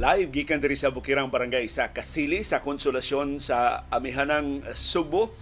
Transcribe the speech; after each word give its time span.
Live 0.00 0.32
gikan 0.32 0.64
diri 0.64 0.80
sa 0.80 0.88
Bukirang 0.88 1.28
Barangay 1.28 1.68
sa 1.68 1.92
Kasili 1.92 2.40
sa 2.40 2.64
Konsolasyon 2.64 3.36
sa 3.36 3.84
Amihanang 3.92 4.64
Subo. 4.72 5.36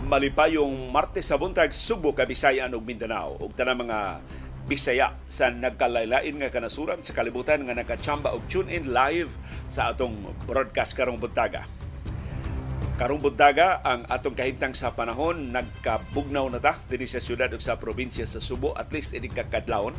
Malipayong 0.00 0.88
Martes 0.88 1.28
sa 1.28 1.36
buntag 1.36 1.76
Subo, 1.76 2.16
Kabisayan 2.16 2.72
ug 2.72 2.88
Mindanao 2.88 3.36
ug 3.36 3.52
tanang 3.52 3.84
mga 3.84 4.24
Bisaya 4.64 5.12
sa 5.28 5.52
nagkalaylain 5.52 6.40
nga 6.40 6.48
kanasuran 6.48 7.04
sa 7.04 7.12
kalibutan 7.12 7.68
nga 7.68 7.76
nakachamba 7.76 8.32
og 8.32 8.48
tune 8.48 8.72
in 8.72 8.96
live 8.96 9.28
sa 9.68 9.92
atong 9.92 10.16
broadcast 10.48 10.96
karong 10.96 11.20
buntaga. 11.20 11.68
Karong 12.96 13.20
buntaga 13.20 13.84
ang 13.84 14.08
atong 14.08 14.32
kahimtang 14.32 14.72
sa 14.72 14.96
panahon 14.96 15.52
nagkabugnaw 15.52 16.48
na 16.48 16.64
ta 16.64 16.80
dinhi 16.88 17.04
sa 17.04 17.20
syudad 17.20 17.52
ug 17.52 17.60
sa 17.60 17.76
probinsya 17.76 18.24
sa 18.24 18.40
Subo 18.40 18.72
at 18.72 18.88
least 18.88 19.12
ini 19.12 19.28
kakadlawon. 19.28 19.92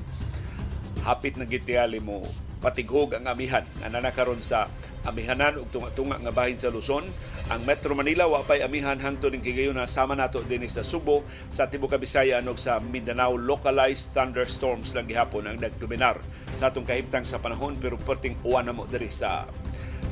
Hapit 1.06 1.38
na 1.38 1.46
gitiyali 1.46 2.02
mo 2.02 2.26
patighog 2.60 3.16
ang 3.16 3.26
amihan 3.28 3.64
nga 3.80 3.88
nanakaron 3.88 4.44
sa 4.44 4.68
amihanan 5.08 5.64
ug 5.64 5.72
tunga-tunga 5.72 6.20
nga 6.20 6.36
bahin 6.36 6.60
sa 6.60 6.68
Luzon 6.68 7.08
ang 7.48 7.64
Metro 7.64 7.96
Manila 7.96 8.28
wa 8.28 8.44
pay 8.44 8.60
amihan 8.60 9.00
hangtod 9.00 9.32
ning 9.32 9.40
kigayon 9.40 9.80
na 9.80 9.88
sama 9.88 10.12
nato 10.14 10.44
dinhi 10.44 10.68
sa 10.68 10.84
Subo 10.84 11.24
sa 11.48 11.72
tibuok 11.72 11.96
Kabisayan 11.96 12.44
ug 12.52 12.60
sa 12.60 12.84
Mindanao 12.84 13.40
localized 13.40 14.12
thunderstorms 14.12 14.92
lang 14.92 15.08
gihapon 15.08 15.48
ang 15.48 15.58
nagdominar 15.58 16.20
sa 16.60 16.68
atong 16.68 16.84
kahimtang 16.84 17.24
sa 17.24 17.40
panahon 17.40 17.80
pero 17.80 17.96
perting 17.96 18.36
uwan 18.44 18.68
na 18.68 18.76
mo 18.76 18.84
diri 18.84 19.08
sa 19.08 19.48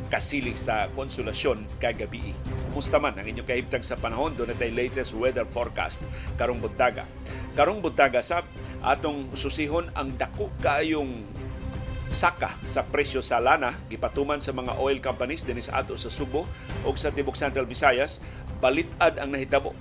kasili 0.07 0.55
sa 0.55 0.87
konsolasyon 0.95 1.67
kagabi. 1.83 2.31
Kumusta 2.71 2.95
man 2.95 3.19
ang 3.19 3.27
inyong 3.27 3.47
kahimtang 3.47 3.83
sa 3.83 3.99
panahon? 3.99 4.31
Doon 4.33 4.55
natin 4.55 4.71
latest 4.71 5.11
weather 5.11 5.43
forecast 5.43 6.07
karong 6.39 6.63
buntaga. 6.63 7.03
Karong 7.59 7.83
buntaga 7.83 8.23
sa 8.23 8.43
atong 8.79 9.35
susihon 9.35 9.91
ang 9.91 10.15
dako 10.15 10.47
kayong 10.63 11.27
saka 12.07 12.55
sa 12.63 12.87
presyo 12.87 13.19
sa 13.19 13.43
lana 13.43 13.75
gipatuman 13.91 14.39
sa 14.39 14.55
mga 14.55 14.79
oil 14.79 14.97
companies 15.03 15.43
dinhi 15.43 15.63
sa 15.63 15.83
ato 15.83 15.99
sa 15.99 16.07
Subo 16.07 16.47
o 16.87 16.89
sa 16.95 17.11
tibok 17.11 17.35
Central 17.35 17.67
Visayas 17.67 18.23
balitad 18.63 19.19
ang 19.19 19.35
nahitabo. 19.35 19.75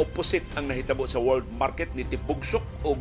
Opposite 0.00 0.46
ang 0.56 0.72
nahitabo 0.72 1.04
sa 1.04 1.20
world 1.20 1.44
market 1.52 1.92
ni 1.92 2.06
tibugsok 2.08 2.64
og 2.86 2.96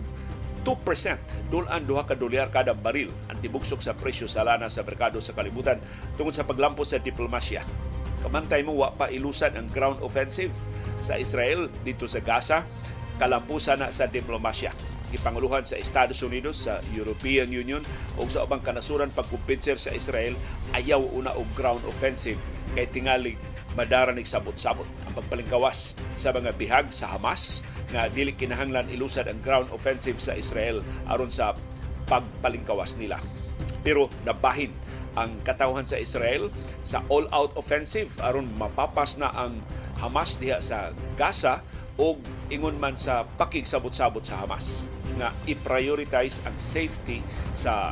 2% 0.62 1.50
dulan 1.50 1.82
duha 1.90 2.06
ka 2.06 2.14
dolyar 2.14 2.54
kada 2.54 2.78
baril 2.78 3.10
ang 3.32 3.38
tibugsok 3.42 3.82
sa 3.82 3.98
presyo 3.98 4.30
sa 4.30 4.46
lana 4.46 4.70
sa 4.70 4.86
merkado 4.86 5.18
sa 5.18 5.34
kalibutan 5.34 5.82
tungod 6.20 6.38
sa 6.38 6.46
paglampos 6.46 6.94
sa 6.94 7.02
diplomasya. 7.02 7.66
Kamantay 8.22 8.62
mo 8.62 8.78
wa 8.78 8.94
pa 8.94 9.10
ilusan 9.10 9.58
ang 9.58 9.66
ground 9.74 9.98
offensive 10.06 10.54
sa 11.02 11.18
Israel 11.18 11.72
dito 11.82 12.06
sa 12.06 12.22
Gaza. 12.22 12.68
Kalampusan 13.18 13.82
na 13.82 13.94
sa 13.94 14.10
diplomasya 14.10 14.74
gipanguluhan 15.12 15.68
sa 15.68 15.76
Estados 15.76 16.24
Unidos, 16.24 16.66
sa 16.66 16.80
European 16.96 17.52
Union 17.52 17.84
o 18.16 18.26
sa 18.32 18.48
ubang 18.48 18.64
kanasuran 18.64 19.12
pagkumpinser 19.12 19.76
sa 19.76 19.92
Israel 19.92 20.34
ayaw 20.72 21.04
una 21.12 21.36
og 21.36 21.48
ground 21.54 21.84
offensive 21.84 22.40
kay 22.74 22.88
tingali 22.88 23.36
madara 23.76 24.12
ni 24.12 24.24
sabot-sabot 24.24 24.88
ang 25.08 25.14
pagpalingkawas 25.16 25.96
sa 26.16 26.32
mga 26.36 26.52
bihag 26.56 26.88
sa 26.92 27.12
Hamas 27.12 27.64
nga 27.92 28.08
dili 28.08 28.36
kinahanglan 28.36 28.88
ilusad 28.92 29.28
ang 29.28 29.40
ground 29.44 29.68
offensive 29.76 30.20
sa 30.20 30.36
Israel 30.36 30.80
aron 31.08 31.32
sa 31.32 31.56
pagpalingkawas 32.08 32.96
nila. 33.00 33.20
Pero 33.84 34.12
nabahin 34.28 34.72
ang 35.16 35.44
katawhan 35.44 35.84
sa 35.84 36.00
Israel 36.00 36.48
sa 36.88 37.04
all-out 37.12 37.52
offensive 37.60 38.12
aron 38.24 38.48
mapapas 38.56 39.20
na 39.20 39.32
ang 39.36 39.60
Hamas 40.00 40.40
diha 40.40 40.58
sa 40.64 40.96
Gaza 41.20 41.62
o 42.00 42.16
ingon 42.52 42.78
man 42.80 42.96
sa 42.96 43.24
pakigsabot-sabot 43.40 44.24
sa 44.24 44.44
Hamas 44.44 44.72
nga 45.20 45.36
i-prioritize 45.48 46.40
ang 46.48 46.56
safety 46.56 47.20
sa 47.52 47.92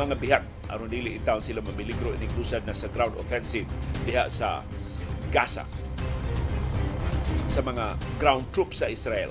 mga 0.00 0.14
bihag 0.16 0.44
aron 0.72 0.88
dili 0.88 1.20
intawon 1.20 1.44
sila 1.44 1.60
mamiligro 1.60 2.16
ining 2.16 2.32
lusad 2.40 2.64
na 2.64 2.72
sa 2.72 2.88
ground 2.88 3.14
offensive 3.20 3.68
diha 4.08 4.26
sa 4.32 4.64
Gaza 5.28 5.68
sa 7.44 7.60
mga 7.60 7.94
ground 8.18 8.42
troops 8.50 8.82
sa 8.82 8.90
Israel. 8.90 9.30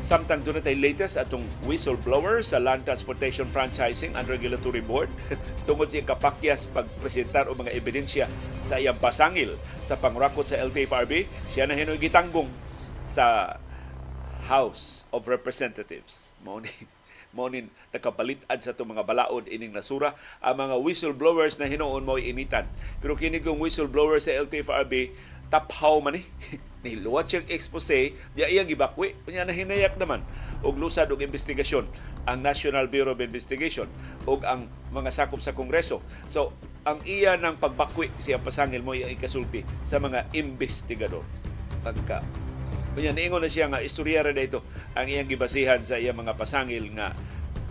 Samtang 0.00 0.40
doon 0.40 0.64
tay 0.64 0.80
latest 0.80 1.20
atong 1.20 1.44
whistleblower 1.68 2.40
sa 2.40 2.56
Land 2.56 2.88
Transportation 2.88 3.44
Franchising 3.52 4.16
and 4.16 4.24
Regulatory 4.32 4.80
Board 4.80 5.12
tungod 5.68 5.92
sa 5.92 6.00
kapakyas 6.00 6.64
pagpresentar 6.72 7.52
og 7.52 7.60
mga 7.60 7.76
ebidensya 7.76 8.24
sa 8.64 8.80
iyang 8.80 8.96
pasangil 8.96 9.60
sa 9.84 10.00
pangrakot 10.00 10.48
sa 10.48 10.56
LTFRB, 10.56 11.28
siya 11.52 11.68
na 11.68 11.76
hinoy 11.76 12.00
gitanggong 12.00 12.48
sa 13.10 13.58
House 14.46 15.04
of 15.10 15.26
Representatives. 15.26 16.30
Mao 17.30 17.46
ni 17.46 17.70
nakabalitad 17.94 18.58
sa 18.58 18.74
itong 18.74 18.90
mga 18.94 19.06
balaod 19.06 19.46
ining 19.46 19.70
nasura. 19.70 20.18
Ang 20.42 20.66
mga 20.66 20.74
whistleblowers 20.82 21.58
na 21.62 21.70
hinuon 21.70 22.02
mo 22.02 22.18
initan. 22.18 22.66
Pero 22.98 23.14
kini 23.14 23.38
kong 23.38 23.62
whistleblower 23.62 24.18
sa 24.18 24.34
LTFRB 24.34 25.14
taphaw 25.50 25.98
man 25.98 26.14
ni 26.14 26.22
niluwat 26.86 27.26
siyang 27.26 27.44
expose 27.50 28.14
diya 28.32 28.46
iyang 28.48 28.70
gibakwi 28.70 29.18
unya 29.26 29.46
na 29.46 29.54
hinayak 29.54 29.94
naman. 29.94 30.26
Og 30.66 30.74
lusad 30.74 31.06
og 31.14 31.22
investigasyon. 31.22 31.86
Ang 32.26 32.42
National 32.42 32.90
Bureau 32.90 33.14
of 33.14 33.22
Investigation. 33.22 33.86
Og 34.26 34.42
ang 34.42 34.66
mga 34.90 35.14
sakop 35.14 35.38
sa 35.38 35.54
Kongreso. 35.54 36.02
So 36.26 36.50
ang 36.82 36.98
iya 37.06 37.38
ng 37.38 37.62
pagbakwi 37.62 38.10
siya 38.18 38.42
pasangil 38.42 38.82
mo 38.82 38.90
iyang 38.90 39.14
ikasulti 39.14 39.62
sa 39.86 40.02
mga 40.02 40.26
investigador. 40.34 41.22
Pagka 41.86 42.26
Kunya 42.90 43.14
niingon 43.14 43.38
na 43.38 43.50
siya 43.50 43.70
nga 43.70 43.78
istorya 43.78 44.26
ra 44.26 44.34
dito 44.34 44.66
ang 44.98 45.06
iyang 45.06 45.30
gibasihan 45.30 45.78
sa 45.78 45.94
iyang 45.94 46.18
mga 46.18 46.34
pasangil 46.34 46.90
nga 46.98 47.14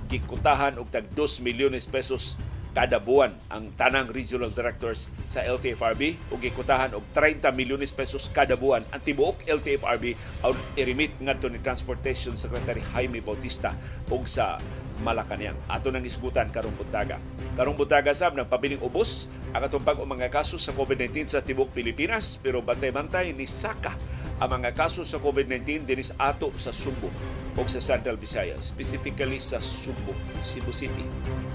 gikutahan 0.07 0.80
og 0.80 0.88
tag 0.88 1.12
2 1.12 1.44
milyones 1.44 1.84
pesos 1.85 2.40
kada 2.72 3.02
buwan 3.02 3.35
ang 3.52 3.74
tanang 3.75 4.07
regional 4.13 4.53
directors 4.53 5.12
sa 5.28 5.44
LTFRB 5.44 6.16
ug 6.31 6.40
gikutahan 6.40 6.96
og 6.96 7.03
30 7.12 7.52
milyones 7.52 7.91
pesos 7.91 8.31
kada 8.31 8.56
buwan 8.56 8.85
ang 8.96 9.02
tibuok 9.03 9.44
LTFRB 9.44 10.16
aw 10.46 10.56
i-remit 10.80 11.12
ngadto 11.19 11.51
ni 11.51 11.59
Transportation 11.59 12.40
Secretary 12.40 12.80
Jaime 12.96 13.19
Bautista 13.19 13.75
ug 14.07 14.24
sa 14.24 14.62
Malacañang. 15.00 15.56
Ato 15.72 15.96
nang 15.96 16.03
isgutan 16.03 16.51
karong 16.51 16.75
buntaga. 16.75 17.24
Karong 17.56 17.75
buntaga 17.75 18.12
sab 18.12 18.36
nagpabiling 18.36 18.84
ubos 18.84 19.31
ang 19.56 19.63
atong 19.63 19.84
pag 19.84 19.96
mga 19.96 20.28
kaso 20.28 20.59
sa 20.59 20.75
COVID-19 20.75 21.31
sa 21.31 21.40
tibuok 21.40 21.72
Pilipinas 21.72 22.36
pero 22.40 22.59
bantay-bantay 22.59 23.31
ni 23.31 23.47
Saka 23.47 23.96
ang 24.39 24.55
mga 24.55 24.72
kaso 24.72 25.03
sa 25.03 25.19
COVID-19 25.19 25.83
dinis 25.83 26.16
ato 26.16 26.47
sa 26.55 26.72
Subo 26.72 27.11
o 27.59 27.61
sa 27.67 27.83
Central 27.83 28.16
Visayas, 28.16 28.72
specifically 28.72 29.44
sa 29.44 29.59
Subo, 29.59 30.16
Cebu 30.47 30.72
City. 30.72 31.03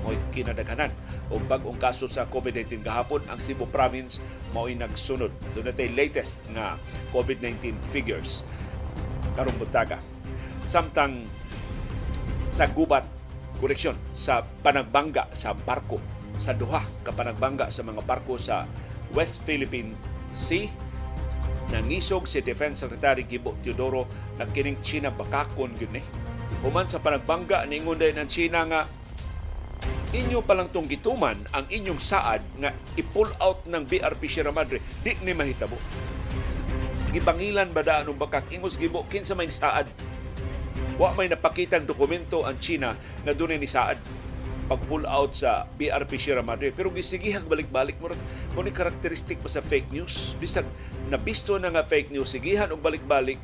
Mo'y 0.05 0.21
kinadaghanan 0.37 0.93
o 1.33 1.41
bagong 1.49 1.81
kaso 1.81 2.05
sa 2.05 2.29
COVID-19 2.29 2.85
gahapon 2.85 3.25
ang 3.33 3.41
Cebu 3.41 3.65
Province 3.73 4.21
mao'y 4.53 4.77
nagsunod. 4.77 5.33
Doon 5.57 5.73
natin 5.73 5.97
latest 5.97 6.45
nga 6.53 6.77
COVID-19 7.17 7.73
figures 7.89 8.45
karong 9.33 9.57
buntaga. 9.57 9.97
Samtang 10.69 11.25
sa 12.53 12.69
gubat, 12.69 13.09
koreksyon, 13.65 13.97
sa 14.13 14.45
panagbangga 14.61 15.33
sa 15.33 15.57
barko, 15.57 16.05
sa 16.37 16.53
duha 16.53 16.85
ka 17.01 17.17
panagbangga 17.17 17.73
sa 17.73 17.81
mga 17.81 18.05
barko 18.05 18.37
sa 18.37 18.69
West 19.17 19.41
Philippine 19.49 19.97
Sea 20.37 20.69
nangisog 21.73 22.29
si 22.29 22.45
Defense 22.45 22.85
Secretary 22.85 23.25
Gibo 23.25 23.57
Teodoro 23.65 24.05
na 24.37 24.45
kining 24.49 24.81
China 24.85 25.09
bakakon 25.15 25.73
gyud 25.79 25.93
ni. 25.95 26.03
Human 26.65 26.89
sa 26.89 27.01
panagbangga 27.01 27.65
ningon 27.69 28.01
din 28.01 28.17
ng 28.17 28.29
China 28.29 28.65
nga 28.69 28.81
inyo 30.15 30.45
palang 30.47 30.71
tong 30.71 30.87
gituman 30.87 31.37
ang 31.51 31.67
inyong 31.69 31.99
saad 31.99 32.41
nga 32.61 32.71
i-pull 32.95 33.29
out 33.43 33.67
ng 33.67 33.83
BRP 33.85 34.31
Sierra 34.31 34.55
Madre 34.55 34.81
di 35.03 35.17
ni 35.25 35.33
mahitabo. 35.35 35.77
Gibangilan 37.15 37.71
ba 37.71 37.83
daan 37.87 38.11
ng 38.11 38.19
bakak 38.19 38.51
ingos 38.51 38.75
gibo 38.75 39.07
kinsa 39.07 39.39
may 39.39 39.51
saad 39.51 39.87
Wa 40.95 41.11
may 41.19 41.27
napakitang 41.27 41.91
dokumento 41.91 42.47
ang 42.47 42.55
China 42.63 42.95
nga 42.95 43.33
dunay 43.35 43.59
ni 43.59 43.67
saad 43.67 43.99
pag-pull 44.65 45.05
out 45.05 45.37
sa 45.37 45.69
BRP 45.77 46.17
Sierra 46.17 46.41
Madre. 46.41 46.73
Pero 46.73 46.89
gisigihag 46.89 47.45
balik-balik 47.45 48.01
mo 48.01 48.13
mo 48.55 48.61
ni 48.65 48.73
karakteristik 48.73 49.41
pa 49.45 49.51
sa 49.53 49.61
fake 49.61 49.93
news. 49.93 50.33
Bisag 50.41 50.65
nabisto 51.13 51.61
na 51.61 51.69
nga 51.69 51.85
fake 51.85 52.15
news, 52.15 52.33
sigihan 52.33 52.71
og 52.73 52.81
balik-balik 52.81 53.37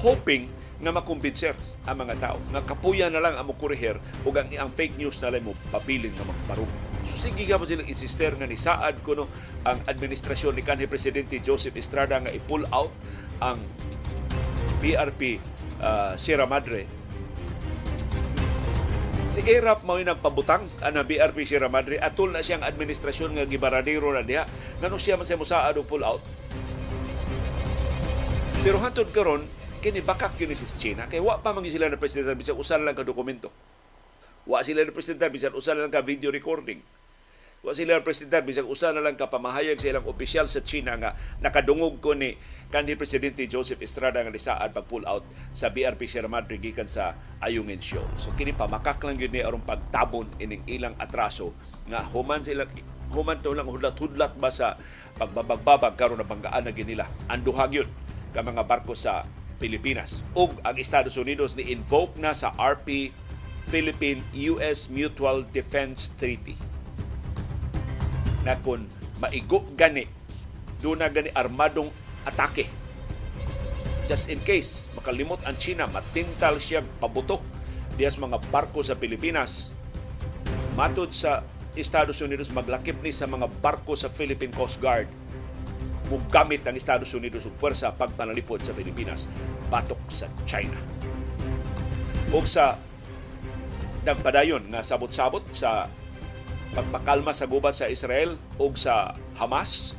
hoping 0.00 0.48
nga 0.78 0.94
makumbinser 0.94 1.58
ang 1.90 2.06
mga 2.06 2.14
tao 2.22 2.38
nga 2.54 2.62
kapuya 2.62 3.10
na 3.10 3.18
lang 3.18 3.34
ang 3.34 3.50
kurihir 3.58 3.98
ug 4.22 4.34
ang, 4.38 4.46
ang 4.54 4.70
fake 4.70 4.94
news 4.94 5.18
na 5.18 5.34
lang 5.34 5.42
mo 5.42 5.58
papilin 5.74 6.14
nga 6.14 6.22
magparug. 6.22 6.70
So, 7.10 7.26
sige 7.26 7.50
ka 7.50 7.58
mo 7.58 7.66
silang 7.66 7.90
insister 7.90 8.30
nga 8.38 8.46
ni 8.46 8.54
saad 8.54 9.02
kuno 9.02 9.26
ang 9.66 9.82
administrasyon 9.90 10.54
ni 10.54 10.62
kanhi 10.62 10.86
Presidente 10.86 11.42
Joseph 11.42 11.74
Estrada 11.74 12.22
nga 12.22 12.30
i-pull 12.30 12.62
out 12.70 12.94
ang 13.42 13.58
BRP 14.78 15.42
uh, 15.82 16.14
Sierra 16.14 16.46
Madre 16.46 16.97
si 19.28 19.44
Erap 19.44 19.84
mao 19.84 20.00
nagpabutang 20.00 20.64
ana 20.80 21.04
BRP 21.04 21.44
Sierra 21.44 21.68
Madre 21.68 22.00
atul 22.00 22.32
na 22.32 22.40
siyang 22.40 22.64
administrasyon 22.64 23.36
nga 23.36 23.44
gibaradero 23.44 24.08
na 24.08 24.24
diha. 24.24 24.48
Ngano 24.80 24.96
siya 24.96 25.20
man 25.20 25.28
sa 25.28 25.36
musaad 25.36 25.76
og 25.76 25.84
pull 25.84 26.00
out? 26.00 26.24
Pero 28.64 28.80
hantod 28.80 29.12
karon 29.12 29.44
kini 29.84 30.00
bakak 30.00 30.34
yun 30.40 30.56
sa 30.56 30.64
China. 30.80 31.04
Kay 31.06 31.20
wa 31.20 31.38
pa 31.44 31.52
man 31.52 31.62
sila 31.68 31.92
na 31.92 32.00
presidente 32.00 32.32
bisan 32.34 32.56
usan 32.56 32.82
lang 32.88 32.96
ka 32.96 33.04
dokumento. 33.04 33.52
Wa 34.48 34.64
sila 34.64 34.80
na 34.80 34.96
presidente 34.96 35.28
bisan 35.28 35.52
usan 35.52 35.76
lang 35.76 35.92
ka 35.92 36.00
video 36.00 36.32
recording 36.32 36.80
Wa 37.58 37.74
sila 37.74 37.98
presentar 38.06 38.46
bisag 38.46 38.70
usa 38.70 38.94
na 38.94 39.02
lang 39.02 39.18
kapamahayag 39.18 39.82
sa 39.82 39.90
ilang 39.90 40.06
opisyal 40.06 40.46
sa 40.46 40.62
China 40.62 40.94
nga 40.94 41.18
nakadungog 41.42 41.98
ko 41.98 42.14
ni 42.14 42.38
kanhi 42.70 42.94
presidente 42.94 43.42
Joseph 43.50 43.82
Estrada 43.82 44.22
nga 44.22 44.30
lisaan 44.30 44.70
pag 44.70 44.86
pull 44.86 45.02
out 45.10 45.26
sa 45.50 45.66
BRP 45.66 46.06
Sierra 46.06 46.30
Madre 46.30 46.62
gikan 46.62 46.86
sa 46.86 47.18
Ayungin 47.42 47.82
Show. 47.82 48.06
So 48.14 48.30
kini 48.38 48.54
pamakak 48.54 49.02
lang 49.02 49.18
gyud 49.18 49.34
ni 49.34 49.42
aron 49.42 49.66
pagtabon 49.66 50.30
ining 50.38 50.62
ilang 50.70 50.94
atraso 51.02 51.50
nga 51.90 52.06
human 52.14 52.46
sila 52.46 52.62
human 53.10 53.42
to 53.42 53.50
lang 53.50 53.66
hudlat-hudlat 53.66 54.38
ba 54.38 54.54
sa 54.54 54.78
pagbabagbabag 55.18 55.98
karon 55.98 56.22
na 56.22 56.30
banggaan 56.30 56.62
na 56.62 56.70
ginila. 56.70 57.10
Anduhag 57.26 57.74
yun 57.74 57.90
ka 58.30 58.38
mga 58.38 58.70
barko 58.70 58.94
sa 58.94 59.26
Pilipinas. 59.58 60.22
Ug 60.38 60.54
ang 60.62 60.78
Estados 60.78 61.18
Unidos 61.18 61.58
ni 61.58 61.74
invoke 61.74 62.14
na 62.22 62.38
sa 62.38 62.54
RP 62.54 63.10
Philippine-US 63.66 64.86
Mutual 64.94 65.42
Defense 65.50 66.14
Treaty 66.14 66.67
na 68.46 68.58
kung 68.60 68.86
maigo 69.18 69.64
gani. 69.74 70.06
Doon 70.78 71.02
na 71.02 71.10
gani 71.10 71.30
armadong 71.34 71.90
atake. 72.22 72.70
Just 74.06 74.30
in 74.32 74.40
case 74.40 74.86
makalimot 74.96 75.42
ang 75.44 75.58
China 75.60 75.90
matintal 75.90 76.62
siya 76.62 76.84
pabuto. 77.02 77.42
Dias 77.98 78.14
mga 78.14 78.38
barko 78.54 78.80
sa 78.86 78.94
Pilipinas 78.94 79.74
matod 80.78 81.10
sa 81.10 81.42
Estados 81.74 82.22
Unidos 82.22 82.50
maglakip 82.54 82.98
ni 83.02 83.10
sa 83.10 83.26
mga 83.26 83.50
barko 83.58 83.98
sa 83.98 84.06
Philippine 84.06 84.54
Coast 84.54 84.78
Guard. 84.78 85.10
Mugamit 86.08 86.62
ang 86.64 86.78
Estados 86.78 87.10
Unidos 87.12 87.44
og 87.44 87.58
pwersa 87.58 87.92
pagpanalipod 87.92 88.62
sa 88.62 88.72
Pilipinas 88.72 89.26
batok 89.68 89.98
sa 90.08 90.30
China. 90.46 90.78
O 92.32 92.40
sa 92.46 92.78
nagpadayon 94.06 94.72
nga 94.72 94.80
sabot-sabot 94.80 95.44
sa 95.52 95.90
pagpakalma 96.72 97.32
sa 97.32 97.48
gubat 97.48 97.76
sa 97.76 97.88
Israel 97.88 98.36
o 98.60 98.68
sa 98.76 99.16
Hamas 99.38 99.96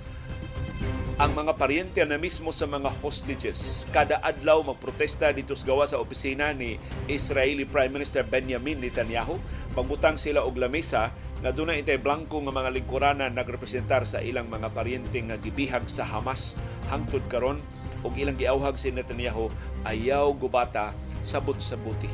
ang 1.20 1.36
mga 1.36 1.60
paryente 1.60 2.00
na 2.08 2.16
mismo 2.16 2.48
sa 2.56 2.64
mga 2.64 2.88
hostages. 3.04 3.84
Kada 3.92 4.24
adlaw 4.24 4.64
magprotesta 4.64 5.36
dito 5.36 5.52
sa 5.52 5.68
gawa 5.68 5.84
sa 5.84 6.00
opisina 6.00 6.56
ni 6.56 6.80
Israeli 7.12 7.68
Prime 7.68 7.92
Minister 7.92 8.24
Benjamin 8.24 8.80
Netanyahu. 8.80 9.36
Pagbutang 9.76 10.16
sila 10.16 10.48
og 10.48 10.56
lamesa 10.56 11.12
nga 11.44 11.52
doon 11.52 11.76
itay 11.76 12.00
blanco 12.00 12.40
nga 12.40 12.56
mga 12.56 12.72
lingkuranan 12.72 13.36
nagrepresentar 13.36 14.08
sa 14.08 14.24
ilang 14.24 14.48
mga 14.48 14.72
paryente 14.72 15.20
nga 15.20 15.36
gibihag 15.36 15.92
sa 15.92 16.08
Hamas 16.08 16.56
hangtod 16.88 17.28
karon 17.28 17.60
og 18.00 18.16
ilang 18.16 18.40
giawhag 18.40 18.80
si 18.80 18.88
Netanyahu 18.88 19.52
ayaw 19.84 20.32
gubata 20.40 20.96
sabot 21.28 21.60
sa 21.60 21.76
buti 21.76 22.08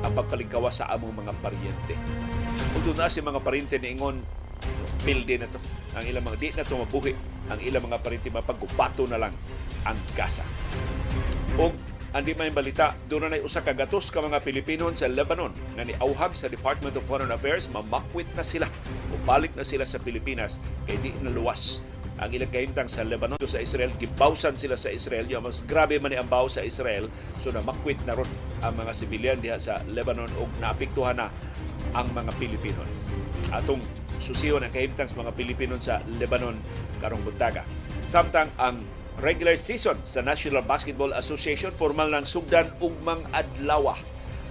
ang 0.00 0.16
pagpalingkawa 0.16 0.72
sa 0.72 0.88
among 0.96 1.12
mga 1.12 1.32
paryente. 1.44 1.92
Doon 2.86 3.02
na 3.02 3.10
si 3.10 3.18
mga 3.18 3.42
paryente 3.42 3.82
ni 3.82 3.98
Ingon, 3.98 4.22
pilde 5.02 5.42
na 5.42 5.50
to. 5.50 5.58
Ang 5.98 6.04
ilang 6.06 6.22
mga 6.22 6.38
di 6.38 6.48
na 6.54 6.62
to 6.62 6.78
mabuhi. 6.78 7.18
Ang 7.50 7.58
ilang 7.66 7.82
mga 7.90 7.98
paryente 7.98 8.30
mapaggubato 8.30 9.10
na 9.10 9.18
lang 9.18 9.34
ang 9.82 9.98
Gaza. 10.14 10.46
O 11.58 11.74
andi 12.14 12.32
may 12.32 12.48
balita, 12.54 12.94
doon 13.10 13.28
na 13.28 13.42
usa 13.42 13.60
ka 13.60 13.74
gatos 13.74 14.08
ka 14.08 14.22
mga 14.22 14.40
Pilipino 14.40 14.88
sa 14.94 15.10
Lebanon 15.10 15.52
na 15.74 15.84
niauhag 15.84 16.32
sa 16.32 16.46
Department 16.46 16.96
of 16.96 17.04
Foreign 17.04 17.28
Affairs, 17.34 17.68
mamakwit 17.68 18.30
na 18.32 18.46
sila 18.46 18.70
o 19.10 19.18
balik 19.26 19.52
na 19.52 19.66
sila 19.66 19.84
sa 19.84 20.00
Pilipinas 20.00 20.56
kay 20.88 20.96
di 21.02 21.12
na 21.20 21.28
luwas 21.28 21.84
ang 22.16 22.32
ilang 22.32 22.48
kahimtang 22.48 22.88
sa 22.88 23.04
Lebanon 23.04 23.36
sa 23.44 23.60
Israel 23.60 23.92
gibawsan 24.00 24.56
sila 24.56 24.80
sa 24.80 24.88
Israel 24.88 25.28
yung 25.28 25.44
mas 25.44 25.60
grabe 25.60 26.00
man 26.00 26.16
ang 26.16 26.24
baw 26.24 26.48
sa 26.48 26.64
Israel 26.64 27.12
so 27.44 27.52
na 27.52 27.60
makwit 27.60 28.00
na 28.08 28.16
ron 28.16 28.28
ang 28.64 28.72
mga 28.72 28.92
sibilyan 28.96 29.38
diha 29.44 29.60
sa 29.60 29.84
Lebanon 29.84 30.30
ug 30.40 30.48
naapektuhan 30.56 31.20
na 31.20 31.28
ang 31.94 32.10
mga 32.10 32.32
Pilipino 32.40 32.82
atong 33.54 33.82
susihon 34.18 34.64
ang 34.64 34.72
kahimtang 34.72 35.06
sa 35.06 35.22
mga 35.22 35.32
Pilipino 35.36 35.78
sa 35.78 36.02
Lebanon 36.18 36.58
karong 36.98 37.22
buntaga 37.22 37.62
samtang 38.08 38.50
ang 38.58 38.82
regular 39.22 39.54
season 39.54 39.96
sa 40.02 40.24
National 40.24 40.64
Basketball 40.64 41.14
Association 41.14 41.70
formal 41.76 42.10
nang 42.10 42.26
sugdan 42.26 42.72
ugmang 42.82 43.22
adlaw 43.30 43.94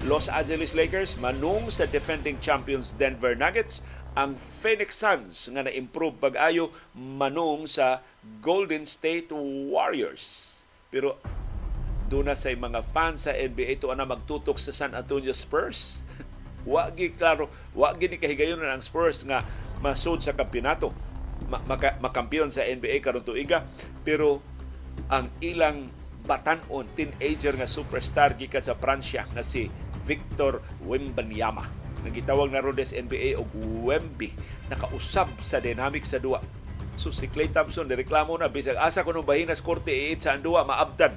Los 0.06 0.30
Angeles 0.30 0.78
Lakers 0.78 1.18
manung 1.18 1.74
sa 1.74 1.90
defending 1.90 2.38
champions 2.38 2.94
Denver 2.94 3.34
Nuggets 3.34 3.82
ang 4.16 4.40
Phoenix 4.64 4.96
Suns 4.96 5.52
nga 5.52 5.68
na-improve 5.68 6.16
pag-ayo 6.22 6.72
manung 6.96 7.68
sa 7.68 8.00
Golden 8.40 8.88
State 8.88 9.28
Warriors. 9.36 10.64
Pero 10.88 11.20
doon 12.08 12.32
na 12.32 12.38
sa 12.38 12.54
mga 12.54 12.86
fans 12.96 13.28
sa 13.28 13.36
NBA 13.36 13.82
ito 13.82 13.92
na 13.92 14.08
magtutok 14.08 14.56
sa 14.56 14.72
San 14.72 14.96
Antonio 14.96 15.36
Spurs. 15.36 16.08
Wa 16.66 16.90
gi 16.92 17.14
klaro, 17.14 17.48
wa 17.78 17.94
gi 17.94 18.10
ni 18.10 18.18
kahigayon 18.18 18.62
ang 18.66 18.82
Spurs 18.82 19.24
nga 19.24 19.46
masud 19.80 20.22
sa 20.22 20.34
kampeonato. 20.34 20.92
Maka, 21.46 22.00
makampiyon 22.02 22.50
sa 22.50 22.66
NBA 22.66 23.04
karon 23.04 23.22
tuiga 23.22 23.68
pero 24.02 24.40
ang 25.12 25.30
ilang 25.44 25.92
batanon 26.26 26.90
teenager 26.98 27.54
nga 27.54 27.70
superstar 27.70 28.34
gikan 28.34 28.64
sa 28.64 28.74
Pransya 28.74 29.30
nga 29.30 29.46
si 29.46 29.70
Victor 30.08 30.64
Wembanyama. 30.82 31.70
Nagitawag 32.02 32.50
na 32.50 32.64
ron 32.64 32.78
NBA 32.78 33.38
og 33.38 33.50
Wemby. 33.86 34.34
Nakausab 34.72 35.30
sa 35.44 35.62
dynamic 35.62 36.08
sa 36.08 36.18
duwa 36.18 36.42
so 36.96 37.12
si 37.12 37.28
Clay 37.28 37.52
Thompson 37.52 37.92
reklamo 37.92 38.40
na 38.40 38.48
bisag 38.48 38.80
asa 38.80 39.04
kuno 39.04 39.22
bahinas 39.22 39.60
korte 39.60 39.92
iit 39.92 40.24
sa 40.24 40.40
duwa 40.40 40.64
maabdan 40.64 41.12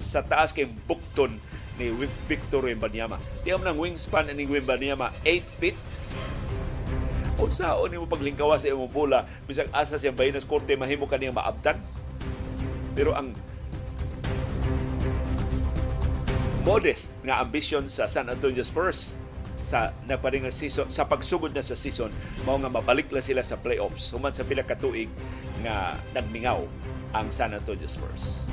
sa 0.00 0.24
taas 0.24 0.56
kay 0.56 0.64
bukton 0.64 1.36
ni 1.80 1.88
Victor 2.28 2.68
Wembanyama. 2.68 3.16
Tiyam 3.40 3.64
nang 3.64 3.80
wingspan 3.80 4.28
ni 4.36 4.44
Wembanyama 4.44 5.16
8 5.24 5.40
feet. 5.56 5.78
Unsaon 7.40 7.88
nimo 7.88 8.04
paglingkawa 8.04 8.60
sa 8.60 8.68
imong 8.68 8.92
bola 8.92 9.24
bisag 9.48 9.72
asa 9.72 9.96
siyang 9.96 10.12
bahinas 10.12 10.44
korte 10.44 10.76
mahimo 10.76 11.08
kaniya 11.08 11.32
maabdan. 11.32 11.80
Pero 12.92 13.16
ang 13.16 13.32
modest 16.68 17.16
nga 17.24 17.40
ambisyon 17.40 17.88
sa 17.88 18.04
San 18.04 18.28
Antonio 18.28 18.60
Spurs 18.60 19.16
sa 19.64 19.96
naparing 20.04 20.44
season 20.52 20.92
sa 20.92 21.08
pagsugod 21.08 21.56
na 21.56 21.64
sa 21.64 21.76
season 21.76 22.12
mao 22.44 22.60
nga 22.60 22.68
mabalik 22.68 23.08
lang 23.08 23.24
sila 23.24 23.40
sa 23.40 23.56
playoffs. 23.56 24.12
Human 24.12 24.36
sa 24.36 24.44
pila 24.44 24.60
ka 24.60 24.76
tuig 24.76 25.08
nga 25.64 25.96
nagmingaw 26.12 26.60
ang 27.16 27.32
San 27.34 27.56
Antonio 27.56 27.86
Spurs. 27.90 28.46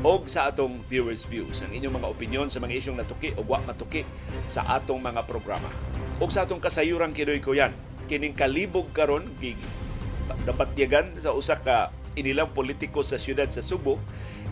Og 0.00 0.30
sa 0.30 0.48
atong 0.48 0.80
viewers 0.86 1.26
views 1.26 1.60
ang 1.60 1.74
inyong 1.74 2.00
mga 2.00 2.08
opinion 2.08 2.46
sa 2.48 2.62
mga 2.62 2.78
isyong 2.78 2.98
natuki 3.02 3.34
o 3.34 3.42
wa 3.44 3.58
matuki 3.66 4.06
sa 4.46 4.64
atong 4.78 5.02
mga 5.02 5.26
programa. 5.26 5.68
Og 6.22 6.30
sa 6.30 6.46
atong 6.46 6.62
kasayuran 6.62 7.12
kinoy 7.12 7.42
ko 7.42 7.52
yan 7.52 7.74
kining 8.08 8.32
kalibog 8.32 8.88
karon 8.96 9.28
dapat 10.48 10.68
yagan 10.80 11.12
sa 11.20 11.36
usa 11.36 11.60
ka 11.60 11.92
inilang 12.16 12.50
politiko 12.50 13.04
sa 13.04 13.20
siyudad 13.20 13.46
sa 13.52 13.60
Subo 13.60 14.00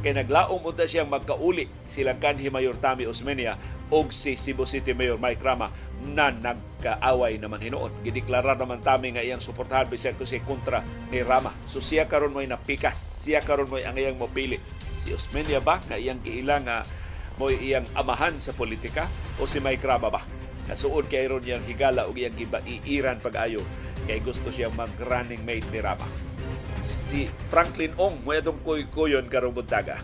kay 0.00 0.16
naglaom 0.16 0.62
unta 0.64 0.84
siyang 0.84 1.08
magkauli 1.08 1.68
silang 1.84 2.20
kanhi 2.20 2.48
Mayor 2.48 2.76
Tami 2.80 3.04
Osmeña 3.08 3.60
og 3.92 4.10
si 4.10 4.34
Cebu 4.34 4.66
City 4.66 4.92
Mayor 4.92 5.20
Mike 5.20 5.40
Rama 5.40 5.70
na 6.02 6.30
nagkaaway 6.30 7.38
naman 7.38 7.62
hinuon. 7.62 7.92
Gideklarar 8.02 8.58
naman 8.58 8.82
Tami 8.82 9.14
nga 9.14 9.22
iyang 9.24 9.42
suportahan 9.42 9.86
bisag 9.86 10.18
si 10.26 10.42
kontra 10.42 10.82
ni 11.08 11.22
Rama. 11.22 11.54
So 11.70 11.78
siya 11.78 12.10
karon 12.10 12.34
mo 12.34 12.42
napikas, 12.42 13.22
siya 13.22 13.40
karon 13.42 13.70
mo 13.70 13.78
ang 13.78 13.96
iyang 13.96 14.18
mopili. 14.18 14.58
Si 15.02 15.14
Osmeña 15.14 15.62
ba 15.62 15.78
nga 15.86 15.96
iyang 15.96 16.20
giilang 16.20 16.66
nga 16.66 16.82
mo 17.36 17.52
iyang 17.52 17.86
amahan 17.94 18.40
sa 18.40 18.56
politika 18.56 19.06
o 19.38 19.46
si 19.46 19.62
Mike 19.62 19.84
Rama 19.84 20.08
ba? 20.10 20.22
Nasuod 20.66 21.06
kay 21.06 21.30
ron 21.30 21.46
iyang 21.46 21.62
higala 21.62 22.10
o 22.10 22.14
iyang 22.14 22.34
iiran 22.66 23.22
pag-ayo 23.22 23.62
kay 24.10 24.18
gusto 24.18 24.50
siya 24.50 24.66
mag-running 24.74 25.46
mate 25.46 25.66
ni 25.70 25.78
Rama 25.78 26.25
si 26.86 27.26
Franklin 27.50 27.92
Ong 27.98 28.22
mo 28.22 28.30
itong 28.30 28.62
kuy-kuyon 28.62 29.26
karong 29.26 29.52
buntaga. 29.52 29.98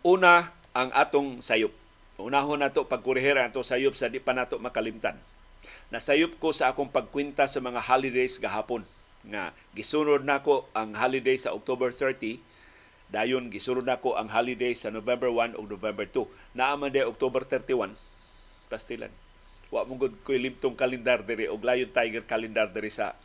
Una, 0.00 0.56
ang 0.72 0.90
atong 0.96 1.44
sayop. 1.44 1.76
Unahon 2.16 2.64
nato 2.64 2.88
pagkurihir 2.88 3.36
ang 3.36 3.52
atong 3.52 3.68
sayop 3.68 3.92
sa 3.92 4.08
di 4.08 4.16
pa 4.16 4.32
nato 4.32 4.56
makalimtan. 4.56 5.20
Nasayop 5.92 6.40
ko 6.40 6.56
sa 6.56 6.72
akong 6.72 6.88
pagkwinta 6.88 7.44
sa 7.44 7.60
mga 7.60 7.84
holidays 7.84 8.40
gahapon 8.40 8.82
nga 9.20 9.52
gisunod 9.76 10.24
nako 10.24 10.64
ang 10.72 10.96
holiday 10.96 11.36
sa 11.36 11.52
October 11.52 11.92
30 11.92 12.40
Dayon 13.10 13.50
gisulod 13.50 13.82
nako 13.82 14.14
ang 14.14 14.30
holiday 14.30 14.70
sa 14.70 14.86
November 14.94 15.26
1 15.34 15.58
ug 15.58 15.66
November 15.66 16.06
2. 16.06 16.54
Naa 16.54 16.78
man 16.78 16.94
day 16.94 17.02
October 17.02 17.42
31 17.42 17.98
pastilan. 18.70 19.10
Wa 19.66 19.82
mo 19.82 19.98
gud 19.98 20.14
koy 20.22 20.38
limtong 20.38 20.78
kalendar 20.78 21.26
diri 21.26 21.50
og 21.50 21.58
Lion 21.66 21.90
Tiger 21.90 22.22
calendar 22.22 22.70
diri 22.70 22.86
sa 22.86 23.18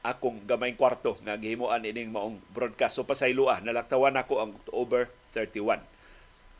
akong 0.00 0.48
gamayng 0.48 0.80
kwarto 0.80 1.20
nga 1.22 1.36
gihimuan 1.36 1.84
ining 1.84 2.08
maong 2.08 2.40
broadcast. 2.56 2.96
So 2.96 3.04
pasayloa 3.04 3.60
nalaktawan 3.60 4.16
nako 4.16 4.40
ang 4.40 4.56
October 4.56 5.12
31 5.36 5.84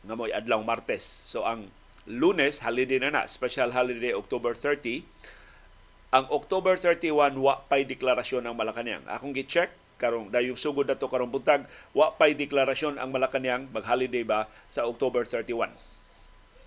nga 0.05 0.13
mo'y 0.13 0.29
adlaw 0.29 0.61
Martes. 0.61 1.01
So 1.01 1.49
ang 1.49 1.73
Lunes 2.05 2.59
holiday 2.61 2.99
na 2.99 3.09
na, 3.09 3.23
special 3.25 3.73
holiday 3.73 4.13
October 4.13 4.53
30. 4.53 5.01
Ang 6.13 6.25
October 6.29 6.77
31 6.77 7.33
wa 7.39 7.65
pay 7.65 7.87
deklarasyon 7.87 8.45
ng 8.45 8.53
Malacañang. 8.53 9.01
Akong 9.09 9.33
gi-check 9.33 9.82
karong 10.03 10.27
dayong 10.27 10.59
sugod 10.59 10.91
na 10.91 10.99
to 10.99 11.07
karong 11.07 11.31
buntag 11.31 11.63
wa 11.95 12.11
pay 12.11 12.35
deklarasyon 12.35 12.99
ang 12.99 13.15
Malacañang 13.15 13.71
mag-holiday 13.71 14.27
ba 14.27 14.51
sa 14.67 14.83
October 14.83 15.23
31. 15.23 15.71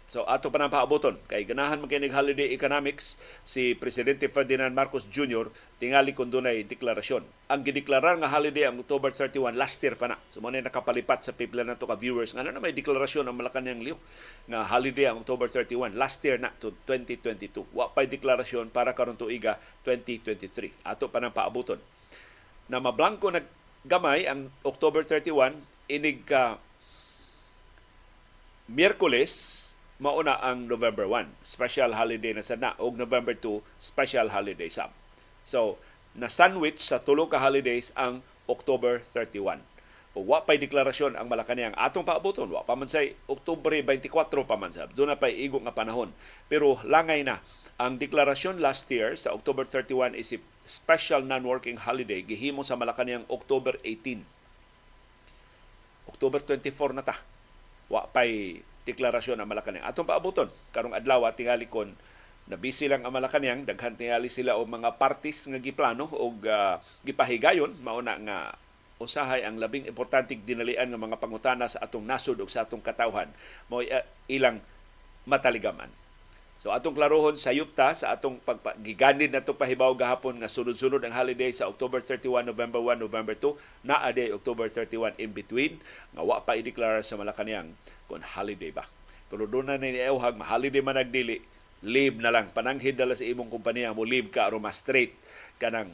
So 0.07 0.23
ato 0.23 0.55
pa 0.55 0.63
nang 0.63 0.71
paaboton 0.71 1.19
kay 1.27 1.43
ganahan 1.43 1.83
man 1.83 1.91
kinig 1.91 2.15
holiday 2.15 2.55
economics 2.55 3.19
si 3.43 3.75
presidente 3.75 4.31
Ferdinand 4.31 4.71
Marcos 4.71 5.03
Jr. 5.11 5.51
tingali 5.83 6.15
kun 6.15 6.31
dunay 6.31 6.63
deklarasyon. 6.63 7.27
Ang 7.51 7.67
gideklarar 7.67 8.15
nga 8.15 8.31
holiday 8.31 8.71
ang 8.71 8.79
October 8.79 9.11
31 9.11 9.59
last 9.59 9.83
year 9.83 9.99
pa 9.99 10.07
na. 10.07 10.15
So 10.31 10.39
mo 10.39 10.55
nakapalipat 10.55 11.27
sa 11.27 11.35
pipila 11.35 11.67
nato 11.67 11.91
ka 11.91 11.99
viewers 11.99 12.31
nga 12.39 12.47
na 12.47 12.55
may 12.63 12.71
deklarasyon 12.71 13.27
ang 13.27 13.35
Malacañang 13.35 13.83
Liw 13.83 13.99
nga 14.47 14.63
holiday 14.63 15.11
ang 15.11 15.27
October 15.27 15.51
31 15.51 15.99
last 15.99 16.23
year 16.23 16.39
na 16.39 16.55
to 16.55 16.71
2022. 16.87 17.67
Wa 17.75 17.91
pay 17.91 18.07
deklarasyon 18.07 18.71
para 18.71 18.95
karon 18.95 19.19
tuiga 19.19 19.59
2023. 19.83 20.87
Ato 20.87 21.11
pa 21.11 21.19
nang 21.19 21.35
paaboton. 21.35 21.83
Na 22.67 22.83
mablangko 22.83 23.31
naggamay 23.31 24.27
ang 24.27 24.51
October 24.67 25.07
31 25.07 25.55
inig 25.87 26.27
ka 26.27 26.59
Miyerkules 28.67 29.63
mauna 29.97 30.37
ang 30.43 30.69
November 30.69 31.09
1, 31.09 31.41
special 31.41 31.97
holiday 31.97 32.37
na 32.37 32.45
sana, 32.45 32.77
o 32.77 32.93
November 32.93 33.33
2, 33.33 33.63
special 33.81 34.29
holiday 34.29 34.69
sab. 34.69 34.93
So, 35.41 35.81
na 36.13 36.29
sandwich 36.29 36.83
sa 36.85 37.01
tulo 37.01 37.31
ka 37.31 37.41
holidays 37.41 37.95
ang 37.97 38.21
October 38.51 39.01
31. 39.15 39.63
O 40.17 40.25
wa 40.25 40.41
pay 40.45 40.57
deklarasyon 40.57 41.17
ang 41.17 41.29
Malacañang 41.29 41.77
atong 41.77 42.09
paaboton, 42.09 42.49
wa 42.49 42.65
pa 42.65 42.73
man 42.73 42.89
say 42.89 43.13
Oktubre 43.29 43.77
24 43.77 44.49
pa 44.49 44.57
man 44.57 44.73
sab. 44.73 44.93
Doon 44.97 45.13
na 45.13 45.21
pay 45.21 45.37
igo 45.37 45.61
nga 45.61 45.77
panahon. 45.77 46.09
Pero 46.49 46.81
langay 46.89 47.21
na 47.21 47.41
ang 47.77 48.01
deklarasyon 48.01 48.57
last 48.57 48.89
year 48.89 49.21
sa 49.21 49.37
October 49.37 49.69
31 49.69 50.17
is 50.17 50.33
a 50.33 50.41
special 50.67 51.23
non-working 51.23 51.79
holiday 51.79 52.21
gihimo 52.27 52.67
sa 52.67 52.75
Malacañang 52.75 53.23
October 53.31 53.79
18. 53.87 54.21
October 56.11 56.43
24 56.43 56.99
na 56.99 57.07
ta. 57.07 57.17
Wa 57.87 58.11
pay 58.11 58.61
deklarasyon 58.87 59.43
ang 59.43 59.51
Malacanang. 59.51 59.83
Atong 59.83 60.07
paabuton 60.07 60.51
karong 60.71 60.95
adlaw 60.95 61.27
tingali 61.35 61.67
kon 61.67 61.91
na 62.47 62.55
busy 62.55 62.87
lang 62.87 63.03
ang 63.03 63.11
Malacanang, 63.11 63.67
daghan 63.67 63.99
tingali 63.99 64.31
sila 64.31 64.55
og 64.55 64.71
mga 64.71 64.95
parties 64.99 65.51
nga 65.51 65.59
giplano 65.59 66.07
og 66.07 66.47
uh, 66.47 66.79
gipahigayon 67.03 67.75
mauna 67.83 68.15
nga 68.23 68.39
usahay 69.03 69.43
ang 69.43 69.59
labing 69.59 69.85
importanteng 69.91 70.41
dinalian 70.47 70.89
nga 70.89 70.97
mga 70.97 71.21
pangutana 71.21 71.67
sa 71.69 71.83
atong 71.85 72.07
nasod 72.07 72.41
ug 72.41 72.49
sa 72.49 72.65
atong 72.65 72.81
katawhan 72.81 73.29
mo 73.67 73.83
uh, 73.83 74.05
ilang 74.31 74.63
mataligaman. 75.27 75.91
So 76.57 76.73
atong 76.73 76.97
klarohon 76.97 77.37
sa 77.37 77.53
yupta 77.53 77.93
sa 77.93 78.17
atong 78.17 78.41
paggiganid 78.41 79.29
na 79.29 79.45
pahibaw 79.45 79.93
gahapon 79.93 80.41
nga 80.41 80.49
sunod-sunod 80.49 81.05
ang 81.05 81.13
holiday 81.13 81.53
sa 81.53 81.69
October 81.69 82.01
31, 82.01 82.49
November 82.49 82.81
1, 82.81 82.97
November 82.97 83.37
2, 83.37 83.85
naa 83.85 84.09
day 84.09 84.33
October 84.33 84.73
31 84.73 85.21
in 85.21 85.37
between 85.37 85.77
nga 86.17 86.25
wa 86.25 86.41
pa 86.41 86.57
ideklara 86.57 87.05
sa 87.05 87.21
Malacañang 87.21 87.77
kung 88.09 88.25
holiday 88.25 88.73
ba. 88.73 88.89
Pero 89.29 89.45
doon 89.45 89.69
na 89.69 89.77
niniewhag, 89.77 90.41
holiday 90.41 90.81
man 90.81 90.97
nagdili, 90.97 91.45
leave 91.85 92.17
na 92.17 92.33
lang. 92.33 92.49
Pananghid 92.57 92.97
dala 92.97 93.13
sa 93.13 93.27
imong 93.27 93.53
kumpanya 93.53 93.93
mo, 93.93 94.09
leave 94.09 94.33
ka 94.33 94.49
aron 94.49 94.65
straight 94.73 95.13
ka 95.61 95.69
ng 95.69 95.93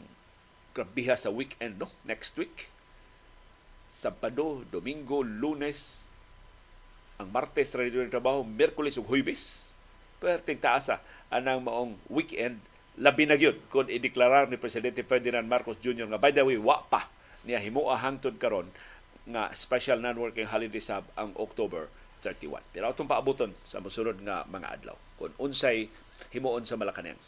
krabiha 0.78 1.18
sa 1.18 1.34
weekend, 1.34 1.82
no? 1.82 1.90
Next 2.06 2.38
week. 2.38 2.70
Sabado, 3.92 4.64
Domingo, 4.72 5.20
Lunes, 5.20 6.08
ang 7.20 7.28
Martes, 7.28 7.76
radio 7.76 8.00
ng 8.00 8.14
trabaho, 8.14 8.40
Merkulis 8.40 8.96
ug 8.96 9.04
Huybes. 9.10 9.71
Perting 10.22 10.62
taasa 10.62 11.02
anang 11.34 11.66
maong 11.66 11.98
weekend 12.06 12.62
labi 12.94 13.26
na 13.26 13.34
gyud 13.34 13.58
kung 13.66 13.90
ideklarar 13.90 14.46
ni 14.46 14.54
Presidente 14.54 15.02
Ferdinand 15.02 15.50
Marcos 15.50 15.82
Jr. 15.82 16.06
nga 16.06 16.22
by 16.22 16.30
the 16.30 16.46
way 16.46 16.54
wa 16.54 16.78
pa 16.86 17.10
niya 17.42 17.58
himua 17.58 17.98
hangtod 17.98 18.38
karon 18.38 18.70
nga 19.26 19.50
special 19.50 19.98
non-working 19.98 20.46
holiday 20.46 20.78
sab 20.78 21.02
ang 21.18 21.34
October 21.34 21.90
31. 22.22 22.62
Pero 22.70 22.86
atong 22.90 23.10
paabuton 23.10 23.50
sa 23.66 23.82
mosunod 23.82 24.22
nga 24.22 24.46
mga 24.46 24.78
adlaw 24.78 24.96
kung 25.18 25.34
unsay 25.42 25.90
himuon 26.30 26.62
sa 26.62 26.78
Malacañang. 26.78 27.18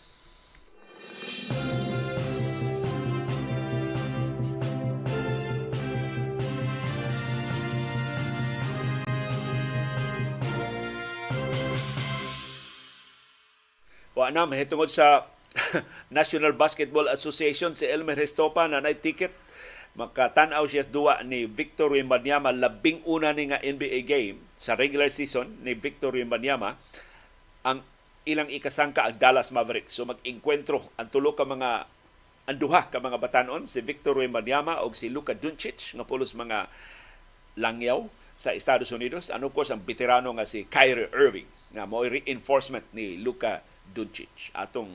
Wa 14.15 14.31
na 14.31 14.47
mahitungod 14.47 14.91
sa 14.91 15.27
National 16.15 16.55
Basketball 16.55 17.11
Association 17.11 17.75
si 17.75 17.87
Elmer 17.87 18.19
Hestopa 18.19 18.67
na 18.71 18.83
nay 18.83 18.99
ticket 18.99 19.35
makatanaw 19.95 20.67
siya 20.67 20.83
duwa 20.87 21.23
ni 21.23 21.47
Victor 21.47 21.95
Wembanyama 21.95 22.51
labing 22.51 23.03
una 23.07 23.31
ni 23.31 23.51
nga 23.51 23.63
NBA 23.63 24.03
game 24.07 24.43
sa 24.59 24.75
regular 24.75 25.07
season 25.11 25.63
ni 25.63 25.79
Victor 25.79 26.15
Wembanyama 26.19 26.75
ang 27.63 27.87
ilang 28.27 28.51
ikasangka 28.51 29.07
ang 29.07 29.15
Dallas 29.19 29.55
Mavericks. 29.55 29.95
So 29.95 30.03
mag-engkwentro 30.03 30.83
ang 30.99 31.11
tulo 31.15 31.39
ka 31.39 31.47
mga 31.47 31.87
ang 32.45 32.59
duha 32.59 32.91
ka 32.91 32.99
mga 32.99 33.23
batanon 33.23 33.71
si 33.71 33.83
Victor 33.87 34.19
Wembanyama 34.19 34.83
o 34.83 34.91
si 34.91 35.11
Luka 35.11 35.35
Doncic 35.35 35.95
nga 35.95 36.07
pulos 36.07 36.35
mga 36.35 36.67
langyaw 37.55 38.11
sa 38.35 38.51
Estados 38.51 38.91
Unidos. 38.91 39.31
Ano 39.31 39.55
ko 39.55 39.63
ang 39.63 39.83
veterano 39.87 40.35
nga 40.35 40.47
si 40.47 40.67
Kyrie 40.67 41.11
Irving 41.15 41.47
nga 41.71 41.87
mo 41.87 42.03
reinforcement 42.03 42.87
ni 42.91 43.19
Luka 43.19 43.63
Doncic. 43.93 44.55
Atong 44.57 44.93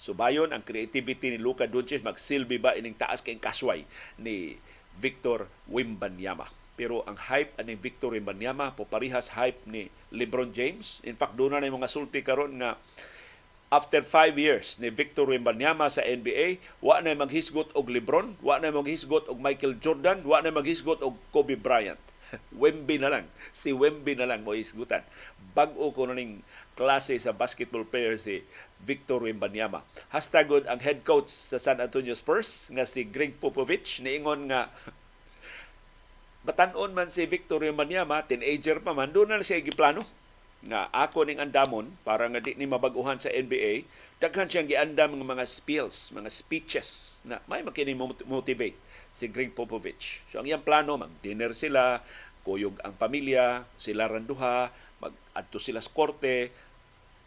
Subayon 0.00 0.48
ang 0.48 0.64
creativity 0.64 1.28
ni 1.28 1.36
Luka 1.36 1.68
Doncic 1.68 2.00
magsilbi 2.00 2.56
ba 2.56 2.72
ining 2.72 2.96
taas 2.96 3.20
kay 3.20 3.36
kasway 3.36 3.84
ni 4.16 4.56
Victor 4.96 5.44
Wimbanyama. 5.68 6.48
Pero 6.72 7.04
ang 7.04 7.20
hype 7.20 7.52
ani 7.60 7.76
Victor 7.76 8.16
Wimbanyama 8.16 8.72
po 8.72 8.88
parihas 8.88 9.36
hype 9.36 9.60
ni 9.68 9.92
LeBron 10.08 10.56
James. 10.56 11.04
In 11.04 11.20
fact, 11.20 11.36
doon 11.36 11.52
na 11.52 11.68
mga 11.68 11.92
sulti 11.92 12.24
karon 12.24 12.64
nga 12.64 12.80
after 13.68 14.00
five 14.00 14.40
years 14.40 14.80
ni 14.80 14.88
Victor 14.88 15.28
Wimbanyama 15.28 15.92
sa 15.92 16.00
NBA, 16.00 16.64
wa 16.80 17.04
na 17.04 17.12
maghisgot 17.12 17.68
og 17.76 17.92
LeBron, 17.92 18.40
wa 18.40 18.56
na 18.56 18.72
maghisgot 18.72 19.28
og 19.28 19.36
Michael 19.36 19.76
Jordan, 19.84 20.24
wa 20.24 20.40
na 20.40 20.48
maghisgot 20.48 21.04
og 21.04 21.20
Kobe 21.28 21.60
Bryant. 21.60 22.00
Wemby 22.62 22.98
na 23.02 23.10
lang. 23.10 23.26
Si 23.50 23.74
Wemby 23.74 24.14
na 24.14 24.28
lang 24.28 24.46
mo 24.46 24.54
isgutan. 24.54 25.02
Bag-o 25.54 25.90
ko 25.90 26.06
ning 26.10 26.46
klase 26.80 27.20
sa 27.20 27.36
basketball 27.36 27.84
player 27.84 28.16
si 28.16 28.40
Victor 28.80 29.20
Wembanyama. 29.20 29.84
Hashtagod 30.08 30.64
ang 30.64 30.80
head 30.80 31.04
coach 31.04 31.28
sa 31.28 31.60
San 31.60 31.76
Antonio 31.76 32.16
Spurs 32.16 32.72
nga 32.72 32.88
si 32.88 33.04
Greg 33.04 33.36
Popovich 33.36 34.00
niingon 34.00 34.48
nga 34.48 34.72
batanon 36.48 36.96
man 36.96 37.12
si 37.12 37.28
Victor 37.28 37.60
Wembanyama, 37.60 38.24
teenager 38.24 38.80
pa 38.80 38.96
man, 38.96 39.12
doon 39.12 39.28
na 39.28 39.44
siya 39.44 39.60
giplano 39.60 40.00
nga 40.64 40.88
ako 40.92 41.28
ning 41.28 41.40
andamon 41.40 41.88
para 42.00 42.24
nga 42.32 42.40
di 42.40 42.56
ni 42.56 42.64
mabaguhan 42.64 43.20
sa 43.20 43.32
NBA, 43.32 43.84
daghan 44.20 44.48
siyang 44.48 44.68
giandam 44.68 45.16
ng 45.16 45.24
mga 45.24 45.44
spills, 45.48 46.12
mga 46.12 46.28
speeches 46.32 47.20
na 47.28 47.40
may 47.48 47.60
makini 47.64 47.92
motivate 48.24 48.76
si 49.12 49.28
Greg 49.28 49.52
Popovich. 49.52 50.20
So 50.32 50.40
ang 50.40 50.48
iyang 50.48 50.64
plano, 50.64 51.00
mag-dinner 51.00 51.56
sila, 51.56 52.04
kuyog 52.44 52.76
ang 52.84 52.92
pamilya, 52.96 53.64
sila 53.80 54.08
randuha, 54.08 54.68
mag-adto 55.00 55.56
sila 55.56 55.80
sa 55.80 55.92
korte, 55.92 56.52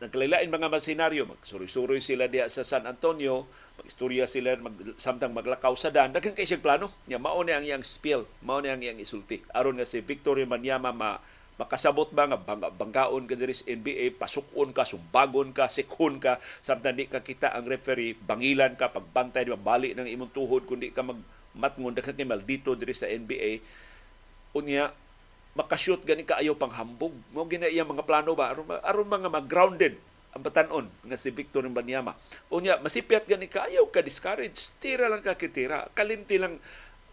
nagkalilain 0.04 0.52
mga 0.52 0.84
senaryo, 0.84 1.24
magsuri-suri 1.26 2.04
sila 2.04 2.28
diya 2.28 2.52
sa 2.52 2.68
San 2.68 2.84
Antonio, 2.84 3.48
magistorya 3.80 4.28
sila, 4.28 4.60
mag, 4.60 4.76
samtang 5.00 5.32
maglakaw 5.32 5.72
sa 5.80 5.90
dan, 5.90 6.12
daghan 6.12 6.36
kay 6.36 6.44
siyang 6.44 6.62
plano. 6.62 6.92
Nya 7.08 7.18
mao 7.18 7.40
ni 7.42 7.56
ang 7.56 7.64
iyang 7.64 7.82
spiel, 7.88 8.28
mao 8.44 8.60
ni 8.60 8.68
ang 8.68 8.84
iyang 8.84 9.00
isulti. 9.00 9.40
Aron 9.56 9.80
nga 9.80 9.88
si 9.88 10.04
Victoria 10.04 10.44
Manyama 10.44 10.92
ma 10.92 11.18
makasabot 11.54 12.10
ba 12.10 12.26
nga 12.26 12.38
bang, 12.38 12.66
banggaon 12.66 13.30
ka 13.30 13.38
diri 13.38 13.54
sa 13.54 13.70
NBA, 13.70 14.18
pasukon 14.18 14.74
ka, 14.74 14.90
sumbagon 14.90 15.54
ka, 15.54 15.70
sikon 15.70 16.18
ka, 16.18 16.42
samtang 16.60 16.98
di 16.98 17.06
ka 17.06 17.22
kita 17.22 17.54
ang 17.54 17.70
referee, 17.70 18.18
bangilan 18.18 18.74
ka, 18.74 18.90
pagbantay, 18.90 19.46
di 19.46 19.54
bali 19.54 19.94
ng 19.94 20.10
imong 20.10 20.34
tuhod, 20.34 20.66
kundi 20.66 20.90
ka 20.90 21.06
mag 21.06 21.22
matngon 21.54 21.94
daghan 21.94 22.18
kay 22.18 22.26
maldito 22.26 22.74
diri 22.74 22.98
sa 22.98 23.06
NBA. 23.06 23.62
Unya, 24.58 24.90
makashoot 25.54 26.02
gani 26.02 26.26
kaayo 26.26 26.58
pang 26.58 26.74
hambog. 26.74 27.14
Mo 27.34 27.46
gina 27.46 27.70
iya 27.70 27.86
mga 27.86 28.06
plano 28.06 28.34
ba 28.34 28.54
aron 28.54 28.68
aron 28.82 29.08
mga 29.08 29.30
mag-grounded 29.30 29.96
ang 30.34 30.42
batanon 30.42 30.90
nga 31.06 31.18
si 31.18 31.30
Victor 31.30 31.62
Banyama. 31.70 32.18
Unya 32.50 32.82
masipyat 32.82 33.30
gani 33.30 33.46
kaayo 33.46 33.86
ka 33.94 34.02
discourage, 34.02 34.74
tira 34.82 35.06
lang 35.06 35.22
ka 35.22 35.38
kitira. 35.38 35.86
Kalimti 35.94 36.42
lang 36.42 36.58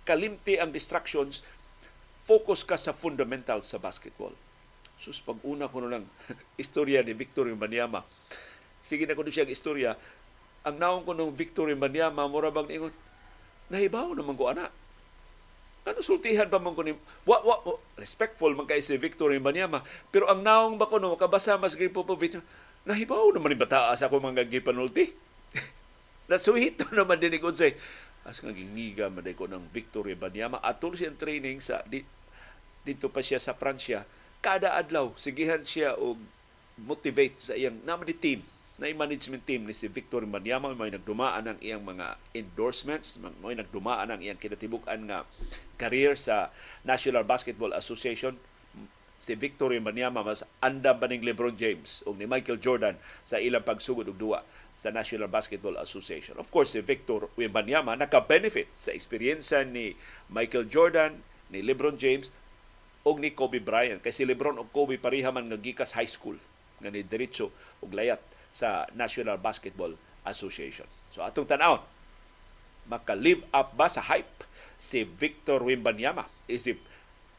kalimti 0.09 0.56
ang 0.56 0.73
distractions. 0.73 1.44
Focus 2.25 2.64
ka 2.64 2.80
sa 2.80 2.97
fundamentals 2.97 3.68
sa 3.68 3.76
basketball. 3.76 4.32
Sus 5.00 5.20
pag 5.20 5.40
una 5.44 5.68
ko 5.68 5.85
lang 5.85 6.09
istorya 6.62 7.04
ni 7.04 7.12
Victor 7.12 7.49
Banyama. 7.52 8.04
Sige 8.80 9.04
na 9.04 9.12
ko 9.12 9.25
siya 9.28 9.44
ang 9.44 9.52
istorya. 9.52 9.92
Ang 10.64 10.76
naong 10.80 11.04
ko 11.04 11.12
ng 11.16 11.32
Victor 11.32 11.73
Banyama, 11.73 12.28
mura 12.28 12.52
bang 12.52 12.68
ingon, 12.68 12.92
nahibaw 13.73 14.12
naman 14.12 14.37
ko 14.37 14.52
anak 14.52 14.73
ano 15.90 16.00
sultihan 16.00 16.47
pa 16.47 16.62
man 16.62 16.73
ko 16.73 16.87
wa, 17.26 17.37
wa, 17.42 17.56
respectful 17.99 18.54
man 18.54 18.64
kay 18.64 18.78
si 18.78 18.94
Victor 18.94 19.35
Imbanyama 19.35 19.82
pero 20.14 20.30
ang 20.30 20.40
naong 20.40 20.78
ba 20.78 20.87
ko 20.87 21.02
no 21.02 21.18
makabasa 21.18 21.59
mas 21.59 21.75
gripo 21.75 22.06
po 22.06 22.14
bit 22.14 22.38
nahibaw 22.87 23.28
naman 23.35 23.52
ni 23.52 23.59
bata 23.61 23.92
sa 23.92 24.09
ako 24.09 24.25
mga 24.25 24.49
gipanulti. 24.49 25.12
Nasuhito 26.30 26.88
naman 26.97 27.20
din 27.20 27.37
ikon 27.37 27.52
say 27.52 27.76
as 28.25 28.40
nga 28.40 28.52
gingiga 28.52 29.09
maday 29.09 29.32
ko 29.32 29.49
ng 29.49 29.68
Victory 29.73 30.14
Banyama 30.14 30.61
atul 30.61 30.92
siya 30.92 31.12
training 31.16 31.59
sa 31.61 31.80
di, 31.88 32.04
dito 32.85 33.09
pa 33.09 33.20
siya 33.25 33.40
sa 33.40 33.56
Pransya. 33.56 34.04
Kada 34.40 34.76
adlaw 34.76 35.12
sigihan 35.20 35.61
siya 35.61 35.97
og 35.97 36.16
motivate 36.80 37.37
sa 37.37 37.52
iyang 37.52 37.76
naman 37.85 38.09
ni 38.09 38.16
team 38.16 38.40
na 38.80 38.88
management 38.96 39.44
team 39.44 39.68
ni 39.68 39.76
si 39.76 39.92
Victor 39.92 40.25
Banyama 40.25 40.72
may 40.72 40.88
nagdumaan 40.88 41.44
ang 41.44 41.58
iyang 41.60 41.84
mga 41.84 42.16
endorsements 42.32 43.20
may 43.44 43.52
nagdumaan 43.52 44.08
ang 44.08 44.25
iyang 44.25 44.40
kinatibuk-an 44.40 45.04
nga 45.04 45.28
career 45.76 46.16
sa 46.16 46.49
National 46.80 47.28
Basketball 47.28 47.76
Association 47.76 48.40
si 49.20 49.37
Victor 49.37 49.76
Banyama 49.84 50.25
mas 50.25 50.40
andam 50.64 50.96
pa 50.96 51.04
ning 51.04 51.20
LeBron 51.20 51.60
James 51.60 52.00
o 52.08 52.16
ni 52.16 52.25
Michael 52.25 52.56
Jordan 52.56 52.96
sa 53.20 53.37
ilang 53.37 53.60
pagsugod 53.60 54.08
og 54.08 54.16
duwa 54.16 54.40
sa 54.80 54.88
National 54.88 55.28
Basketball 55.28 55.76
Association. 55.76 56.40
Of 56.40 56.49
course, 56.49 56.72
si 56.72 56.80
Victor 56.80 57.28
Wembanyama 57.37 58.00
naka-benefit 58.00 58.72
sa 58.72 58.96
eksperyensya 58.96 59.68
ni 59.68 59.92
Michael 60.32 60.72
Jordan, 60.72 61.20
ni 61.52 61.60
LeBron 61.60 62.00
James, 62.00 62.32
o 63.04 63.12
ni 63.20 63.28
Kobe 63.37 63.60
Bryant. 63.60 64.00
Kasi 64.00 64.25
si 64.25 64.28
LeBron 64.28 64.56
o 64.56 64.64
Kobe 64.72 64.96
pareha 64.96 65.28
man 65.28 65.52
nga 65.52 65.60
gikas 65.60 65.92
high 65.92 66.08
school 66.08 66.40
nga 66.80 66.88
ni 66.88 67.04
diretso 67.04 67.52
og 67.84 67.92
layat 67.92 68.25
sa 68.50 68.87
National 68.95 69.38
Basketball 69.38 69.95
Association. 70.26 70.87
So 71.11 71.23
atong 71.23 71.47
tan-awon, 71.47 71.83
maka-live 72.90 73.47
up 73.54 73.75
ba 73.75 73.87
sa 73.87 74.02
hype 74.02 74.47
si 74.78 75.07
Victor 75.07 75.62
Wembanyama? 75.62 76.26
Isip 76.50 76.78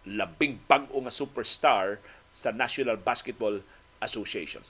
labing 0.08 0.58
bag-o 0.66 0.98
nga 1.04 1.14
superstar 1.14 2.02
sa 2.32 2.50
National 2.50 2.98
Basketball 2.98 3.62
Association. 4.02 4.64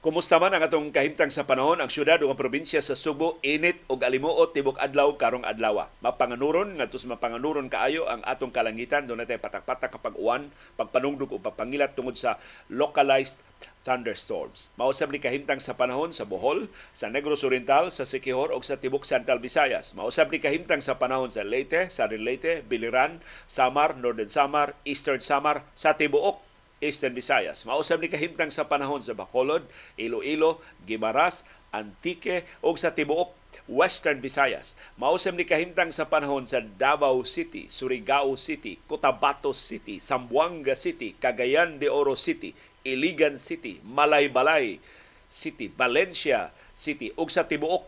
Kumusta 0.00 0.40
man 0.40 0.56
ang 0.56 0.64
atong 0.64 0.96
kahimtang 0.96 1.28
sa 1.28 1.44
panahon 1.44 1.76
ang 1.76 1.92
syudad 1.92 2.16
o 2.24 2.32
ang 2.32 2.40
probinsya 2.40 2.80
sa 2.80 2.96
Subo 2.96 3.36
init 3.44 3.84
og 3.84 4.00
alimuot 4.00 4.56
tibok 4.56 4.80
adlaw 4.80 5.12
karong 5.20 5.44
adlaw. 5.44 5.92
Mapanganuron 6.00 6.80
ngadto 6.80 6.96
sa 6.96 7.12
mapanganuron 7.12 7.68
kaayo 7.68 8.08
ang 8.08 8.24
atong 8.24 8.48
kalangitan 8.48 9.04
do 9.04 9.12
natay 9.12 9.36
patak-patak 9.36 9.92
kapag 9.92 10.16
uwan, 10.16 10.48
pagpanungdog 10.80 11.28
o 11.28 11.36
pagpangilat 11.36 11.92
tungod 11.92 12.16
sa 12.16 12.40
localized 12.72 13.44
thunderstorms. 13.84 14.72
Mausab 14.80 15.12
ni 15.12 15.20
kahimtang 15.20 15.60
sa 15.60 15.76
panahon 15.76 16.16
sa 16.16 16.24
Bohol, 16.24 16.72
sa 16.96 17.12
Negros 17.12 17.44
Oriental, 17.44 17.92
sa 17.92 18.08
Siquijor 18.08 18.56
ug 18.56 18.64
sa 18.64 18.80
tibok 18.80 19.04
Central 19.04 19.36
Visayas. 19.36 19.92
Mausab 19.92 20.32
ni 20.32 20.40
kahimtang 20.40 20.80
sa 20.80 20.96
panahon 20.96 21.28
sa 21.28 21.44
Leyte, 21.44 21.92
Southern 21.92 22.24
Leyte, 22.24 22.64
Biliran, 22.64 23.20
Samar, 23.44 24.00
Northern 24.00 24.32
Samar, 24.32 24.80
Eastern 24.88 25.20
Samar, 25.20 25.60
sa 25.76 25.92
tibuok 25.92 26.49
Eastern 26.80 27.12
Visayas. 27.12 27.68
Mausab 27.68 28.00
ni 28.00 28.08
kahimtang 28.08 28.48
sa 28.48 28.64
panahon 28.64 29.04
sa 29.04 29.12
Bacolod, 29.12 29.68
Iloilo, 30.00 30.64
Gimaras, 30.88 31.44
Antique 31.70 32.42
ug 32.64 32.74
sa 32.80 32.90
tibuok 32.90 33.30
Western 33.70 34.18
Visayas. 34.18 34.74
Mausab 34.98 35.38
ni 35.38 35.46
kahimtang 35.46 35.94
sa 35.94 36.08
panahon 36.10 36.42
sa 36.48 36.58
Davao 36.58 37.22
City, 37.22 37.70
Surigao 37.70 38.34
City, 38.34 38.80
Cotabato 38.90 39.54
City, 39.54 40.02
Zamboanga 40.02 40.74
City, 40.74 41.14
Cagayan 41.20 41.78
de 41.78 41.86
Oro 41.86 42.18
City, 42.18 42.56
Iligan 42.82 43.38
City, 43.38 43.78
Malaybalay 43.86 44.82
City, 45.30 45.70
Valencia 45.70 46.50
City 46.74 47.14
ug 47.14 47.30
sa 47.30 47.46
tibuok 47.46 47.86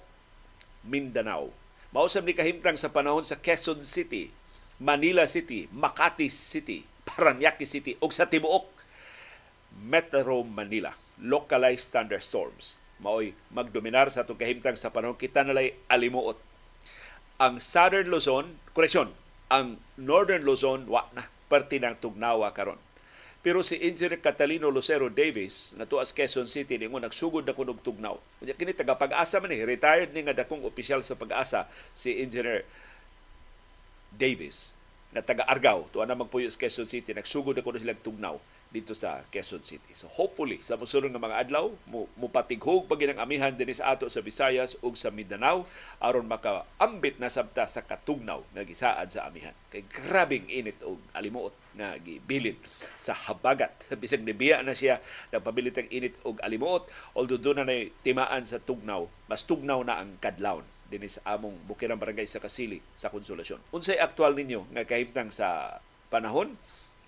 Mindanao. 0.87 1.51
Mausab 1.91 2.29
ni 2.29 2.37
kahimtang 2.37 2.79
sa 2.79 2.93
panahon 2.93 3.27
sa 3.27 3.41
Quezon 3.41 3.83
City, 3.83 4.31
Manila 4.79 5.27
City, 5.27 5.67
Makati 5.75 6.29
City, 6.31 6.87
Paranaque 7.03 7.67
City 7.67 7.99
ug 7.99 8.15
sa 8.15 8.31
tibuok 8.31 8.72
Metro 9.81 10.45
Manila. 10.45 10.93
Localized 11.23 11.89
thunderstorms. 11.95 12.83
Maoy 13.01 13.35
magdominar 13.51 14.13
sa 14.13 14.23
itong 14.23 14.39
kahimtang 14.39 14.77
sa 14.79 14.93
panahon 14.93 15.17
kita 15.17 15.43
nalay 15.43 15.75
alimuot. 15.89 16.39
Ang 17.43 17.59
Southern 17.59 18.07
Luzon, 18.07 18.59
koreksyon, 18.77 19.11
ang 19.51 19.83
Northern 19.99 20.47
Luzon 20.47 20.87
wa 20.87 21.09
na 21.11 21.27
parte 21.51 21.77
ng 21.77 21.99
tugnawa 21.99 22.55
karon. 22.55 22.79
Pero 23.43 23.67
si 23.67 23.75
Engineer 23.83 24.23
Catalino 24.23 24.71
Lucero 24.71 25.11
Davis 25.11 25.75
na 25.75 25.83
tuas 25.83 26.15
Quezon 26.15 26.47
City 26.47 26.79
ningo 26.79 27.03
nagsugod 27.03 27.43
na 27.43 27.51
kunog 27.51 27.83
tugnaw. 27.83 28.15
Kini 28.39 28.71
taga 28.71 28.95
pag-asa 28.95 29.43
man 29.43 29.51
ni 29.51 29.67
retired 29.67 30.15
ni 30.15 30.23
nga 30.23 30.33
dakong 30.33 30.63
opisyal 30.63 31.03
sa 31.03 31.19
pag-asa 31.19 31.67
si 31.91 32.23
Engineer 32.23 32.63
Davis 34.15 34.79
na 35.11 35.27
taga 35.27 35.43
Argao 35.51 35.91
tuwa 35.91 36.07
na 36.07 36.15
magpuyo 36.15 36.47
sa 36.47 36.57
Quezon 36.63 36.87
City 36.87 37.11
nagsugod 37.11 37.59
na 37.59 37.67
kuno 37.67 37.83
silang 37.83 37.99
tugnaw 37.99 38.39
dito 38.73 38.97
sa 38.97 39.21
Quezon 39.29 39.61
City. 39.61 39.93
So 39.93 40.09
hopefully 40.09 40.57
sa 40.65 40.81
mosunod 40.81 41.13
nga 41.13 41.21
mga 41.21 41.47
adlaw 41.47 41.69
mupatighog 42.17 42.89
pa 42.89 42.97
ginang 42.97 43.21
amihan 43.21 43.53
dinhi 43.53 43.77
sa 43.77 43.93
ato 43.93 44.09
sa 44.09 44.25
Visayas 44.25 44.81
ug 44.81 44.97
sa 44.97 45.13
Mindanao 45.13 45.69
aron 46.01 46.25
makaambit 46.25 47.21
na 47.21 47.29
sabta 47.29 47.69
sa 47.69 47.85
katugnaw 47.85 48.41
nga 48.57 48.65
gisaad 48.65 49.13
sa 49.13 49.29
amihan. 49.29 49.53
Kay 49.69 49.85
grabing 49.85 50.49
init 50.49 50.81
og 50.81 50.97
alimuot 51.13 51.53
nga 51.77 52.01
gibilin 52.01 52.57
sa 52.97 53.13
habagat. 53.13 53.77
Bisag 54.01 54.25
nibiya 54.25 54.65
na 54.65 54.73
siya 54.73 55.05
nagpabilit 55.31 55.77
ang 55.77 55.93
init 55.93 56.17
og 56.25 56.41
alimuot 56.41 56.89
although 57.13 57.39
doon 57.39 57.69
na 57.69 57.77
timaan 58.01 58.49
sa 58.49 58.57
tugnaw, 58.57 59.05
mas 59.29 59.45
tugnaw 59.45 59.85
na 59.85 60.01
ang 60.01 60.17
kadlawon 60.17 60.65
dinhi 60.89 61.09
sa 61.09 61.37
among 61.37 61.57
bukirang 61.69 61.97
barangay 61.97 62.29
sa 62.29 62.41
Kasili 62.41 62.81
sa 62.93 63.09
Konsolasyon. 63.09 63.73
Unsay 63.73 63.97
aktual 63.97 64.37
ninyo 64.37 64.69
nga 64.77 64.85
kahimtang 64.85 65.33
sa 65.33 65.81
panahon 66.13 66.57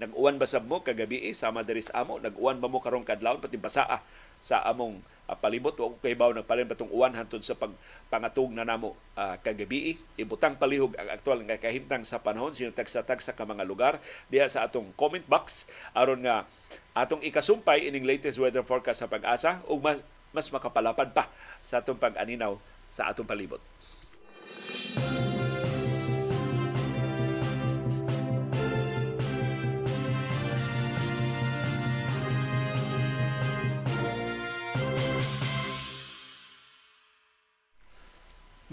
Nag-uwan 0.02 0.42
ba 0.42 0.46
sab 0.50 0.66
mo 0.66 0.82
kagabi 0.82 1.22
eh, 1.30 1.34
sama 1.36 1.62
diri 1.62 1.78
sa 1.78 2.02
amo? 2.02 2.18
Nag-uwan 2.18 2.58
ba 2.58 2.66
mo 2.66 2.82
karong 2.82 3.06
kadlawon? 3.06 3.38
Pati 3.38 3.54
basaa 3.54 4.02
sa 4.44 4.60
among 4.66 5.00
uh, 5.30 5.36
palibot. 5.38 5.72
Wa 5.78 5.94
kay 6.02 6.12
baw 6.12 6.28
nagpalin 6.34 6.68
batong 6.68 6.92
uwan 6.92 7.16
hantod 7.16 7.40
sa 7.40 7.56
pag 7.56 7.72
pangatog 8.12 8.52
na 8.52 8.66
namo 8.66 8.92
uh, 9.16 9.40
kagabi 9.40 9.96
ibutang 10.20 10.60
palihog 10.60 10.92
ang 11.00 11.08
aktual 11.08 11.40
nga 11.48 11.56
kahimtang 11.56 12.04
sa 12.04 12.20
panahon 12.20 12.52
sino 12.52 12.68
tagsa-tagsa 12.74 13.32
ka 13.32 13.48
mga 13.48 13.64
lugar. 13.64 14.02
Diha 14.28 14.50
sa 14.50 14.68
atong 14.68 14.92
comment 14.98 15.24
box 15.24 15.64
aron 15.96 16.20
nga 16.26 16.44
atong 16.92 17.24
ikasumpay 17.24 17.88
ining 17.88 18.04
latest 18.04 18.36
weather 18.36 18.66
forecast 18.66 19.00
sa 19.00 19.08
pag-asa 19.08 19.64
ug 19.64 19.80
mas 19.80 20.04
mas 20.34 20.50
makapalapad 20.50 21.14
pa 21.14 21.30
sa 21.62 21.80
atong 21.80 21.96
pag-aninaw 21.96 22.58
sa 22.90 23.08
atong 23.08 23.26
palibot. 23.26 23.62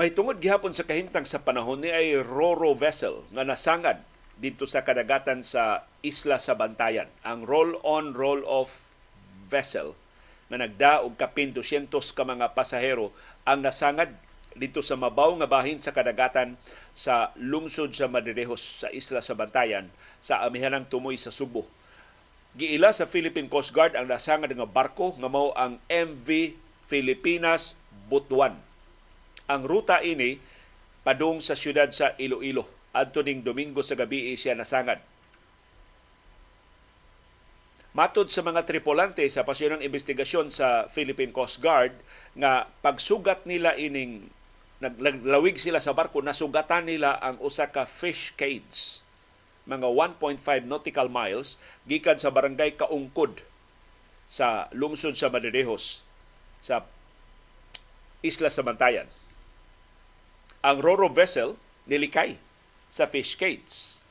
May 0.01 0.17
gihapon 0.17 0.73
sa 0.73 0.81
kahimtang 0.81 1.29
sa 1.29 1.45
panahon 1.45 1.85
ni 1.85 1.93
ay 1.93 2.17
Roro 2.17 2.73
vessel 2.73 3.21
nga 3.37 3.45
nasangad 3.45 4.01
dito 4.33 4.65
sa 4.65 4.81
kadagatan 4.81 5.45
sa 5.45 5.85
isla 6.01 6.41
sa 6.41 6.57
Bantayan. 6.57 7.05
Ang 7.21 7.45
roll-on, 7.45 8.17
roll-off 8.17 8.81
vessel 9.45 9.93
na 10.49 10.57
nagda 10.57 11.05
og 11.05 11.21
kapin 11.21 11.53
200 11.53 11.93
ka 12.17 12.25
mga 12.25 12.57
pasahero 12.57 13.13
ang 13.45 13.61
nasangad 13.61 14.17
dito 14.57 14.81
sa 14.81 14.97
mabaw 14.97 15.37
nga 15.37 15.45
bahin 15.45 15.77
sa 15.77 15.93
kadagatan 15.93 16.57
sa 16.97 17.29
lungsod 17.37 17.93
sa 17.93 18.09
Madridejos 18.09 18.81
sa 18.81 18.89
isla 18.89 19.21
sa 19.21 19.37
Bantayan 19.37 19.85
sa 20.17 20.41
amihanang 20.41 20.89
tumoy 20.89 21.13
sa 21.21 21.29
Subo. 21.29 21.69
Giila 22.57 22.89
sa 22.89 23.05
Philippine 23.05 23.45
Coast 23.45 23.69
Guard 23.69 23.93
ang 23.93 24.09
nasangad 24.09 24.49
nga 24.49 24.65
barko 24.65 25.13
nga 25.21 25.29
mao 25.29 25.53
ang 25.53 25.77
MV 25.93 26.57
Filipinas 26.89 27.77
Butuan 28.09 28.70
ang 29.51 29.67
ruta 29.67 29.99
ini 29.99 30.39
padung 31.03 31.43
sa 31.43 31.59
siyudad 31.59 31.91
sa 31.91 32.15
Iloilo. 32.15 32.63
Adto 32.95 33.19
ning 33.23 33.43
Domingo 33.43 33.83
sa 33.83 33.99
gabi 33.99 34.35
siya 34.39 34.55
nasangad. 34.55 35.03
Matod 37.91 38.31
sa 38.31 38.39
mga 38.39 38.63
tripulante 38.63 39.27
sa 39.27 39.43
pasyonang 39.43 39.83
investigasyon 39.83 40.47
sa 40.47 40.87
Philippine 40.87 41.35
Coast 41.35 41.59
Guard 41.59 41.91
nga 42.39 42.71
pagsugat 42.79 43.43
nila 43.43 43.75
ining 43.75 44.31
naglawig 44.81 45.59
sila 45.59 45.83
sa 45.83 45.91
barko 45.91 46.23
nasugatan 46.23 46.87
nila 46.87 47.19
ang 47.19 47.37
usa 47.43 47.69
ka 47.69 47.85
fish 47.85 48.33
cage 48.33 49.03
mga 49.69 49.85
1.5 49.85 50.41
nautical 50.65 51.05
miles 51.05 51.61
gikan 51.85 52.17
sa 52.17 52.33
barangay 52.33 52.73
Kaungkod 52.73 53.45
sa 54.25 54.71
lungsod 54.73 55.13
sa 55.13 55.29
Madridejos 55.29 56.01
sa 56.63 56.87
Isla 58.25 58.49
Samantayan 58.49 59.05
ang 60.61 60.77
Roro 60.77 61.09
vessel 61.09 61.57
nilikay 61.89 62.37
sa 62.93 63.09
fish 63.09 63.33
cage. 63.37 64.01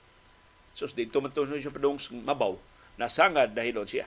So, 0.75 0.91
dito 0.91 1.23
man 1.23 1.31
siya 1.35 1.71
padung 1.71 1.99
mabaw, 1.99 2.59
nasangad 2.99 3.55
dahil 3.55 3.83
siya. 3.87 4.07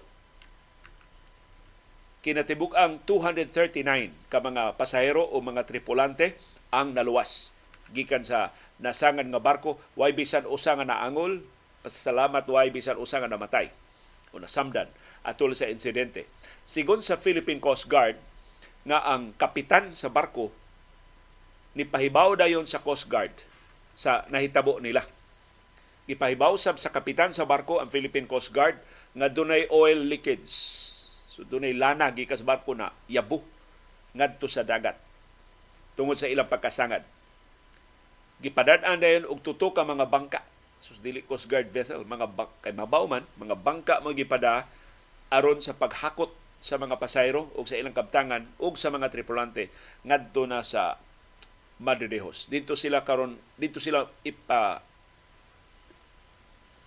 Kinatibuk 2.23 2.71
ang 2.71 3.03
239 3.03 4.31
ka 4.31 4.39
mga 4.39 4.79
pasahero 4.79 5.27
o 5.27 5.43
mga 5.43 5.67
tripulante 5.67 6.39
ang 6.71 6.95
naluwas. 6.95 7.51
Gikan 7.91 8.23
sa 8.23 8.55
nasangan 8.79 9.27
nga 9.27 9.43
barko 9.43 9.75
way 9.99 10.15
bisan 10.15 10.47
usa 10.47 10.79
nga 10.79 10.87
naangol. 10.87 11.43
Pasalamat 11.83 12.47
way 12.47 12.71
bisan 12.71 12.95
usa 12.95 13.19
nga 13.19 13.27
namatay. 13.27 13.67
O 14.31 14.39
nasamdan 14.39 14.87
atol 15.27 15.51
sa 15.51 15.67
insidente. 15.67 16.31
Sigon 16.63 17.03
sa 17.03 17.19
Philippine 17.19 17.59
Coast 17.59 17.91
Guard 17.91 18.15
nga 18.87 19.03
ang 19.03 19.35
kapitan 19.35 19.91
sa 19.91 20.07
barko 20.07 20.62
ni 21.73 21.83
pahibaw 21.85 22.37
dayon 22.37 22.69
sa 22.69 22.81
Coast 22.81 23.09
Guard 23.09 23.33
sa 23.93 24.25
nahitabo 24.29 24.77
nila. 24.81 25.05
Gipahibaw 26.03 26.59
sab 26.59 26.75
sa 26.77 26.91
kapitan 26.91 27.31
sa 27.31 27.47
barko 27.47 27.79
ang 27.79 27.87
Philippine 27.87 28.27
Coast 28.27 28.51
Guard 28.51 28.75
nga 29.15 29.31
dunay 29.31 29.69
oil 29.71 30.03
leakage. 30.03 30.51
So 31.31 31.47
dunay 31.47 31.73
lana 31.73 32.11
gikas 32.11 32.43
barko 32.43 32.75
na 32.75 32.91
yabo 33.07 33.41
ngadto 34.13 34.45
sa 34.45 34.61
dagat 34.61 34.99
tungod 35.97 36.19
sa 36.19 36.29
ilang 36.29 36.49
pagkasangad. 36.49 37.05
Gipadad-an 38.43 38.99
dayon 38.99 39.25
og 39.29 39.39
tuto 39.41 39.71
ka 39.71 39.87
mga 39.87 40.09
bangka. 40.11 40.41
Sus 40.83 40.99
dili 40.99 41.23
Coast 41.23 41.47
Guard 41.47 41.71
vessel 41.71 42.03
mga 42.03 42.27
bak 42.35 42.51
kay 42.59 42.75
mabaw 42.75 43.07
man 43.07 43.23
mga 43.39 43.55
bangka 43.55 43.95
mo 44.03 44.11
gipada 44.11 44.67
aron 45.31 45.63
sa 45.63 45.71
paghakot 45.71 46.35
sa 46.59 46.75
mga 46.75 46.99
pasayro 46.99 47.47
o 47.55 47.63
sa 47.63 47.79
ilang 47.79 47.95
kabtangan 47.95 48.43
o 48.59 48.75
sa 48.75 48.91
mga 48.91 49.07
tripulante 49.07 49.71
ngadto 50.03 50.43
na 50.43 50.59
sa 50.59 50.99
Madre 51.81 52.09
de 52.09 52.21
Dios. 52.21 52.45
Dito 52.49 52.77
sila 52.77 53.01
karon 53.01 53.37
dito 53.57 53.81
sila 53.81 54.05
ipa 54.21 54.81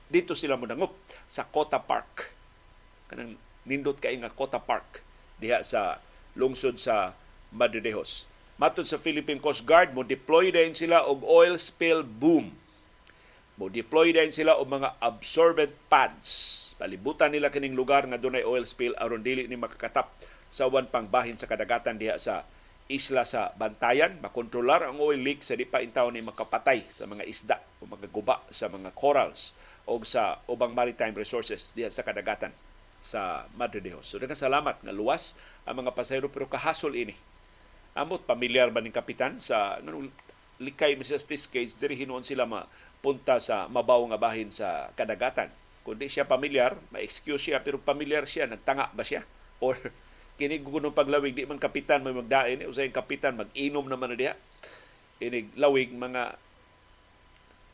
dito 0.06 0.38
sila 0.38 0.54
modangop 0.54 0.94
sa 1.26 1.46
Kota 1.46 1.82
Park. 1.82 2.30
Kanang 3.10 3.34
nindot 3.66 3.98
kay 3.98 4.14
nga 4.18 4.30
Kota 4.30 4.62
Park 4.62 5.02
diha 5.42 5.62
sa 5.66 5.98
lungsod 6.38 6.78
sa 6.78 7.16
Madre 7.50 7.82
de 7.82 7.90
Dios. 7.90 8.30
Matod 8.56 8.88
sa 8.88 8.96
Philippine 8.96 9.36
Coast 9.36 9.68
Guard, 9.68 9.92
mo 9.92 10.00
deploy 10.00 10.48
din 10.48 10.72
sila 10.72 11.04
og 11.04 11.20
oil 11.28 11.60
spill 11.60 12.00
boom. 12.00 12.56
Mo 13.60 13.68
deploy 13.68 14.16
din 14.16 14.32
sila 14.32 14.56
og 14.56 14.72
mga 14.72 14.96
absorbent 14.96 15.76
pads. 15.92 16.64
Palibutan 16.80 17.36
nila 17.36 17.52
kining 17.52 17.76
lugar 17.76 18.08
nga 18.08 18.16
dunay 18.16 18.44
oil 18.48 18.64
spill 18.64 18.96
aron 18.96 19.20
dili 19.20 19.44
ni 19.44 19.60
makakatap 19.60 20.08
sa 20.48 20.68
uwan 20.72 20.88
pang 20.88 21.04
bahin 21.04 21.36
sa 21.36 21.44
kadagatan 21.44 22.00
diha 22.00 22.16
sa 22.16 22.48
isla 22.86 23.26
sa 23.26 23.50
Bantayan, 23.58 24.22
makontrolar 24.22 24.86
ang 24.86 25.02
oil 25.02 25.18
leak 25.18 25.42
sa 25.42 25.58
di 25.58 25.66
pa 25.66 25.82
intaw 25.82 26.06
ni 26.14 26.22
makapatay 26.22 26.86
sa 26.86 27.10
mga 27.10 27.26
isda 27.26 27.58
o 27.82 27.90
magaguba 27.90 28.46
sa 28.54 28.70
mga 28.70 28.94
corals 28.94 29.58
o 29.86 29.98
sa 30.06 30.38
ubang 30.46 30.70
maritime 30.70 31.14
resources 31.14 31.74
diha 31.74 31.90
sa 31.90 32.06
kadagatan 32.06 32.54
sa 33.02 33.50
Madre 33.58 33.82
de 33.82 33.90
Dios. 33.90 34.06
So 34.06 34.22
salamat 34.22 34.82
nga 34.82 34.94
luwas 34.94 35.34
ang 35.66 35.82
mga 35.82 35.94
pasahero 35.94 36.30
pero 36.30 36.46
kahasol 36.46 36.94
ini. 36.94 37.14
Amot 37.98 38.22
pamilyar 38.22 38.70
ba 38.70 38.78
ning 38.78 38.94
kapitan 38.94 39.42
sa 39.42 39.82
nganong 39.82 40.10
likay 40.62 40.94
Mrs. 40.94 41.26
Fiskage 41.26 41.74
diri 41.74 41.98
hinuon 41.98 42.22
sila 42.22 42.46
mapunta 42.46 43.42
sa 43.42 43.66
mabaw 43.66 44.02
nga 44.14 44.18
bahin 44.20 44.50
sa 44.54 44.90
kadagatan. 44.94 45.50
Kundi 45.86 46.10
siya 46.10 46.26
pamilyar, 46.26 46.74
ma-excuse 46.90 47.50
siya 47.50 47.62
pero 47.62 47.78
pamilyar 47.78 48.26
siya, 48.26 48.50
nagtanga 48.50 48.90
ba 48.90 49.06
siya? 49.06 49.22
Or 49.62 49.78
kini 50.36 50.60
kuno 50.60 50.92
paglawig 50.92 51.32
di 51.32 51.48
man 51.48 51.56
kapitan 51.56 52.04
may 52.04 52.12
magdain. 52.12 52.68
Usay 52.68 52.92
kapitan 52.92 53.40
mag-inom 53.40 53.88
naman 53.88 54.12
na 54.12 54.16
diha. 54.16 54.34
Ini 55.20 55.56
lawig 55.56 55.96
mga 55.96 56.36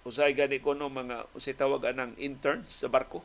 usay 0.06 0.34
gani 0.34 0.62
kuno 0.62 0.86
mga 0.86 1.26
usay 1.34 1.58
tawag 1.58 1.90
anang 1.90 2.14
interns 2.22 2.82
sa 2.82 2.88
barko. 2.90 3.22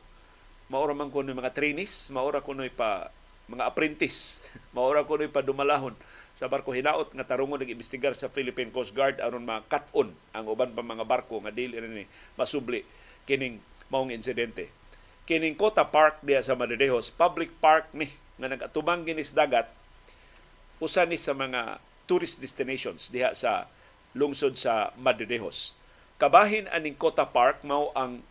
Maura 0.73 0.97
man 0.97 1.13
kuno 1.13 1.32
mga 1.32 1.54
trainees 1.54 2.10
maura 2.10 2.41
kuno 2.41 2.65
pa 2.73 3.13
mga 3.47 3.63
apprentice. 3.63 4.43
Maura 4.76 5.08
kuno 5.08 5.23
pa 5.32 5.39
dumalahon 5.39 5.95
sa 6.36 6.52
barko. 6.52 6.76
Hinaot 6.76 7.15
nga 7.15 7.23
tarungon 7.23 7.63
nag-imbestigar 7.63 8.12
sa 8.13 8.28
Philippine 8.28 8.76
Coast 8.76 8.91
Guard 8.91 9.23
aron 9.23 9.47
makat-on 9.47 10.12
ang 10.36 10.45
uban 10.52 10.76
pa 10.76 10.84
mga 10.84 11.08
barko 11.08 11.39
nga 11.39 11.56
dili 11.56 11.80
ni 11.80 12.04
masubli 12.36 12.84
kining 13.23 13.63
maong 13.88 14.12
insidente. 14.12 14.67
Kining 15.28 15.56
Kota 15.56 15.88
Park 15.88 16.23
diya 16.23 16.43
sa 16.43 16.56
Madridejos 16.60 17.12
public 17.12 17.52
park 17.60 17.88
ni 17.95 18.12
nga 18.38 18.47
nagatubang 18.47 19.04
ginis 19.04 19.34
dagat 19.34 19.65
usa 20.78 21.06
ni 21.10 21.17
sa 21.17 21.34
mga 21.34 21.82
tourist 22.06 22.38
destinations 22.38 23.10
diha 23.10 23.34
sa 23.34 23.65
lungsod 24.13 24.56
sa 24.56 24.93
Madridejos. 24.97 25.73
Kabahin 26.17 26.69
aning 26.69 26.97
Kota 26.97 27.26
Park 27.26 27.62
mao 27.62 27.93
ang 27.93 28.21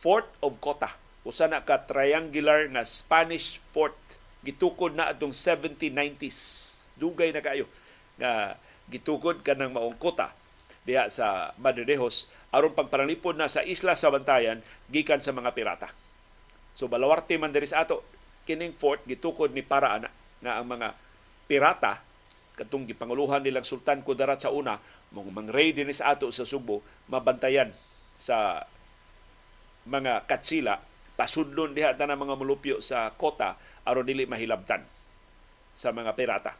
Fort 0.00 0.28
of 0.40 0.56
Kota. 0.60 0.96
Usa 1.24 1.44
na 1.44 1.60
ka 1.60 1.84
triangular 1.84 2.64
nga 2.72 2.80
Spanish 2.88 3.60
fort 3.76 3.96
gitukod 4.40 4.96
na 4.96 5.12
atong 5.12 5.36
1790s. 5.36 6.38
Dugay 6.96 7.28
na 7.36 7.44
kayo 7.44 7.68
nga 8.16 8.56
gitukod 8.88 9.44
kanang 9.44 9.76
maong 9.76 9.96
kota 10.00 10.32
diha 10.88 11.12
sa 11.12 11.52
Madridejos 11.60 12.24
aron 12.50 12.72
pagpanalipod 12.72 13.36
na 13.36 13.52
sa 13.52 13.60
isla 13.62 13.92
sa 13.94 14.08
Bantayan 14.08 14.64
gikan 14.88 15.20
sa 15.20 15.36
mga 15.36 15.52
pirata. 15.52 15.92
So 16.72 16.88
balawarte 16.88 17.36
man 17.36 17.52
diri 17.52 17.68
sa 17.68 17.84
ato 17.84 18.00
kining 18.50 18.74
fort 18.74 19.06
gitukod 19.06 19.54
ni 19.54 19.62
para 19.62 19.94
ana 19.94 20.10
nga 20.42 20.58
ang 20.58 20.66
mga 20.66 20.98
pirata 21.46 22.02
katong 22.58 22.90
gipanguluhan 22.90 23.46
nilang 23.46 23.62
Sultan 23.62 24.02
Kudarat 24.02 24.42
sa 24.42 24.50
una 24.50 24.82
mong 25.14 25.30
mang-raid 25.30 25.78
din 25.78 25.94
sa 25.94 26.18
ato 26.18 26.26
sa 26.34 26.42
Subo 26.42 26.82
mabantayan 27.06 27.70
sa 28.18 28.66
mga 29.86 30.26
katsila 30.26 30.82
pasudlon 31.14 31.78
diha 31.78 31.94
tanang 31.94 32.18
mga 32.18 32.34
mulupyo 32.34 32.82
sa 32.82 33.14
kota 33.14 33.54
aron 33.86 34.08
dili 34.08 34.26
mahilabtan 34.26 34.82
sa 35.76 35.94
mga 35.94 36.16
pirata. 36.16 36.52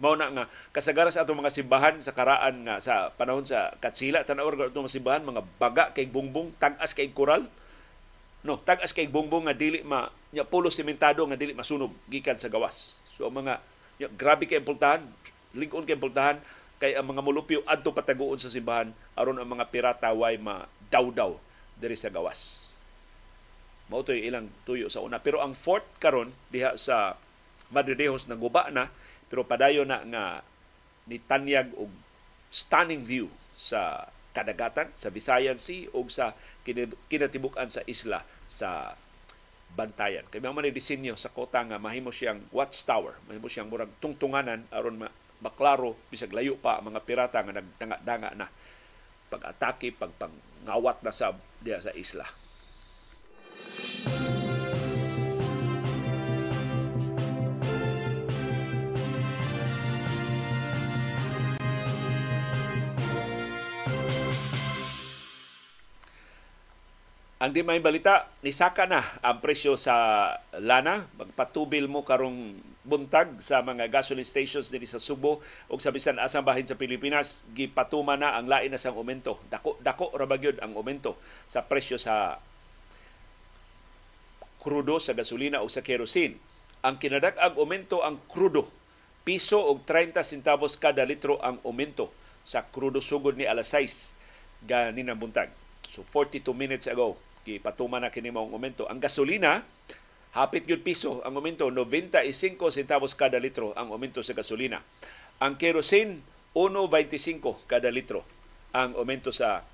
Mao 0.00 0.16
na 0.16 0.32
nga 0.32 0.44
kasagaran 0.72 1.12
sa 1.12 1.28
atong 1.28 1.44
mga 1.44 1.52
simbahan 1.52 2.00
sa 2.00 2.16
karaan 2.16 2.64
nga 2.64 2.80
sa 2.80 3.12
panahon 3.12 3.44
sa 3.44 3.76
Katsila 3.84 4.24
tanaw 4.24 4.48
atong 4.48 4.88
mga 4.88 4.96
simbahan 4.96 5.28
mga 5.28 5.44
baga 5.60 5.84
kay 5.92 6.08
bungbong 6.08 6.56
tag-as 6.56 6.96
kay 6.96 7.12
koral 7.12 7.44
No, 8.40 8.56
tagas 8.56 8.96
kay 8.96 9.04
bongbong 9.04 9.48
nga 9.48 9.56
dili 9.56 9.84
ma 9.84 10.08
nya 10.32 10.48
pulo 10.48 10.72
sementado 10.72 11.20
nga 11.28 11.36
dili 11.36 11.52
masunog 11.52 11.92
gikan 12.08 12.40
sa 12.40 12.48
gawas. 12.48 12.96
So 13.12 13.28
ang 13.28 13.36
mga 13.36 13.60
nya, 14.00 14.08
grabe 14.16 14.48
kay 14.48 14.64
impultahan, 14.64 15.04
lingon 15.52 15.84
kay 15.84 15.98
impultahan 15.98 16.40
kay 16.80 16.96
ang 16.96 17.04
mga 17.12 17.20
mulupyo 17.20 17.60
adto 17.68 17.92
pataguon 17.92 18.40
sa 18.40 18.48
simbahan 18.48 18.96
aron 19.12 19.36
ang 19.36 19.44
mga 19.44 19.68
pirata 19.68 20.08
way 20.16 20.40
ma 20.40 20.64
daw-daw 20.88 21.36
diri 21.76 21.92
sa 21.92 22.08
gawas. 22.08 22.72
Mao 23.92 24.00
to 24.00 24.16
ilang 24.16 24.48
tuyo 24.64 24.88
sa 24.88 25.04
una 25.04 25.20
pero 25.20 25.44
ang 25.44 25.52
fort 25.52 25.84
karon 26.00 26.32
diha 26.48 26.80
sa 26.80 27.20
Madre 27.68 27.92
Deos 27.92 28.24
naguba 28.24 28.72
na 28.72 28.88
pero 29.28 29.44
padayon 29.44 29.92
na 29.92 30.00
nga 30.08 30.24
ni 31.04 31.20
tanyag 31.20 31.68
og 31.76 31.92
stunning 32.48 33.04
view 33.04 33.28
sa 33.60 34.08
kadagatan 34.30 34.90
sa 34.94 35.10
Visayan 35.10 35.58
Sea 35.58 35.90
o 35.90 36.06
sa 36.06 36.34
kinatibuk-an 37.08 37.70
sa 37.70 37.82
isla 37.86 38.22
sa 38.46 38.94
Bantayan. 39.70 40.26
Kay 40.26 40.42
mga 40.42 40.50
man 40.50 40.66
disenyo 40.66 41.14
sa 41.14 41.30
kota 41.30 41.62
nga 41.62 41.78
mahimo 41.78 42.10
siyang 42.10 42.42
watchtower, 42.50 43.14
mahimo 43.30 43.46
siyang 43.46 43.70
murag 43.70 43.94
tungtunganan 44.02 44.66
aron 44.74 44.98
ma 44.98 45.08
maklaro 45.40 45.96
bisag 46.12 46.34
layo 46.36 46.58
pa 46.58 46.76
ang 46.76 46.92
mga 46.92 47.00
pirata 47.06 47.38
nga 47.40 47.54
nagdanga-danga 47.54 48.30
na 48.36 48.46
pag-atake, 49.30 49.94
pagpangawat 49.94 51.06
na 51.06 51.14
sa 51.14 51.32
diya 51.62 51.78
sa 51.78 51.94
isla. 51.94 52.26
Ang 67.40 67.56
di 67.56 67.64
may 67.64 67.80
balita, 67.80 68.28
nisaka 68.44 68.84
na 68.84 69.00
ang 69.24 69.40
presyo 69.40 69.72
sa 69.80 70.28
lana. 70.60 71.08
Magpatubil 71.16 71.88
mo 71.88 72.04
karong 72.04 72.52
buntag 72.84 73.40
sa 73.40 73.64
mga 73.64 73.88
gasoline 73.88 74.28
stations 74.28 74.68
diri 74.68 74.84
sa 74.84 75.00
Subo 75.00 75.40
o 75.72 75.80
sa 75.80 75.88
bisan 75.88 76.20
asang 76.20 76.44
bahin 76.44 76.68
sa 76.68 76.76
Pilipinas 76.76 77.40
gipatuma 77.56 78.20
na 78.20 78.36
ang 78.36 78.44
lain 78.44 78.68
na 78.68 78.76
sang 78.76 78.92
aumento. 78.92 79.40
Dako 79.48 79.80
dako 79.80 80.12
ra 80.20 80.28
ang 80.28 80.76
aumento 80.76 81.16
sa 81.48 81.64
presyo 81.64 81.96
sa 81.96 82.36
krudo 84.60 85.00
sa 85.00 85.16
gasolina 85.16 85.64
o 85.64 85.66
sa 85.72 85.80
kerosene. 85.80 86.36
Ang 86.84 87.00
kinadak-ag 87.00 87.56
aumento 87.56 88.04
ang 88.04 88.20
krudo. 88.28 88.68
Piso 89.24 89.64
og 89.64 89.88
30 89.88 90.20
centavos 90.28 90.76
kada 90.76 91.08
litro 91.08 91.40
ang 91.40 91.56
aumento 91.64 92.12
sa 92.44 92.68
krudo 92.68 93.00
sugod 93.00 93.40
ni 93.40 93.48
alas 93.48 93.72
6 93.72 94.68
ganin 94.68 95.08
buntag. 95.16 95.48
So 95.88 96.04
42 96.04 96.52
minutes 96.52 96.84
ago 96.84 97.29
gipatuma 97.44 97.98
na 97.98 98.12
kini 98.12 98.32
maong 98.32 98.52
aumento. 98.52 98.84
Ang 98.86 99.00
gasolina, 99.00 99.64
hapit 100.36 100.68
gyud 100.68 100.84
piso 100.84 101.24
ang 101.26 101.36
aumento, 101.36 101.68
95 101.72 102.56
centavos 102.70 103.16
kada 103.16 103.40
litro 103.40 103.72
ang 103.74 103.90
aumento 103.90 104.20
sa 104.20 104.36
gasolina. 104.36 104.84
Ang 105.40 105.56
kerosene, 105.56 106.20
1.25 106.52 107.66
kada 107.70 107.88
litro 107.88 108.26
ang 108.74 108.94
aumento 108.98 109.32
sa 109.32 109.64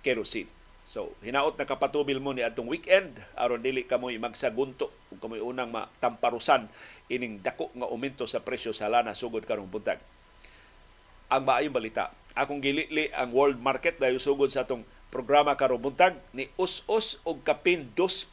kerosene. 0.00 0.48
So, 0.90 1.14
hinaot 1.22 1.54
na 1.54 1.68
kapatubil 1.68 2.18
mo 2.18 2.34
ni 2.34 2.42
atong 2.42 2.66
weekend 2.66 3.14
aron 3.38 3.62
dili 3.62 3.86
ka 3.86 3.94
mo'y 3.94 4.18
magsagunto 4.18 4.90
kung 5.06 5.22
kamoy 5.22 5.38
unang 5.38 5.70
matamparusan 5.70 6.66
ining 7.06 7.38
dako 7.38 7.70
nga 7.78 7.86
aumento 7.86 8.26
sa 8.26 8.42
presyo 8.42 8.74
sa 8.74 8.90
lana 8.90 9.14
sugod 9.14 9.46
karong 9.46 9.70
buntag. 9.70 10.02
Ang 11.30 11.46
maayong 11.46 11.70
balita, 11.70 12.10
Akong 12.30 12.62
gilili 12.62 13.10
ang 13.10 13.34
world 13.34 13.58
market 13.58 13.98
dahil 13.98 14.22
sugod 14.22 14.54
sa 14.54 14.62
atong 14.62 14.86
programa 15.10 15.58
karon 15.58 15.82
buntag 15.82 16.14
ni 16.30 16.46
us-us 16.54 17.18
og 17.26 17.42
kapin 17.42 17.90
2% 17.98 18.30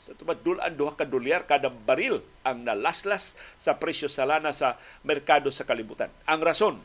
sa 0.00 0.12
tubad 0.16 0.40
dulan 0.40 0.72
duha 0.72 0.96
ka 0.96 1.04
dolyar 1.04 1.44
kada 1.44 1.68
baril 1.68 2.24
ang 2.40 2.64
nalaslas 2.64 3.36
sa 3.60 3.76
presyo 3.76 4.08
sa 4.08 4.24
lana 4.24 4.50
sa 4.56 4.80
merkado 5.04 5.52
sa 5.52 5.68
kalibutan. 5.68 6.08
Ang 6.24 6.40
rason 6.40 6.76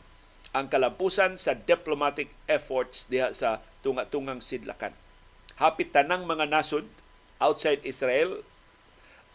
ang 0.52 0.68
kalampusan 0.68 1.40
sa 1.40 1.56
diplomatic 1.56 2.32
efforts 2.48 3.08
diha 3.08 3.32
sa 3.32 3.64
tunga-tungang 3.80 4.40
sidlakan. 4.44 4.92
Hapit 5.56 5.92
tanang 5.92 6.28
mga 6.28 6.48
nasod 6.48 6.84
outside 7.40 7.80
Israel 7.84 8.44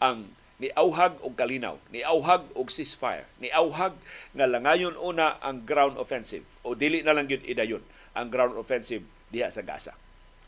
ang 0.01 0.33
niauhag 0.61 1.17
og 1.25 1.33
kalinaw, 1.33 1.81
niauhag 1.89 2.45
og 2.53 2.69
ceasefire, 2.69 3.25
niauhag 3.41 3.97
nga 4.37 4.45
langayon 4.45 4.93
una 4.93 5.41
ang 5.41 5.65
ground 5.65 5.97
offensive 5.97 6.45
o 6.61 6.77
dili 6.77 7.01
na 7.01 7.17
lang 7.17 7.25
gyud 7.25 7.41
idayon 7.45 7.81
ang 8.13 8.29
ground 8.29 8.53
offensive 8.53 9.01
diha 9.31 9.49
sa 9.49 9.63
Gaza. 9.63 9.95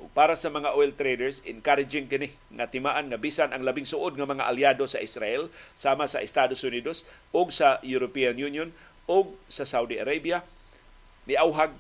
Ug 0.04 0.12
para 0.12 0.36
sa 0.36 0.52
mga 0.52 0.76
oil 0.76 0.92
traders, 0.92 1.40
encouraging 1.48 2.12
kini 2.12 2.36
nga 2.52 2.68
timaan 2.68 3.08
nga 3.08 3.18
bisan 3.18 3.56
ang 3.56 3.64
labing 3.64 3.88
suod 3.88 4.20
nga 4.20 4.28
mga 4.28 4.44
aliado 4.46 4.84
sa 4.84 5.00
Israel 5.00 5.48
sama 5.74 6.12
sa 6.12 6.20
Estados 6.20 6.60
Unidos 6.68 7.08
ug 7.32 7.50
sa 7.50 7.80
European 7.82 8.36
Union 8.36 8.70
ug 9.08 9.40
sa 9.48 9.64
Saudi 9.64 10.00
Arabia 10.00 10.44
niauhag 11.24 11.72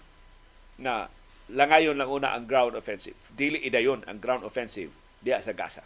na 0.79 1.11
langayon 1.51 1.99
lang 1.99 2.07
una 2.07 2.31
ang 2.31 2.47
ground 2.47 2.79
offensive. 2.79 3.19
Dili 3.35 3.59
idayon 3.59 4.07
ang 4.07 4.23
ground 4.23 4.47
offensive 4.47 4.89
diha 5.19 5.43
sa 5.43 5.51
Gaza. 5.51 5.83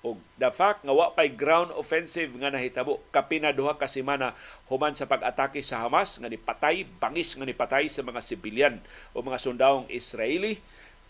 Og 0.00 0.16
the 0.40 0.48
fact 0.48 0.80
nga 0.80 0.96
wa 0.96 1.12
pay 1.12 1.28
ground 1.28 1.76
offensive 1.76 2.32
nga 2.40 2.48
nahitabo 2.48 3.04
kapina 3.12 3.52
duha 3.52 3.76
ka 3.76 3.84
semana 3.84 4.32
human 4.72 4.96
sa 4.96 5.04
pag-atake 5.04 5.60
sa 5.60 5.84
Hamas 5.84 6.16
nga 6.16 6.32
nipatay 6.32 6.88
bangis 6.96 7.36
nga 7.36 7.44
nipatay 7.44 7.84
sa 7.92 8.00
mga 8.00 8.24
sibilyan 8.24 8.80
o 9.12 9.20
mga 9.20 9.36
sundawong 9.36 9.92
Israeli 9.92 10.56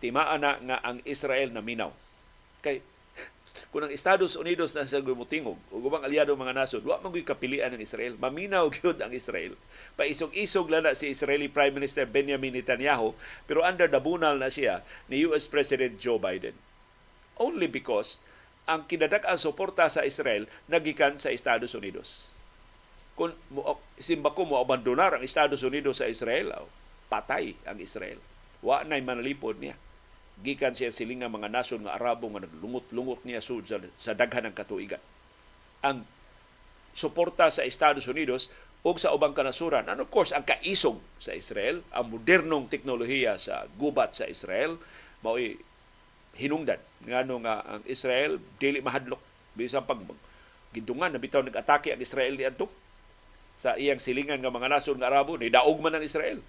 timaan 0.03 0.43
na 0.43 0.59
nga 0.59 0.77
ang 0.83 0.99
Israel 1.07 1.55
na 1.55 1.63
minaw. 1.63 1.95
Kay 2.67 2.83
kung 3.71 3.87
ang 3.87 3.95
Estados 3.95 4.35
Unidos 4.35 4.75
na 4.75 4.83
sa 4.83 4.99
gumutingog 4.99 5.61
o 5.71 5.79
ubang 5.79 6.03
aliado 6.03 6.35
mga 6.35 6.57
nasod, 6.59 6.83
wa 6.83 6.99
man 6.99 7.15
kapilian 7.23 7.71
ng 7.71 7.85
Israel. 7.85 8.19
Maminaw 8.19 8.67
gyud 8.75 8.99
ang 8.99 9.15
Israel. 9.15 9.55
Paisog-isog 9.95 10.67
lang 10.67 10.83
na 10.89 10.99
si 10.99 11.15
Israeli 11.15 11.47
Prime 11.47 11.79
Minister 11.79 12.11
Benjamin 12.11 12.59
Netanyahu, 12.59 13.15
pero 13.47 13.63
under 13.63 13.87
the 13.87 14.03
bunal 14.03 14.35
na 14.35 14.51
siya 14.51 14.83
ni 15.07 15.23
US 15.31 15.47
President 15.47 16.01
Joe 16.03 16.19
Biden. 16.19 16.59
Only 17.39 17.71
because 17.71 18.19
ang 18.71 18.87
kinadak-ang 18.87 19.35
suporta 19.35 19.91
sa 19.91 20.07
Israel 20.07 20.47
nagikan 20.71 21.19
sa 21.19 21.35
Estados 21.35 21.75
Unidos. 21.75 22.31
Kung 23.19 23.35
simba 23.99 24.31
ko 24.31 24.47
mo 24.47 24.63
abandonar 24.63 25.19
ang 25.19 25.27
Estados 25.27 25.67
Unidos 25.67 25.99
sa 25.99 26.07
Israel, 26.07 26.55
patay 27.11 27.59
ang 27.67 27.83
Israel. 27.83 28.23
Wa 28.63 28.87
na'y 28.87 29.03
manalipod 29.03 29.59
niya. 29.59 29.75
Gikan 30.41 30.73
siya 30.73 30.95
siling 30.95 31.27
mga 31.27 31.51
nasod 31.51 31.83
nga 31.83 31.99
Arabo 31.99 32.31
nga 32.31 32.47
naglungot-lungot 32.47 33.27
niya 33.27 33.43
sud 33.43 33.67
sa, 33.67 33.83
sa 33.99 34.15
daghan 34.15 34.49
ng 34.49 34.55
katuigan. 34.55 35.03
Ang 35.83 36.07
suporta 36.95 37.51
sa 37.51 37.67
Estados 37.67 38.07
Unidos 38.07 38.49
o 38.81 38.97
sa 38.97 39.13
ubang 39.13 39.37
kanasuran. 39.37 39.91
And 39.91 40.01
of 40.01 40.09
course, 40.09 40.33
ang 40.33 40.49
kaisog 40.49 41.03
sa 41.21 41.37
Israel, 41.37 41.85
ang 41.93 42.17
modernong 42.17 42.73
teknolohiya 42.73 43.37
sa 43.37 43.69
gubat 43.77 44.17
sa 44.17 44.25
Israel, 44.25 44.81
mao'y 45.21 45.61
hinungdan. 46.41 46.81
Ngano 47.05 47.37
nga 47.45 47.55
ang 47.63 47.83
Israel 47.85 48.41
dili 48.57 48.81
mahadlok. 48.81 49.21
Bisan 49.53 49.85
pag 49.85 50.01
gidungan 50.73 51.13
na 51.13 51.21
bitaw 51.21 51.45
nag-atake 51.45 51.93
ang 51.93 52.01
Israel 52.01 52.39
di 52.39 52.49
adto 52.49 52.71
sa 53.53 53.77
iyang 53.77 54.01
silingan 54.01 54.41
nga 54.41 54.49
mga 54.49 54.71
nasod 54.73 54.97
nga 54.97 55.13
Arabo 55.13 55.37
ni 55.37 55.53
daog 55.53 55.77
man 55.85 56.01
ang 56.01 56.05
Israel. 56.07 56.41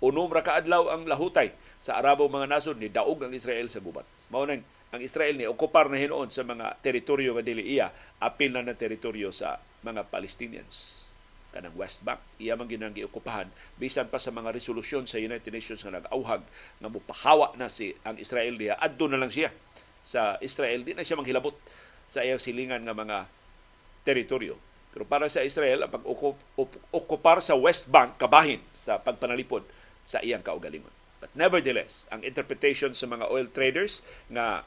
Unom 0.00 0.32
ra 0.32 0.42
kaadlaw 0.42 0.90
ang 0.90 1.06
lahutay. 1.06 1.54
Sa 1.78 1.94
Arabo 1.94 2.26
mga 2.26 2.50
nasod 2.50 2.80
ni 2.80 2.90
daog 2.90 3.22
ang 3.22 3.30
Israel 3.30 3.70
sa 3.70 3.78
gubat 3.78 4.08
mao 4.30 4.46
nang 4.46 4.62
ang 4.90 5.02
Israel 5.02 5.38
ni 5.38 5.46
okupar 5.46 5.90
na 5.90 5.98
hinuon 5.98 6.30
sa 6.30 6.46
mga 6.46 6.78
teritoryo 6.82 7.34
nga 7.38 7.44
dili 7.44 7.78
iya 7.78 7.90
apil 8.22 8.54
na 8.54 8.62
na 8.66 8.74
teritoryo 8.74 9.30
sa 9.34 9.58
mga 9.86 10.06
Palestinians 10.06 11.09
kanang 11.50 11.74
West 11.74 12.06
Bank 12.06 12.22
iya 12.38 12.54
man 12.54 12.70
ginang 12.70 12.94
giokupahan 12.94 13.50
bisan 13.76 14.06
pa 14.06 14.22
sa 14.22 14.30
mga 14.30 14.54
resolusyon 14.54 15.06
sa 15.10 15.18
United 15.18 15.50
Nations 15.50 15.82
nga 15.82 15.98
nag-auhag 15.98 16.42
nga 16.78 16.88
mopahawa 16.88 17.54
na 17.58 17.66
si 17.66 17.94
ang 18.06 18.16
Israel 18.16 18.54
diha. 18.56 18.78
Adto 18.78 19.10
na 19.10 19.18
lang 19.18 19.30
siya. 19.30 19.50
Sa 20.00 20.40
Israel 20.40 20.86
di 20.86 20.96
na 20.96 21.04
siya 21.04 21.18
manghilabot 21.18 21.52
sa 22.06 22.24
iyang 22.24 22.40
silingan 22.40 22.82
nga 22.86 22.96
mga 22.96 23.28
teritoryo. 24.06 24.56
Pero 24.90 25.06
para 25.06 25.30
sa 25.30 25.44
Israel 25.46 25.86
ang 25.86 25.92
pag-okupar 25.92 27.38
sa 27.44 27.54
West 27.54 27.86
Bank 27.92 28.18
kabahin 28.18 28.62
sa 28.74 28.98
pagpanalipod 28.98 29.62
sa 30.02 30.18
iyang 30.24 30.42
kaugalingon 30.42 30.90
but 31.20 31.30
nevertheless 31.36 32.08
ang 32.08 32.24
interpretation 32.24 32.96
sa 32.96 33.04
mga 33.04 33.28
oil 33.28 33.46
traders 33.52 34.00
nga 34.32 34.64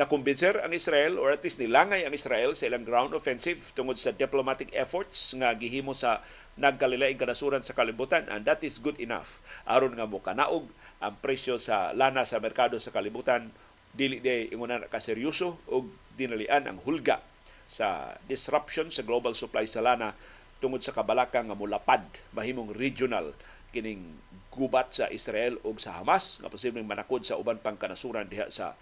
nakumbinser 0.00 0.64
ang 0.64 0.72
Israel 0.72 1.20
or 1.20 1.28
at 1.28 1.44
least 1.44 1.60
nilangay 1.60 2.08
ang 2.08 2.16
Israel 2.16 2.56
sa 2.56 2.64
ilang 2.64 2.88
ground 2.88 3.12
offensive 3.12 3.76
tungod 3.76 4.00
sa 4.00 4.16
diplomatic 4.16 4.72
efforts 4.72 5.36
nga 5.36 5.52
gihimo 5.52 5.92
sa 5.92 6.24
nagkalilaing 6.56 7.20
kanasuran 7.20 7.60
sa 7.60 7.76
kalibutan 7.76 8.24
and 8.32 8.48
that 8.48 8.64
is 8.64 8.80
good 8.80 8.96
enough. 8.96 9.44
Aron 9.68 9.92
nga 10.00 10.08
mokanaog 10.08 10.64
ang 11.04 11.14
presyo 11.20 11.60
sa 11.60 11.92
lana 11.92 12.24
sa 12.24 12.40
merkado 12.40 12.80
sa 12.80 12.88
kalibutan 12.88 13.52
dili 13.92 14.24
day 14.24 14.48
inguna 14.48 14.88
ka 14.88 14.96
seryoso 14.96 15.60
og 15.68 15.92
dinalian 16.16 16.64
ang 16.64 16.80
hulga 16.80 17.20
sa 17.68 18.16
disruption 18.24 18.88
sa 18.88 19.04
global 19.04 19.36
supply 19.36 19.68
sa 19.68 19.84
lana 19.84 20.16
tungod 20.64 20.80
sa 20.80 20.96
kabalaka 20.96 21.44
nga 21.44 21.56
mulapad 21.56 22.00
mahimong 22.32 22.72
regional 22.72 23.36
kining 23.68 24.16
gubat 24.48 24.96
sa 24.96 25.12
Israel 25.12 25.60
ug 25.60 25.76
sa 25.76 26.00
Hamas 26.00 26.40
nga 26.40 26.48
posibleng 26.48 26.88
manakod 26.88 27.22
sa 27.22 27.36
uban 27.36 27.60
pang 27.60 27.76
kanasuran 27.76 28.26
diha 28.26 28.48
sa 28.48 28.74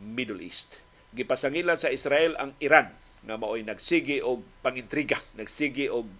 Middle 0.00 0.42
East. 0.42 0.82
Gipasangilan 1.14 1.78
sa 1.78 1.94
Israel 1.94 2.34
ang 2.40 2.54
Iran 2.58 2.90
nga 3.24 3.38
maoy 3.40 3.64
nagsigi 3.64 4.20
og 4.20 4.44
pangintriga, 4.60 5.16
nagsigi 5.38 5.88
og 5.88 6.10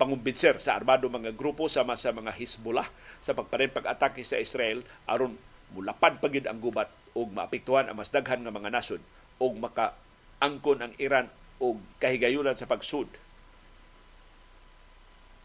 pangumbinser 0.00 0.56
sa 0.58 0.80
armado 0.80 1.12
mga 1.12 1.36
grupo 1.36 1.68
sama 1.68 1.92
sa 1.94 2.10
mga 2.10 2.32
Hezbollah 2.32 2.88
sa 3.20 3.36
pagparin 3.36 3.68
pag-atake 3.68 4.24
sa 4.24 4.40
Israel 4.40 4.80
aron 5.04 5.36
mulapad 5.76 6.24
pagid 6.24 6.48
ang 6.48 6.56
gubat 6.56 6.88
og 7.12 7.28
maapektuhan 7.36 7.92
ang 7.92 8.00
mas 8.00 8.08
daghan 8.08 8.40
nga 8.40 8.48
mga 8.48 8.72
nasod 8.72 9.04
og 9.36 9.52
makaangkon 9.60 10.80
ang 10.80 10.92
Iran 10.96 11.28
og 11.60 11.76
kahigayunan 12.00 12.56
sa 12.56 12.64
pagsud 12.64 13.12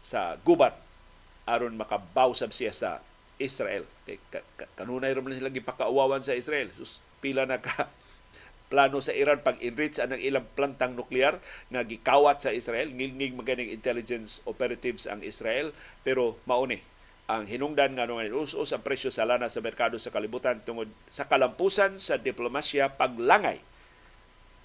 sa 0.00 0.40
gubat 0.40 0.72
aron 1.44 1.76
makabawsab 1.76 2.50
siya 2.50 2.72
sa 2.72 3.04
Israel. 3.36 3.84
Kay 4.08 4.18
kanunay 4.78 5.12
man 5.18 5.36
sila 5.36 5.52
gipakauwawan 5.52 6.24
sa 6.24 6.32
Israel. 6.32 6.72
Sus, 6.74 6.98
pila 7.26 7.42
na 7.42 7.58
ka 7.58 7.90
plano 8.70 9.02
sa 9.02 9.14
Iran 9.14 9.42
pag 9.42 9.58
enrich 9.58 9.98
ang 9.98 10.14
ilang 10.14 10.46
plantang 10.54 10.94
nuklear 10.94 11.42
nga 11.70 11.82
gikawat 11.82 12.42
sa 12.42 12.54
Israel 12.54 12.90
ngilngig 12.94 13.34
maganing 13.34 13.70
intelligence 13.70 14.42
operatives 14.46 15.10
ang 15.10 15.22
Israel 15.26 15.74
pero 16.06 16.38
mauni 16.46 16.82
ang 17.26 17.42
hinungdan 17.46 17.98
nga 17.98 18.06
nung 18.06 18.22
us-us 18.22 18.70
ang 18.70 18.86
presyo 18.86 19.10
sa 19.10 19.26
lana 19.26 19.50
sa 19.50 19.58
merkado 19.58 19.98
sa 19.98 20.14
kalibutan 20.14 20.62
tungod 20.62 20.86
sa 21.10 21.26
kalampusan 21.26 21.98
sa 21.98 22.18
diplomasya 22.18 22.94
paglangay 22.94 23.58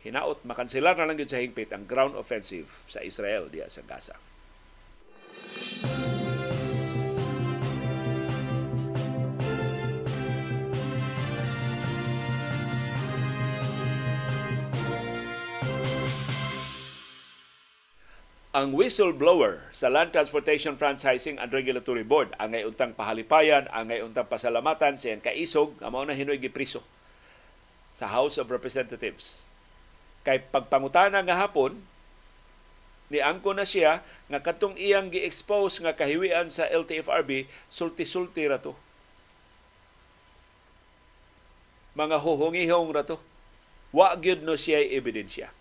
hinaot 0.05 0.41
makanselar 0.45 0.97
na 0.97 1.09
lang 1.09 1.17
yun 1.17 1.29
sa 1.29 1.41
hingpit 1.41 1.69
ang 1.73 1.85
ground 1.85 2.17
offensive 2.17 2.69
sa 2.89 3.05
Israel 3.05 3.49
diya 3.53 3.69
sa 3.69 3.85
Gaza. 3.85 4.17
Ang 18.51 18.75
whistleblower 18.75 19.71
sa 19.71 19.87
Land 19.87 20.11
Transportation 20.11 20.75
Franchising 20.75 21.39
and 21.39 21.55
Regulatory 21.55 22.03
Board 22.03 22.35
ang 22.35 22.51
untang 22.51 22.91
pahalipayan, 22.91 23.71
ang 23.71 23.87
untang 24.03 24.27
pasalamatan 24.27 24.99
sa 24.99 25.07
iyang 25.07 25.23
kaisog, 25.23 25.79
ang 25.79 25.95
mao 25.95 26.03
na 26.03 26.11
hinoy 26.11 26.35
gipriso 26.35 26.83
sa 27.95 28.11
House 28.11 28.35
of 28.35 28.51
Representatives. 28.51 29.47
Kay 30.27 30.43
pagpangutana 30.51 31.23
nga 31.23 31.39
hapon, 31.47 31.79
ni 33.07 33.23
angko 33.23 33.55
na 33.55 33.63
siya 33.63 34.03
nga 34.27 34.43
katong 34.43 34.75
iyang 34.75 35.07
gi-expose 35.07 35.79
nga 35.79 35.95
kahiwian 35.95 36.51
sa 36.51 36.67
LTFRB, 36.67 37.47
sulti-sulti 37.71 38.51
ra 38.51 38.59
to. 38.59 38.75
Mga 41.95 42.19
huhungihong 42.19 42.91
ra 42.91 43.07
to. 43.07 43.15
Wa 43.95 44.15
gyud 44.19 44.43
no 44.43 44.59
siya 44.59 44.83
ebidensya 44.83 45.51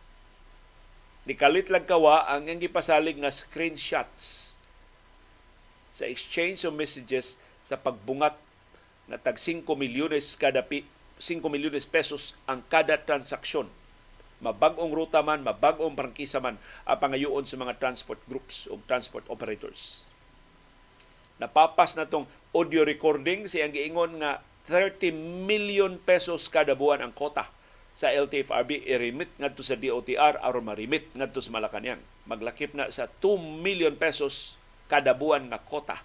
Nikalit 1.29 1.69
lang 1.69 1.85
kawa 1.85 2.25
ang 2.25 2.49
ang 2.49 2.57
gipasalig 2.57 3.21
nga 3.21 3.29
screenshots 3.29 4.57
sa 5.93 6.09
exchange 6.09 6.65
of 6.65 6.73
messages 6.73 7.37
sa 7.61 7.77
pagbungat 7.77 8.33
na 9.05 9.21
tag 9.21 9.37
5 9.37 9.69
milyones 9.77 10.33
kada 10.41 10.65
5 10.65 10.81
milyones 11.53 11.85
pesos 11.85 12.33
ang 12.49 12.65
kada 12.73 12.97
transaksyon. 12.97 13.69
Mabag-ong 14.41 14.97
ruta 14.97 15.21
man, 15.21 15.45
mabag-ong 15.45 15.93
prangkisa 15.93 16.41
man 16.41 16.57
ang 16.89 16.97
pangayoon 16.97 17.45
sa 17.45 17.61
mga 17.61 17.77
transport 17.77 18.25
groups 18.25 18.65
o 18.73 18.81
transport 18.89 19.29
operators. 19.29 20.09
Napapas 21.37 22.01
na 22.01 22.09
tong 22.09 22.25
audio 22.57 22.81
recording 22.81 23.45
siyang 23.45 23.77
giingon 23.77 24.25
nga 24.25 24.41
30 24.73 25.13
million 25.45 26.01
pesos 26.01 26.49
kada 26.49 26.73
buwan 26.73 27.05
ang 27.05 27.13
kota 27.13 27.60
sa 27.95 28.15
LTFRB 28.15 28.87
i-remit 28.87 29.31
ngadto 29.37 29.61
sa 29.61 29.77
DOTR 29.77 30.41
aron 30.41 30.65
ma-remit 30.65 31.11
ngadto 31.13 31.43
sa 31.43 31.53
Malacañang. 31.53 32.01
Maglakip 32.25 32.73
na 32.73 32.89
sa 32.89 33.11
2 33.21 33.61
million 33.61 33.93
pesos 33.99 34.57
kada 34.87 35.15
buwan 35.15 35.51
nga 35.51 35.61
kota 35.61 35.99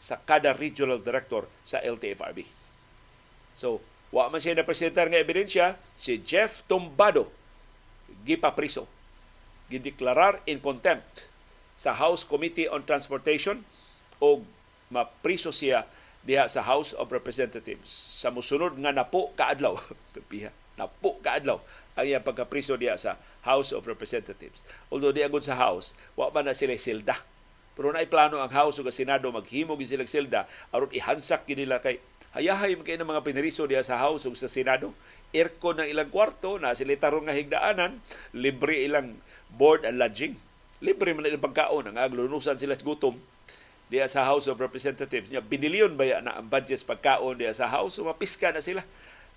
sa 0.00 0.16
kada 0.16 0.56
regional 0.56 1.00
director 1.00 1.44
sa 1.64 1.80
LTFRB. 1.84 2.48
So, 3.52 3.84
wa 4.08 4.32
man 4.32 4.40
siya 4.40 4.56
na 4.56 4.64
presentar 4.64 5.12
nga 5.12 5.20
ebidensya, 5.20 5.76
si 5.92 6.20
Jeff 6.24 6.64
Tumbado 6.64 7.28
gipapriso. 8.24 8.88
Gideklarar 9.70 10.42
in 10.48 10.58
contempt 10.58 11.28
sa 11.76 11.94
House 11.94 12.26
Committee 12.26 12.66
on 12.66 12.82
Transportation 12.82 13.62
o 14.18 14.42
mapriso 14.90 15.54
siya 15.54 15.86
diha 16.26 16.44
sa 16.50 16.60
House 16.60 16.92
of 16.92 17.08
Representatives 17.08 17.88
sa 18.20 18.28
musunod 18.28 18.76
nga 18.76 18.92
napo 18.92 19.32
kaadlaw 19.38 19.78
piha 20.30 20.52
napo 20.80 21.20
kaadlaw 21.20 21.60
ang 22.00 22.04
iyang 22.08 22.24
pagkapriso 22.24 22.80
diha 22.80 22.96
sa 22.96 23.20
House 23.44 23.76
of 23.76 23.84
Representatives. 23.84 24.64
Although 24.88 25.12
di 25.12 25.20
agud 25.20 25.44
sa 25.44 25.60
House 25.60 25.92
wa 26.16 26.32
ba 26.32 26.40
na 26.40 26.56
sila 26.56 26.72
silda. 26.80 27.20
Pero 27.76 27.92
naay 27.92 28.08
plano 28.08 28.40
ang 28.40 28.52
House 28.52 28.80
ug 28.80 28.88
Senado 28.88 29.28
maghimo 29.28 29.76
gid 29.76 29.92
sila 29.92 30.08
silda 30.08 30.48
aron 30.72 30.88
ihansak 30.92 31.44
gid 31.44 31.60
nila 31.60 31.80
kay 31.84 32.00
hayahay 32.32 32.76
kay 32.80 32.96
ng 32.96 33.08
mga 33.08 33.24
pineriso 33.24 33.68
diha 33.68 33.84
sa 33.84 34.00
House 34.00 34.24
ug 34.24 34.32
sa 34.32 34.48
Senado. 34.48 34.96
Aircon 35.30 35.78
ng 35.78 35.88
ilang 35.88 36.10
kwarto 36.10 36.58
na 36.58 36.74
sila 36.74 36.96
tarong 36.98 37.28
nga 37.28 37.36
higdaanan 37.36 38.02
libre 38.34 38.82
ilang 38.82 39.20
board 39.52 39.86
and 39.86 40.00
lodging. 40.00 40.34
Libre 40.80 41.12
man 41.12 41.28
ilang 41.28 41.44
pagkaon 41.44 41.92
ang 41.92 41.96
aglunusan 42.00 42.56
sila 42.56 42.74
gutom 42.80 43.20
diya 43.90 44.06
sa 44.06 44.22
House 44.22 44.46
of 44.46 44.62
Representatives. 44.62 45.26
Niya 45.28 45.42
binilyon 45.42 45.98
ba 45.98 46.22
na 46.22 46.38
ang 46.38 46.46
budget 46.46 46.78
pagkaon 46.86 47.42
diya 47.42 47.50
sa 47.50 47.66
House? 47.66 47.98
So 47.98 48.06
mapiska 48.06 48.54
na 48.54 48.62
sila 48.62 48.86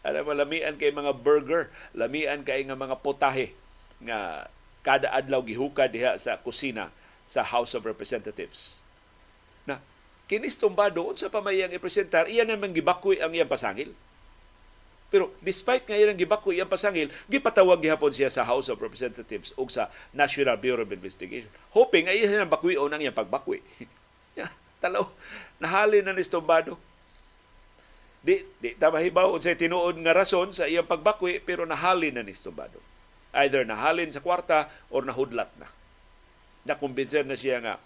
alam 0.04 0.28
mo 0.28 0.36
lamian 0.36 0.76
kay 0.76 0.92
mga 0.92 1.16
burger 1.24 1.72
lamian 1.96 2.44
kay 2.44 2.68
nga 2.68 2.76
mga 2.76 3.00
potahe 3.00 3.56
nga 4.04 4.48
kada 4.84 5.10
adlaw 5.16 5.40
gihuka 5.40 5.88
diha 5.88 6.20
sa 6.20 6.36
kusina 6.38 6.92
sa 7.24 7.42
House 7.42 7.72
of 7.72 7.88
Representatives 7.88 8.84
na 9.64 9.80
kinis 10.28 10.60
tumbado 10.60 11.08
unsa 11.08 11.32
pa 11.32 11.40
may 11.40 11.64
ang 11.64 11.72
ipresentar 11.72 12.28
iya 12.28 12.44
naman 12.44 12.76
gibakoy 12.76 13.24
ang 13.24 13.32
iyang 13.32 13.48
pasangil 13.48 13.96
pero 15.14 15.30
despite 15.46 15.86
nga 15.86 15.94
ilang 15.94 16.18
gibako 16.18 16.50
iyang 16.50 16.66
pasangil, 16.66 17.14
gipatawag 17.30 17.78
gihapon 17.86 18.10
siya 18.10 18.34
sa 18.34 18.42
House 18.42 18.66
of 18.74 18.82
Representatives 18.82 19.54
ug 19.54 19.70
sa 19.70 19.94
National 20.10 20.58
Bureau 20.58 20.82
of 20.82 20.90
Investigation. 20.90 21.54
Hoping 21.70 22.10
ay 22.10 22.26
iya 22.26 22.42
bakwi 22.50 22.82
o 22.82 22.90
nang 22.90 22.98
iyang 22.98 23.14
pagbakwi. 23.14 23.62
Talaw, 24.82 25.06
nahali 25.62 26.02
na 26.02 26.18
ni 26.18 26.26
Stombado. 26.26 26.82
Di, 28.24 28.40
di 28.64 28.72
tamahibaw 28.80 29.36
unsay 29.36 29.60
tinuod 29.60 30.00
nga 30.00 30.16
rason 30.16 30.56
sa 30.56 30.64
iyang 30.64 30.88
pagbakwi 30.88 31.44
pero 31.44 31.68
nahali 31.68 32.08
na 32.16 32.24
ni 32.24 32.32
Stombado. 32.32 32.80
Either 33.36 33.68
nahalin 33.68 34.16
sa 34.16 34.24
kwarta 34.24 34.72
or 34.88 35.04
nahudlat 35.04 35.52
na. 35.60 35.68
Nakumbinser 36.64 37.28
na 37.28 37.36
siya 37.36 37.60
nga 37.60 37.84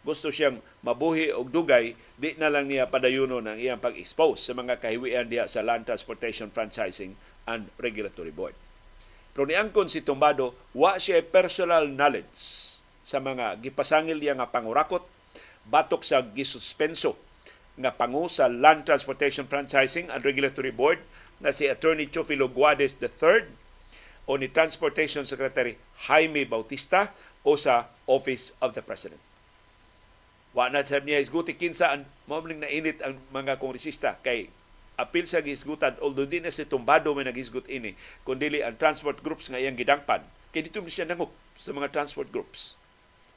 gusto 0.00 0.32
siyang 0.32 0.62
mabuhi 0.80 1.28
og 1.28 1.52
dugay, 1.52 1.92
di 2.16 2.32
na 2.40 2.48
lang 2.48 2.70
niya 2.70 2.88
padayuno 2.88 3.42
ng 3.44 3.60
iyang 3.60 3.82
pag-expose 3.82 4.40
sa 4.40 4.56
mga 4.56 4.80
kahiwian 4.80 5.28
diya 5.28 5.44
sa 5.44 5.60
Land 5.60 5.84
Transportation 5.90 6.48
Franchising 6.48 7.12
and 7.44 7.68
Regulatory 7.76 8.32
Board. 8.32 8.56
Pero 9.36 9.44
niangkon 9.44 9.92
si 9.92 10.00
Tumbado, 10.00 10.56
wa 10.72 10.96
siya 10.96 11.20
personal 11.20 11.90
knowledge 11.90 12.38
sa 13.04 13.20
mga 13.20 13.60
gipasangil 13.60 14.22
niya 14.22 14.38
nga 14.38 14.48
pangurakot 14.48 15.04
batok 15.68 16.00
sa 16.00 16.24
gisuspenso 16.24 17.18
nga 17.80 17.96
pangu 17.96 18.28
sa 18.28 18.46
Land 18.46 18.84
Transportation 18.84 19.48
Franchising 19.48 20.12
and 20.12 20.20
Regulatory 20.20 20.70
Board 20.70 21.00
na 21.40 21.50
si 21.50 21.64
Attorney 21.66 22.12
Chofilo 22.12 22.52
Guades 22.52 23.00
III 23.00 23.48
o 24.28 24.36
ni 24.36 24.52
Transportation 24.52 25.24
Secretary 25.24 25.74
Jaime 26.06 26.44
Bautista 26.44 27.10
o 27.42 27.56
sa 27.56 27.88
Office 28.04 28.52
of 28.60 28.76
the 28.76 28.84
President. 28.84 29.18
Wa 30.52 30.68
na 30.68 30.84
sa 30.84 31.00
niya 31.00 31.24
isguti 31.24 31.56
kinsa 31.56 31.96
ang 31.96 32.04
mamling 32.28 32.60
na 32.60 32.68
init 32.68 33.00
ang 33.00 33.16
mga 33.32 33.56
kongresista 33.56 34.20
kay 34.20 34.52
apil 35.00 35.24
sa 35.24 35.40
gisgutan 35.40 35.96
although 36.04 36.28
di 36.28 36.44
na 36.44 36.52
si 36.52 36.68
tumbado 36.68 37.16
may 37.16 37.24
nagisgut 37.24 37.64
ini 37.72 37.96
kundi 38.28 38.60
ang 38.60 38.76
transport 38.76 39.24
groups 39.24 39.48
nga 39.48 39.56
iyang 39.56 39.78
gidangpan. 39.78 40.20
Kay 40.52 40.68
dito 40.68 40.84
siya 40.84 41.08
nangup 41.08 41.32
sa 41.56 41.72
mga 41.72 41.88
transport 41.88 42.28
groups. 42.28 42.76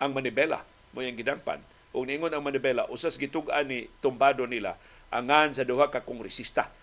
Ang 0.03 0.11
Manibela 0.11 0.67
mo 0.91 0.99
iyang 0.99 1.15
gidangpan 1.15 1.63
ug 1.93 2.09
ningon 2.09 2.33
ang 2.33 2.41
Manibela 2.41 2.89
usas 2.89 3.15
gitugan 3.21 3.69
ni 3.69 3.85
tumbado 4.01 4.49
nila 4.49 4.75
angan 5.13 5.53
sa 5.53 5.61
duha 5.61 5.93
ka 5.93 6.01
kongresista 6.01 6.73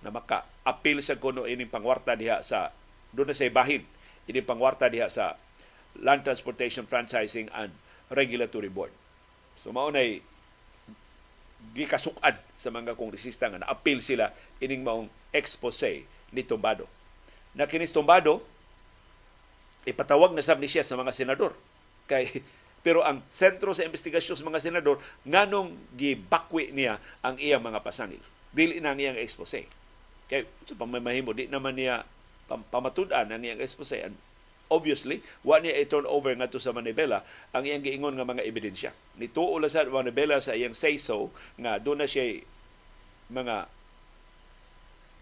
na 0.00 0.14
maka-apil 0.14 1.02
sa 1.02 1.18
kuno 1.18 1.44
ining 1.44 1.68
pangwarta 1.68 2.14
diha 2.14 2.40
sa 2.40 2.70
doon 3.10 3.34
na 3.34 3.36
sa 3.36 3.50
bahin 3.50 3.82
ining 4.30 4.46
pangwarta 4.46 4.86
diha 4.86 5.10
sa 5.10 5.34
Land 5.98 6.22
Transportation 6.22 6.86
Franchising 6.86 7.50
and 7.50 7.74
Regulatory 8.14 8.70
Board. 8.70 8.94
So 9.58 9.74
mao 9.74 9.90
nay 9.90 10.22
gikasukan 11.74 12.38
sa 12.56 12.68
mga 12.72 12.96
kongresista 12.96 13.50
nga 13.50 13.60
na-apil 13.60 14.00
sila 14.00 14.32
ining 14.62 14.86
maong 14.86 15.10
expose 15.34 16.06
ni 16.30 16.42
Tumbado. 16.46 16.86
Na 17.52 17.66
kinis 17.66 17.90
Tumbado 17.90 18.40
ipatawag 19.84 20.32
na 20.32 20.46
sab 20.46 20.62
ni 20.62 20.70
siya 20.70 20.86
sa 20.86 20.94
mga 20.94 21.12
senador 21.12 21.58
kay 22.06 22.40
pero 22.80 23.04
ang 23.04 23.20
sentro 23.28 23.76
sa 23.76 23.84
investigasyon 23.84 24.40
sa 24.40 24.44
mga 24.48 24.60
senador, 24.60 24.96
nganong 25.28 25.76
gibakwi 26.00 26.72
niya 26.72 26.96
ang 27.20 27.36
iyang 27.36 27.60
mga 27.60 27.84
pasangil. 27.84 28.24
Dili 28.56 28.80
na 28.80 28.96
ang 28.96 29.00
iyang 29.00 29.20
expose. 29.20 29.68
Kaya 30.26 30.48
sa 30.64 30.74
pamamahimo, 30.80 31.36
di 31.36 31.52
naman 31.52 31.76
niya 31.76 32.08
pamatudan 32.48 33.28
ang 33.28 33.42
iyang 33.44 33.60
expose. 33.60 34.00
And 34.00 34.16
obviously, 34.72 35.20
wa 35.44 35.60
niya 35.60 35.76
i-turn 35.76 36.08
over 36.08 36.32
nga 36.32 36.48
to 36.48 36.56
sa 36.56 36.72
Manibela 36.72 37.20
ang 37.52 37.68
iyang 37.68 37.84
giingon 37.84 38.16
nga 38.16 38.24
mga 38.24 38.48
ebidensya. 38.48 38.96
Nituo 39.20 39.60
sa 39.68 39.84
Manibela 39.84 40.40
sa 40.40 40.56
iyang 40.56 40.72
say-so 40.72 41.28
nga 41.60 41.76
doon 41.76 42.00
na 42.00 42.08
siya 42.08 42.40
mga 43.28 43.68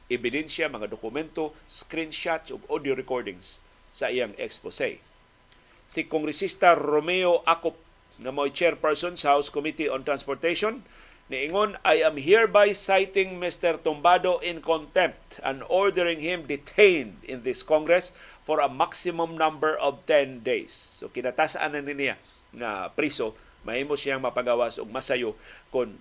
ebidensya, 0.09 0.71
mga 0.71 0.88
dokumento, 0.88 1.53
screenshots 1.68 2.55
ug 2.55 2.62
audio 2.71 2.94
recordings 2.94 3.59
sa 3.90 4.09
iyang 4.09 4.33
expose 4.38 5.03
si 5.88 6.05
Kongresista 6.05 6.77
Romeo 6.77 7.40
Acop 7.48 7.81
na 8.20 8.29
mo'y 8.29 8.53
chairperson 8.53 9.16
sa 9.16 9.40
House 9.40 9.48
Committee 9.48 9.88
on 9.88 10.05
Transportation. 10.05 10.85
Niingon, 11.29 11.77
I 11.85 12.05
am 12.05 12.16
hereby 12.16 12.72
citing 12.72 13.37
Mr. 13.37 13.77
Tumbado 13.81 14.40
in 14.40 14.64
contempt 14.64 15.40
and 15.44 15.61
ordering 15.68 16.24
him 16.24 16.48
detained 16.48 17.20
in 17.24 17.44
this 17.44 17.61
Congress 17.61 18.16
for 18.44 18.61
a 18.64 18.68
maximum 18.68 19.37
number 19.37 19.77
of 19.77 20.05
10 20.09 20.40
days. 20.40 20.72
So 20.72 21.12
kinatasaan 21.12 21.77
na 21.77 21.85
niya 21.85 22.16
nga 22.53 22.88
priso, 22.92 23.37
mahimo 23.64 23.92
siyang 23.92 24.24
mapagawas 24.24 24.81
og 24.81 24.88
masayo 24.88 25.37
kung 25.68 26.01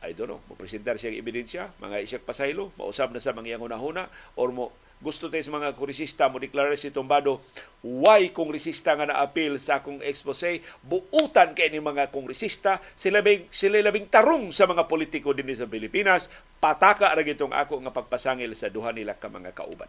I 0.00 0.16
don't 0.16 0.32
know, 0.32 0.40
mo 0.48 0.56
presentar 0.56 0.96
siyang 0.96 1.18
ebidensya, 1.20 1.76
mga 1.76 2.00
isyak 2.08 2.24
pasaylo, 2.24 2.72
mausab 2.80 3.12
na 3.12 3.20
sa 3.20 3.36
mga 3.36 3.60
huna-huna, 3.60 4.08
or 4.32 4.48
mo 4.48 4.72
gusto 5.00 5.32
tayo 5.32 5.40
sa 5.40 5.56
mga 5.56 5.72
kongresista 5.80 6.28
mo 6.28 6.36
deklara 6.36 6.76
si 6.76 6.92
Tumbado 6.92 7.40
why 7.80 8.28
kongresista 8.36 8.92
nga 8.92 9.08
na-appeal 9.08 9.56
sa 9.56 9.80
akong 9.80 10.04
expose? 10.04 10.60
Buutan 10.84 11.56
kay 11.56 11.72
ni 11.72 11.80
mga 11.80 12.12
kongresista. 12.12 12.84
Sila 12.92 13.24
labing, 13.24 13.48
sila 13.48 13.80
labing 13.80 14.12
tarong 14.12 14.52
sa 14.52 14.68
mga 14.68 14.84
politiko 14.92 15.32
din 15.32 15.48
sa 15.56 15.64
Pilipinas. 15.64 16.28
Pataka 16.60 17.16
ra 17.16 17.24
gitong 17.24 17.56
ako 17.56 17.80
nga 17.80 17.96
pagpasangil 17.96 18.52
sa 18.52 18.68
duha 18.68 18.92
nila 18.92 19.16
ka 19.16 19.32
mga 19.32 19.56
kauban. 19.56 19.88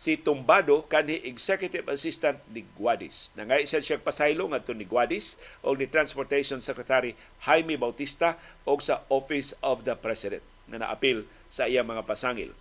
Si 0.00 0.16
Tumbado 0.16 0.88
kanhi 0.88 1.20
executive 1.28 1.84
assistant 1.92 2.40
ni 2.56 2.64
Guadis. 2.72 3.36
Nangay 3.36 3.68
siya 3.68 3.84
siya 3.84 4.00
pasaylo 4.00 4.48
ngadto 4.48 4.72
ni 4.72 4.88
Guadis 4.88 5.36
o 5.60 5.76
ni 5.76 5.84
Transportation 5.84 6.64
Secretary 6.64 7.12
Jaime 7.44 7.76
Bautista 7.76 8.40
o 8.64 8.80
sa 8.80 9.04
Office 9.12 9.52
of 9.60 9.84
the 9.84 9.92
President 9.92 10.40
nga 10.72 10.80
naapil 10.80 11.28
sa 11.52 11.68
iyang 11.68 11.84
mga 11.84 12.08
pasangil 12.08 12.56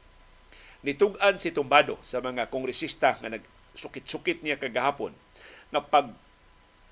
nitugan 0.86 1.36
si 1.36 1.52
Tumbado 1.52 2.00
sa 2.06 2.24
mga 2.24 2.48
kongresista 2.48 3.18
nga 3.20 3.30
nagsukit-sukit 3.32 4.42
niya 4.42 4.60
kagahapon 4.60 5.12
nga 5.70 5.82
pag 5.84 6.10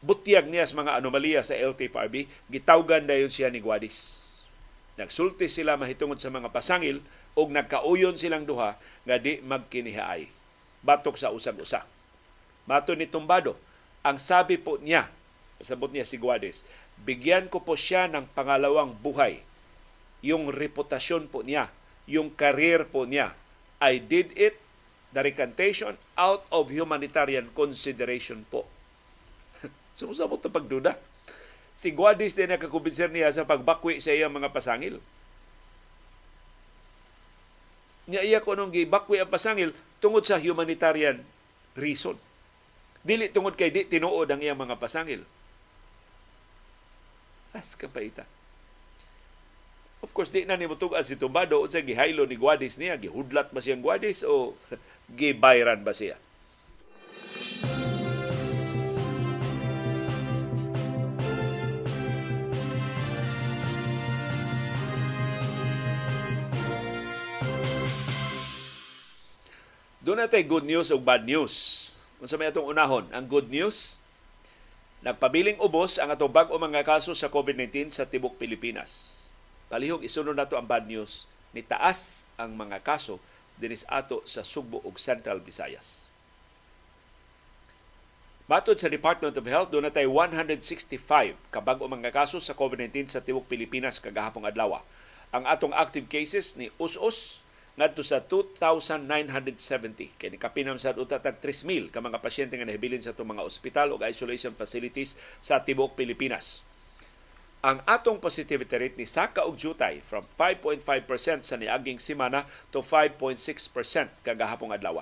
butyag 0.05 0.45
niya 0.45 0.69
sa 0.69 0.77
mga 0.77 1.01
anomalya 1.01 1.41
sa 1.41 1.57
LTFRB, 1.57 2.29
gitawgan 2.53 3.09
dayon 3.09 3.33
siya 3.33 3.49
ni 3.49 3.57
Guadis. 3.57 4.25
Nagsulti 4.97 5.49
sila 5.49 5.77
mahitungod 5.77 6.17
sa 6.17 6.33
mga 6.33 6.49
pasangil 6.49 7.01
ug 7.37 7.53
nagkauyon 7.53 8.17
silang 8.17 8.45
duha 8.45 8.77
nga 9.05 9.15
di 9.21 9.41
magkinihaay. 9.41 10.29
Batok 10.81 11.17
sa 11.17 11.33
usag-usa. 11.33 11.85
Mato 12.65 12.93
ni 12.93 13.05
Tumbado, 13.05 13.57
ang 14.01 14.17
sabi 14.21 14.57
po 14.57 14.77
niya, 14.81 15.09
sabot 15.61 15.89
niya 15.89 16.05
si 16.05 16.17
Guadis, 16.17 16.65
bigyan 17.01 17.49
ko 17.49 17.61
po 17.61 17.77
siya 17.77 18.09
ng 18.09 18.29
pangalawang 18.33 18.93
buhay. 18.93 19.41
Yung 20.25 20.49
reputasyon 20.49 21.29
po 21.29 21.45
niya, 21.45 21.69
yung 22.09 22.33
career 22.33 22.89
po 22.89 23.05
niya, 23.05 23.37
I 23.77 24.01
did 24.01 24.33
it, 24.33 24.57
the 25.13 25.21
recantation, 25.21 25.97
out 26.17 26.45
of 26.49 26.73
humanitarian 26.73 27.53
consideration 27.53 28.45
po. 28.49 28.65
Sumusabot 29.97 30.41
na 30.41 30.49
pagduda. 30.49 30.93
Si 31.77 31.93
Guadis 31.93 32.33
din 32.33 32.49
nakakumbinser 32.49 33.13
niya 33.13 33.29
sa 33.29 33.45
pagbakwi 33.45 34.01
sa 34.01 34.09
iyang 34.09 34.33
mga 34.33 34.49
pasangil. 34.49 34.97
Nya 38.09 38.25
iya 38.25 38.41
ko 38.41 38.57
nung 38.57 38.73
gibakwi 38.73 39.21
ang 39.21 39.29
pasangil 39.29 39.75
tungod 40.01 40.25
sa 40.25 40.41
humanitarian 40.41 41.21
reason. 41.77 42.17
Dili 43.05 43.29
tungod 43.29 43.53
kay 43.53 43.69
di 43.69 43.85
tinuod 43.85 44.25
ang 44.33 44.41
iyang 44.41 44.57
mga 44.57 44.81
pasangil. 44.81 45.21
As 47.53 47.77
kapaita. 47.77 48.25
Of 49.97 50.13
course, 50.13 50.29
di 50.29 50.45
na 50.45 50.53
ni 50.53 50.69
mutugan 50.69 51.01
si 51.01 51.17
Tumbado 51.17 51.57
unsa 51.65 51.81
gihaylo 51.81 52.29
ni 52.29 52.37
Guadis 52.37 52.77
niya, 52.77 53.01
gihudlat 53.01 53.49
ba 53.49 53.57
siyang 53.57 53.81
Guadis 53.81 54.21
o 54.21 54.53
gibayran 55.17 55.81
ba 55.81 55.89
siya? 55.89 56.21
Doon 70.07 70.23
natin 70.23 70.47
good 70.47 70.63
news 70.63 70.87
o 70.93 71.01
bad 71.01 71.27
news. 71.27 71.53
Kung 72.15 72.31
sa 72.31 72.39
may 72.39 72.47
atong 72.47 72.69
unahon, 72.69 73.11
ang 73.11 73.27
good 73.27 73.51
news, 73.51 73.99
nagpabiling 75.03 75.59
ubos 75.59 75.99
ang 75.99 76.13
atong 76.13 76.31
bag-o 76.31 76.55
mga 76.55 76.85
kaso 76.85 77.11
sa 77.11 77.27
COVID-19 77.27 77.91
sa 77.91 78.07
tibok 78.07 78.39
Pilipinas. 78.39 79.16
Palihog 79.67 80.03
isunod 80.03 80.35
nato 80.35 80.55
ang 80.55 80.63
bad 80.63 80.87
news, 80.87 81.27
ni 81.51 81.59
taas 81.59 82.23
ang 82.39 82.55
mga 82.55 82.79
kaso 82.79 83.19
dinis 83.59 83.83
ato 83.91 84.23
sa 84.23 84.45
Sugbo 84.45 84.79
ug 84.85 84.95
Central 84.95 85.43
Visayas. 85.43 86.07
Matod 88.47 88.79
sa 88.79 88.87
Department 88.87 89.35
of 89.35 89.43
Health, 89.43 89.75
doon 89.75 89.91
natay 89.91 90.07
165 90.07 91.35
kabag-o 91.51 91.83
mga 91.83 92.15
kaso 92.15 92.39
sa 92.39 92.55
COVID-19 92.55 93.11
sa 93.11 93.19
tibok 93.19 93.43
Pilipinas 93.43 93.99
kagahapong 93.99 94.47
adlaw. 94.47 94.79
Ang 95.35 95.43
atong 95.43 95.75
active 95.75 96.07
cases 96.07 96.55
ni 96.55 96.71
us-us 96.79 97.43
ngadto 97.75 98.07
sa 98.07 98.23
2,970 98.23 100.15
kay 100.15 100.31
kapinam 100.39 100.79
sa 100.79 100.95
utatag 100.95 101.43
3,000 101.43 101.91
ka 101.91 101.99
mga 101.99 102.23
pasyente 102.23 102.55
nga 102.55 102.63
nahibilin 102.63 103.03
sa 103.03 103.11
itong 103.11 103.35
mga 103.35 103.43
ospital 103.43 103.91
o 103.91 103.99
isolation 104.07 104.55
facilities 104.55 105.19
sa 105.43 105.59
tibuok 105.59 105.99
Pilipinas. 105.99 106.63
Ang 107.65 107.81
atong 107.89 108.21
positivity 108.21 108.77
rate 108.77 108.97
ni 109.01 109.09
Saka 109.09 109.41
og 109.41 109.57
Jutay 109.57 110.05
from 110.05 110.21
5.5% 110.37 110.85
sa 111.41 111.57
niaging 111.57 111.97
semana 111.97 112.45
to 112.69 112.85
5.6% 112.85 113.41
kagahapong 114.21 114.77
adlaw. 114.77 115.01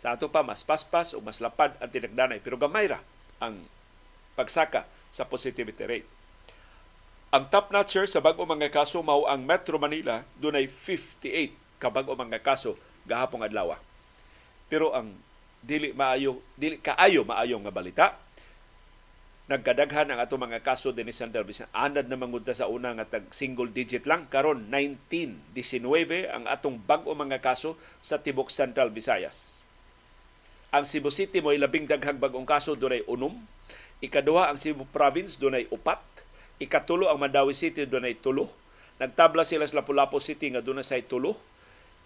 Sa 0.00 0.16
ato 0.16 0.32
pa 0.32 0.40
mas 0.40 0.64
paspas 0.64 1.12
o 1.12 1.20
mas 1.20 1.44
lapad 1.44 1.76
ang 1.80 1.92
tinagdanay 1.92 2.40
pero 2.40 2.56
gamay 2.56 2.88
ra 2.88 3.00
ang 3.40 3.68
pagsaka 4.32 4.88
sa 5.12 5.28
positivity 5.28 5.84
rate. 5.84 6.08
Ang 7.34 7.52
top 7.52 7.68
notcher 7.68 8.08
sa 8.08 8.24
bago 8.24 8.40
mga 8.48 8.72
kaso 8.72 9.04
mao 9.04 9.28
ang 9.28 9.44
Metro 9.44 9.76
Manila 9.76 10.24
dunay 10.40 10.68
58 10.72 11.80
ka 11.80 11.92
bago 11.92 12.16
mga 12.16 12.40
kaso 12.40 12.80
gahapong 13.04 13.44
adlaw. 13.44 13.76
Pero 14.72 14.96
ang 14.96 15.12
dili 15.60 15.92
maayo 15.92 16.40
dili 16.56 16.80
kaayo 16.80 17.24
maayo 17.24 17.60
nga 17.60 17.72
balita 17.72 18.06
nagkadaghan 19.44 20.08
ang 20.08 20.24
ato 20.24 20.40
mga 20.40 20.64
kaso 20.64 20.96
din 20.96 21.12
sa 21.12 21.28
bisan 21.44 21.68
anad 21.76 22.08
na 22.08 22.16
mangudta 22.16 22.56
sa 22.56 22.64
una 22.64 22.96
nga 22.96 23.04
tag 23.04 23.28
single 23.28 23.68
digit 23.68 24.08
lang 24.08 24.24
karon 24.32 24.72
19 24.72 25.52
19 25.52 26.32
ang 26.32 26.48
atong 26.48 26.80
bag-o 26.80 27.12
mga 27.12 27.44
kaso 27.44 27.76
sa 28.00 28.16
tibok 28.24 28.48
Central 28.48 28.88
Visayas. 28.88 29.60
Ang 30.72 30.88
Cebu 30.88 31.12
City 31.12 31.44
mo 31.44 31.52
labing 31.52 31.84
daghang 31.84 32.18
bag-ong 32.18 32.48
kaso 32.48 32.74
dunay 32.74 33.04
unom. 33.04 33.36
Ikaduha 34.00 34.48
ang 34.50 34.58
Cebu 34.58 34.88
Province 34.90 35.36
dunay 35.36 35.68
upat 35.68 36.00
Ikatulo 36.62 37.10
ang 37.10 37.18
Mandawi 37.18 37.50
City 37.50 37.82
dunay 37.82 38.14
tulo. 38.14 38.46
Nagtabla 39.02 39.42
sila 39.42 39.66
sa 39.66 39.82
Lapu-Lapu 39.82 40.22
City 40.22 40.54
nga 40.54 40.62
dunay 40.62 40.86
say 40.86 41.02
tulo. 41.02 41.34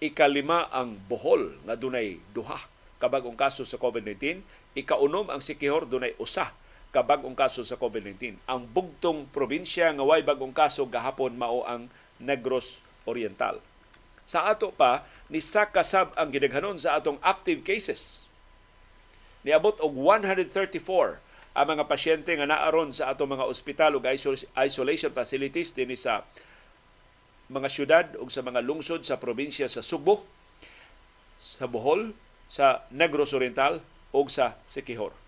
Ikalima 0.00 0.72
ang 0.72 0.96
Bohol 1.06 1.60
nga 1.68 1.76
dunay 1.76 2.16
duha 2.32 2.56
kabagong 2.96 3.36
kaso 3.36 3.68
sa 3.68 3.76
COVID-19. 3.76 4.40
Ikaunom 4.74 5.28
ang 5.28 5.44
Sikihor 5.44 5.84
dunay 5.84 6.16
usa 6.16 6.50
kabagong 6.90 7.36
kaso 7.36 7.60
sa 7.64 7.76
COVID-19. 7.76 8.40
Ang 8.48 8.60
bugtong 8.64 9.28
probinsya 9.28 9.92
nga 9.92 10.04
way 10.04 10.24
bagong 10.24 10.54
kaso 10.56 10.88
gahapon 10.88 11.36
mao 11.36 11.64
ang 11.68 11.92
Negros 12.16 12.80
Oriental. 13.04 13.60
Sa 14.28 14.48
ato 14.48 14.72
pa 14.72 15.04
ni 15.32 15.40
sakasab 15.40 16.12
ang 16.16 16.28
gidaghanon 16.32 16.80
sa 16.80 16.96
atong 16.96 17.20
active 17.24 17.64
cases. 17.64 18.28
Niabot 19.44 19.76
og 19.80 19.96
134 19.96 21.20
ang 21.58 21.66
mga 21.74 21.84
pasyente 21.88 22.30
nga 22.36 22.46
naaron 22.48 22.92
sa 22.92 23.12
ato 23.12 23.24
mga 23.24 23.48
ospital 23.48 23.96
ug 23.96 24.04
isolation 24.56 25.12
facilities 25.12 25.72
dinhi 25.72 25.96
sa 25.96 26.24
mga 27.48 27.68
syudad 27.72 28.06
ug 28.20 28.28
sa 28.28 28.44
mga 28.44 28.60
lungsod 28.60 29.02
sa 29.04 29.16
probinsya 29.16 29.66
sa 29.66 29.80
Sugbo, 29.80 30.24
sa 31.40 31.64
Bohol, 31.64 32.12
sa 32.48 32.84
Negros 32.92 33.32
Oriental 33.32 33.80
ug 34.12 34.28
sa 34.28 34.56
Siquijor. 34.68 35.27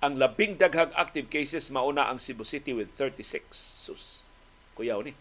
Ang 0.00 0.16
labing 0.16 0.56
daghang 0.56 0.96
active 0.96 1.28
cases 1.28 1.68
mauna 1.68 2.08
ang 2.08 2.16
Cebu 2.16 2.40
City 2.40 2.72
with 2.72 2.88
36. 2.96 3.52
Sus, 3.52 4.24
kuyaw 4.72 5.04
ni. 5.04 5.12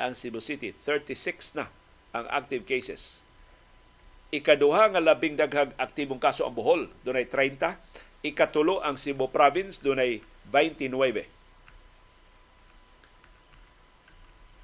Ang 0.00 0.16
Cebu 0.16 0.40
City, 0.40 0.72
36 0.72 1.60
na 1.60 1.68
ang 2.16 2.24
active 2.32 2.64
cases. 2.64 3.20
Ikaduha 4.32 4.96
nga 4.96 5.00
labing 5.04 5.36
daghang 5.36 5.76
aktibong 5.76 6.16
kaso 6.16 6.48
ang 6.48 6.56
Bohol, 6.56 6.88
dunay 7.04 7.28
30 7.28 7.76
Ikatulo 8.22 8.78
ang 8.80 8.94
Cebu 8.94 9.28
Province, 9.28 9.82
dunay 9.82 10.22
29. 10.48 11.26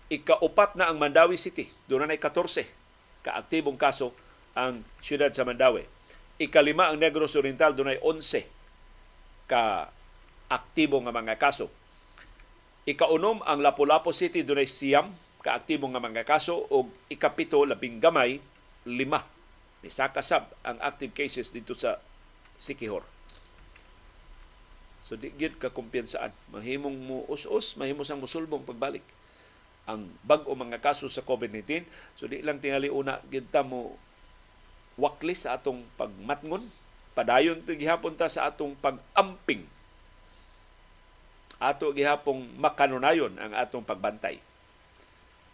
Ikaupat 0.09 0.73
na 0.79 0.89
ang 0.89 0.97
Mandawi 0.97 1.37
City, 1.37 1.69
na 1.91 2.09
14 2.09 2.65
kaaktibong 3.27 3.77
kaso 3.77 4.15
ang 4.57 4.87
siyudad 5.03 5.35
sa 5.35 5.45
Mandawi. 5.45 5.85
Ikalima 6.39 6.89
ang 6.89 6.97
Negros 6.97 7.35
Oriental, 7.35 7.75
doon 7.75 7.93
ay 7.93 8.01
11 8.01 8.58
ka 9.49 9.89
aktibo 10.53 11.01
nga 11.03 11.11
mga 11.11 11.41
kaso. 11.41 11.73
Ikaunom 12.85 13.45
ang 13.45 13.61
Lapu-Lapu 13.61 14.13
City, 14.13 14.45
doon 14.45 14.65
ay 14.65 14.69
siyam 14.69 15.13
kaaktibo 15.43 15.89
nga 15.89 16.03
mga 16.03 16.29
kaso 16.29 16.67
o 16.69 16.89
ikapito 17.09 17.65
labing 17.65 18.01
gamay, 18.01 18.43
lima. 18.85 19.25
Ni 19.81 19.89
sakasab 19.89 20.51
ang 20.67 20.77
active 20.83 21.15
cases 21.15 21.49
dito 21.49 21.73
sa 21.73 22.01
Sikihor. 22.59 23.07
So 24.99 25.15
di 25.15 25.31
gyud 25.31 25.57
ka 25.63 25.71
kumpiyansaan. 25.71 26.35
Mahimong 26.51 26.99
mo 26.99 27.17
us-us, 27.31 27.79
mahimo 27.79 28.03
sang 28.03 28.19
musulbong 28.19 28.67
pagbalik. 28.67 29.07
Ang 29.89 30.11
bag-o 30.27 30.53
mga 30.53 30.83
kaso 30.83 31.07
sa 31.09 31.25
COVID-19, 31.25 31.87
so 32.19 32.29
di 32.29 32.43
lang 32.45 32.59
tingali 32.61 32.91
una 32.91 33.23
gyud 33.31 33.47
ta 33.49 33.63
mo 33.65 33.95
wakli 34.99 35.33
sa 35.39 35.55
atong 35.55 35.87
pagmatngon, 35.95 36.67
padayon 37.19 37.59
to 37.67 37.75
gihapon 37.75 38.15
ta 38.15 38.31
sa 38.31 38.47
atong 38.47 38.79
pag-amping. 38.79 39.67
Ato 41.59 41.91
gihapong 41.91 42.47
makanunayon 42.55 43.35
ang 43.43 43.51
atong 43.59 43.83
pagbantay. 43.83 44.39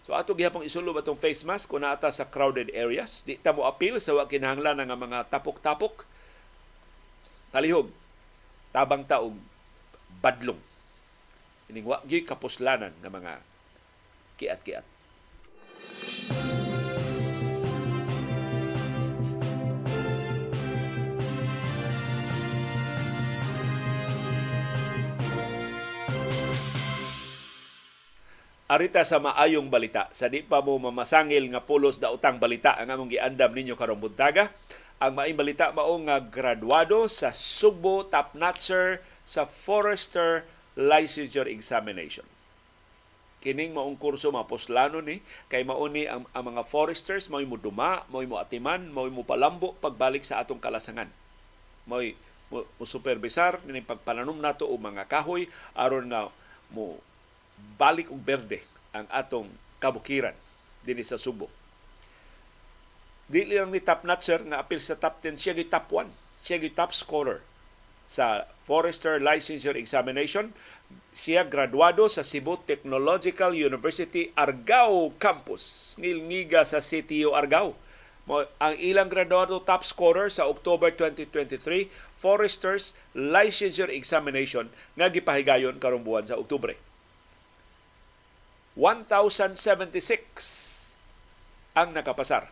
So 0.04 0.12
ato 0.12 0.36
gihapong 0.36 0.68
isulob 0.68 1.00
atong 1.00 1.16
face 1.16 1.40
mask 1.48 1.72
kung 1.72 1.80
naata 1.80 2.12
sa 2.12 2.28
crowded 2.28 2.68
areas. 2.76 3.24
Di 3.24 3.40
ta 3.40 3.56
mo 3.56 3.64
appeal 3.64 3.96
sa 3.96 4.12
wa 4.12 4.28
kinahanglan 4.28 4.84
nga 4.84 4.98
mga 5.00 5.18
tapok-tapok. 5.32 6.04
Talihog, 7.56 7.88
tabang 8.68 9.08
taog 9.08 9.32
badlong 10.20 10.60
ining 11.72 11.86
wa 11.88 12.04
kapuslanan 12.04 12.92
ng 13.00 13.12
mga 13.12 13.32
kiat-kiat 14.36 14.86
Arita 28.64 29.04
sa 29.04 29.20
maayong 29.20 29.68
balita, 29.68 30.08
sa 30.16 30.24
di 30.24 30.40
pa 30.40 30.64
mo 30.64 30.80
mamasangil 30.80 31.52
nga 31.52 31.60
pulos 31.60 32.00
da 32.00 32.08
utang 32.08 32.40
balita 32.40 32.72
ang 32.72 32.88
among 32.88 33.12
giandam 33.12 33.52
ninyo 33.52 33.76
karong 33.76 34.00
buntaga, 34.00 34.56
ang 34.96 35.20
maing 35.20 35.36
balita 35.36 35.68
mao 35.76 35.92
nga 36.08 36.16
graduado 36.16 37.04
sa 37.04 37.28
Sugbo 37.28 38.08
Top 38.08 38.32
Notcher 38.32 39.04
sa 39.20 39.44
Forester 39.44 40.48
Licensure 40.80 41.52
Examination. 41.52 42.24
Kining 43.44 43.76
maong 43.76 44.00
kurso 44.00 44.32
maposlano 44.32 45.04
ni 45.04 45.20
kay 45.52 45.60
mao 45.60 45.84
ni 45.84 46.08
ang, 46.08 46.24
ang 46.32 46.56
mga 46.56 46.64
foresters 46.64 47.28
mao 47.28 47.44
mo 47.44 47.60
duma, 47.60 48.08
mao 48.08 48.24
mo 48.24 48.40
atiman, 48.40 48.80
mao 48.88 49.04
mo 49.12 49.28
palambo 49.28 49.76
pagbalik 49.84 50.24
sa 50.24 50.40
atong 50.40 50.64
kalasangan. 50.64 51.12
Mao 51.84 52.00
mo, 52.48 52.64
mo 52.64 52.84
supervisar 52.88 53.60
ni 53.68 53.84
pagpananom 53.84 54.40
nato 54.40 54.64
og 54.64 54.80
mga 54.80 55.04
kahoy 55.04 55.52
aron 55.76 56.08
nga 56.08 56.32
mo 56.72 56.96
balik 57.76 58.10
og 58.10 58.20
berde 58.22 58.62
ang 58.94 59.06
atong 59.10 59.50
kabukiran 59.82 60.34
dinhi 60.86 61.02
sa 61.02 61.18
Subo 61.18 61.50
Dili 63.24 63.56
lang 63.56 63.72
ni 63.72 63.80
top 63.80 64.04
notcher 64.04 64.44
nga 64.44 64.60
apil 64.60 64.76
sa 64.84 65.00
top 65.00 65.24
10, 65.24 65.40
siya 65.40 65.56
gi 65.56 65.64
top 65.64 65.88
1. 65.88 66.12
Siya 66.44 66.60
gi 66.60 66.70
top 66.76 66.92
scorer 66.92 67.40
sa 68.04 68.44
Forester 68.68 69.16
Licensure 69.16 69.80
Examination 69.80 70.52
Siya 71.16 71.46
graduado 71.48 72.04
sa 72.10 72.20
Cebu 72.20 72.60
Technological 72.68 73.56
University 73.56 74.28
Argao 74.36 75.14
Campus. 75.16 75.96
Ngilngiga 75.96 76.68
sa 76.68 76.84
CTU 76.84 77.32
Argao. 77.32 77.72
Ang 78.60 78.74
ilang 78.76 79.08
graduado 79.08 79.62
top 79.62 79.88
scorer 79.88 80.28
sa 80.28 80.44
October 80.44 80.92
2023 80.92 81.88
Foresters 82.20 82.92
Licensure 83.16 83.94
Examination 83.94 84.68
nga 84.98 85.08
gipahigayon 85.08 85.80
karong 85.80 86.04
buwan 86.04 86.28
sa 86.28 86.36
Oktubre. 86.36 86.76
1,076 88.74 90.98
ang 91.74 91.94
nakapasar 91.94 92.50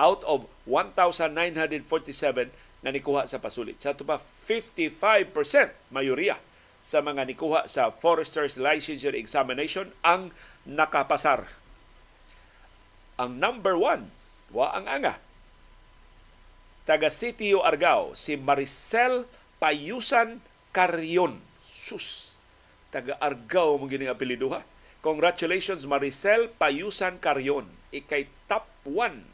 out 0.00 0.24
of 0.24 0.48
1,947 0.64 2.48
na 2.82 2.90
nikuha 2.90 3.28
sa 3.28 3.38
pasulit. 3.38 3.78
Sa 3.78 3.94
ito 3.94 4.02
pa, 4.02 4.18
55% 4.18 5.30
mayoriya 5.94 6.40
sa 6.82 6.98
mga 6.98 7.30
nikuha 7.30 7.70
sa 7.70 7.94
Forester's 7.94 8.58
Licensure 8.58 9.14
Examination 9.14 9.94
ang 10.02 10.34
nakapasar. 10.66 11.46
Ang 13.20 13.38
number 13.38 13.78
one, 13.78 14.10
wa 14.50 14.74
ang 14.74 14.90
anga, 14.90 15.22
taga 16.82 17.12
Sitio 17.12 17.62
Argao, 17.62 18.18
si 18.18 18.34
Maricel 18.34 19.30
Payusan 19.62 20.42
Carrion. 20.74 21.38
Sus, 21.62 22.34
taga 22.90 23.14
Argao 23.22 23.78
mong 23.78 23.94
gining 23.94 24.10
apelido 24.10 24.50
ha. 24.50 24.66
Congratulations 25.02 25.82
Maricel 25.82 26.46
Payusan 26.62 27.18
Carrion. 27.18 27.66
Ikay 27.90 28.30
top 28.46 28.70
1, 28.86 29.26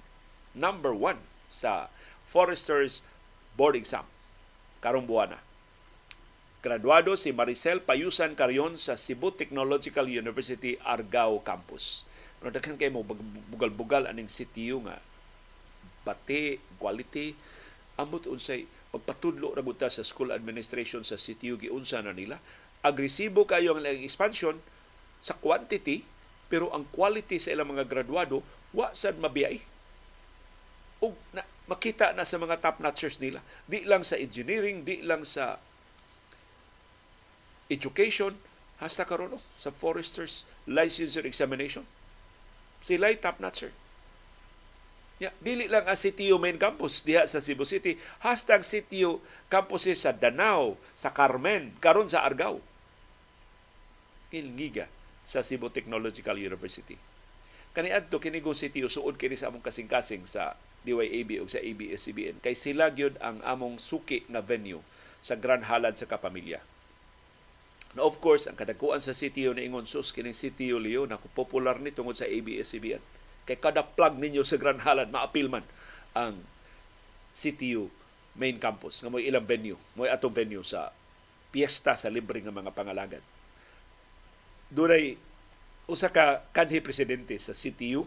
number 0.56 0.96
1 0.96 1.20
sa 1.44 1.92
Foresters 2.24 3.04
Board 3.52 3.76
Exam. 3.76 4.08
Karong 4.80 5.04
buwan 5.04 5.36
na. 5.36 5.40
Graduado 6.64 7.20
si 7.20 7.36
Maricel 7.36 7.84
Payusan 7.84 8.32
Carrion 8.32 8.80
sa 8.80 8.96
Cebu 8.96 9.28
Technological 9.28 10.08
University 10.08 10.80
Argao 10.80 11.44
Campus. 11.44 12.08
Pero 12.40 12.48
daghan 12.48 12.80
kay 12.80 12.88
mo 12.88 13.04
bugal-bugal 13.52 14.08
aning 14.08 14.32
CTU 14.32 14.88
nga 14.88 15.04
bati, 16.00 16.56
quality, 16.80 17.36
ambot 18.00 18.24
unsay 18.24 18.64
pagpatudlo 18.88 19.52
ra 19.52 19.60
sa 19.92 20.00
school 20.00 20.32
administration 20.32 21.04
sa 21.04 21.20
CTU 21.20 21.60
giunsa 21.60 22.00
na 22.00 22.16
nila. 22.16 22.40
Agresibo 22.80 23.44
kayo 23.44 23.76
ang 23.76 23.84
expansion 23.84 24.56
sa 25.18 25.34
quantity 25.36 26.06
pero 26.48 26.72
ang 26.72 26.88
quality 26.88 27.36
sa 27.36 27.52
ilang 27.52 27.76
mga 27.76 27.84
graduado 27.84 28.40
wa 28.72 28.88
sad 28.96 29.20
mabiyay. 29.20 29.60
Og 31.04 31.14
na, 31.30 31.44
makita 31.68 32.16
na 32.16 32.24
sa 32.24 32.40
mga 32.40 32.58
top 32.58 32.80
notchers 32.80 33.20
nila, 33.20 33.44
di 33.68 33.84
lang 33.84 34.02
sa 34.02 34.18
engineering, 34.18 34.82
di 34.82 35.04
lang 35.04 35.22
sa 35.22 35.60
education, 37.68 38.34
hasta 38.80 39.04
karon 39.04 39.36
oh, 39.36 39.44
sa 39.60 39.68
foresters 39.70 40.48
licensure 40.64 41.28
examination. 41.28 41.84
Sila 42.80 43.12
top 43.20 43.38
notcher. 43.38 43.70
Yeah, 45.18 45.34
dili 45.42 45.66
lang 45.66 45.90
ang 45.90 45.98
CTU 45.98 46.38
main 46.38 46.62
campus 46.62 47.02
diha 47.02 47.26
sa 47.26 47.42
Cebu 47.42 47.66
City, 47.66 47.98
hashtag 48.22 48.62
CTU 48.62 49.18
campuses 49.50 50.06
sa 50.06 50.14
Danao, 50.14 50.78
sa 50.94 51.10
Carmen, 51.10 51.74
karon 51.82 52.06
sa 52.06 52.22
Argao. 52.22 52.62
Kilngiga 54.30 54.86
sa 55.28 55.44
Cebu 55.44 55.68
Technological 55.68 56.40
University. 56.40 56.96
Kaniadto 57.76 58.16
kini 58.16 58.40
go 58.40 58.56
CTU 58.56 58.88
suod 58.88 59.20
kini 59.20 59.36
sa 59.36 59.52
among 59.52 59.60
kasing-kasing 59.60 60.24
sa 60.24 60.56
DYAB 60.88 61.44
o 61.44 61.44
sa 61.44 61.60
ABS-CBN 61.60 62.40
kay 62.40 62.56
sila 62.56 62.88
gyud 62.88 63.20
ang 63.20 63.44
among 63.44 63.76
suki 63.76 64.24
nga 64.32 64.40
venue 64.40 64.80
sa 65.20 65.36
Grand 65.36 65.68
Halad 65.68 66.00
sa 66.00 66.08
kapamilya. 66.08 66.64
Now, 67.92 68.08
of 68.08 68.24
course, 68.24 68.48
ang 68.48 68.56
kadakuan 68.56 69.04
sa 69.04 69.12
CTO 69.12 69.52
na 69.52 69.64
ingon 69.64 69.84
sus 69.84 70.16
kining 70.16 70.36
CTO 70.36 70.80
Leo 70.80 71.04
na 71.04 71.20
popular 71.20 71.76
ni 71.76 71.92
tungod 71.92 72.16
sa 72.16 72.24
ABS-CBN. 72.24 73.00
Kay 73.44 73.56
kada 73.60 73.84
plug 73.84 74.16
ninyo 74.16 74.40
sa 74.44 74.56
Grand 74.56 74.80
Halad 74.80 75.12
maapil 75.12 75.52
man 75.52 75.64
ang 76.16 76.40
CTU 77.36 77.92
main 78.38 78.56
campus 78.56 79.02
nga 79.02 79.12
mo 79.12 79.20
ilang 79.20 79.44
venue, 79.44 79.76
mo 79.92 80.08
atong 80.08 80.32
venue 80.32 80.64
sa 80.64 80.94
piyesta 81.52 81.96
sa 81.98 82.08
libre 82.08 82.40
nga 82.40 82.54
mga 82.54 82.72
pangalagan. 82.72 83.24
Dunay 84.68 85.16
usa 85.88 86.12
ka 86.12 86.44
kanhi 86.52 86.84
presidente 86.84 87.32
sa 87.40 87.56
CTU 87.56 88.04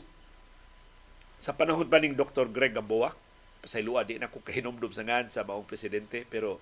sa 1.41 1.57
panahon 1.57 1.89
pa 1.89 1.97
ning 1.97 2.13
Dr. 2.13 2.45
Greg 2.53 2.77
Gamboa, 2.77 3.17
pasaylua 3.65 4.05
di 4.05 4.21
na 4.21 4.29
ko 4.29 4.45
kahinomdom 4.45 4.93
sa 4.93 5.01
ngan 5.01 5.33
sa 5.33 5.41
maong 5.41 5.65
presidente 5.65 6.21
pero 6.29 6.61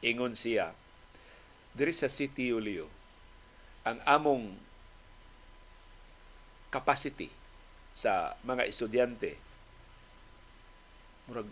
ingon 0.00 0.32
siya 0.32 0.72
diri 1.76 1.92
sa 1.92 2.08
City 2.08 2.52
Ulio 2.52 2.88
ang 3.84 4.00
among 4.08 4.56
capacity 6.72 7.28
sa 7.92 8.36
mga 8.44 8.68
estudyante 8.68 9.36
murag 11.28 11.48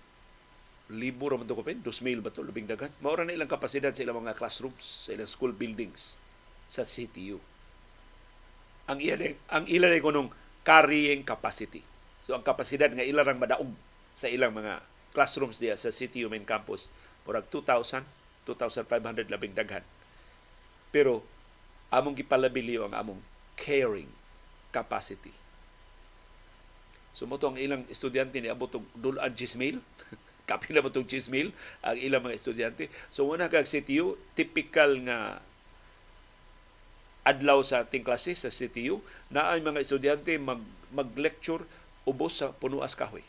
libo 0.92 1.32
ra 1.32 1.40
man 1.40 1.48
to 1.48 1.56
kapin 1.56 1.80
2,000 1.80 2.20
ba 2.20 2.28
to 2.28 2.44
lubing 2.44 2.68
dagan 2.68 2.92
mao 3.00 3.16
ra 3.16 3.24
na 3.24 3.32
ilang 3.32 3.48
kapasidad 3.48 3.92
sa 3.96 4.04
ilang 4.04 4.20
mga 4.20 4.36
classrooms 4.36 5.08
sa 5.08 5.16
ilang 5.16 5.28
school 5.28 5.52
buildings 5.52 6.20
sa 6.68 6.84
CTU 6.84 7.40
ang 8.88 8.98
ilan 9.00 9.34
ang 9.48 9.64
ilan 9.68 9.90
ay 9.92 10.02
kunong 10.02 10.30
carrying 10.64 11.24
capacity 11.24 11.80
so 12.20 12.32
ang 12.36 12.44
kapasidad 12.44 12.92
nga 12.92 13.04
ilang 13.04 13.36
madaog 13.36 13.70
sa 14.16 14.30
ilang 14.30 14.54
mga 14.54 14.80
classrooms 15.14 15.60
diya 15.60 15.76
sa 15.76 15.92
CTU 15.92 16.28
main 16.28 16.44
campus 16.44 16.88
murag 17.24 17.48
2,000 17.48 18.04
2,500 18.44 19.32
labing 19.32 19.56
daghan 19.56 19.84
pero 20.94 21.26
among 21.90 22.14
gipalabilio 22.18 22.86
ang 22.86 22.94
among 22.94 23.20
caring 23.54 24.10
capacity. 24.74 25.30
So 27.14 27.30
mo 27.30 27.38
ang 27.38 27.54
ilang 27.54 27.86
estudyante 27.86 28.42
ni 28.42 28.50
abot 28.50 28.70
og 28.74 28.86
dulan 28.98 29.30
10,000. 29.30 29.78
Kapi 30.50 30.76
na 30.76 30.84
mo 30.84 30.92
tong 30.92 31.08
10,000 31.08 31.54
ang 31.80 31.96
ilang 31.96 32.20
mga 32.20 32.36
estudyante. 32.36 32.90
So 33.08 33.30
una 33.30 33.46
kag 33.46 33.70
CTU 33.70 34.18
typical 34.34 34.98
nga 35.06 35.38
adlaw 37.24 37.64
sa 37.64 37.82
ating 37.82 38.04
klase 38.04 38.36
sa 38.36 38.52
CTU 38.52 39.00
na 39.32 39.48
ang 39.48 39.64
mga 39.64 39.80
estudyante 39.80 40.36
mag 40.36 40.60
mag-lecture 40.92 41.64
ubos 42.04 42.38
sa 42.38 42.52
punuas 42.52 42.92
kahoy. 42.92 43.24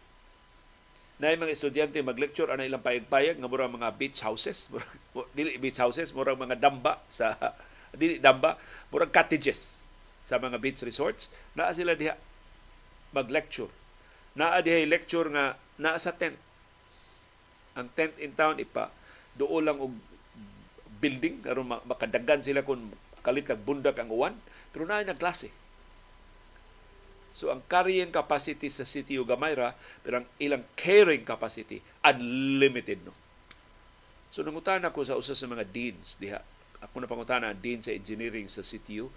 Na 1.15 1.31
mga 1.31 1.55
estudyante 1.55 1.97
mag-lecture 2.03 2.51
ana 2.51 2.67
ilang 2.67 2.83
payag-payag 2.83 3.39
nga 3.39 3.47
murang 3.47 3.71
mga 3.71 3.95
beach 3.95 4.19
houses, 4.19 4.67
dili 5.37 5.55
beach 5.55 5.79
houses, 5.79 6.11
murang 6.11 6.35
mga 6.35 6.59
damba 6.59 6.99
sa 7.07 7.33
dili 7.95 8.19
damba, 8.19 8.59
murang 8.91 9.09
cottages 9.09 9.81
sa 10.27 10.35
mga 10.37 10.59
beach 10.59 10.83
resorts. 10.83 11.31
Naa 11.55 11.71
sila 11.71 11.95
diha 11.95 12.19
mag-lecture. 13.15 13.71
Naa 14.35 14.59
diha 14.59 14.83
lecture 14.83 15.31
nga 15.31 15.55
naa 15.79 15.95
sa 15.95 16.11
tent. 16.11 16.35
Ang 17.79 17.87
tent 17.95 18.19
in 18.19 18.35
town 18.35 18.59
ipa 18.59 18.91
doon 19.35 19.63
lang 19.67 19.79
og 19.79 19.91
building 20.99 21.43
aron 21.47 21.67
makadagan 21.67 22.39
sila 22.39 22.63
kung 22.63 22.91
kalit 23.25 23.49
kag 23.49 23.65
bundak 23.65 23.97
ang 23.97 24.13
uwan 24.13 24.37
pero 24.69 24.85
na 24.85 25.01
klase 25.17 25.49
So 27.35 27.51
ang 27.51 27.59
carrying 27.67 28.15
capacity 28.15 28.71
sa 28.71 28.87
City 28.87 29.19
of 29.19 29.27
Gamay 29.27 29.59
pero 29.99 30.23
ang 30.23 30.27
ilang 30.39 30.63
caring 30.79 31.27
capacity 31.27 31.83
unlimited 31.99 33.03
no. 33.03 33.11
So 34.31 34.39
nangutan 34.39 34.87
ako 34.87 35.03
sa 35.03 35.19
usa 35.19 35.35
sa 35.35 35.43
mga 35.43 35.67
deans 35.67 36.15
diha. 36.15 36.39
Ako 36.79 37.03
na 37.03 37.11
pangutana 37.11 37.51
ang 37.51 37.59
dean 37.59 37.83
sa 37.83 37.91
engineering 37.91 38.47
sa 38.47 38.63
CTU 38.63 39.11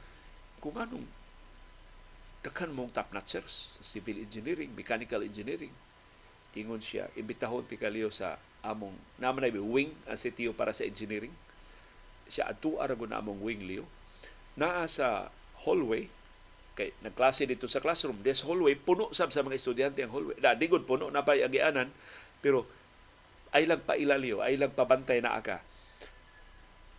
kung 0.58 0.74
anong 0.74 1.06
daghan 2.42 2.74
mong 2.74 2.90
top 2.90 3.14
notchers 3.14 3.78
civil 3.78 4.18
engineering, 4.18 4.74
mechanical 4.74 5.22
engineering. 5.22 5.70
Ingon 6.58 6.82
siya, 6.82 7.06
imbitahon 7.14 7.70
ti 7.70 7.78
kaliyo 7.78 8.10
sa 8.10 8.34
among 8.66 8.98
naman 9.14 9.46
na 9.46 9.62
wing 9.62 9.94
ang 10.10 10.18
CTU 10.18 10.50
para 10.58 10.74
sa 10.74 10.82
engineering. 10.82 11.30
Siya 12.26 12.50
atu 12.50 12.82
aragon 12.82 13.14
na 13.14 13.22
among 13.22 13.38
wing 13.46 13.62
liyo. 13.62 13.86
Naa 14.58 14.90
sa 14.90 15.30
hallway 15.62 16.10
kay 16.74 16.90
nagklase 17.02 17.46
dito 17.46 17.70
sa 17.70 17.78
classroom. 17.78 18.22
This 18.26 18.42
hallway 18.42 18.74
puno 18.74 19.14
sab 19.14 19.30
sa 19.30 19.46
mga 19.46 19.58
estudyante 19.58 20.02
ang 20.02 20.10
hallway. 20.10 20.34
Da 20.42 20.58
digod 20.58 20.82
puno 20.82 21.10
na 21.14 21.22
pay 21.22 21.46
agianan. 21.46 21.94
Pero 22.42 22.66
ay 23.54 23.70
lang 23.70 23.82
pailaliyo 23.86 24.42
ay 24.42 24.58
lang 24.58 24.74
pabantay 24.74 25.22
na 25.24 25.38
aka 25.38 25.64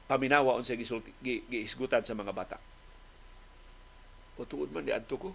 paminawa 0.09 0.57
unsa 0.57 0.73
gisulti 0.73 1.13
giisgutan 1.21 2.01
sa 2.01 2.17
mga 2.17 2.33
bata. 2.33 2.57
O 4.39 4.47
tuod 4.47 4.73
man 4.73 4.87
di 4.87 4.95
adto 4.95 5.19
ko. 5.19 5.31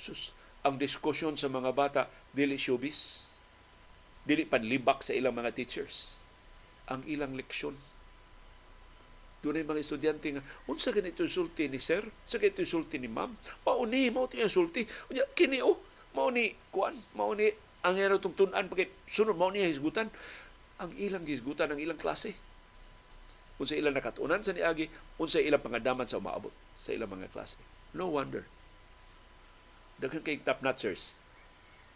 Sus 0.00 0.34
ang 0.66 0.82
diskusyon 0.82 1.38
sa 1.38 1.46
mga 1.46 1.70
bata 1.70 2.02
dili 2.34 2.58
showbiz. 2.58 3.30
Dili 4.26 4.42
panlibak 4.42 5.06
sa 5.06 5.14
ilang 5.14 5.38
mga 5.38 5.54
teachers. 5.54 6.18
Ang 6.90 7.06
ilang 7.06 7.38
leksyon 7.38 7.78
doon 9.44 9.62
mga 9.62 9.82
estudyante 9.84 10.26
nga, 10.32 10.42
unsa 10.66 10.90
ganito 10.90 11.22
sulti 11.28 11.68
ni 11.70 11.78
sir? 11.78 12.02
Sa 12.26 12.40
ganito 12.40 12.64
sulti 12.66 12.98
ni 12.98 13.06
ma'am? 13.06 13.30
Mauni, 13.62 14.10
mao 14.10 14.26
tiyan 14.26 14.50
sulti. 14.50 14.82
Unya, 15.12 15.22
kini 15.36 15.62
o, 15.62 15.76
oh, 15.76 15.78
mauni, 16.16 16.56
kuan, 16.72 16.96
mauni, 17.14 17.52
ang 17.86 17.94
yan 17.94 18.18
itong 18.18 18.34
tunan, 18.34 18.66
pagkit 18.66 18.90
sunod, 19.06 19.38
mauni 19.38 19.62
hisgutan. 19.62 20.10
Ang 20.82 20.90
ilang 20.98 21.22
hisgutan, 21.22 21.70
ang 21.70 21.78
ilang 21.78 22.00
klase. 22.00 22.34
unsa 23.56 23.72
ilang 23.72 23.96
nakatunan 23.96 24.44
sa 24.44 24.52
niagi, 24.52 24.92
unsa 25.16 25.40
ilang 25.40 25.64
pangadaman 25.64 26.04
sa 26.04 26.20
umaabot 26.20 26.52
sa 26.76 26.92
ilang 26.92 27.08
mga 27.08 27.32
klase. 27.32 27.56
No 27.96 28.12
wonder. 28.12 28.44
Daghan 29.96 30.20
kay 30.20 30.44
top 30.44 30.60
notchers 30.60 31.16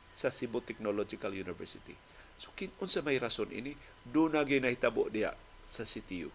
sa 0.09 0.32
Cebu 0.32 0.64
Technological 0.64 1.36
University. 1.36 1.93
So 2.41 2.49
kin 2.57 2.72
unsa 2.80 3.05
may 3.05 3.20
rason 3.20 3.53
ini 3.53 3.76
do 4.09 4.32
na 4.32 4.41
ginahitabo 4.41 5.12
diha 5.12 5.36
sa 5.68 5.84
CTU. 5.84 6.32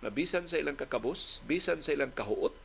Na 0.00 0.08
bisan 0.08 0.48
sa 0.48 0.56
ilang 0.56 0.76
kakabos, 0.76 1.44
bisan 1.44 1.84
sa 1.84 1.92
ilang 1.92 2.12
kahuot, 2.12 2.56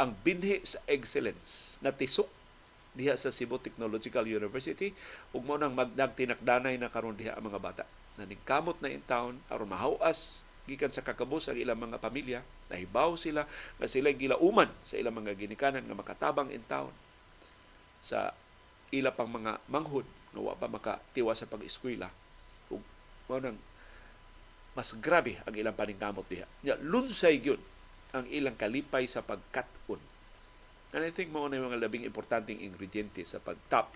ang 0.00 0.16
binhi 0.24 0.64
sa 0.64 0.80
excellence 0.88 1.76
na 1.84 1.92
tisok 1.92 2.28
diha 2.96 3.12
sa 3.14 3.28
Cebu 3.28 3.60
Technological 3.60 4.24
University 4.24 4.96
ug 5.36 5.44
mo 5.44 5.60
nang 5.60 5.76
magdag 5.76 6.16
tinakdanay 6.16 6.80
na 6.80 6.88
karon 6.88 7.14
diha 7.14 7.36
ang 7.36 7.44
mga 7.52 7.60
bata. 7.60 7.84
Na 8.16 8.24
nigkamot 8.24 8.80
na 8.80 8.88
in 8.88 9.04
town 9.04 9.36
aron 9.52 9.68
mahawas 9.68 10.42
gikan 10.64 10.88
sa 10.88 11.04
kakabos 11.04 11.52
ang 11.52 11.58
ilang 11.60 11.78
mga 11.78 12.00
pamilya 12.00 12.40
nahibaw 12.72 13.18
sila 13.18 13.44
nga 13.76 13.86
sila 13.90 14.14
gilauman 14.14 14.70
sa 14.86 14.96
ilang 14.96 15.16
mga 15.18 15.36
ginikanan 15.36 15.84
nga 15.84 15.96
makatabang 15.98 16.48
in 16.48 16.62
town 16.64 16.90
sa 18.00 18.32
ila 18.90 19.12
pang 19.12 19.28
mga 19.28 19.60
manghud 19.68 20.08
nga 20.32 20.40
wa 20.40 20.56
pa 20.56 20.66
makatiwa 20.66 21.36
sa 21.36 21.44
pag-eskwela. 21.44 22.08
Ug 22.72 22.82
mo 23.28 23.36
nang 23.36 23.60
mas 24.74 24.94
grabe 24.98 25.40
ang 25.44 25.54
ilang 25.54 25.74
paningkamot 25.74 26.26
diha. 26.30 26.46
Nya 26.62 26.78
lunsay 26.78 27.42
gyud 27.42 27.60
ang 28.14 28.26
ilang 28.30 28.54
kalipay 28.58 29.06
sa 29.06 29.22
pagkat-on 29.22 30.00
and 30.90 31.06
I 31.06 31.10
think 31.14 31.30
mo 31.30 31.46
na 31.46 31.58
yung 31.58 31.70
mga 31.70 31.86
labing 31.86 32.02
importanteng 32.02 32.58
ingrediente 32.58 33.22
sa 33.22 33.38
pag-top 33.38 33.94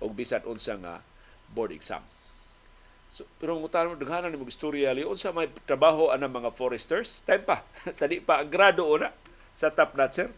o 0.00 0.12
bisan 0.12 0.44
unsa 0.44 0.76
nga 0.76 1.00
board 1.48 1.72
exam. 1.72 2.04
So, 3.08 3.24
pero 3.40 3.56
mo 3.56 3.68
tanong 3.68 4.00
daghanan 4.00 4.32
ni 4.32 4.40
istorya 4.44 4.92
li 4.92 5.04
unsa 5.06 5.32
may 5.32 5.48
trabaho 5.64 6.12
ana 6.12 6.28
mga 6.28 6.52
foresters. 6.52 7.24
Time 7.24 7.44
pa. 7.44 7.64
Sa 7.96 8.08
pa 8.24 8.42
ang 8.42 8.50
grado 8.50 8.84
una 8.84 9.12
sa 9.54 9.70
top 9.70 9.94
notcher 9.94 10.34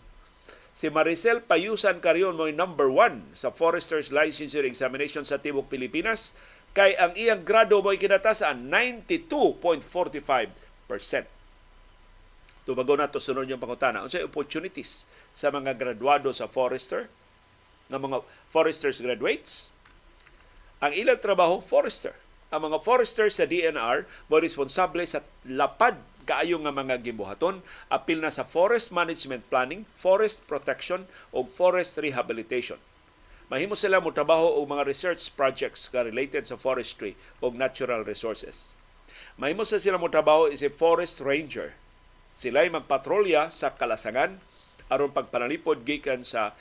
si 0.76 0.92
Maricel 0.92 1.40
Payusan 1.40 2.04
Carion 2.04 2.36
mo 2.36 2.44
number 2.52 2.92
one 2.92 3.32
sa 3.32 3.48
foresters 3.48 4.12
licensure 4.12 4.68
examination 4.68 5.24
sa 5.24 5.40
tibok 5.40 5.72
Pilipinas 5.72 6.36
kay 6.76 6.92
ang 7.00 7.16
iyang 7.16 7.40
grado 7.40 7.80
mo 7.80 7.88
kinata 7.96 8.36
sa 8.36 8.52
92.45%. 8.52 9.80
Tubago 12.68 12.92
na 13.00 13.08
to 13.08 13.16
sunod 13.16 13.48
yung 13.48 13.62
pangutana. 13.62 14.04
Unsa 14.04 14.20
opportunities 14.20 15.08
sa 15.32 15.48
mga 15.48 15.72
graduado 15.72 16.28
sa 16.36 16.44
forester 16.44 17.08
nga 17.88 17.96
mga 17.96 18.20
foresters 18.52 19.00
graduates? 19.00 19.72
Ang 20.84 20.92
ilang 20.92 21.16
trabaho 21.16 21.64
forester 21.64 22.12
ang 22.46 22.70
mga 22.70 22.78
forester 22.78 23.26
sa 23.26 23.42
DNR 23.42 24.06
mo 24.30 24.38
responsable 24.38 25.02
sa 25.02 25.22
lapad 25.42 25.98
kaayo 26.26 26.58
nga 26.62 26.74
mga 26.74 27.02
gibuhaton 27.02 27.62
apil 27.90 28.18
na 28.22 28.30
sa 28.30 28.42
forest 28.46 28.90
management 28.90 29.46
planning, 29.50 29.86
forest 29.94 30.42
protection 30.46 31.06
o 31.30 31.46
forest 31.46 31.98
rehabilitation. 31.98 32.78
Mahimo 33.46 33.78
sila 33.78 34.02
mo 34.02 34.10
trabaho 34.10 34.58
og 34.58 34.66
mga 34.66 34.82
research 34.82 35.30
projects 35.38 35.86
ka 35.86 36.02
related 36.02 36.50
sa 36.50 36.58
forestry 36.58 37.14
o 37.38 37.54
natural 37.54 38.02
resources. 38.02 38.74
Mahimo 39.38 39.62
sa 39.62 39.78
sila 39.78 40.02
mo 40.02 40.10
trabaho 40.10 40.50
is 40.50 40.66
a 40.66 40.70
forest 40.72 41.22
ranger. 41.22 41.78
Sila 42.34 42.66
ay 42.66 42.74
magpatrolya 42.74 43.54
sa 43.54 43.78
kalasangan 43.78 44.42
aron 44.90 45.14
pagpanalipod 45.14 45.86
gikan 45.86 46.26
sa 46.26 46.58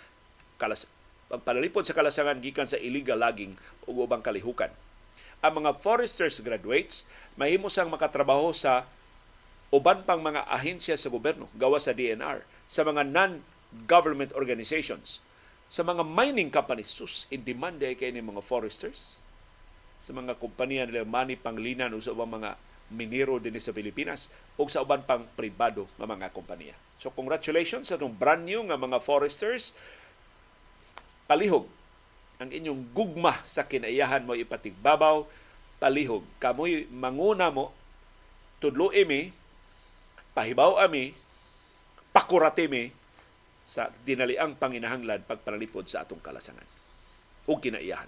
kalas 0.62 0.86
pagpanalipod 1.30 1.86
sa 1.86 1.98
kalasangan 1.98 2.38
gikan 2.42 2.70
sa 2.70 2.78
illegal 2.78 3.18
logging 3.18 3.58
ug 3.90 4.06
ubang 4.06 4.22
kalihukan 4.22 4.70
ang 5.46 5.54
mga 5.62 5.78
foresters 5.78 6.42
graduates 6.42 7.06
mahimo 7.38 7.70
sang 7.70 7.90
makatrabaho 7.90 8.50
sa 8.50 8.90
uban 9.70 10.02
pang 10.06 10.22
mga 10.22 10.46
ahensya 10.50 10.98
sa 10.98 11.10
gobyerno 11.10 11.50
gawa 11.58 11.78
sa 11.78 11.94
DNR 11.94 12.42
sa 12.66 12.82
mga 12.82 13.06
non-government 13.06 14.34
organizations 14.34 15.22
sa 15.66 15.82
mga 15.82 16.06
mining 16.06 16.54
companies 16.54 16.94
sus 16.94 17.26
in 17.34 17.42
demand 17.42 17.82
ay 17.82 17.98
kay 17.98 18.14
ni 18.14 18.22
mga 18.22 18.46
foresters 18.46 19.18
sa 19.98 20.14
mga 20.14 20.38
kompanya 20.38 20.86
nila 20.86 21.08
Manny 21.08 21.34
Panglinan 21.34 21.96
o 21.96 22.02
sa 22.04 22.14
ubang 22.14 22.30
mga 22.30 22.54
minero 22.94 23.42
din 23.42 23.58
sa 23.58 23.74
Pilipinas 23.74 24.30
o 24.54 24.70
sa 24.70 24.86
uban 24.86 25.02
pang 25.02 25.26
pribado 25.34 25.90
nga 25.98 26.06
mga 26.06 26.30
kompanya. 26.30 26.78
So 27.02 27.10
congratulations 27.10 27.90
sa 27.90 27.98
brand 27.98 28.46
new 28.46 28.62
nga 28.70 28.78
mga 28.78 29.02
foresters. 29.02 29.74
Palihog 31.26 31.66
ang 32.38 32.52
inyong 32.52 32.94
gugma 32.94 33.42
sa 33.48 33.66
kinaiyahan 33.66 34.28
mo 34.28 34.38
ipatigbabaw, 34.38 35.26
palihog. 35.82 36.22
Kamoy 36.38 36.86
manguna 36.92 37.50
mo, 37.50 37.72
tudlo 38.60 38.92
imi, 38.92 39.32
pahibaw 40.36 40.78
ami, 40.84 41.16
pakurati 42.12 42.68
mi 42.68 42.92
sa 43.66 43.90
dinaliang 44.06 44.54
panginahanglan 44.62 45.26
pagpanalipod 45.26 45.90
sa 45.90 46.06
atong 46.06 46.22
kalasangan. 46.22 46.70
O 47.50 47.58
kinaiyahan. 47.58 48.08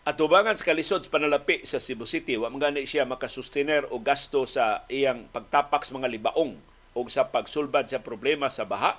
At 0.00 0.18
tubangan 0.18 0.58
sa 0.58 0.66
kalisod 0.66 1.06
panalapi 1.06 1.62
sa 1.62 1.78
Cebu 1.78 2.02
City, 2.02 2.34
wa 2.34 2.50
gani 2.50 2.82
siya 2.82 3.06
makasustener 3.06 3.86
o 3.94 4.02
gasto 4.02 4.42
sa 4.42 4.82
iyang 4.90 5.30
pagtapak 5.30 5.86
sa 5.86 5.94
mga 5.94 6.10
libaong 6.10 6.58
o 6.98 6.98
sa 7.06 7.30
pagsulbad 7.30 7.86
sa 7.86 8.02
problema 8.02 8.50
sa 8.50 8.66
baha. 8.66 8.98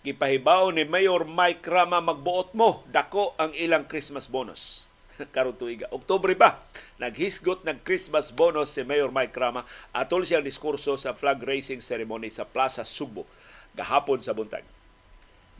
Gipahibaw 0.00 0.72
ni 0.72 0.88
Mayor 0.88 1.28
Mike 1.28 1.68
Rama 1.68 2.00
magbuot 2.00 2.56
mo, 2.56 2.80
dako 2.88 3.36
ang 3.36 3.52
ilang 3.52 3.84
Christmas 3.84 4.24
bonus. 4.24 4.88
karon 5.34 5.52
tuiga. 5.52 5.92
Oktubre 5.92 6.32
pa, 6.32 6.64
naghisgot 6.96 7.68
ng 7.68 7.84
Christmas 7.84 8.32
bonus 8.32 8.72
si 8.72 8.80
Mayor 8.80 9.12
Mike 9.12 9.36
Rama 9.36 9.68
atol 9.92 10.24
siyang 10.24 10.40
diskurso 10.40 10.96
sa 10.96 11.12
flag 11.12 11.44
raising 11.44 11.84
ceremony 11.84 12.32
sa 12.32 12.48
Plaza 12.48 12.80
Subo 12.88 13.28
gahapon 13.76 14.24
sa 14.24 14.32
buntag. 14.32 14.64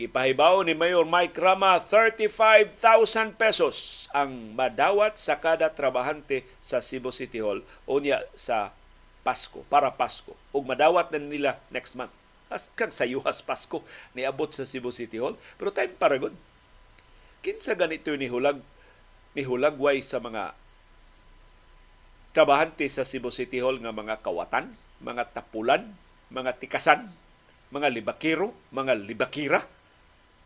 Gipahibaw 0.01 0.65
ni 0.65 0.73
Mayor 0.73 1.05
Mike 1.05 1.37
Rama 1.37 1.77
35,000 1.77 3.37
pesos 3.37 4.09
ang 4.17 4.57
madawat 4.57 5.21
sa 5.21 5.37
kada 5.37 5.69
trabahante 5.69 6.49
sa 6.65 6.81
Cebu 6.81 7.13
City 7.13 7.45
Hall 7.45 7.61
unya 7.85 8.25
sa 8.33 8.73
Pasko, 9.21 9.61
para 9.69 9.93
Pasko. 9.93 10.33
Ug 10.57 10.65
madawat 10.65 11.13
na 11.13 11.21
nila 11.21 11.61
next 11.69 11.93
month. 11.93 12.20
As 12.51 12.69
kag 12.75 12.91
sa 12.91 13.07
yuhas 13.07 13.41
Pasko 13.47 13.87
niabot 14.13 14.51
sa 14.51 14.67
Cebu 14.67 14.91
City 14.91 15.23
Hall, 15.23 15.39
pero 15.55 15.71
time 15.71 15.95
para 15.95 16.19
good. 16.19 16.35
Kinsa 17.47 17.79
ganito 17.79 18.11
ni 18.19 18.27
hulag 18.27 18.59
ni 19.39 19.47
hulagway 19.47 20.03
sa 20.03 20.19
mga 20.19 20.53
trabahante 22.35 22.91
sa 22.91 23.07
Cebu 23.07 23.31
City 23.31 23.63
Hall 23.63 23.79
nga 23.79 23.95
mga 23.95 24.19
kawatan, 24.27 24.75
mga 24.99 25.31
tapulan, 25.31 25.95
mga 26.35 26.59
tikasan, 26.59 27.11
mga 27.71 27.87
libakiro, 27.91 28.51
mga 28.75 28.99
libakira, 28.99 29.63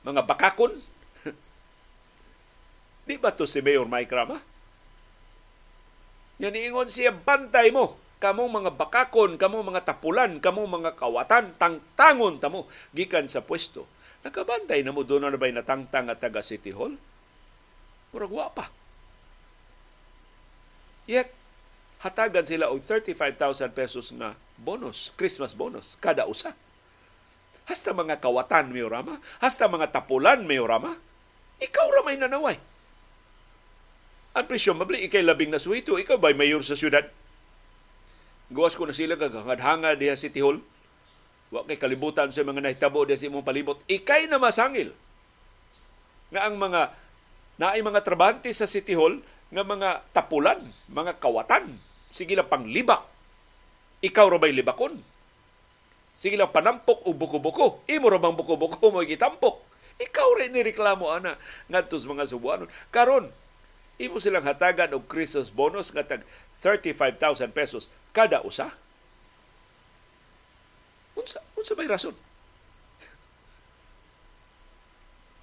mga 0.04 0.28
bakakon. 0.28 0.76
Di 3.08 3.16
ba 3.16 3.32
to 3.32 3.48
si 3.48 3.64
Mayor 3.64 3.88
Mike 3.88 4.12
Rama? 4.12 4.40
Yan 6.40 6.56
ingon 6.56 6.92
siya, 6.92 7.16
bantay 7.16 7.72
mo. 7.72 8.03
Kamong 8.24 8.64
mga 8.64 8.72
bakakon, 8.72 9.36
kamong 9.36 9.68
mga 9.68 9.84
tapulan, 9.84 10.40
kamong 10.40 10.80
mga 10.80 10.96
kawatan, 10.96 11.52
tangtangon 11.60 12.40
tamo, 12.40 12.72
gikan 12.96 13.28
sa 13.28 13.44
pwesto. 13.44 13.84
Nakabantay 14.24 14.80
na 14.80 14.96
mo 14.96 15.04
doon 15.04 15.28
na 15.28 15.36
ba'y 15.36 15.52
natangtang 15.52 16.08
at 16.08 16.24
taga 16.24 16.40
City 16.40 16.72
Hall? 16.72 16.96
Murag 18.16 18.32
pa. 18.56 18.72
Yet, 21.04 21.36
hatagan 22.00 22.48
sila 22.48 22.72
og 22.72 22.80
35,000 22.88 23.76
pesos 23.76 24.08
na 24.16 24.40
bonus, 24.56 25.12
Christmas 25.20 25.52
bonus, 25.52 26.00
kada 26.00 26.24
usa. 26.24 26.56
Hasta 27.68 27.92
mga 27.92 28.24
kawatan, 28.24 28.72
Mayorama. 28.72 29.20
Hasta 29.44 29.68
mga 29.68 29.92
tapulan, 29.92 30.48
Mayorama. 30.48 30.96
Ikaw 31.60 31.86
ramay 32.00 32.16
nanaway. 32.16 32.56
Ang 34.32 34.48
presumably, 34.48 35.04
ikay 35.04 35.20
labing 35.20 35.52
na 35.52 35.60
suwito. 35.60 36.00
Ikaw 36.00 36.16
ba'y 36.16 36.32
mayor 36.32 36.64
sa 36.64 36.72
syudad? 36.72 37.04
Gawas 38.52 38.76
ko 38.76 38.84
na 38.84 38.96
sila 38.96 39.16
kagangad-hanga 39.16 39.96
diha 39.96 40.18
City 40.18 40.44
Hall. 40.44 40.60
Wa 41.48 41.64
kay 41.64 41.78
kalibutan 41.80 42.28
sa 42.34 42.44
mga 42.44 42.60
nahitabo 42.60 43.06
diha 43.08 43.16
sa 43.16 43.28
imong 43.28 43.46
palibot. 43.46 43.80
Ikay 43.88 44.28
na 44.28 44.42
masangil. 44.42 44.92
Nga 46.34 46.40
ang 46.50 46.56
mga 46.58 46.92
naay 47.56 47.80
mga 47.80 48.02
trabante 48.02 48.50
sa 48.50 48.66
City 48.66 48.98
Hall 48.98 49.22
nga 49.54 49.62
mga 49.62 50.02
tapulan, 50.10 50.58
mga 50.90 51.22
kawatan, 51.22 51.70
sige 52.10 52.34
lang 52.34 52.50
panglibak. 52.50 53.06
Ikaw 54.02 54.26
ra 54.26 54.38
bay 54.42 54.52
libakon? 54.52 54.98
Sige 56.14 56.38
lang 56.38 56.50
panampok 56.50 57.06
o 57.06 57.14
buko-buko. 57.14 57.82
Imo 57.90 58.10
ra 58.10 58.18
bang 58.18 58.36
buko-buko 58.36 58.90
mo 58.90 59.00
gitampok. 59.02 59.62
Ikaw 59.98 60.28
rin 60.42 60.52
ni 60.54 60.62
reklamo 60.66 61.10
ana 61.10 61.38
ngadto 61.70 61.94
sa 61.98 62.10
mga 62.10 62.26
Subuanon. 62.26 62.70
Karon, 62.90 63.30
imo 64.02 64.18
silang 64.18 64.42
hatagan 64.42 64.90
og 64.90 65.06
Christmas 65.06 65.54
bonus 65.54 65.94
nga 65.94 66.02
tag 66.02 66.26
35,000 66.62 67.50
pesos 67.50 67.90
kada 68.14 68.38
usa. 68.44 68.70
Unsa 71.14 71.40
unsa 71.58 71.74
may 71.78 71.88
rason? 71.90 72.14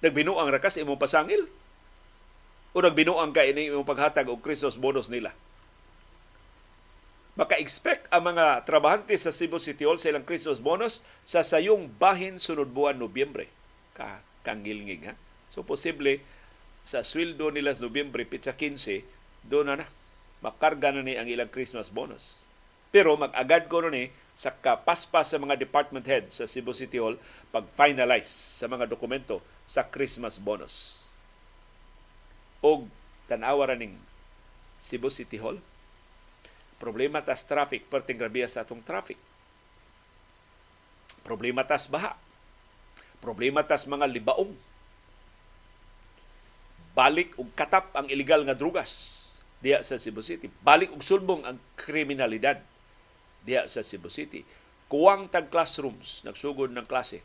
Nagbinuang 0.04 0.52
rakas 0.52 0.76
imong 0.80 1.00
pasangil? 1.00 1.48
O 2.72 2.80
nagbinuang 2.80 3.36
ka 3.36 3.44
ini 3.44 3.68
imong 3.68 3.84
paghatag 3.84 4.32
og 4.32 4.40
Christmas 4.40 4.80
bonus 4.80 5.12
nila? 5.12 5.36
Maka-expect 7.32 8.12
ang 8.12 8.28
mga 8.32 8.68
trabahante 8.68 9.16
sa 9.16 9.32
Cebu 9.32 9.56
City 9.56 9.88
Hall 9.88 9.96
sa 9.96 10.12
ilang 10.12 10.24
Christmas 10.24 10.60
bonus 10.60 11.00
sa 11.24 11.40
sayong 11.40 11.88
bahin 11.96 12.36
sunod 12.36 12.76
buwan 12.76 13.00
Nobyembre. 13.00 13.48
Ka 13.96 14.20
kangilngig 14.44 15.08
ha. 15.08 15.16
So 15.48 15.64
posible 15.64 16.20
sa 16.84 17.00
sweldo 17.00 17.48
nila 17.48 17.72
sa 17.72 17.88
Nobyembre 17.88 18.28
pitsa 18.28 18.52
15 18.52 19.48
doon 19.48 19.72
na 19.72 19.80
na 19.80 19.86
makarga 20.42 20.90
na 20.90 21.06
ni 21.06 21.14
ang 21.16 21.30
ilang 21.30 21.48
Christmas 21.48 21.88
bonus. 21.88 22.42
Pero 22.92 23.16
mag-agad 23.16 23.72
ko 23.72 23.80
ni 23.88 24.12
sa 24.36 24.52
kapaspas 24.52 25.32
sa 25.32 25.40
mga 25.40 25.56
department 25.56 26.04
head 26.04 26.28
sa 26.28 26.44
Cebu 26.44 26.76
City 26.76 27.00
Hall 27.00 27.16
pag-finalize 27.48 28.28
sa 28.28 28.68
mga 28.68 28.84
dokumento 28.84 29.40
sa 29.64 29.86
Christmas 29.86 30.36
bonus. 30.36 31.08
Og 32.60 32.84
tanawa 33.30 33.70
ning 33.72 33.96
Cebu 34.82 35.08
City 35.08 35.40
Hall 35.40 35.56
Problema 36.82 37.22
tas 37.22 37.46
traffic, 37.46 37.86
perting 37.86 38.18
grabiya 38.18 38.50
sa 38.50 38.66
atong 38.66 38.82
traffic. 38.82 39.14
Problema 41.22 41.62
tas 41.62 41.86
baha. 41.86 42.18
Problema 43.22 43.62
tas 43.62 43.86
mga 43.86 44.10
libaong. 44.10 44.50
Balik 46.98 47.38
og 47.38 47.54
katap 47.54 47.94
ang 47.94 48.10
illegal 48.10 48.42
nga 48.42 48.58
drugas 48.58 49.21
diya 49.62 49.80
sa 49.86 49.96
Cebu 49.96 50.20
City. 50.20 50.50
Balik 50.60 50.90
og 50.90 51.06
sulbong 51.06 51.46
ang 51.46 51.62
kriminalidad 51.78 52.60
diya 53.46 53.70
sa 53.70 53.86
Cebu 53.86 54.10
City. 54.10 54.42
Kuwang 54.90 55.30
tag 55.30 55.48
classrooms, 55.48 56.20
nagsugod 56.26 56.74
ng 56.74 56.84
klase 56.84 57.22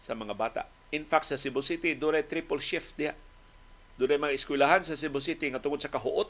sa 0.00 0.16
mga 0.16 0.34
bata. 0.34 0.62
In 0.90 1.06
fact, 1.06 1.28
sa 1.28 1.38
Cebu 1.38 1.60
City, 1.60 1.94
doon 1.94 2.18
triple 2.24 2.58
shift 2.58 2.96
diya. 2.96 3.14
Doon 4.00 4.18
mga 4.18 4.34
eskwelahan 4.34 4.82
sa 4.82 4.96
Cebu 4.96 5.20
City 5.20 5.52
nga 5.52 5.60
tungod 5.62 5.80
sa 5.80 5.92
kahuot 5.92 6.28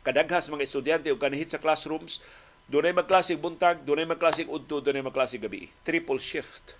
kadaghas 0.00 0.48
mga 0.48 0.64
estudyante 0.64 1.08
o 1.12 1.20
kanihit 1.20 1.52
sa 1.52 1.60
classrooms, 1.60 2.24
doon 2.70 2.88
ay 2.88 2.94
magklasig 2.96 3.36
buntag, 3.36 3.82
doon 3.84 4.06
ay 4.06 4.08
magklasig 4.08 4.48
udto, 4.48 4.80
doon 4.80 5.02
ay 5.02 5.04
magklasig 5.04 5.42
gabi. 5.42 5.68
Triple 5.84 6.22
shift 6.22 6.78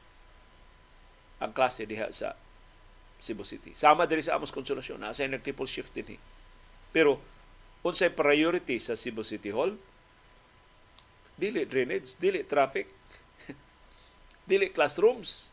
ang 1.40 1.52
klase 1.52 1.84
diha 1.84 2.08
sa 2.12 2.36
Cebu 3.20 3.44
City. 3.44 3.76
Sama 3.76 4.08
diri 4.08 4.24
sa 4.24 4.40
Amos 4.40 4.52
Konsolasyon, 4.52 5.04
nasa 5.04 5.28
nag 5.28 5.44
triple 5.44 5.68
shift 5.68 5.92
din. 5.92 6.16
Pero 6.94 7.20
unsay 7.80 8.12
priority 8.12 8.76
sa 8.76 8.96
Cebu 8.96 9.24
City 9.24 9.52
Hall? 9.52 9.76
Dili 11.40 11.64
drainage, 11.64 12.16
dili 12.20 12.44
traffic, 12.44 12.88
dili 14.50 14.68
classrooms, 14.68 15.48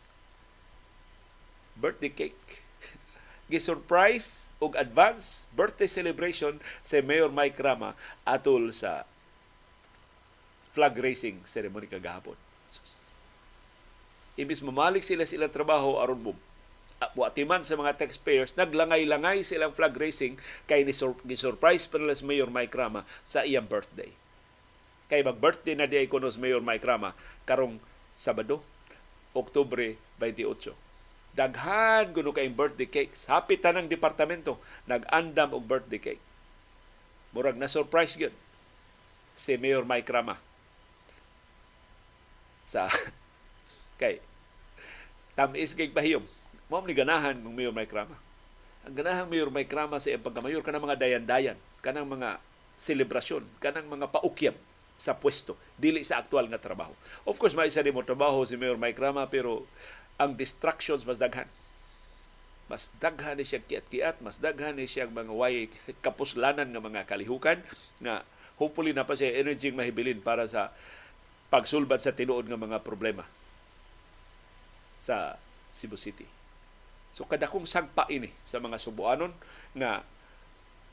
birthday 1.80 2.12
cake. 2.12 2.64
Gi-surprise 3.52 4.52
og 4.60 4.76
advance 4.76 5.48
birthday 5.56 5.88
celebration 5.88 6.60
si 6.84 7.00
Mayor 7.00 7.32
Mike 7.32 7.62
Rama 7.62 7.96
atol 8.28 8.74
sa 8.76 9.08
flag 10.76 10.98
racing 11.00 11.42
ceremony 11.48 11.88
kagahapon. 11.88 12.36
Ibis 14.38 14.62
mamalik 14.62 15.02
sila 15.02 15.26
sila 15.26 15.50
trabaho 15.50 15.98
aron 15.98 16.22
mo 16.22 16.34
buatiman 17.14 17.62
sa 17.62 17.78
mga 17.78 17.98
taxpayers, 18.02 18.58
naglangay-langay 18.58 19.46
silang 19.46 19.74
flag 19.74 19.94
racing 19.94 20.38
kay 20.66 20.82
ni-surprise 20.82 21.86
pa 21.86 22.02
nila 22.02 22.18
si 22.18 22.26
Mayor 22.26 22.50
Mike 22.50 22.74
Rama 22.74 23.06
sa 23.22 23.46
iyang 23.46 23.70
birthday. 23.70 24.10
Kay 25.08 25.22
mag-birthday 25.24 25.78
na 25.78 25.88
di 25.88 26.02
ay 26.02 26.10
kuno 26.10 26.28
Mayor 26.42 26.60
Mike 26.60 26.84
Rama 26.84 27.14
karong 27.46 27.78
Sabado, 28.18 28.66
Oktubre 29.38 29.94
28 30.18 30.88
daghan 31.38 32.18
kuno 32.18 32.34
kay 32.34 32.50
birthday 32.50 32.90
cakes. 32.90 33.30
Happy 33.30 33.62
tanang 33.62 33.86
departamento 33.86 34.58
nag-andam 34.90 35.54
og 35.54 35.70
birthday 35.70 36.02
cake. 36.02 36.24
Murag 37.30 37.62
na 37.62 37.70
surprise 37.70 38.18
gyud 38.18 38.34
si 39.38 39.54
Mayor 39.62 39.86
Mike 39.86 40.10
Rama 40.10 40.42
sa 42.66 42.90
kay 44.02 44.18
tamis 45.38 45.78
kay 45.78 45.94
pahiyom. 45.94 46.26
Mo 46.68 46.84
ni 46.84 46.92
ganahan 46.92 47.40
ng 47.40 47.56
Mayor 47.56 47.72
Mike 47.72 47.96
Rama. 47.96 48.20
Ang 48.84 48.96
ganahan 48.96 49.24
Mayor 49.24 49.48
Mike 49.48 49.72
Rama 49.72 50.04
sa 50.04 50.12
pagkamayor 50.20 50.60
kanang 50.60 50.84
mga 50.84 51.00
dayan-dayan, 51.00 51.58
kanang 51.80 52.08
mga 52.08 52.44
selebrasyon, 52.76 53.48
kanang 53.64 53.88
mga 53.88 54.12
paukyam 54.12 54.56
sa 55.00 55.16
pwesto 55.16 55.56
dili 55.80 56.04
sa 56.04 56.20
aktual 56.20 56.52
nga 56.52 56.60
trabaho. 56.60 56.92
Of 57.24 57.40
course, 57.40 57.56
may 57.56 57.72
isa 57.72 57.86
mo 57.88 58.04
trabaho 58.04 58.44
si 58.44 58.60
Mayor 58.60 58.76
Mike 58.76 59.00
Rama 59.00 59.32
pero 59.32 59.64
ang 60.20 60.36
distractions 60.36 61.08
mas 61.08 61.16
daghan. 61.16 61.48
Mas 62.68 62.92
daghan 63.00 63.40
ni 63.40 63.48
siya 63.48 63.64
kiat-kiat, 63.64 64.20
mas 64.20 64.44
daghan 64.44 64.76
ni 64.76 64.92
siya 64.92 65.08
mga 65.08 65.32
way 65.32 65.72
kapuslanan 66.04 66.68
ng 66.68 66.84
mga 66.84 67.08
kalihukan 67.08 67.64
nga 68.04 68.28
hopefully 68.60 68.92
na 68.92 69.08
pa 69.08 69.16
siya 69.16 69.40
energy 69.40 69.72
mahibilin 69.72 70.20
para 70.20 70.44
sa 70.52 70.76
pagsulbad 71.48 72.04
sa 72.04 72.12
tinuod 72.12 72.52
ng 72.52 72.60
mga 72.60 72.84
problema 72.84 73.24
sa 75.00 75.40
Cebu 75.72 75.96
City. 75.96 76.37
So 77.18 77.26
kadakong 77.26 77.66
sagpa 77.66 78.06
ini 78.14 78.30
sa 78.46 78.62
mga 78.62 78.78
Subuanon 78.78 79.34
nga 79.74 80.06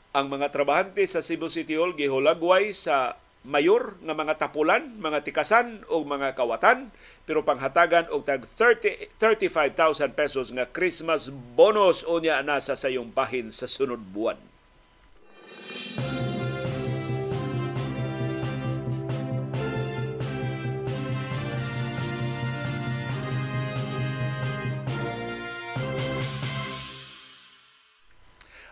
ang 0.09 0.25
mga 0.25 0.49
trabahante 0.49 1.05
sa 1.05 1.21
Cebu 1.21 1.53
City 1.53 1.77
Hall 1.77 1.93
gihulagway 1.93 2.73
sa 2.73 3.13
mayor 3.45 3.93
nga 4.01 4.17
mga 4.17 4.41
tapulan, 4.41 4.89
mga 4.97 5.21
tikasan 5.21 5.85
o 5.85 6.01
mga 6.01 6.33
kawatan 6.33 6.89
pero 7.29 7.45
panghatagan 7.45 8.09
og 8.09 8.25
tag 8.25 8.49
30 8.57 9.21
35,000 9.21 10.17
pesos 10.17 10.49
nga 10.49 10.65
Christmas 10.65 11.29
bonus 11.29 12.01
unya 12.01 12.41
na 12.41 12.57
sa 12.57 12.73
sayong 12.73 13.13
bahin 13.13 13.53
sa 13.53 13.69
sunod 13.69 14.01
buwan. 14.01 14.41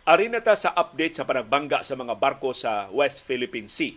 Arina 0.04 0.43
ta 0.43 0.51
sa 0.51 0.76
update 0.76 1.16
sa 1.16 1.24
panagbangga 1.24 1.80
sa 1.80 1.95
mga 1.95 2.20
barko 2.20 2.51
sa 2.51 2.91
West 2.91 3.24
Philippine 3.24 3.72
Sea. 3.72 3.95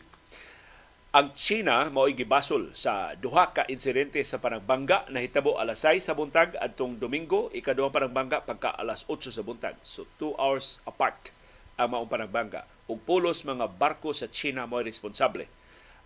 Ang 1.10 1.34
China 1.34 1.90
mao 1.90 2.06
gibasol 2.06 2.70
sa 2.78 3.18
duha 3.18 3.50
ka 3.50 3.66
insidente 3.66 4.22
sa 4.22 4.38
panagbangga 4.38 5.10
na 5.10 5.18
hitabo 5.18 5.58
alas 5.58 5.82
6 5.82 6.06
sa 6.06 6.14
buntag 6.14 6.54
adtong 6.62 7.02
Domingo, 7.02 7.50
ikaduhang 7.50 7.90
panagbangga 7.90 8.46
pagka 8.46 8.78
alas 8.78 9.02
8 9.10 9.34
sa 9.34 9.42
buntag. 9.42 9.74
So 9.82 10.06
2 10.22 10.38
hours 10.38 10.78
apart 10.86 11.34
ang 11.74 11.90
maong 11.90 12.06
panagbangga. 12.06 12.62
Ug 12.86 13.02
pulos 13.02 13.42
mga 13.42 13.66
barko 13.66 14.14
sa 14.14 14.30
China 14.30 14.62
mao 14.70 14.86
responsable 14.86 15.50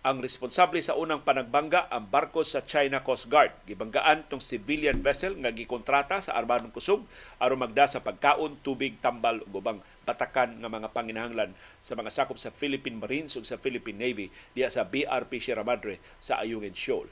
ang 0.01 0.17
responsable 0.17 0.81
sa 0.81 0.97
unang 0.97 1.21
panagbangga 1.21 1.85
ang 1.93 2.09
barko 2.09 2.41
sa 2.41 2.65
China 2.65 3.05
Coast 3.05 3.29
Guard. 3.29 3.53
Gibanggaan 3.69 4.25
tong 4.25 4.41
civilian 4.41 4.97
vessel 4.97 5.37
nga 5.37 5.53
gikontrata 5.53 6.17
sa 6.17 6.33
armadong 6.33 6.73
kusog 6.73 7.05
aron 7.37 7.61
magda 7.61 7.85
sa 7.85 8.01
pagkaon, 8.01 8.57
tubig, 8.65 8.97
tambal 8.97 9.45
ug 9.45 9.61
ubang 9.61 9.77
batakan 10.01 10.57
nga 10.57 10.69
mga 10.69 10.89
panginahanglan 10.89 11.53
sa 11.85 11.93
mga 11.93 12.09
sakop 12.09 12.37
sa 12.41 12.49
Philippine 12.49 12.97
Marines 12.97 13.37
ug 13.37 13.45
sa 13.45 13.61
Philippine 13.61 14.01
Navy 14.01 14.27
diya 14.57 14.73
sa 14.73 14.81
BRP 14.81 15.37
Sierra 15.37 15.61
Madre 15.61 16.01
sa 16.17 16.41
Ayungin 16.41 16.73
Shoal. 16.73 17.05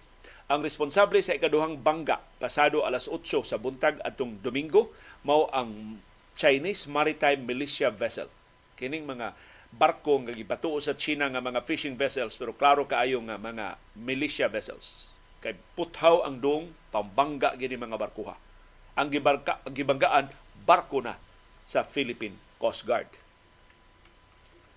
Ang 0.49 0.65
responsable 0.65 1.21
sa 1.21 1.37
ikaduhang 1.37 1.77
bangga 1.77 2.17
pasado 2.41 2.81
alas 2.81 3.05
8 3.05 3.45
sa 3.45 3.61
buntag 3.61 4.01
atong 4.01 4.41
Domingo 4.41 4.89
mao 5.21 5.45
ang 5.53 6.01
Chinese 6.33 6.89
Maritime 6.89 7.45
Militia 7.45 7.93
Vessel. 7.93 8.25
Kining 8.73 9.05
mga 9.05 9.37
barko 9.69 10.25
nga 10.25 10.33
gibatuo 10.33 10.81
sa 10.81 10.97
China 10.97 11.29
nga 11.29 11.45
mga 11.45 11.61
fishing 11.61 11.93
vessels 11.93 12.33
pero 12.33 12.57
klaro 12.57 12.89
kaayo 12.89 13.21
nga 13.29 13.37
mga 13.37 13.77
militia 13.93 14.49
vessels. 14.49 15.13
Kay 15.45 15.53
puthaw 15.77 16.25
ang 16.25 16.41
dong 16.41 16.73
pambangga 16.89 17.53
gini 17.53 17.77
mga 17.77 18.01
barkuha. 18.01 18.33
Ang 18.97 19.07
gibarka 19.13 19.61
ang 19.61 19.77
gibanggaan 19.77 20.33
barko 20.65 21.05
na 21.05 21.21
sa 21.61 21.85
Philippine 21.85 22.48
Coast 22.60 22.84
Guard. 22.84 23.07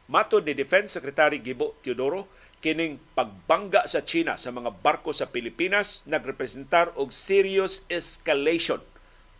Mato 0.06 0.38
ni 0.38 0.54
Defense 0.54 0.94
Secretary 0.94 1.42
Gibo 1.42 1.74
Teodoro, 1.82 2.30
kining 2.62 3.02
pagbangga 3.18 3.90
sa 3.90 4.06
China 4.06 4.38
sa 4.38 4.54
mga 4.54 4.70
barko 4.70 5.10
sa 5.10 5.26
Pilipinas 5.26 6.06
nagrepresentar 6.06 6.94
og 6.94 7.10
serious 7.10 7.82
escalation 7.90 8.78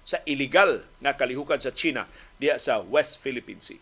sa 0.03 0.19
illegal 0.27 0.83
nga 0.99 1.15
kalihukan 1.15 1.63
sa 1.63 1.71
China 1.71 2.11
diya 2.43 2.59
sa 2.59 2.83
West 2.83 3.23
Philippine 3.23 3.63
Sea. 3.63 3.79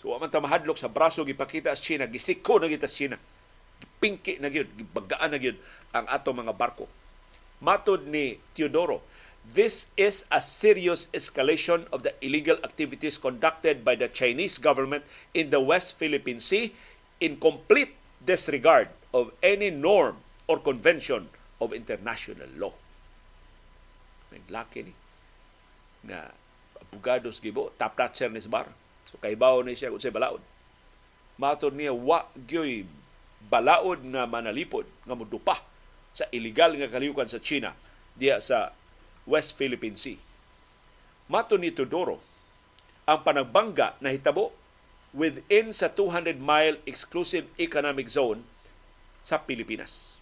So 0.00 0.10
wa 0.10 0.18
man 0.18 0.32
ta 0.32 0.40
mahadlok 0.40 0.80
sa 0.80 0.88
braso 0.88 1.20
gipakita 1.22 1.76
sa 1.76 1.84
China, 1.84 2.08
gisiko 2.08 2.56
na 2.56 2.72
kita 2.72 2.88
sa 2.88 2.96
China. 2.96 3.16
Gipingki 3.78 4.40
na 4.40 4.48
gyud, 4.48 4.72
gibagaan 4.72 5.30
na 5.30 5.38
gyud 5.38 5.60
ang 5.92 6.08
ato 6.08 6.32
mga 6.32 6.56
barko. 6.56 6.88
Matod 7.62 8.08
ni 8.08 8.40
Teodoro, 8.56 9.04
This 9.42 9.90
is 9.98 10.24
a 10.30 10.38
serious 10.38 11.10
escalation 11.10 11.90
of 11.90 12.06
the 12.06 12.14
illegal 12.22 12.62
activities 12.62 13.18
conducted 13.18 13.82
by 13.82 13.98
the 13.98 14.06
Chinese 14.06 14.56
government 14.56 15.02
in 15.34 15.50
the 15.50 15.58
West 15.58 15.98
Philippine 15.98 16.38
Sea 16.38 16.70
in 17.18 17.42
complete 17.42 17.98
disregard 18.22 18.88
of 19.10 19.34
any 19.42 19.68
norm 19.68 20.22
or 20.46 20.62
convention 20.62 21.26
of 21.58 21.74
International 21.74 22.48
Law. 22.54 22.74
Naglaki 24.32 24.88
ni 24.88 24.94
nga 26.02 26.32
abugados 26.80 27.38
gibo 27.38 27.70
top 27.78 27.98
notcher 27.98 28.30
ni 28.32 28.40
sa 28.40 28.50
bar. 28.50 28.66
So 29.10 29.18
kaibaw 29.20 29.62
ni 29.62 29.76
siya 29.76 29.92
kung 29.92 30.02
siya 30.02 30.14
balaod. 30.14 30.42
Matod 31.36 31.76
niya 31.76 31.92
wa 31.92 32.26
gyoy 32.34 32.88
balaod 33.46 34.02
nga 34.06 34.24
manalipod 34.24 34.86
nga 35.04 35.14
mudupa 35.18 35.60
sa 36.14 36.24
illegal 36.32 36.72
nga 36.78 36.90
kaliyukan 36.90 37.28
sa 37.28 37.42
China 37.42 37.76
diya 38.16 38.40
sa 38.40 38.72
West 39.24 39.54
Philippine 39.54 39.94
Sea. 39.94 40.18
Mato 41.30 41.54
ni 41.56 41.70
Todoro, 41.70 42.18
ang 43.06 43.22
panagbangga 43.22 43.98
na 44.02 44.10
hitabo 44.10 44.54
within 45.14 45.70
sa 45.70 45.92
200-mile 45.92 46.80
exclusive 46.88 47.46
economic 47.60 48.08
zone 48.08 48.42
sa 49.22 49.38
Pilipinas. 49.38 50.18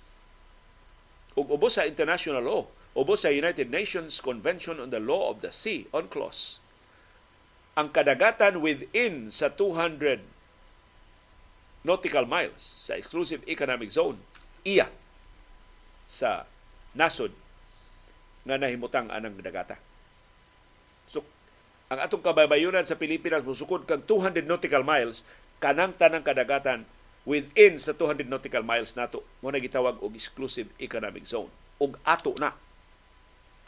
Ug 1.39 1.47
ubos 1.55 1.79
sa 1.79 1.87
international 1.87 2.45
law, 2.45 2.67
ubos 2.93 3.23
sa 3.25 3.33
United 3.33 3.71
Nations 3.71 4.19
Convention 4.19 4.83
on 4.83 4.91
the 4.91 5.01
Law 5.01 5.31
of 5.31 5.41
the 5.41 5.55
Sea, 5.55 5.87
UNCLOS, 5.95 6.59
ang 7.79 7.95
kadagatan 7.95 8.61
within 8.61 9.31
sa 9.31 9.49
200 9.49 10.21
nautical 11.87 12.29
miles 12.29 12.61
sa 12.61 12.99
exclusive 12.99 13.41
economic 13.49 13.89
zone, 13.89 14.21
iya 14.67 14.93
sa 16.05 16.45
nasod 16.93 17.33
nga 18.45 18.57
nahimutang 18.57 19.13
anang 19.13 19.37
dagata. 19.37 19.77
So, 21.11 21.25
ang 21.91 22.01
atong 22.01 22.23
kabaybayunan 22.23 22.87
sa 22.87 22.97
Pilipinas 22.97 23.43
musukod 23.43 23.85
kag 23.85 24.07
200 24.07 24.47
nautical 24.47 24.87
miles 24.87 25.27
kanang 25.61 25.93
tanang 25.99 26.25
kadagatan 26.25 26.89
within 27.29 27.77
sa 27.77 27.93
200 27.93 28.31
nautical 28.31 28.65
miles 28.65 28.97
nato 28.97 29.21
mo 29.45 29.53
na 29.53 29.61
gitawag 29.61 30.01
og 30.01 30.17
exclusive 30.17 30.73
economic 30.81 31.29
zone. 31.29 31.53
Ug 31.83 32.01
ato 32.05 32.33
na. 32.41 32.57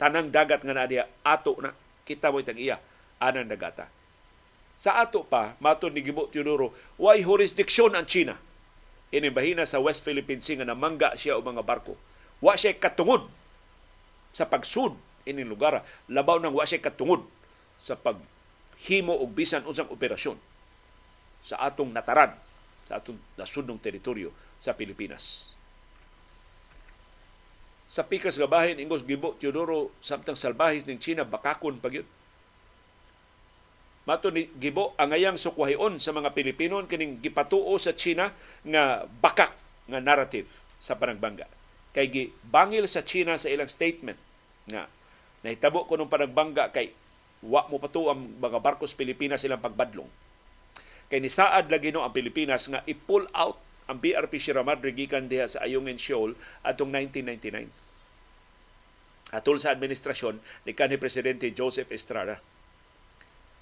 Tanang 0.01 0.33
dagat 0.33 0.65
nga 0.65 0.73
na 0.73 0.89
diha 0.89 1.05
ato 1.21 1.53
na. 1.61 1.75
Kita 2.03 2.33
mo 2.33 2.41
itang 2.41 2.57
iya 2.57 2.81
anang 3.21 3.47
dagata. 3.47 3.87
Sa 4.73 4.97
ato 4.97 5.21
pa 5.21 5.53
mato 5.61 5.87
ni 5.87 6.01
Gibo 6.01 6.27
Teodoro 6.33 6.73
way 6.97 7.21
jurisdiction 7.21 7.93
ang 7.93 8.09
China? 8.09 8.35
Ini 9.13 9.29
bahina 9.29 9.69
sa 9.69 9.77
West 9.77 10.01
Philippine 10.01 10.41
Sea 10.41 10.57
nga 10.57 10.65
namangga 10.65 11.13
siya 11.13 11.37
og 11.37 11.45
mga 11.45 11.61
barko. 11.61 11.93
Wa 12.41 12.57
siya 12.57 12.73
katungod 12.73 13.29
sa 14.33 14.49
pagsud 14.49 14.97
ining 15.23 15.47
lugar 15.47 15.85
labaw 16.09 16.41
nang 16.41 16.51
wa 16.51 16.65
siya 16.65 16.83
katungod 16.83 17.23
sa 17.79 17.95
paghimo 17.95 19.15
og 19.15 19.31
bisan 19.31 19.63
unsang 19.63 19.87
operasyon 19.87 20.35
sa 21.45 21.61
atong 21.63 21.93
nataran 21.93 22.33
sa 22.87 22.99
atong 22.99 23.19
nasudnong 23.39 23.79
teritoryo 23.79 24.31
sa 24.59 24.75
Pilipinas. 24.75 25.51
Sa 27.87 28.01
pikas 28.01 28.39
nga 28.39 28.49
bahin 28.49 28.81
ingos 28.81 29.05
gibo 29.05 29.37
Teodoro 29.37 29.93
samtang 30.01 30.39
salbahis 30.39 30.87
ning 30.87 30.97
China 30.97 31.27
bakakon 31.27 31.77
pagyud. 31.77 32.07
Mato 34.03 34.33
ni 34.33 34.51
gibo 34.59 34.91
ang 34.99 35.15
ayang 35.15 35.39
sukwahion 35.39 35.95
sa 36.01 36.11
mga 36.11 36.35
Pilipino 36.35 36.81
kining 36.83 37.23
gipatuo 37.23 37.71
sa 37.79 37.95
China 37.95 38.33
nga 38.67 39.07
bakak 39.23 39.55
nga 39.87 39.99
narrative 40.03 40.49
sa 40.81 40.99
panagbangga. 40.99 41.47
Kay 41.93 42.09
gibangil 42.09 42.89
sa 42.89 43.05
China 43.05 43.37
sa 43.37 43.53
ilang 43.53 43.69
statement 43.69 44.17
nga 44.65 44.89
nahitabo 45.45 45.85
ko 45.85 45.93
nung 45.93 46.09
panagbangga 46.09 46.73
kay 46.73 46.89
wa 47.43 47.67
mo 47.67 47.77
patuo 47.77 48.09
ang 48.09 48.39
mga 48.39 48.63
barkos 48.63 48.95
Pilipinas 48.95 49.43
silang 49.43 49.59
pagbadlong 49.59 50.07
kay 51.11 51.19
ni 51.19 51.27
saad 51.27 51.67
lagi 51.67 51.91
no 51.91 52.01
ang 52.01 52.15
Pilipinas 52.15 52.65
nga 52.71 52.79
i-pull 52.87 53.27
out 53.35 53.59
ang 53.85 53.99
BRP 53.99 54.39
Sierra 54.39 54.63
Madre 54.63 54.95
gikan 54.95 55.27
diha 55.27 55.45
sa 55.45 55.61
Ayungin 55.61 55.99
Shoal 55.99 56.39
atong 56.63 56.89
1999. 56.89 57.67
Atol 59.33 59.57
sa 59.59 59.73
administrasyon 59.75 60.39
ni 60.63 60.71
kanhi 60.71 60.95
presidente 60.95 61.51
Joseph 61.51 61.91
Estrada. 61.91 62.39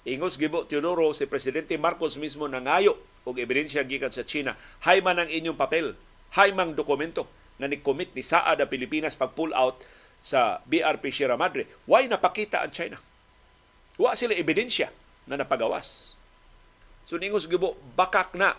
Ingos 0.06 0.38
gibo 0.38 0.66
Teodoro 0.66 1.10
si 1.14 1.26
presidente 1.26 1.74
Marcos 1.78 2.18
mismo 2.18 2.46
nangayo 2.46 2.98
og 3.22 3.38
ebidensya 3.38 3.86
gikan 3.86 4.10
sa 4.10 4.26
China, 4.26 4.58
hay 4.82 4.98
man 4.98 5.22
ang 5.22 5.30
inyong 5.30 5.58
papel, 5.58 5.94
hay 6.34 6.50
mang 6.50 6.74
dokumento 6.74 7.26
nga 7.56 7.68
ni-commit 7.68 8.14
ni 8.16 8.24
saad 8.24 8.60
ang 8.60 8.70
Pilipinas 8.70 9.18
pag 9.18 9.36
pull 9.36 9.52
out 9.52 9.80
sa 10.22 10.62
BRP 10.68 11.10
Sierra 11.10 11.34
Madre. 11.34 11.66
Why 11.84 12.06
napakita 12.06 12.62
ang 12.62 12.70
China? 12.70 12.98
Wa 13.98 14.14
sila 14.16 14.32
ebidensya 14.32 14.88
na 15.28 15.36
napagawas 15.38 16.12
So 17.06 17.18
ningos 17.18 17.44
gibo 17.44 17.76
bakak 17.98 18.32
na. 18.32 18.56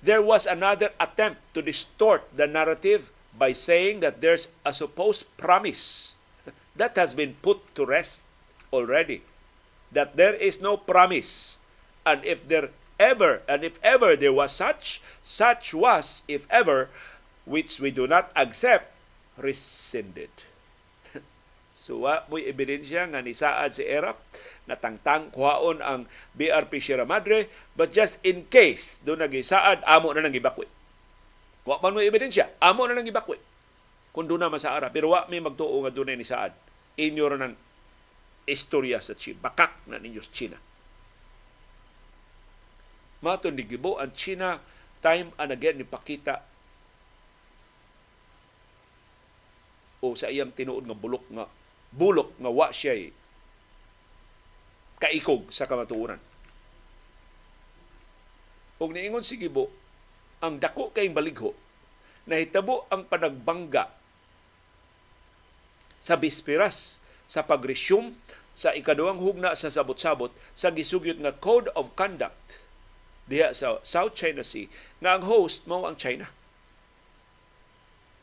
There 0.00 0.24
was 0.24 0.48
another 0.48 0.96
attempt 0.96 1.44
to 1.52 1.60
distort 1.60 2.24
the 2.32 2.48
narrative 2.48 3.12
by 3.36 3.52
saying 3.52 4.00
that 4.00 4.24
there's 4.24 4.48
a 4.64 4.72
supposed 4.72 5.28
promise 5.36 6.16
that 6.80 6.96
has 6.96 7.12
been 7.12 7.36
put 7.44 7.60
to 7.76 7.84
rest 7.84 8.24
already. 8.72 9.20
That 9.92 10.16
there 10.16 10.32
is 10.32 10.64
no 10.64 10.80
promise. 10.80 11.60
And 12.08 12.24
if 12.24 12.48
there 12.48 12.72
ever, 13.00 13.40
and 13.48 13.64
if 13.64 13.80
ever 13.80 14.14
there 14.14 14.36
was 14.36 14.52
such, 14.52 15.00
such 15.24 15.72
was, 15.72 16.22
if 16.28 16.44
ever, 16.52 16.92
which 17.48 17.80
we 17.80 17.88
do 17.88 18.04
not 18.04 18.28
accept, 18.36 18.92
rescinded. 19.40 20.30
so, 21.80 22.04
wa 22.04 22.28
mo'y 22.28 22.44
ebidensya 22.52 23.08
nga 23.08 23.24
ni 23.24 23.32
Saad 23.32 23.72
si 23.72 23.88
Erap 23.88 24.20
natangtang 24.70 25.34
kuhaon 25.34 25.82
ang 25.82 26.06
BRP 26.38 26.78
Sierra 26.78 27.02
Madre 27.02 27.50
but 27.74 27.90
just 27.90 28.22
in 28.22 28.46
case 28.46 29.02
do 29.02 29.18
nagisaad 29.18 29.82
amo 29.82 30.14
na 30.14 30.22
nang 30.22 30.36
ibakwi 30.36 30.70
wa 31.66 31.82
man 31.82 31.98
mo 31.98 31.98
ebidensya 31.98 32.54
amo 32.62 32.86
na 32.86 32.94
nang 32.94 33.08
ibakwi 33.08 33.34
kun 34.14 34.30
doon 34.30 34.46
naman 34.46 34.62
sa 34.62 34.78
ara 34.78 34.94
pero 34.94 35.10
wa 35.10 35.26
may 35.26 35.42
magtuo 35.42 35.82
nga 35.82 35.90
dunay 35.90 36.14
ni 36.14 36.22
saad 36.22 36.54
inyo 36.94 37.34
ng 37.34 37.54
istorya 38.46 39.02
sa 39.02 39.18
China 39.18 39.50
bakak 39.50 39.74
na 39.90 39.98
ninyo 39.98 40.22
sa 40.22 40.30
China 40.30 40.58
maton 43.20 43.56
ni 43.56 43.64
Gibo 43.68 44.00
ang 44.00 44.12
China 44.16 44.60
time 45.00 45.32
and 45.40 45.50
again 45.52 45.80
ni 45.80 45.84
pakita 45.84 46.44
o 50.00 50.16
sa 50.16 50.32
iyang 50.32 50.52
tinuod 50.56 50.88
nga 50.88 50.96
bulok 50.96 51.24
nga 51.28 51.44
bulok 51.92 52.32
nga 52.40 52.50
wa 52.50 52.68
siya 52.72 53.12
kaikog 55.00 55.48
sa 55.48 55.64
kamatuoran. 55.64 56.20
Ug 58.80 58.92
niingon 58.92 59.24
si 59.24 59.40
Gibo, 59.40 59.72
ang 60.44 60.60
dako 60.60 60.92
kay 60.92 61.08
baligho 61.12 61.52
nahitabo 62.28 62.84
ang 62.92 63.08
panagbangga 63.08 63.88
sa 66.00 66.16
bisperas 66.16 67.00
sa 67.26 67.44
pagresume 67.44 68.16
sa 68.56 68.76
ikaduhang 68.76 69.20
hugna 69.20 69.56
sa 69.56 69.72
sabot-sabot 69.72 70.32
sa 70.52 70.72
gisugyot 70.72 71.20
nga 71.20 71.32
Code 71.36 71.72
of 71.76 71.92
Conduct 71.96 72.59
diha 73.30 73.54
sa 73.54 73.78
South 73.86 74.18
China 74.18 74.42
Sea 74.42 74.66
nga 74.98 75.14
ang 75.14 75.22
host 75.22 75.70
mao 75.70 75.86
ang 75.86 75.94
China. 75.94 76.26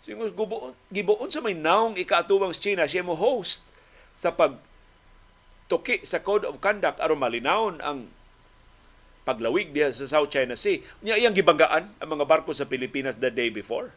Singos 0.03 0.35
gibuon, 0.35 0.75
gibuon 0.91 1.31
sa 1.31 1.39
may 1.39 1.55
naong 1.55 1.95
ikaatubang 1.95 2.51
China 2.51 2.83
siya 2.83 3.07
mo 3.07 3.15
host 3.15 3.63
sa 4.11 4.35
pag 4.35 4.59
tuki 5.71 6.03
sa 6.03 6.19
Code 6.19 6.43
of 6.43 6.59
Conduct 6.59 6.99
aron 6.99 7.19
malinawon 7.19 7.79
ang 7.79 8.11
paglawig 9.27 9.75
diha 9.75 9.91
sa 9.91 10.07
South 10.07 10.31
China 10.31 10.55
Sea. 10.55 10.79
Nya 11.03 11.19
iyang 11.19 11.35
gibanggaan 11.35 11.91
ang 11.99 12.09
mga 12.11 12.27
barko 12.27 12.55
sa 12.55 12.67
Pilipinas 12.67 13.19
the 13.19 13.27
day 13.31 13.51
before. 13.51 13.91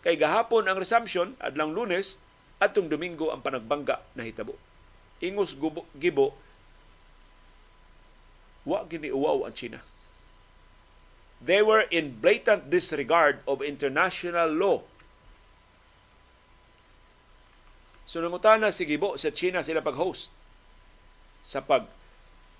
Kay 0.00 0.16
gahapon 0.16 0.64
ang 0.64 0.80
resumption 0.80 1.36
adlang 1.40 1.76
Lunes 1.76 2.16
atong 2.56 2.88
Domingo 2.88 3.28
ang 3.28 3.44
panagbangga 3.44 4.00
na 4.16 4.24
hitabo. 4.24 4.56
Ingos 5.20 5.52
gubo, 5.56 5.84
gibo 5.92 6.32
wa 8.66 8.82
gini 8.84 9.14
uwaw 9.14 9.46
ang 9.46 9.54
China. 9.54 9.80
They 11.38 11.62
were 11.62 11.86
in 11.88 12.18
blatant 12.18 12.68
disregard 12.68 13.40
of 13.46 13.62
international 13.62 14.50
law 14.50 14.82
So 18.06 18.22
nangutana 18.22 18.70
si 18.70 18.86
Gibo 18.86 19.18
sa 19.18 19.34
China 19.34 19.66
sila 19.66 19.82
pag-host 19.82 20.30
sa 21.42 21.58
pag 21.58 21.90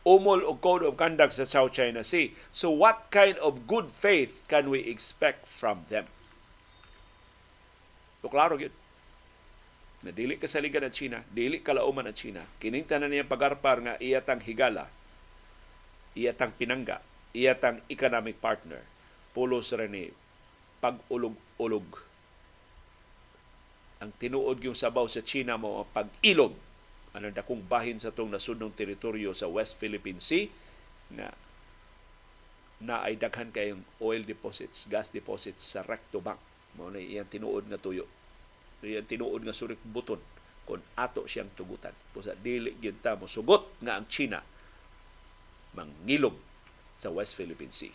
umol 0.02 0.42
og 0.42 0.58
code 0.58 0.82
of 0.82 0.98
conduct 0.98 1.38
sa 1.38 1.46
South 1.46 1.70
China 1.70 2.02
Sea. 2.02 2.34
So 2.50 2.74
what 2.74 3.14
kind 3.14 3.38
of 3.38 3.70
good 3.70 3.94
faith 3.94 4.42
can 4.50 4.66
we 4.74 4.82
expect 4.90 5.46
from 5.46 5.86
them? 5.86 6.10
So 8.20 8.26
klaro 8.26 8.58
gyud. 8.58 8.74
Na 10.02 10.10
dili 10.10 10.34
ka 10.34 10.50
sa 10.50 10.58
liga 10.58 10.82
ng 10.82 10.90
China, 10.90 11.22
dili 11.30 11.62
ka 11.62 11.78
lauman 11.78 12.10
ng 12.10 12.18
China. 12.18 12.42
Kining 12.58 12.86
tanan 12.86 13.14
niya 13.14 13.26
pagarpar 13.26 13.78
nga 13.82 13.94
iyatang 14.02 14.42
higala, 14.42 14.90
iyatang 16.16 16.56
pinangga, 16.56 17.04
iyatang 17.36 17.84
economic 17.92 18.40
partner. 18.40 18.80
Pulos 19.36 19.68
ra 19.76 19.84
ni 19.84 20.08
pag-ulog-ulog. 20.80 21.84
Ang 24.00 24.10
tinuod 24.16 24.60
yung 24.64 24.76
sabaw 24.76 25.04
sa 25.08 25.20
China 25.20 25.60
mo 25.60 25.84
pag-ilog 25.92 26.56
anong 27.16 27.36
dakong 27.36 27.64
bahin 27.64 27.96
sa 27.96 28.12
tong 28.12 28.28
nasudnong 28.28 28.72
teritoryo 28.76 29.32
sa 29.32 29.48
West 29.48 29.80
Philippine 29.80 30.20
Sea 30.20 30.48
na 31.12 31.32
na 32.76 33.00
ay 33.08 33.16
daghan 33.16 33.48
kayong 33.48 33.80
oil 34.04 34.20
deposits, 34.20 34.84
gas 34.92 35.08
deposits 35.08 35.64
sa 35.64 35.80
recto 35.80 36.20
bank 36.20 36.36
Mao 36.76 36.92
na 36.92 37.00
iyang 37.00 37.28
tinuod 37.28 37.72
nga 37.72 37.80
tuyo. 37.80 38.04
Iyang 38.84 39.08
tinuod 39.08 39.40
nga 39.48 39.56
surik 39.56 39.80
buton 39.80 40.20
kung 40.68 40.84
ato 40.92 41.24
siyang 41.24 41.48
tugutan. 41.56 41.96
Pusa 42.12 42.36
dili 42.36 42.76
gyud 42.76 43.00
ta 43.00 43.16
mo 43.16 43.24
sugot 43.24 43.80
nga 43.80 43.96
ang 43.96 44.04
China 44.12 44.44
mangilog 45.76 46.34
sa 46.96 47.12
West 47.12 47.36
Philippine 47.36 47.70
Sea. 47.70 47.92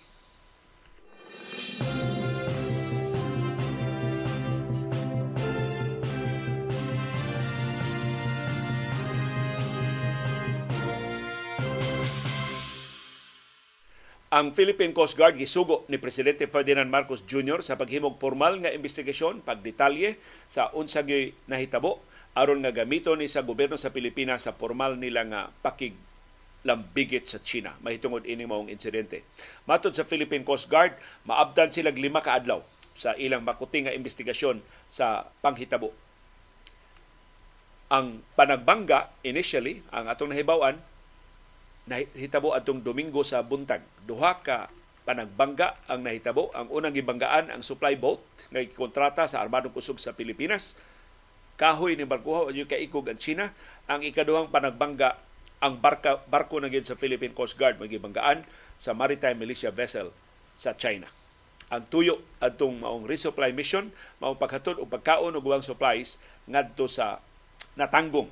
Ang 14.32 14.56
Philippine 14.56 14.96
Coast 14.96 15.20
Guard 15.20 15.36
gisugo 15.36 15.84
ni 15.92 16.00
Presidente 16.00 16.48
Ferdinand 16.48 16.88
Marcos 16.88 17.20
Jr. 17.28 17.60
sa 17.60 17.76
paghimog 17.76 18.16
formal 18.16 18.64
nga 18.64 18.72
investigasyon 18.72 19.44
pagdetalye 19.44 20.16
sa 20.48 20.72
unsa 20.72 21.04
gyud 21.04 21.36
nahitabo 21.52 22.00
aron 22.32 22.64
nga 22.64 22.72
gamiton 22.72 23.20
ni 23.20 23.28
sa 23.28 23.44
gobyerno 23.44 23.76
sa 23.76 23.92
Pilipinas 23.92 24.48
sa 24.48 24.56
formal 24.56 24.96
nila 24.96 25.28
nga 25.28 25.42
pakig 25.60 26.00
lambigit 26.62 27.26
sa 27.26 27.42
China. 27.42 27.74
Mahitungod 27.82 28.26
ini 28.30 28.46
maong 28.46 28.70
insidente. 28.70 29.26
Matod 29.66 29.98
sa 29.98 30.06
Philippine 30.06 30.46
Coast 30.46 30.70
Guard, 30.70 30.94
maabdan 31.26 31.74
sila 31.74 31.90
lima 31.90 32.22
ka 32.22 32.38
adlaw 32.38 32.62
sa 32.94 33.18
ilang 33.18 33.42
makuting 33.42 33.90
nga 33.90 33.96
investigasyon 33.96 34.62
sa 34.92 35.26
panghitabo. 35.42 35.90
Ang 37.92 38.24
panagbangga 38.38 39.12
initially, 39.26 39.84
ang 39.92 40.08
atong 40.08 40.32
nahibawan, 40.32 40.80
nahitabo 41.90 42.54
atong 42.56 42.80
Domingo 42.86 43.26
sa 43.26 43.44
buntag. 43.44 43.84
Duha 44.06 44.40
ka 44.40 44.70
panagbangga 45.04 45.82
ang 45.90 46.06
nahitabo. 46.06 46.54
Ang 46.54 46.70
unang 46.72 46.94
gibanggaan 46.94 47.50
ang 47.50 47.66
supply 47.66 47.98
boat 47.98 48.22
nga 48.54 48.62
kontrata 48.78 49.26
sa 49.26 49.42
Armadong 49.42 49.74
Kusog 49.74 49.98
sa 49.98 50.14
Pilipinas. 50.14 50.78
Kahoy 51.58 51.98
ni 51.98 52.06
barkuha 52.08 52.48
o 52.48 52.54
kaikog 52.54 53.12
ang 53.12 53.20
China. 53.20 53.52
Ang 53.90 54.06
ikaduhang 54.06 54.54
panagbangga 54.54 55.18
ang 55.62 55.78
barka, 55.78 56.26
barko 56.26 56.58
na 56.58 56.74
sa 56.82 56.98
Philippine 56.98 57.38
Coast 57.38 57.54
Guard 57.54 57.78
magibanggaan 57.78 58.44
sa 58.82 58.98
maritime 58.98 59.38
militia 59.38 59.70
vessel 59.70 60.10
sa 60.58 60.74
China. 60.74 61.06
Ang 61.72 61.88
tuyo 61.88 62.20
atong 62.42 62.84
maong 62.84 63.08
resupply 63.08 63.54
mission, 63.54 63.94
maong 64.20 64.36
paghatod 64.42 64.82
o 64.82 64.90
pagkaon 64.90 65.38
og 65.38 65.46
ubang 65.46 65.64
supplies 65.64 66.20
ngadto 66.50 66.90
sa 66.90 67.24
natanggong. 67.80 68.28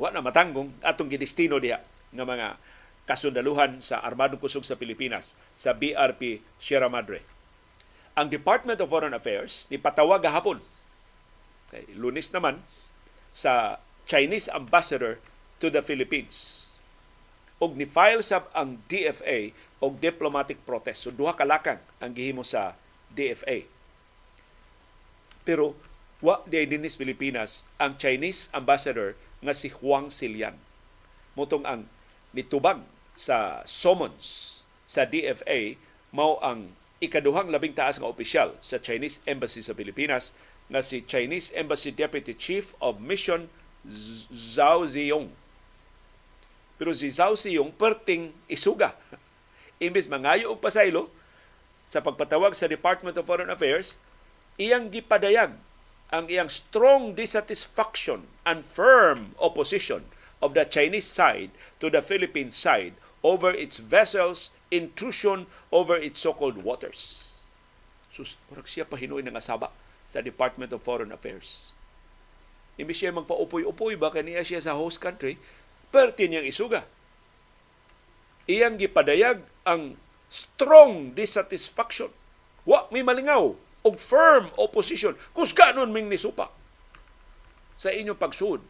Wa 0.00 0.14
na 0.14 0.24
matanggong 0.24 0.72
atong 0.80 1.12
gidestino 1.12 1.60
diha 1.60 1.82
nga 2.14 2.24
mga 2.24 2.56
kasundaluhan 3.04 3.82
sa 3.82 4.00
Armadong 4.00 4.40
Kusog 4.40 4.64
sa 4.64 4.78
Pilipinas 4.78 5.34
sa 5.52 5.74
BRP 5.74 6.40
Sierra 6.56 6.88
Madre. 6.88 7.20
Ang 8.14 8.30
Department 8.30 8.78
of 8.78 8.88
Foreign 8.88 9.12
Affairs 9.12 9.66
ni 9.68 9.76
patawag 9.76 10.22
gahapon 10.22 10.62
kay 11.74 11.84
Lunes 11.98 12.30
naman 12.30 12.62
sa 13.34 13.82
Chinese 14.06 14.50
ambassador 14.50 15.22
to 15.60 15.68
the 15.68 15.84
Philippines. 15.84 16.68
Og 17.60 17.76
ni-file 17.76 18.24
sab 18.24 18.48
ang 18.56 18.80
DFA 18.88 19.52
og 19.84 20.00
diplomatic 20.00 20.64
protest. 20.64 21.04
So 21.04 21.12
duha 21.12 21.36
ka 21.36 21.44
lakang 21.44 21.80
ang 22.00 22.16
gihimo 22.16 22.40
sa 22.40 22.74
DFA. 23.12 23.68
Pero 25.44 25.76
wa 26.20 26.40
di 26.44 26.64
dinis 26.68 26.96
Pilipinas 26.96 27.64
ang 27.80 27.96
Chinese 27.96 28.48
ambassador 28.52 29.16
nga 29.40 29.56
si 29.56 29.72
Huang 29.72 30.12
Silian. 30.12 30.56
Motong 31.36 31.64
ang 31.64 31.88
nitubag 32.32 32.84
sa 33.16 33.64
summons 33.68 34.60
sa 34.84 35.08
DFA 35.08 35.76
mao 36.12 36.40
ang 36.40 36.72
ikaduhang 37.00 37.48
labing 37.48 37.72
taas 37.72 37.96
nga 37.96 38.08
opisyal 38.08 38.52
sa 38.60 38.76
Chinese 38.76 39.24
Embassy 39.24 39.64
sa 39.64 39.72
Pilipinas 39.72 40.36
nga 40.68 40.84
si 40.84 41.00
Chinese 41.02 41.50
Embassy 41.56 41.90
Deputy 41.90 42.36
Chief 42.36 42.76
of 42.84 43.00
Mission 43.00 43.48
Zhao 44.30 44.84
Ziyong. 44.84 45.32
Pero 46.80 46.96
si 46.96 47.12
Zhao 47.12 47.36
Ziyong 47.36 47.76
perting 47.76 48.32
isuga. 48.48 48.96
Imbis 49.84 50.08
mangayo 50.08 50.56
og 50.56 50.64
pasaylo 50.64 51.12
sa 51.84 52.00
pagpatawag 52.00 52.56
sa 52.56 52.64
Department 52.64 53.20
of 53.20 53.28
Foreign 53.28 53.52
Affairs, 53.52 54.00
iyang 54.56 54.88
gipadayag 54.88 55.60
ang 56.08 56.24
iyang 56.32 56.48
strong 56.48 57.12
dissatisfaction 57.12 58.24
and 58.48 58.64
firm 58.64 59.36
opposition 59.36 60.08
of 60.40 60.56
the 60.56 60.64
Chinese 60.64 61.04
side 61.04 61.52
to 61.78 61.92
the 61.92 62.00
Philippine 62.00 62.48
side 62.48 62.96
over 63.20 63.52
its 63.52 63.76
vessels' 63.76 64.48
intrusion 64.72 65.44
over 65.68 66.00
its 66.00 66.24
so-called 66.24 66.64
waters. 66.64 67.28
Sus, 68.08 68.40
murag 68.48 68.66
siya 68.66 68.88
pahinoy 68.88 69.20
ng 69.20 69.36
asaba 69.36 69.68
sa 70.08 70.24
Department 70.24 70.72
of 70.72 70.80
Foreign 70.80 71.12
Affairs. 71.12 71.76
Imbis 72.80 73.04
siya 73.04 73.12
magpaupoy-upoy 73.12 74.00
ba 74.00 74.08
kaniya 74.08 74.40
siya 74.40 74.64
sa 74.64 74.74
host 74.74 74.98
country, 74.98 75.36
perti 75.90 76.30
niyang 76.30 76.46
isuga. 76.46 76.86
Iyang 78.46 78.78
gipadayag 78.78 79.42
ang 79.66 79.98
strong 80.30 81.12
dissatisfaction. 81.12 82.10
Wa 82.66 82.86
may 82.94 83.02
malingaw 83.02 83.54
og 83.82 83.94
firm 83.98 84.54
opposition. 84.56 85.18
Kus 85.34 85.50
ganon 85.50 85.90
ming 85.90 86.06
nisupa 86.06 86.50
sa 87.74 87.90
inyong 87.90 88.18
pagsud 88.18 88.60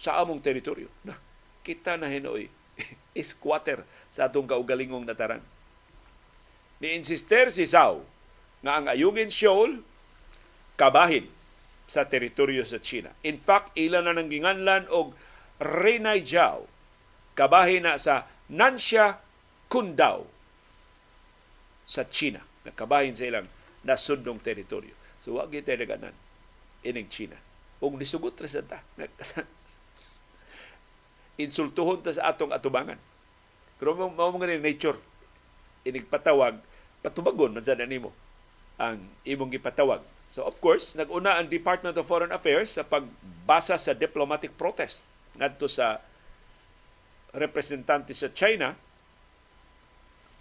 sa 0.00 0.18
among 0.18 0.42
teritoryo. 0.42 0.90
Na, 1.06 1.14
kita 1.62 1.94
na 1.94 2.10
hinoy 2.10 2.50
squatter 3.22 3.86
sa 4.10 4.26
atong 4.26 4.48
kaugalingong 4.48 5.06
nataran. 5.06 5.44
Ni-insister 6.82 7.54
si 7.54 7.62
Zhao 7.62 8.02
nga 8.66 8.78
ang 8.80 8.90
Ayungin 8.90 9.30
Shoal 9.30 9.84
kabahin 10.74 11.30
sa 11.86 12.08
teritoryo 12.08 12.66
sa 12.66 12.80
China. 12.82 13.14
In 13.22 13.38
fact, 13.38 13.76
ilan 13.78 14.08
na 14.08 14.16
nang 14.16 14.32
ginganlan 14.32 14.88
og 14.90 15.14
Renai 15.62 16.26
Jiao 16.26 16.66
kabahin 17.38 17.86
na 17.86 17.96
sa 17.96 18.28
Nansha 18.52 19.22
Kundao 19.70 20.28
sa 21.88 22.04
China. 22.10 22.42
Nakabahin 22.62 23.16
sa 23.16 23.26
ilang 23.26 23.48
nasundong 23.82 24.38
teritoryo. 24.38 24.94
So, 25.18 25.38
wag 25.38 25.50
kita 25.50 25.74
naganan 25.74 26.14
ining 26.82 27.08
China. 27.08 27.38
Kung 27.82 27.98
nisugot 27.98 28.38
ra 28.38 28.46
sa 28.46 28.62
ta, 28.62 28.78
insultuhon 31.42 32.02
ta 32.04 32.14
sa 32.14 32.30
atong 32.30 32.54
atubangan. 32.54 32.98
Pero 33.82 33.98
mao 33.98 34.30
mo 34.30 34.38
nga 34.38 34.46
nature 34.46 34.98
inigpatawag 35.82 36.62
patubagon 37.02 37.50
man 37.50 37.66
sad 37.66 37.82
nimo 37.82 38.14
ang 38.78 39.02
imong 39.26 39.50
gipatawag. 39.50 40.00
So 40.32 40.46
of 40.46 40.56
course, 40.62 40.96
naguna 40.96 41.36
ang 41.36 41.50
Department 41.50 41.98
of 41.98 42.08
Foreign 42.08 42.32
Affairs 42.32 42.78
sa 42.78 42.86
pagbasa 42.86 43.76
sa 43.76 43.92
diplomatic 43.92 44.54
protest 44.56 45.04
ngadto 45.38 45.66
sa 45.68 46.00
representante 47.32 48.12
sa 48.12 48.28
China 48.32 48.76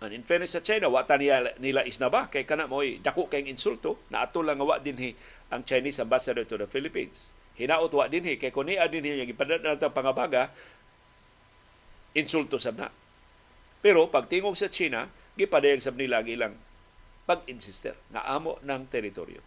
And 0.02 0.18
in 0.18 0.26
fairness 0.26 0.58
sa 0.58 0.66
China, 0.66 0.90
wata 0.90 1.14
niya, 1.14 1.54
nila 1.62 1.86
isna 1.86 2.10
ba? 2.10 2.26
Kay 2.26 2.42
kana 2.42 2.66
mo 2.66 2.82
dako 2.82 3.30
kay 3.30 3.46
insulto 3.46 4.02
na 4.10 4.26
ato 4.26 4.42
lang 4.42 4.58
nga 4.58 4.66
wa 4.66 4.82
dinhi 4.82 5.14
ang 5.54 5.62
Chinese 5.62 6.02
ambassador 6.02 6.42
to 6.42 6.58
the 6.58 6.66
Philippines. 6.66 7.38
Hinaot 7.54 7.94
wa 7.94 8.10
dinhi 8.10 8.42
kay 8.42 8.50
kun 8.50 8.66
niya 8.66 8.90
dinhi 8.90 9.22
yung 9.22 9.30
ipadad 9.30 9.62
na 9.62 9.78
pangabaga 9.78 10.50
insulto 12.18 12.58
sab 12.58 12.82
na. 12.82 12.90
Pero 13.86 14.10
pagtingog 14.10 14.58
sa 14.58 14.74
China, 14.74 15.06
gipadayag 15.38 15.86
sab 15.86 15.94
nila 15.94 16.26
ilang 16.26 16.58
pag-insister 17.30 17.94
nga 18.10 18.26
amo 18.26 18.58
ng 18.66 18.82
teritoryo. 18.90 19.46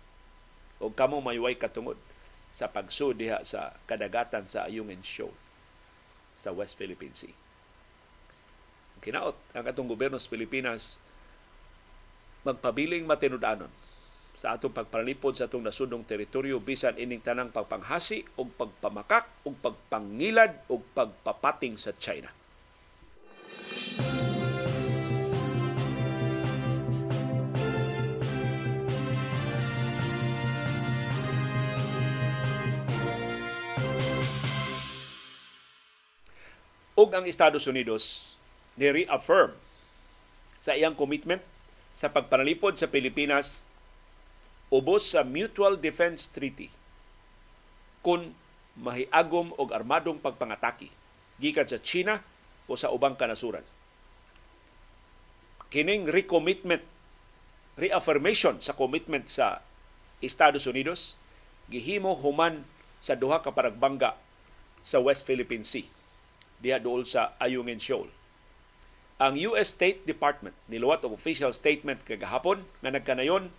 O 0.78 0.94
kamo 0.94 1.18
mayway 1.18 1.58
katungod 1.58 1.98
sa 2.54 2.70
pagsud 2.70 3.18
diha 3.18 3.42
sa 3.42 3.74
kadagatan 3.90 4.46
sa 4.46 4.70
Ayungin 4.70 5.02
Shoal 5.02 5.34
sa 6.38 6.54
West 6.54 6.78
Philippine 6.78 7.14
Sea. 7.14 7.34
Kinaot 9.02 9.34
ang 9.58 9.66
atong 9.66 9.90
gobyerno 9.90 10.22
sa 10.22 10.30
Pilipinas 10.30 11.02
magpabiling 12.46 13.04
matinud-anon 13.04 13.68
sa 14.34 14.54
atong 14.54 14.74
pagpalipod 14.74 15.34
sa 15.34 15.50
atong 15.50 15.62
nasudong 15.66 16.06
teritoryo 16.06 16.62
bisan 16.62 16.98
ining 16.98 17.22
tanang 17.22 17.50
pagpanghasi 17.50 18.22
o 18.38 18.46
pagpamakak 18.46 19.30
o 19.46 19.54
pagpangilad 19.54 20.66
o 20.70 20.78
pagpapating 20.82 21.74
sa 21.78 21.94
China. 21.98 22.30
Ug 36.94 37.10
ang 37.10 37.26
Estados 37.26 37.66
Unidos 37.66 38.34
ni 38.78 38.86
reaffirm 38.90 39.54
sa 40.62 40.78
iyang 40.78 40.94
commitment 40.94 41.42
sa 41.94 42.10
pagpanalipod 42.10 42.78
sa 42.78 42.90
Pilipinas 42.90 43.66
ubos 44.70 45.14
sa 45.14 45.26
Mutual 45.26 45.78
Defense 45.78 46.30
Treaty 46.30 46.70
kung 48.02 48.34
mahiagom 48.78 49.54
og 49.58 49.70
armadong 49.74 50.18
pagpangataki 50.22 50.90
gikan 51.38 51.66
sa 51.66 51.82
China 51.82 52.22
o 52.70 52.78
sa 52.78 52.90
ubang 52.90 53.18
kanasuran. 53.18 53.62
Kining 55.68 56.06
recommitment, 56.06 56.82
reaffirmation 57.74 58.62
sa 58.62 58.78
commitment 58.78 59.26
sa 59.26 59.62
Estados 60.22 60.70
Unidos 60.70 61.18
gihimo 61.66 62.14
human 62.14 62.62
sa 63.02 63.18
duha 63.18 63.42
ka 63.42 63.50
paragbangga 63.50 64.14
sa 64.86 65.02
West 65.02 65.26
Philippine 65.26 65.66
Sea 65.66 65.90
diha 66.64 66.80
dool 66.80 67.04
sa 67.04 67.36
Ayungin 67.36 67.76
Shoal. 67.76 68.08
Ang 69.20 69.36
US 69.52 69.76
State 69.76 70.08
Department 70.08 70.56
niluwat 70.72 71.04
og 71.04 71.12
official 71.12 71.52
statement 71.52 72.00
kagahapon 72.08 72.64
nga 72.80 72.90
nagkanayon 72.90 73.52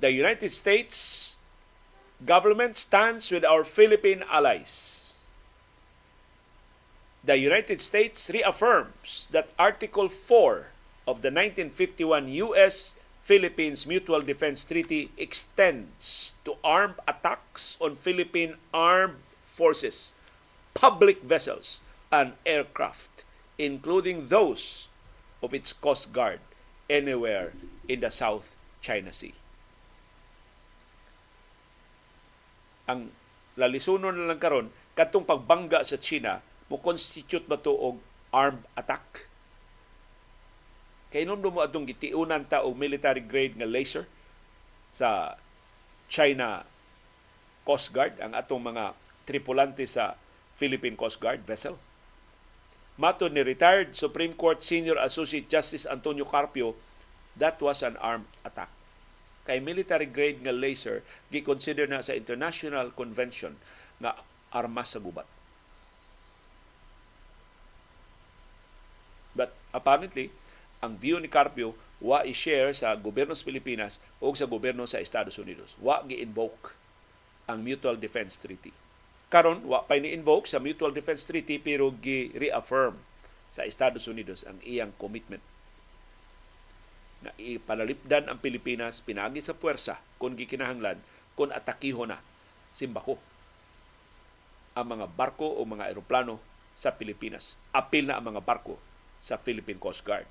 the 0.00 0.14
United 0.14 0.48
States 0.48 1.36
government 2.24 2.76
stands 2.76 3.28
with 3.28 3.44
our 3.44 3.64
Philippine 3.64 4.24
allies. 4.30 5.18
The 7.24 7.36
United 7.36 7.80
States 7.84 8.30
reaffirms 8.32 9.28
that 9.30 9.52
Article 9.58 10.08
4 10.08 10.72
of 11.04 11.20
the 11.20 11.28
1951 11.28 12.28
U.S. 12.48 12.96
Philippines 13.22 13.86
Mutual 13.86 14.22
Defense 14.22 14.64
Treaty 14.64 15.12
extends 15.18 16.32
to 16.44 16.56
armed 16.64 16.96
attacks 17.06 17.76
on 17.80 17.96
Philippine 17.96 18.56
armed 18.72 19.20
forces, 19.46 20.14
public 20.74 21.22
vessels, 21.22 21.80
and 22.10 22.34
aircraft, 22.44 23.22
including 23.56 24.26
those 24.26 24.90
of 25.42 25.54
its 25.54 25.72
Coast 25.72 26.12
Guard 26.12 26.42
anywhere 26.90 27.54
in 27.86 28.02
the 28.02 28.10
South 28.10 28.58
China 28.82 29.14
Sea. 29.14 29.34
Ang 32.90 33.14
lalisunon 33.54 34.10
na 34.10 34.34
lang 34.34 34.42
karon 34.42 34.68
katong 34.98 35.22
pagbangga 35.22 35.86
sa 35.86 35.96
China 36.02 36.42
mo 36.66 36.82
constitute 36.82 37.46
ba 37.46 37.54
to 37.54 37.70
og 37.70 38.02
armed 38.34 38.66
attack? 38.74 39.30
Kay 41.14 41.26
nung 41.26 41.42
mo 41.42 41.62
atong 41.62 41.86
gitiunan 41.86 42.46
ta 42.46 42.66
og 42.66 42.74
military 42.74 43.22
grade 43.22 43.54
nga 43.54 43.66
laser 43.66 44.10
sa 44.90 45.38
China 46.10 46.66
Coast 47.62 47.94
Guard 47.94 48.18
ang 48.18 48.34
atong 48.34 48.62
mga 48.62 48.98
tripulante 49.22 49.86
sa 49.86 50.18
Philippine 50.60 50.92
Coast 50.92 51.16
Guard 51.16 51.48
vessel. 51.48 51.80
Mato 53.00 53.32
ni 53.32 53.40
retired 53.40 53.96
Supreme 53.96 54.36
Court 54.36 54.60
Senior 54.60 55.00
Associate 55.00 55.48
Justice 55.48 55.88
Antonio 55.88 56.28
Carpio, 56.28 56.76
that 57.40 57.56
was 57.64 57.80
an 57.80 57.96
armed 57.96 58.28
attack. 58.44 58.68
Kay 59.48 59.56
military 59.64 60.04
grade 60.04 60.44
nga 60.44 60.52
laser 60.52 61.00
gi-consider 61.32 61.88
na 61.88 62.04
sa 62.04 62.12
international 62.12 62.92
convention 62.92 63.56
nga 64.04 64.20
armas 64.52 64.92
sa 64.92 65.00
gubat. 65.00 65.24
But 69.32 69.56
apparently, 69.72 70.28
ang 70.84 71.00
view 71.00 71.16
ni 71.16 71.32
Carpio 71.32 71.72
wa 72.04 72.20
i-share 72.20 72.76
sa 72.76 72.92
gobyerno 73.00 73.32
sa 73.32 73.48
Pilipinas 73.48 73.96
o 74.20 74.28
sa 74.36 74.44
gobyerno 74.44 74.84
sa 74.84 75.00
Estados 75.00 75.40
Unidos. 75.40 75.72
Wa 75.80 76.04
gi-invoke 76.04 76.76
ang 77.48 77.64
Mutual 77.64 77.96
Defense 77.96 78.36
Treaty. 78.36 78.89
Karon 79.30 79.62
wa 79.62 79.86
pa 79.86 79.94
ni-invoke 79.94 80.50
sa 80.50 80.58
Mutual 80.58 80.90
Defense 80.90 81.22
Treaty 81.30 81.62
pero 81.62 81.94
gi-reaffirm 82.02 82.98
sa 83.46 83.62
Estados 83.62 84.10
Unidos 84.10 84.42
ang 84.42 84.58
iyang 84.66 84.90
commitment 84.98 85.42
na 87.20 87.30
ipalalipdan 87.38 88.26
ang 88.26 88.42
Pilipinas 88.42 88.98
pinagi 89.04 89.38
sa 89.38 89.54
puwersa 89.54 90.02
kung 90.18 90.34
gikinahanglan 90.34 90.98
kung 91.38 91.54
atakiho 91.54 92.08
na 92.08 92.18
simbako 92.74 93.22
ang 94.74 94.98
mga 94.98 95.06
barko 95.14 95.46
o 95.46 95.60
mga 95.62 95.90
eroplano 95.92 96.40
sa 96.80 96.96
Pilipinas. 96.96 97.60
Apil 97.76 98.08
na 98.08 98.16
ang 98.16 98.34
mga 98.34 98.40
barko 98.40 98.80
sa 99.20 99.36
Philippine 99.36 99.76
Coast 99.76 100.00
Guard. 100.02 100.24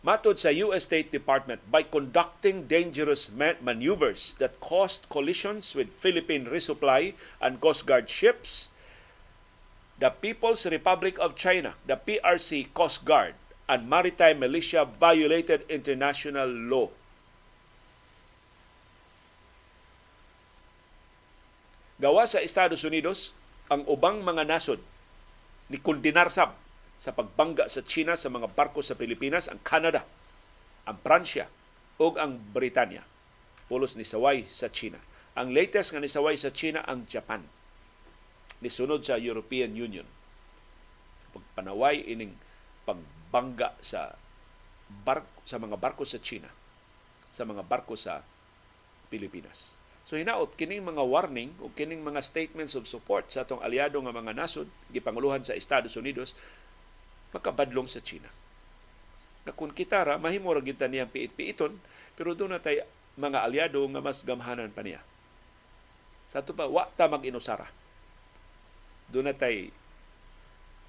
Matod 0.00 0.40
sa 0.40 0.48
US 0.64 0.88
State 0.88 1.12
Department, 1.12 1.60
by 1.68 1.84
conducting 1.84 2.64
dangerous 2.64 3.28
maneuvers 3.60 4.32
that 4.40 4.56
caused 4.56 5.12
collisions 5.12 5.76
with 5.76 5.92
Philippine 5.92 6.48
resupply 6.48 7.12
and 7.36 7.60
Coast 7.60 7.84
Guard 7.84 8.08
ships, 8.08 8.72
the 10.00 10.08
People's 10.08 10.64
Republic 10.64 11.20
of 11.20 11.36
China, 11.36 11.76
the 11.84 12.00
PRC 12.00 12.72
Coast 12.72 13.04
Guard, 13.04 13.36
and 13.68 13.92
maritime 13.92 14.40
militia 14.40 14.88
violated 14.88 15.68
international 15.68 16.48
law. 16.48 16.88
Gawa 22.00 22.24
sa 22.24 22.40
Estados 22.40 22.80
Unidos, 22.88 23.36
ang 23.68 23.84
ubang 23.84 24.24
mga 24.24 24.48
nasod 24.48 24.80
ni 25.68 25.76
kondinar 25.76 26.32
sab 26.32 26.56
sa 27.00 27.16
pagbangga 27.16 27.64
sa 27.72 27.80
China 27.80 28.12
sa 28.12 28.28
mga 28.28 28.52
barko 28.52 28.84
sa 28.84 28.92
Pilipinas, 28.92 29.48
ang 29.48 29.56
Canada, 29.64 30.04
ang 30.84 31.00
Pransya, 31.00 31.48
o 31.96 32.12
ang 32.20 32.36
Britanya. 32.36 33.08
Pulos 33.72 33.96
ni 33.96 34.04
Saway 34.04 34.44
sa 34.44 34.68
China. 34.68 35.00
Ang 35.32 35.56
latest 35.56 35.96
nga 35.96 36.00
ni 36.04 36.12
Saway 36.12 36.36
sa 36.36 36.52
China, 36.52 36.84
ang 36.84 37.08
Japan. 37.08 37.40
Nisunod 38.60 39.00
sa 39.00 39.16
European 39.16 39.72
Union. 39.72 40.04
Sa 41.16 41.32
pagpanaway 41.32 42.04
ining 42.04 42.36
pagbangga 42.84 43.72
sa 43.80 44.12
barko, 45.04 45.40
sa 45.48 45.56
mga 45.56 45.80
barko 45.80 46.04
sa 46.04 46.20
China, 46.20 46.52
sa 47.32 47.48
mga 47.48 47.64
barko 47.64 47.96
sa 47.96 48.20
Pilipinas. 49.08 49.80
So 50.04 50.16
hinaot 50.16 50.56
kining 50.56 50.84
mga 50.84 51.04
warning 51.04 51.54
o 51.60 51.68
kining 51.72 52.00
mga 52.00 52.24
statements 52.24 52.74
of 52.74 52.88
support 52.88 53.28
sa 53.28 53.44
atong 53.44 53.60
aliado 53.60 54.00
nga 54.00 54.12
mga 54.16 54.32
nasod 54.32 54.66
gipanguluhan 54.90 55.44
sa 55.44 55.54
Estados 55.54 55.94
Unidos 55.94 56.34
makabadlong 57.34 57.86
sa 57.86 58.02
China. 58.02 58.28
Na 59.46 59.56
kung 59.56 59.72
kitara, 59.72 60.20
mahimo 60.20 60.52
ra 60.52 60.60
kita 60.60 60.86
niyang 60.86 61.08
piit-piiton, 61.08 61.72
pero 62.14 62.36
doon 62.36 62.56
na 62.56 62.60
tay 62.60 62.84
mga 63.16 63.42
aliado 63.42 63.80
nga 63.90 64.00
mas 64.04 64.22
gamhanan 64.22 64.70
pa 64.70 64.84
niya. 64.84 65.00
Sa 66.30 66.44
ito 66.44 66.54
pa, 66.54 66.68
wa 66.68 66.86
ta 66.94 67.10
mag-inusara. 67.10 67.66
Doon 69.10 69.32
na 69.32 69.34
tay 69.34 69.72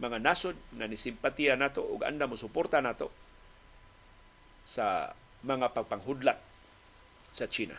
mga 0.01 0.17
nasod 0.17 0.57
na 0.73 0.89
nisimpatiya 0.89 1.53
nato 1.53 1.85
ug 1.85 2.01
anda 2.01 2.25
mo 2.25 2.33
suporta 2.33 2.81
nato 2.81 3.13
sa 4.65 5.13
mga 5.45 5.73
pagpanghudlat 5.77 6.41
sa 7.29 7.45
China. 7.45 7.77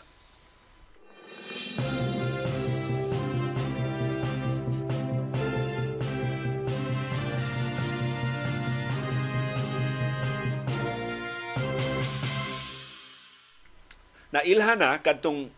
Nailhan 14.33 14.81
na 14.81 14.97
kadtong 14.97 15.53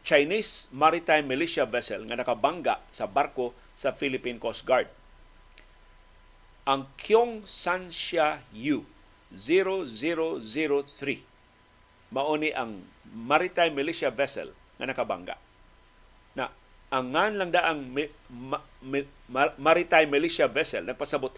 Chinese 0.00 0.72
maritime 0.72 1.28
militia 1.28 1.68
vessel 1.68 2.08
nga 2.08 2.16
nakabangga 2.16 2.80
sa 2.88 3.04
barko 3.04 3.52
sa 3.76 3.92
Philippine 3.92 4.40
Coast 4.40 4.64
Guard. 4.64 4.88
Ang 6.64 6.88
Kyong 6.96 7.44
Sanxia 7.44 8.40
U 8.56 8.88
0003 9.36 9.76
mauni 12.08 12.54
ang 12.56 12.80
maritime 13.04 13.76
militia 13.76 14.08
vessel 14.08 14.48
nga 14.80 14.86
nakabangga. 14.88 15.36
Na 16.38 16.48
ang 16.88 17.12
ngan 17.12 17.36
lang 17.36 17.50
daang 17.52 17.84
mi, 17.84 18.08
ma, 18.32 18.62
mi, 18.80 19.04
maritime 19.60 20.08
militia 20.08 20.48
vessel 20.48 20.86
nagpasabot 20.86 21.34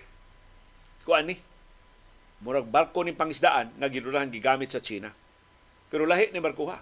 ko 1.09 1.17
ani 1.17 1.41
murag 2.45 2.69
barko 2.69 3.01
ni 3.01 3.17
pangisdaan 3.17 3.73
nga 3.81 3.89
gilunahan 3.89 4.29
gigamit 4.29 4.71
sa 4.71 4.85
China 4.85 5.09
pero 5.89 6.05
lahi 6.05 6.29
ni 6.33 6.41
Markuha. 6.41 6.81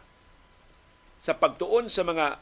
Sa 1.16 1.32
pagtuon 1.32 1.88
sa 1.88 2.04
mga 2.04 2.36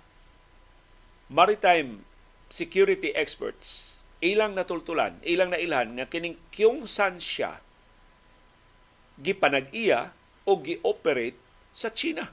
maritime 1.31 2.03
security 2.51 3.15
experts, 3.15 4.01
ilang 4.25 4.57
natultulan, 4.57 5.21
ilang 5.23 5.53
nailhan 5.53 6.01
nga 6.01 6.09
kining 6.09 6.41
Kyung 6.49 6.89
San 6.89 7.21
siya 7.21 7.61
gipanag-iya 9.21 10.11
o 10.43 10.59
gi-operate 10.59 11.39
sa 11.71 11.93
China. 11.95 12.27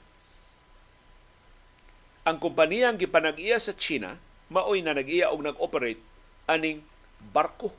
Ang 2.25 2.37
kumpaniyang 2.41 2.97
gipanag-iya 2.97 3.61
sa 3.61 3.73
China 3.73 4.17
maoy 4.51 4.83
na 4.83 4.91
nag-iya 4.93 5.31
og 5.31 5.45
nag-operate 5.45 6.01
aning 6.49 6.83
barko 7.31 7.71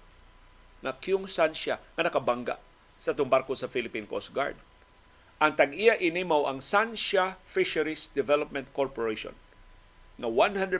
na 0.82 0.94
Kyung 0.96 1.28
San 1.28 1.54
siya 1.54 1.78
nga 1.94 2.02
nakabangga 2.02 2.58
sa 2.96 3.12
itong 3.14 3.28
barko 3.28 3.54
sa 3.54 3.70
Philippine 3.70 4.06
Coast 4.06 4.30
Guard 4.30 4.56
ang 5.42 5.58
tag-iya 5.58 5.98
ini 5.98 6.22
mao 6.22 6.46
ang 6.46 6.62
Sanxia 6.62 7.34
Fisheries 7.50 8.14
Development 8.14 8.70
Corporation 8.70 9.34
na 10.14 10.30
100% 10.30 10.78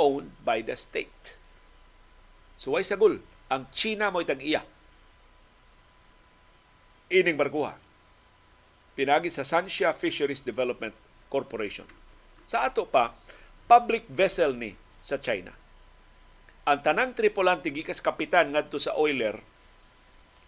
owned 0.00 0.32
by 0.40 0.64
the 0.64 0.72
state. 0.80 1.36
So 2.56 2.72
way 2.72 2.88
sagol, 2.88 3.20
ang 3.52 3.68
China 3.68 4.08
mo'y 4.08 4.24
tag-iya. 4.24 4.64
Ining 7.12 7.36
barkuha. 7.36 7.76
Pinagi 8.96 9.28
sa 9.28 9.44
Sanxia 9.44 9.92
Fisheries 9.92 10.40
Development 10.40 10.96
Corporation. 11.28 11.84
Sa 12.48 12.64
ato 12.64 12.88
pa, 12.88 13.12
public 13.68 14.08
vessel 14.08 14.56
ni 14.56 14.72
sa 15.04 15.20
China. 15.20 15.52
Ang 16.64 16.80
tanang 16.80 17.12
tripulante 17.12 17.68
gikas 17.68 18.00
kapitan 18.00 18.56
ngadto 18.56 18.80
sa 18.80 18.96
oiler 18.96 19.36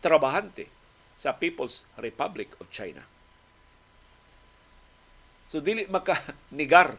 trabahante 0.01 0.65
sa 1.12 1.37
People's 1.37 1.85
Republic 2.01 2.57
of 2.57 2.73
China 2.73 3.19
So 5.51 5.59
dili 5.59 5.82
makanigar, 5.90 6.94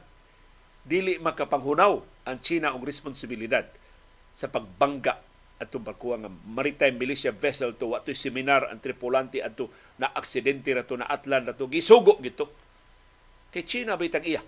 dili 0.83 1.15
makapanghunaw 1.23 2.03
ang 2.27 2.37
China 2.43 2.75
og 2.75 2.83
responsibilidad 2.83 3.63
sa 4.35 4.51
pagbangga 4.51 5.23
atong 5.55 5.87
barkuha 5.87 6.19
nga 6.19 6.31
maritime 6.51 6.99
militia 6.99 7.31
vessel 7.31 7.71
to. 7.79 7.95
Wato 7.95 8.11
seminar 8.11 8.67
ang 8.67 8.83
tripulante 8.83 9.39
adto 9.39 9.71
na 9.95 10.11
aksidente 10.11 10.67
rato 10.75 10.99
na 10.99 11.07
atlan 11.07 11.47
rato 11.47 11.63
gisugo 11.71 12.19
gito. 12.19 12.51
Kay 13.55 13.63
China 13.63 13.95
bitag 13.95 14.27
iya 14.27 14.43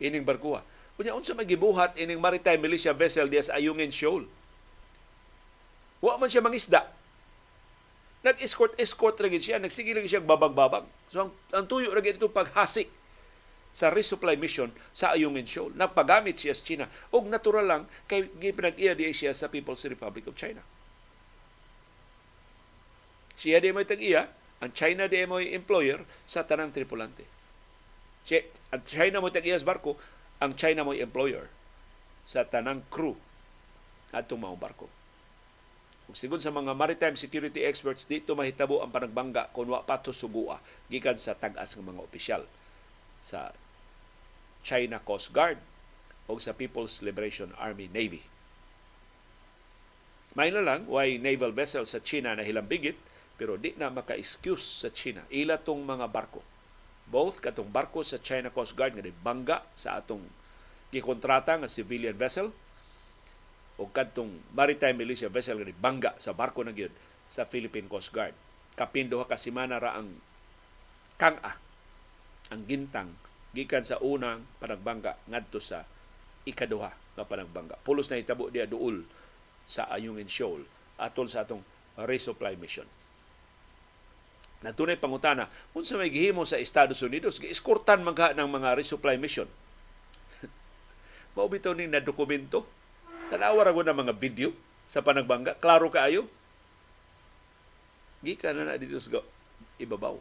ining 0.00 0.24
barkuha. 0.24 0.64
Unya 0.96 1.12
unsa 1.12 1.36
may 1.36 1.44
gibuhat 1.44 2.00
ining 2.00 2.16
maritime 2.16 2.64
militia 2.64 2.96
vessel 2.96 3.28
diya 3.28 3.44
sa 3.44 3.60
Ayungin 3.60 3.92
Shoal? 3.92 4.24
Wa 6.00 6.16
man 6.16 6.32
siya 6.32 6.40
mangisda. 6.40 6.88
Nag-escort 8.24 8.80
escort 8.80 9.20
ra 9.20 9.28
siya. 9.28 9.60
Nagsige 9.60 9.92
lagi 9.92 10.08
siya 10.08 10.24
babag-babag 10.24 10.88
so 11.10 11.26
ang, 11.26 11.30
ang 11.52 11.66
tuyo 11.66 11.90
ra 11.90 12.00
ito 12.00 12.30
paghasi 12.30 12.88
sa 13.70 13.90
resupply 13.90 14.34
mission 14.34 14.70
sa 14.90 15.14
Ayungin 15.14 15.46
Shoal. 15.46 15.70
Nagpagamit 15.78 16.34
siya 16.34 16.54
sa 16.54 16.66
China. 16.66 16.86
O 17.14 17.22
natural 17.22 17.66
lang, 17.66 17.82
kay 18.10 18.26
pinag-iya 18.26 18.98
di 18.98 19.10
siya 19.14 19.30
sa 19.30 19.46
People's 19.46 19.82
Republic 19.86 20.26
of 20.26 20.34
China. 20.34 20.62
Siya 23.38 23.62
di 23.62 23.70
mo 23.70 23.80
tag-iya, 23.86 24.28
ang 24.60 24.74
China 24.74 25.06
di 25.06 25.22
mo 25.24 25.38
employer 25.38 26.02
sa 26.26 26.44
tanang 26.44 26.74
tripulante. 26.74 27.24
Siya, 28.26 28.44
ang 28.74 28.82
China 28.84 29.22
mo 29.22 29.30
tag-iya 29.30 29.56
sa 29.56 29.70
barko, 29.70 29.96
ang 30.42 30.52
China 30.58 30.84
mo 30.84 30.92
employer 30.92 31.46
sa 32.26 32.44
tanang 32.44 32.84
crew 32.90 33.16
at 34.10 34.26
mga 34.26 34.58
barko. 34.58 34.99
Kung 36.10 36.18
sigon 36.18 36.42
sa 36.42 36.50
mga 36.50 36.74
maritime 36.74 37.14
security 37.14 37.62
experts, 37.62 38.02
dito 38.02 38.34
mahitabo 38.34 38.82
ang 38.82 38.90
panagbangga 38.90 39.46
kung 39.54 39.70
wa 39.70 39.78
pato 39.86 40.10
sugua 40.10 40.58
gikan 40.90 41.14
sa 41.14 41.38
tag-as 41.38 41.78
ng 41.78 41.86
mga 41.86 42.02
opisyal 42.02 42.42
sa 43.22 43.54
China 44.66 44.98
Coast 45.06 45.30
Guard 45.30 45.62
o 46.26 46.34
sa 46.42 46.50
People's 46.50 46.98
Liberation 46.98 47.54
Army 47.54 47.86
Navy. 47.94 48.26
May 50.34 50.50
na 50.50 50.66
lang, 50.66 50.90
why 50.90 51.14
naval 51.14 51.54
vessel 51.54 51.86
sa 51.86 52.02
China 52.02 52.34
na 52.34 52.42
hilambigit, 52.42 52.98
pero 53.38 53.54
di 53.54 53.78
na 53.78 53.86
maka-excuse 53.86 54.82
sa 54.82 54.90
China. 54.90 55.22
Ila 55.30 55.62
tong 55.62 55.86
mga 55.86 56.10
barko. 56.10 56.42
Both 57.06 57.38
katong 57.38 57.70
barko 57.70 58.02
sa 58.02 58.18
China 58.18 58.50
Coast 58.50 58.74
Guard 58.74 58.98
nga 58.98 59.06
bangga 59.22 59.62
sa 59.78 60.02
atong 60.02 60.26
gikontrata 60.90 61.54
nga 61.54 61.70
civilian 61.70 62.18
vessel 62.18 62.50
o 63.80 63.88
kadtong 63.88 64.28
maritime 64.52 65.00
militia 65.00 65.32
vessel 65.32 65.56
nga 65.56 65.72
bangga 65.80 66.12
sa 66.20 66.36
barko 66.36 66.60
na 66.60 66.76
gyud 66.76 66.92
sa 67.24 67.48
Philippine 67.48 67.88
Coast 67.88 68.12
Guard. 68.12 68.36
Kapin 68.76 69.08
duha 69.08 69.24
ka 69.24 69.40
semana 69.40 69.80
ra 69.80 69.96
ang 69.96 70.20
kang-a 71.16 71.56
ang 72.52 72.62
gintang 72.68 73.16
gikan 73.56 73.82
sa 73.82 73.96
unang 74.04 74.44
panagbangga 74.60 75.16
ngadto 75.26 75.58
sa 75.58 75.88
ikaduha 76.44 76.92
nga 77.16 77.24
panagbangga. 77.24 77.80
Pulos 77.80 78.12
na 78.12 78.20
itabo 78.20 78.52
diya 78.52 78.68
duol 78.68 79.08
sa 79.64 79.88
Ayungin 79.88 80.28
Shoal 80.28 80.68
atol 81.00 81.26
sa 81.30 81.48
atong 81.48 81.64
resupply 81.96 82.60
mission. 82.60 82.86
Natunay 84.60 85.00
pangutana, 85.00 85.48
unsa 85.72 85.96
may 85.96 86.12
gihimo 86.12 86.44
sa 86.44 86.60
Estados 86.60 87.00
Unidos, 87.00 87.40
giiskortan 87.40 88.04
man 88.04 88.12
ng 88.12 88.50
mga 88.60 88.76
resupply 88.76 89.16
mission. 89.16 89.48
Mao 91.34 91.48
bitaw 91.48 91.72
ning 91.72 91.88
na 91.88 92.04
dokumento. 92.04 92.68
Tanawa 93.30 93.62
ra 93.62 93.72
na 93.72 93.94
mga 93.94 94.14
video 94.18 94.50
sa 94.84 95.06
panagbangga, 95.06 95.54
klaro 95.54 95.86
kaayo. 95.86 96.26
Gikan 98.26 98.58
na 98.58 98.74
na 98.74 98.76
dito 98.76 98.98
sa 98.98 99.22
ibabaw 99.80 100.18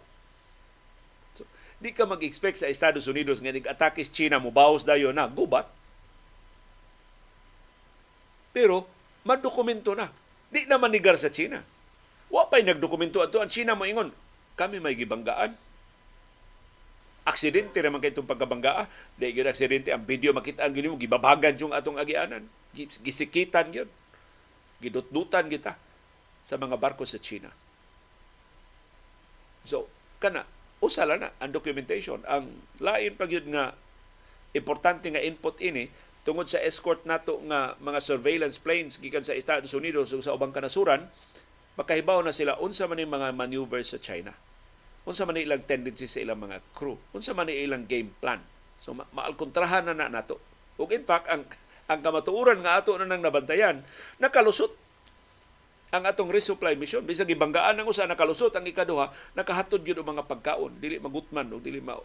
Di 1.80 1.96
ka 1.96 2.04
mag-expect 2.04 2.60
sa 2.60 2.68
Estados 2.68 3.08
Unidos 3.08 3.40
nga 3.40 3.56
nag-atake 3.56 4.04
sa 4.04 4.12
China 4.12 4.44
mo 4.44 4.52
bawas 4.52 4.84
dayo 4.84 5.16
na 5.16 5.32
gubat. 5.32 5.64
Pero 8.52 8.84
madokumento 9.24 9.96
na. 9.96 10.12
Di 10.52 10.68
na 10.68 10.76
manigar 10.76 11.16
sa 11.16 11.32
China. 11.32 11.64
Wa 12.28 12.52
pa'y 12.52 12.68
nagdokumento 12.68 13.24
ato 13.24 13.40
ang 13.40 13.48
China 13.48 13.80
mo 13.80 13.88
ingon. 13.88 14.12
Kami 14.60 14.84
may 14.84 15.00
gibanggaan. 15.00 15.56
Aksidente 17.24 17.80
naman 17.80 18.04
kay 18.04 18.12
itong 18.12 18.28
pagkabanggaa. 18.28 18.92
Di 19.16 19.32
yun 19.32 19.48
aksidente. 19.48 19.96
Ang 19.96 20.04
video 20.04 20.36
makita 20.36 20.68
ang 20.68 20.76
mo. 20.76 21.00
Gibabagan 21.00 21.56
yung 21.56 21.72
atong 21.72 21.96
agianan. 21.96 22.44
Gisikitan 22.78 23.74
yun. 23.74 23.90
Gidutdutan 24.80 25.52
kita 25.52 25.76
sa 26.40 26.56
mga 26.56 26.80
barko 26.80 27.04
sa 27.04 27.20
China. 27.20 27.52
So, 29.68 29.92
kana, 30.24 30.48
usala 30.80 31.20
na 31.20 31.30
ang 31.38 31.52
documentation. 31.52 32.24
Ang 32.24 32.64
lain 32.80 33.20
pag 33.20 33.30
yun 33.30 33.52
nga 33.52 33.76
importante 34.56 35.12
nga 35.12 35.22
input 35.22 35.60
ini 35.62 35.92
tungod 36.26 36.50
sa 36.50 36.60
escort 36.64 37.06
nato 37.06 37.38
nga 37.48 37.78
mga 37.80 38.00
surveillance 38.02 38.58
planes 38.58 38.98
gikan 38.98 39.22
sa 39.22 39.38
Estados 39.38 39.72
Unidos 39.78 40.10
ug 40.12 40.26
sa 40.26 40.34
ubang 40.34 40.50
kanasuran 40.50 41.06
makahibaw 41.80 42.20
na 42.26 42.36
sila 42.36 42.60
unsa 42.60 42.90
man 42.90 43.00
mga 43.00 43.32
maneuvers 43.32 43.96
sa 43.96 44.00
China. 44.02 44.36
Unsa 45.08 45.24
man 45.24 45.40
ilang 45.40 45.64
tendency 45.64 46.12
sa 46.12 46.20
ilang 46.20 46.44
mga 46.44 46.60
crew. 46.76 47.00
Unsa 47.16 47.32
man 47.32 47.48
ilang 47.48 47.88
game 47.88 48.12
plan. 48.20 48.44
So 48.84 48.92
ma- 48.92 49.08
maalkontrahan 49.16 49.88
na 49.88 49.96
na 49.96 50.12
nato. 50.12 50.44
Ug 50.76 50.92
in 50.92 51.08
fact 51.08 51.32
ang 51.32 51.48
ang 51.90 52.06
kamatuoran 52.06 52.62
nga 52.62 52.78
ato 52.78 52.94
na 52.96 53.10
nang 53.10 53.26
nabantayan 53.26 53.82
nakalusot 54.22 54.70
ang 55.90 56.06
atong 56.06 56.30
resupply 56.30 56.78
mission. 56.78 57.02
Bisag 57.02 57.26
gibanggaan 57.26 57.82
ang 57.82 57.90
usa 57.90 58.06
nakalusot 58.06 58.54
ang 58.54 58.62
ikaduha 58.62 59.10
nakahatod 59.34 59.82
gyud 59.82 59.98
og 59.98 60.10
mga 60.14 60.30
pagkaon. 60.30 60.78
Dili 60.78 61.02
magutman 61.02 61.50
o 61.50 61.58
dili 61.58 61.82
ma 61.82 61.98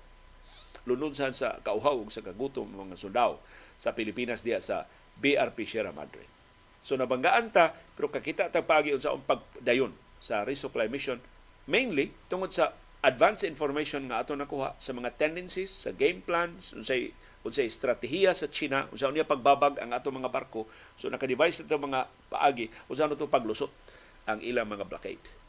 lununsan 0.88 1.36
sa 1.36 1.60
kauhaw 1.60 2.00
sa 2.08 2.24
kagutom 2.24 2.64
mga 2.64 2.96
sundao 2.96 3.40
sa 3.76 3.92
Pilipinas 3.92 4.40
diya 4.40 4.60
sa 4.60 4.88
BRP 5.20 5.68
Sierra 5.68 5.92
Madre. 5.92 6.24
So 6.80 6.96
nabanggaan 6.96 7.52
ta 7.52 7.76
pero 7.92 8.08
kakita 8.08 8.48
ta 8.48 8.64
paagi 8.64 8.96
unsa 8.96 9.12
ang 9.12 9.24
pagdayon 9.24 9.92
sa 10.16 10.48
resupply 10.48 10.88
mission 10.88 11.20
mainly 11.68 12.12
tungod 12.32 12.56
sa 12.56 12.72
advance 13.04 13.44
information 13.44 14.08
nga 14.08 14.24
ato 14.24 14.32
nakuha 14.32 14.80
sa 14.80 14.96
mga 14.96 15.20
tendencies 15.20 15.68
sa 15.84 15.92
game 15.92 16.24
plan 16.24 16.56
unsay 16.56 17.12
unsay 17.44 17.68
estratehiya 17.68 18.32
sa 18.32 18.48
China 18.48 18.88
unsa 18.88 19.12
niya 19.12 19.28
pagbabag 19.28 19.76
ang 19.78 19.92
ato 19.92 20.08
mga 20.08 20.32
barko 20.32 20.64
so 20.96 21.12
naka-device 21.12 21.62
ito 21.62 21.76
mga 21.76 22.08
paagi 22.32 22.72
unsa 22.88 23.06
to 23.12 23.28
paglusot 23.28 23.70
ang 24.24 24.40
ilang 24.40 24.64
mga 24.64 24.88
blockade. 24.88 25.44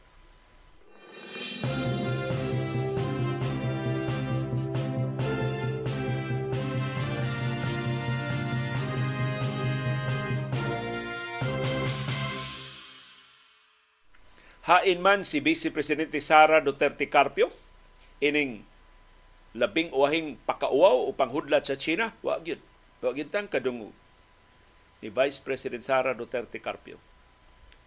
Hain 14.65 14.97
man 14.97 15.22
si 15.22 15.45
Vice 15.45 15.69
Presidente 15.69 16.17
Sara 16.17 16.57
Duterte 16.57 17.05
Carpio 17.05 17.53
ining 18.17 18.65
labing 19.56 19.90
uwahing 19.95 20.36
pakauaw 20.44 21.07
o 21.07 21.15
panghudlat 21.15 21.64
sa 21.64 21.80
China, 21.80 22.11
wa 22.19 22.36
gyud. 22.44 22.60
Wa 22.99 23.15
gyud 23.15 23.32
tang 23.32 23.48
kadungog 23.48 23.95
ni 24.99 25.07
Vice 25.07 25.40
President 25.40 25.84
Sara 25.84 26.11
Duterte 26.11 26.60
Carpio. 26.60 26.99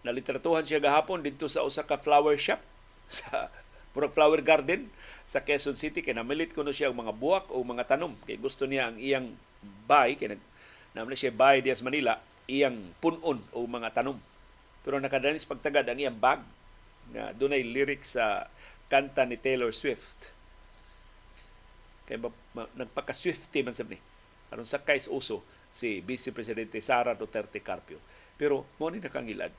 Nalitratuhan 0.01 0.65
siya 0.65 0.81
gahapon 0.81 1.20
dito 1.20 1.45
sa 1.51 1.66
usa 1.66 1.85
ka 1.85 2.01
flower 2.01 2.40
shop 2.40 2.61
sa 3.20 3.53
Purag 3.93 4.15
Flower 4.15 4.40
Garden 4.45 4.89
sa 5.28 5.45
Quezon 5.45 5.77
City 5.77 6.05
kay 6.05 6.16
namilit 6.16 6.57
ko 6.57 6.65
no 6.65 6.73
siya 6.73 6.93
mga 6.93 7.12
buwak 7.16 7.49
o 7.53 7.61
mga 7.65 7.97
tanom 7.97 8.15
kay 8.28 8.36
gusto 8.36 8.69
niya 8.69 8.93
ang 8.93 8.97
iyang 9.01 9.32
bay 9.89 10.15
kay 10.15 10.32
nag 10.32 10.40
siya 11.16 11.32
bay 11.35 11.61
dias 11.65 11.82
Manila 11.82 12.20
iyang 12.49 12.97
punon 13.03 13.45
o 13.53 13.59
mga 13.69 13.93
tanom. 13.93 14.16
Pero 14.86 14.97
nakadanis 15.03 15.45
pagtagad 15.45 15.85
ang 15.85 16.01
iyang 16.01 16.16
bag 16.16 16.40
nga 17.12 17.32
dunay 17.36 17.61
lyrics 17.65 18.16
sa 18.16 18.49
kanta 18.89 19.24
ni 19.28 19.36
Taylor 19.36 19.73
Swift 19.74 20.38
Kay 22.09 22.16
ma, 22.16 22.32
ma, 22.56 22.64
nagpaka-swifty 22.72 23.60
man 23.60 23.76
sab 23.76 23.93
ni. 23.93 24.01
Aron 24.48 24.64
sa 24.64 24.80
kais 24.80 25.12
uso 25.12 25.44
si 25.68 26.01
Vice 26.01 26.32
Presidente 26.32 26.80
Sara 26.80 27.12
Duterte 27.12 27.60
Carpio. 27.60 28.01
Pero 28.40 28.64
mo 28.80 28.89
ni 28.89 28.97
nakangilad. 28.97 29.52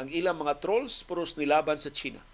Ang 0.00 0.08
ilang 0.08 0.40
mga 0.40 0.64
trolls 0.64 1.04
puros 1.04 1.36
nilaban 1.36 1.76
sa 1.76 1.92
China. 1.92 2.24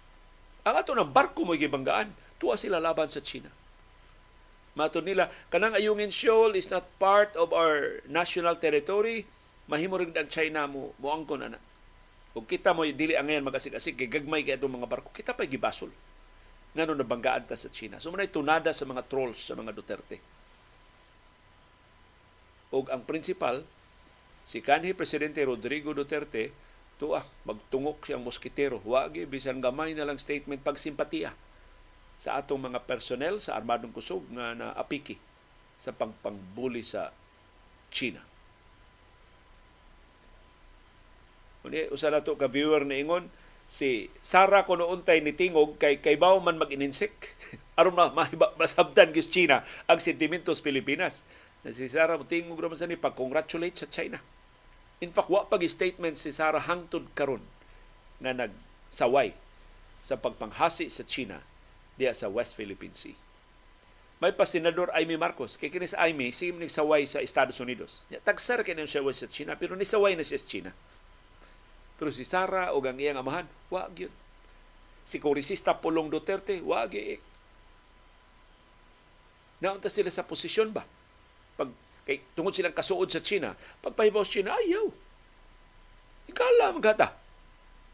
Ang 0.63 0.75
ato 0.79 0.95
ng 0.95 1.11
barko 1.11 1.43
mo 1.43 1.51
gibanggaan, 1.51 2.15
tuwa 2.39 2.55
sila 2.55 2.79
laban 2.79 3.11
sa 3.11 3.19
China. 3.19 3.51
Mato 4.79 5.03
nila, 5.03 5.27
kanang 5.51 5.75
Ayungin 5.75 6.15
Shoal 6.15 6.55
is 6.55 6.71
not 6.71 6.87
part 6.95 7.35
of 7.35 7.51
our 7.51 7.99
national 8.07 8.55
territory, 8.55 9.27
mahimo 9.67 9.99
rin 9.99 10.15
ang 10.15 10.31
China 10.31 10.63
mo, 10.71 10.95
moangkon 11.03 11.51
ana. 11.51 11.59
Ug 12.31 12.47
kita 12.47 12.71
mo 12.71 12.87
dili 12.87 13.19
ang 13.19 13.27
ngayon 13.27 13.43
magasig-asig 13.43 13.99
kay 13.99 14.07
gagmay 14.07 14.47
kay 14.47 14.55
atong 14.55 14.79
mga 14.79 14.87
barko, 14.87 15.11
kita 15.11 15.35
pa 15.35 15.43
gibasol 15.43 15.91
ngano 16.73 16.93
nabanggaan 16.93 17.49
ta 17.49 17.57
sa 17.57 17.71
China. 17.73 17.97
So 17.97 18.13
manay 18.13 18.29
tunada 18.29 18.69
sa 18.73 18.85
mga 18.85 19.09
trolls 19.09 19.41
sa 19.41 19.57
mga 19.57 19.73
Duterte. 19.73 20.17
Og 22.69 22.89
ang 22.93 23.01
principal 23.05 23.65
si 24.45 24.61
kanhi 24.61 24.93
presidente 24.93 25.41
Rodrigo 25.41 25.93
Duterte 25.93 26.53
tuah 26.99 27.23
magtungok 27.47 28.05
siyang 28.05 28.21
moskitero 28.21 28.83
wagi 28.83 29.23
bisan 29.23 29.63
gamay 29.63 29.95
na 29.95 30.05
lang 30.05 30.19
statement 30.19 30.61
pagsimpatiya 30.61 31.31
sa 32.19 32.35
atong 32.35 32.67
mga 32.69 32.83
personnel 32.83 33.39
sa 33.39 33.55
armadong 33.55 33.95
kusog 33.95 34.27
nga 34.35 34.51
naapiki 34.51 35.15
sa 35.79 35.95
pagpangbuli 35.95 36.83
sa 36.83 37.15
China. 37.87 38.19
Uni 41.63 41.87
usa 41.91 42.11
na 42.11 42.19
ka 42.19 42.47
viewer 42.51 42.83
na 42.83 42.99
ingon 42.99 43.31
si 43.69 44.09
Sara 44.17 44.65
ko 44.65 44.73
untay 44.73 45.21
ni 45.21 45.29
tingog 45.29 45.77
kay 45.77 46.01
kay 46.01 46.17
man 46.17 46.57
mag-ininsik 46.57 47.37
aron 47.79 47.93
ma 47.93 48.09
mahiba 48.09 48.49
masabtan 48.57 49.13
gis 49.13 49.29
China 49.29 49.61
ang 49.85 50.01
sentimentos 50.01 50.57
Pilipinas. 50.57 51.21
Na 51.61 51.69
si 51.69 51.85
Sara 51.85 52.17
mo 52.17 52.25
tingog 52.25 52.57
ra 52.57 52.73
sa 52.73 52.89
ni 52.89 52.97
pag-congratulate 52.97 53.77
sa 53.77 53.87
China. 53.87 54.17
In 54.99 55.13
fact, 55.13 55.29
wa 55.29 55.45
pag 55.45 55.61
statement 55.69 56.17
si 56.17 56.33
Sara 56.33 56.57
hangtod 56.59 57.05
karon 57.13 57.45
nga 58.19 58.33
nagsaway 58.33 59.37
sa 60.01 60.17
pagpanghasi 60.17 60.89
sa 60.89 61.05
China 61.05 61.39
diya 61.95 62.11
sa 62.17 62.27
West 62.27 62.57
Philippine 62.57 62.97
Sea. 62.97 63.15
May 64.19 64.35
pa 64.35 64.43
Senador 64.43 64.91
Amy 64.91 65.15
Marcos. 65.15 65.55
Kay 65.55 65.71
kini 65.71 65.87
sa 65.87 66.03
Amy, 66.03 66.35
sige 66.35 66.51
nagsaway 66.51 67.07
sa 67.07 67.23
Estados 67.23 67.61
Unidos. 67.61 68.03
Tagsar 68.25 68.65
kini 68.65 68.83
siya 68.83 69.05
sa 69.13 69.29
China, 69.29 69.55
pero 69.55 69.77
nisaway 69.77 70.17
na 70.17 70.25
siya 70.25 70.41
sa 70.41 70.49
China. 70.49 70.71
Pero 71.99 72.09
si 72.15 72.23
Sara 72.23 72.71
o 72.71 72.79
ang 72.79 72.95
iyang 72.95 73.19
amahan, 73.19 73.45
wag 73.67 73.93
yun. 74.07 74.13
Si 75.03 75.19
Kongresista 75.19 75.75
Pulong 75.75 76.07
Duterte, 76.07 76.63
wag 76.63 76.95
yun. 76.95 77.21
Naunta 79.59 79.91
sila 79.91 80.07
sa 80.07 80.23
posisyon 80.23 80.71
ba? 80.71 80.87
Pag, 81.59 81.69
kay, 82.07 82.23
tungod 82.31 82.55
silang 82.55 82.71
kasuod 82.71 83.11
sa 83.11 83.19
China, 83.19 83.51
pagpahibaw 83.83 84.23
sa 84.23 84.39
China, 84.39 84.55
ayaw. 84.55 84.87
Ikala, 86.31 86.71
magata 86.71 87.19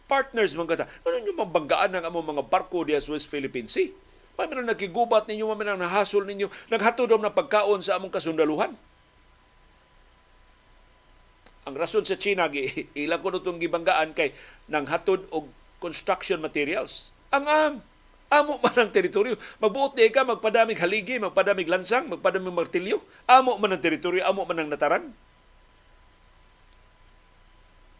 partners 0.05 0.53
mga 0.53 0.77
kata. 0.77 0.85
Ano 1.05 1.17
nyo 1.21 1.33
mabanggaan 1.33 1.91
ng 1.97 2.05
among 2.05 2.25
mga 2.37 2.43
barko 2.45 2.85
diya 2.85 3.01
sa 3.01 3.13
West 3.13 3.29
Philippine 3.29 3.69
Sea? 3.69 3.89
May 4.35 4.51
man 4.51 4.67
nagkigubat 4.67 5.25
ninyo, 5.31 5.47
may 5.53 5.65
man 5.65 5.79
nahasol 5.79 6.27
ninyo, 6.27 6.51
naghatod 6.69 7.07
ng 7.09 7.33
pagkaon 7.33 7.81
sa 7.81 7.97
among 7.97 8.13
kasundaluhan. 8.13 8.75
Ang 11.65 11.75
rason 11.75 12.05
sa 12.05 12.17
China, 12.17 12.49
ilang 12.93 13.21
ko 13.21 13.33
itong 13.33 13.57
gibanggaan 13.57 14.13
kay 14.13 14.33
nang 14.69 14.85
hatod 14.85 15.25
og 15.33 15.49
construction 15.81 16.37
materials. 16.41 17.09
Ang 17.33 17.45
ang 17.49 17.75
Amo 18.25 18.57
man 18.57 18.73
ang 18.73 18.89
teritoryo. 18.89 19.37
Magbuot 19.61 19.93
di 19.93 20.09
ka, 20.09 20.25
magpadamig 20.25 20.81
haligi, 20.81 21.21
magpadamig 21.21 21.69
lansang, 21.69 22.09
magpadamig 22.09 22.57
martilyo. 22.57 22.97
Amo 23.29 23.53
man 23.61 23.77
ang 23.77 23.83
teritoryo, 23.85 24.25
amo 24.25 24.49
man 24.49 24.65
ang 24.65 24.69
nataran. 24.73 25.13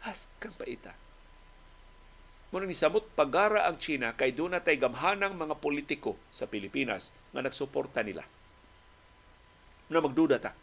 Has 0.02 0.26
kang 0.42 0.54
paita 0.54 0.94
Muna 2.54 2.62
ni 2.62 2.78
samot 2.78 3.02
pagara 3.18 3.66
ang 3.66 3.74
China 3.82 4.14
kay 4.14 4.30
doon 4.30 4.54
na 4.54 4.62
tay 4.62 4.78
gamhanang 4.78 5.34
mga 5.34 5.58
politiko 5.58 6.14
sa 6.30 6.46
Pilipinas 6.46 7.10
nga 7.34 7.42
nagsuporta 7.42 8.06
nila. 8.06 8.22
Na 9.90 9.98
magduda 9.98 10.38
ta. 10.38 10.54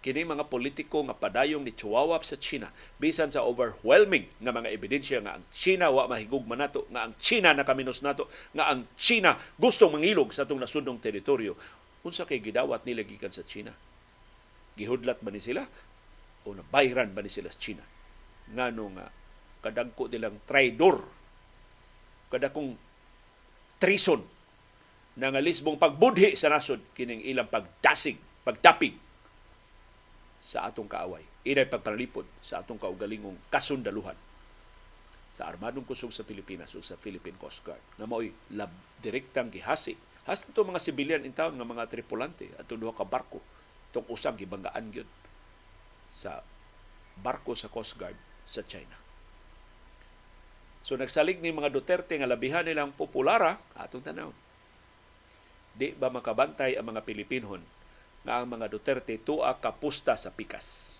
Kini 0.00 0.24
mga 0.24 0.48
politiko 0.48 1.04
nga 1.04 1.12
padayong 1.12 1.60
ni 1.60 1.76
Chihuahua 1.76 2.24
sa 2.24 2.40
China 2.40 2.72
bisan 2.96 3.28
sa 3.28 3.44
overwhelming 3.44 4.32
nga 4.40 4.48
mga 4.48 4.72
ebidensya 4.72 5.20
nga 5.20 5.36
ang 5.36 5.44
China 5.52 5.92
wa 5.92 6.08
mahigugma 6.08 6.56
nato, 6.56 6.88
nga 6.88 7.04
ang 7.04 7.12
China 7.20 7.52
nakaminos 7.52 8.00
nato, 8.00 8.32
nga 8.56 8.72
ang 8.72 8.88
China 8.96 9.36
gustong 9.60 9.92
mangilog 9.92 10.32
sa 10.32 10.48
atong 10.48 10.56
nasundong 10.56 11.04
teritoryo. 11.04 11.52
Unsa 12.00 12.24
kay 12.24 12.40
gidawat 12.40 12.88
nila 12.88 13.04
gikan 13.04 13.28
sa 13.28 13.44
China? 13.44 13.76
Gihudlat 14.72 15.20
ba 15.20 15.28
ni 15.28 15.40
sila 15.44 15.68
o 16.48 16.56
nabayran 16.56 17.12
ba 17.12 17.20
ni 17.20 17.28
sila 17.28 17.52
sa 17.52 17.60
China? 17.60 17.84
Ngano 18.56 18.84
nga 18.96 19.06
kadagko 19.60 20.08
nilang 20.08 20.40
traidor 20.48 21.04
kadakong 22.32 22.72
treason 23.76 24.24
na 25.20 25.28
nga 25.28 25.44
lisbong 25.44 25.76
pagbudhi 25.76 26.32
sa 26.40 26.48
nasod 26.48 26.80
kining 26.96 27.20
ilang 27.20 27.52
pagdasig, 27.52 28.16
pagdapig 28.40 29.09
sa 30.40 30.64
atong 30.66 30.88
kaaway. 30.88 31.22
Inay 31.44 31.68
pagpanalipod 31.68 32.24
sa 32.40 32.64
atong 32.64 32.80
kaugalingong 32.80 33.36
kasundaluhan 33.52 34.16
sa 35.36 35.48
armadong 35.48 35.88
kusog 35.88 36.12
sa 36.12 36.26
Pilipinas 36.26 36.72
o 36.76 36.84
sa 36.84 37.00
Philippine 37.00 37.36
Coast 37.40 37.64
Guard 37.64 37.80
na 37.96 38.04
mao'y 38.04 38.32
lab 38.56 38.72
direktang 39.00 39.52
gihasi. 39.52 39.96
Hasta 40.28 40.52
itong 40.52 40.72
mga 40.74 40.84
sibilyan 40.84 41.24
in 41.24 41.32
town 41.32 41.56
nga 41.56 41.64
mga 41.64 41.88
tripulante 41.88 42.48
at 42.60 42.68
duha 42.68 42.92
ka 42.92 43.08
barko 43.08 43.40
itong 43.88 44.04
usang 44.12 44.36
gibanggaan 44.36 44.92
gyud 44.92 45.08
sa 46.12 46.44
barko 47.20 47.56
sa 47.56 47.72
Coast 47.72 47.96
Guard 47.96 48.16
sa 48.44 48.60
China. 48.64 49.00
So 50.84 50.96
nagsalig 50.96 51.40
ni 51.40 51.52
mga 51.52 51.72
Duterte 51.72 52.16
nga 52.16 52.28
labihan 52.28 52.64
nilang 52.64 52.92
populara 52.92 53.60
atong 53.76 54.04
tanaw. 54.04 54.32
Di 55.76 55.96
ba 55.96 56.12
makabantay 56.12 56.76
ang 56.76 56.92
mga 56.92 57.04
Pilipinon 57.04 57.64
nga 58.24 58.40
ang 58.40 58.46
mga 58.48 58.68
Duterte 58.68 59.16
tuwa 59.16 59.56
kapusta 59.56 60.16
sa 60.16 60.28
pikas. 60.28 60.92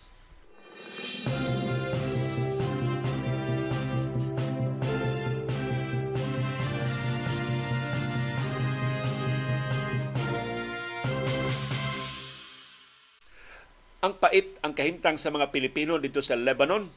Ang 14.01 14.17
pait 14.17 14.57
ang 14.65 14.73
kahimtang 14.73 15.21
sa 15.21 15.29
mga 15.29 15.53
Pilipino 15.53 16.01
dito 16.01 16.25
sa 16.25 16.33
Lebanon 16.33 16.89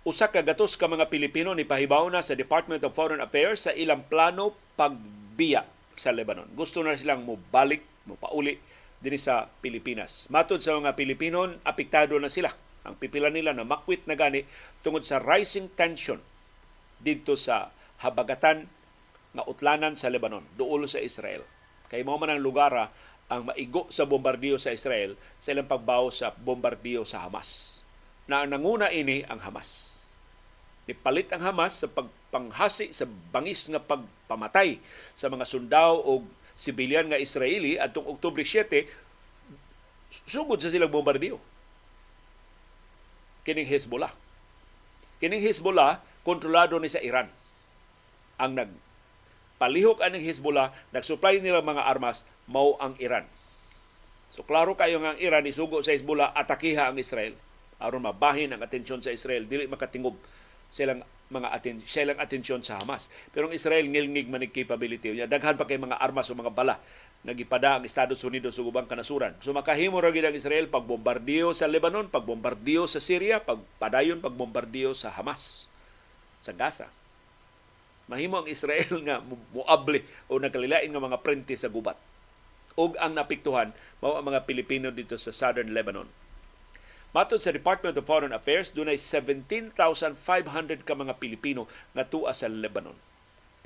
usa 0.00 0.32
ka 0.32 0.40
gatos 0.40 0.80
ka 0.80 0.88
mga 0.88 1.12
Pilipino 1.12 1.52
ni 1.52 1.68
pahibaw 1.68 2.08
na 2.08 2.24
sa 2.24 2.32
Department 2.32 2.80
of 2.82 2.96
Foreign 2.96 3.20
Affairs 3.20 3.68
sa 3.68 3.72
ilang 3.76 4.00
plano 4.08 4.56
pagbiya 4.74 5.68
sa 5.92 6.08
Lebanon. 6.10 6.48
Gusto 6.56 6.80
na 6.80 6.96
silang 6.96 7.22
mobalik, 7.28 7.84
mopauli 8.08 8.56
din 9.00 9.16
sa 9.16 9.48
Pilipinas. 9.64 10.28
Matod 10.28 10.60
sa 10.60 10.76
mga 10.76 10.96
Pilipino, 10.96 11.48
apektado 11.64 12.20
na 12.20 12.28
sila. 12.28 12.52
Ang 12.84 12.96
pipila 12.96 13.28
nila 13.28 13.52
na 13.52 13.64
makwit 13.64 14.04
na 14.08 14.16
gani 14.16 14.44
tungod 14.80 15.04
sa 15.04 15.20
rising 15.20 15.68
tension 15.72 16.20
dito 17.00 17.36
sa 17.36 17.72
habagatan 18.00 18.68
nga 19.36 19.44
utlanan 19.44 19.96
sa 19.96 20.08
Lebanon, 20.08 20.44
duol 20.56 20.88
sa 20.88 21.00
Israel. 21.00 21.44
Kay 21.92 22.04
mo 22.04 22.16
man 22.16 22.32
ang 22.32 22.40
lugar 22.40 22.72
ang 23.30 23.42
maigo 23.46 23.86
sa 23.92 24.08
bombardiyo 24.08 24.56
sa 24.56 24.72
Israel 24.72 25.14
sa 25.36 25.52
ilang 25.52 25.68
pagbaw 25.68 26.08
sa 26.08 26.32
bombardiyo 26.34 27.04
sa 27.04 27.24
Hamas. 27.24 27.80
Na 28.26 28.48
nanguna 28.48 28.88
ini 28.92 29.26
ang 29.26 29.42
Hamas 29.42 29.90
Nipalit 30.90 31.30
ang 31.30 31.46
Hamas 31.46 31.78
sa 31.78 31.86
pagpanghasi 31.86 32.90
sa 32.90 33.06
bangis 33.06 33.70
nga 33.70 33.78
pagpamatay 33.78 34.82
sa 35.14 35.30
mga 35.30 35.46
sundao 35.46 36.02
o 36.02 36.26
sibilyan 36.60 37.08
nga 37.08 37.16
Israeli 37.16 37.80
atong 37.80 38.04
Oktubre 38.04 38.44
7 38.44 38.84
sugod 40.28 40.60
sa 40.60 40.68
silang 40.68 40.92
bombardiyo. 40.92 41.40
Kining 43.48 43.64
Hezbollah. 43.64 44.12
Kining 45.24 45.40
Hezbollah 45.40 46.04
kontrolado 46.20 46.76
ni 46.76 46.92
sa 46.92 47.00
Iran. 47.00 47.32
Ang 48.36 48.52
nag 48.60 48.70
palihok 49.56 50.04
aning 50.04 50.24
Hezbollah, 50.24 50.72
nagsupply 50.92 51.40
nila 51.40 51.64
mga 51.64 51.88
armas, 51.88 52.28
mao 52.44 52.76
ang 52.76 52.96
Iran. 53.00 53.24
So 54.28 54.44
klaro 54.44 54.76
kayo 54.76 55.00
nga 55.00 55.16
ang 55.16 55.20
Iran 55.20 55.48
isugo 55.48 55.80
sa 55.80 55.96
Hezbollah 55.96 56.36
atakiha 56.36 56.92
ang 56.92 57.00
Israel 57.00 57.32
aron 57.80 58.04
mabahin 58.04 58.52
ang 58.52 58.60
atensyon 58.60 59.00
sa 59.00 59.10
Israel 59.10 59.48
dili 59.48 59.64
makatingob 59.64 60.14
silang 60.68 61.00
mga 61.30 61.48
aten 61.54 61.78
silang 61.86 62.18
atensyon 62.18 62.60
sa 62.66 62.82
Hamas. 62.82 63.06
Pero 63.30 63.46
ang 63.46 63.54
Israel 63.54 63.86
ngilngig 63.86 64.26
man 64.26 64.42
capability 64.50 65.14
niya. 65.14 65.30
Daghan 65.30 65.54
pa 65.54 65.64
kay 65.64 65.78
mga 65.78 66.02
armas 66.02 66.26
o 66.28 66.34
mga 66.34 66.50
bala 66.50 66.82
nagipada 67.22 67.78
ang 67.78 67.84
Estados 67.86 68.18
Unidos 68.26 68.58
sa 68.58 68.66
ubang 68.66 68.90
kanasuran. 68.90 69.38
So 69.38 69.54
makahimo 69.54 70.02
ra 70.02 70.10
gid 70.10 70.26
ang 70.26 70.34
Israel 70.34 70.66
pagbombardiyo 70.66 71.54
sa 71.54 71.70
Lebanon, 71.70 72.10
pagbombardiyo 72.10 72.90
sa 72.90 72.98
Syria, 72.98 73.38
pagpadayon 73.40 74.18
pagbombardiyo 74.18 74.92
sa 74.92 75.14
Hamas 75.14 75.70
sa 76.42 76.50
Gaza. 76.50 76.90
Mahimo 78.10 78.42
ang 78.42 78.48
Israel 78.50 78.90
nga 79.06 79.22
muable 79.54 80.02
o 80.26 80.42
nagkalilain 80.42 80.90
nga 80.90 81.06
mga 81.06 81.22
prente 81.22 81.54
sa 81.54 81.70
gubat. 81.70 81.94
ug 82.78 82.96
ang 82.96 83.12
napiktuhan 83.12 83.74
mao 84.00 84.16
ang 84.16 84.26
mga 84.26 84.46
Pilipino 84.48 84.88
dito 84.88 85.18
sa 85.20 85.34
Southern 85.34 85.74
Lebanon 85.74 86.08
Matod 87.10 87.42
sa 87.42 87.50
Department 87.50 87.98
of 87.98 88.06
Foreign 88.06 88.30
Affairs, 88.30 88.70
dunay 88.70 88.94
17,500 88.94 89.74
ka 90.86 90.94
mga 90.94 91.18
Pilipino 91.18 91.66
nga 91.90 92.06
tuwa 92.06 92.30
sa 92.30 92.46
Lebanon. 92.46 92.94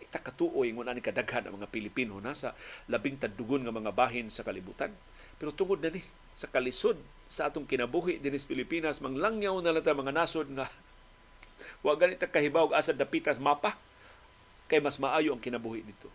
Di 0.01 0.09
ta 0.09 0.17
katuoy 0.17 0.73
ngun 0.73 0.89
ani 0.89 1.05
kadaghan 1.05 1.45
ang 1.45 1.61
mga 1.61 1.69
Pilipino 1.69 2.17
nasa 2.25 2.57
labing 2.89 3.21
tadugon 3.21 3.61
nga 3.61 3.77
mga 3.77 3.93
bahin 3.93 4.33
sa 4.33 4.49
kalibutan. 4.49 4.97
Pero 5.37 5.53
tungod 5.53 5.85
na 5.85 5.93
ni 5.93 6.01
sa 6.33 6.49
kalisod 6.49 6.97
sa 7.29 7.53
atong 7.53 7.69
kinabuhi 7.69 8.17
dinis 8.17 8.49
Pilipinas 8.49 9.05
manglangyaw 9.05 9.61
na 9.61 9.77
lang 9.77 9.85
mga 9.85 10.17
nasod 10.17 10.49
nga 10.57 10.65
wa 11.85 11.93
ganit 12.01 12.25
kahibaw 12.25 12.73
asad 12.73 12.97
dapitas 12.97 13.37
mapa 13.37 13.77
kay 14.73 14.81
mas 14.81 14.97
maayo 14.97 15.37
ang 15.37 15.43
kinabuhi 15.45 15.85
dito. 15.85 16.09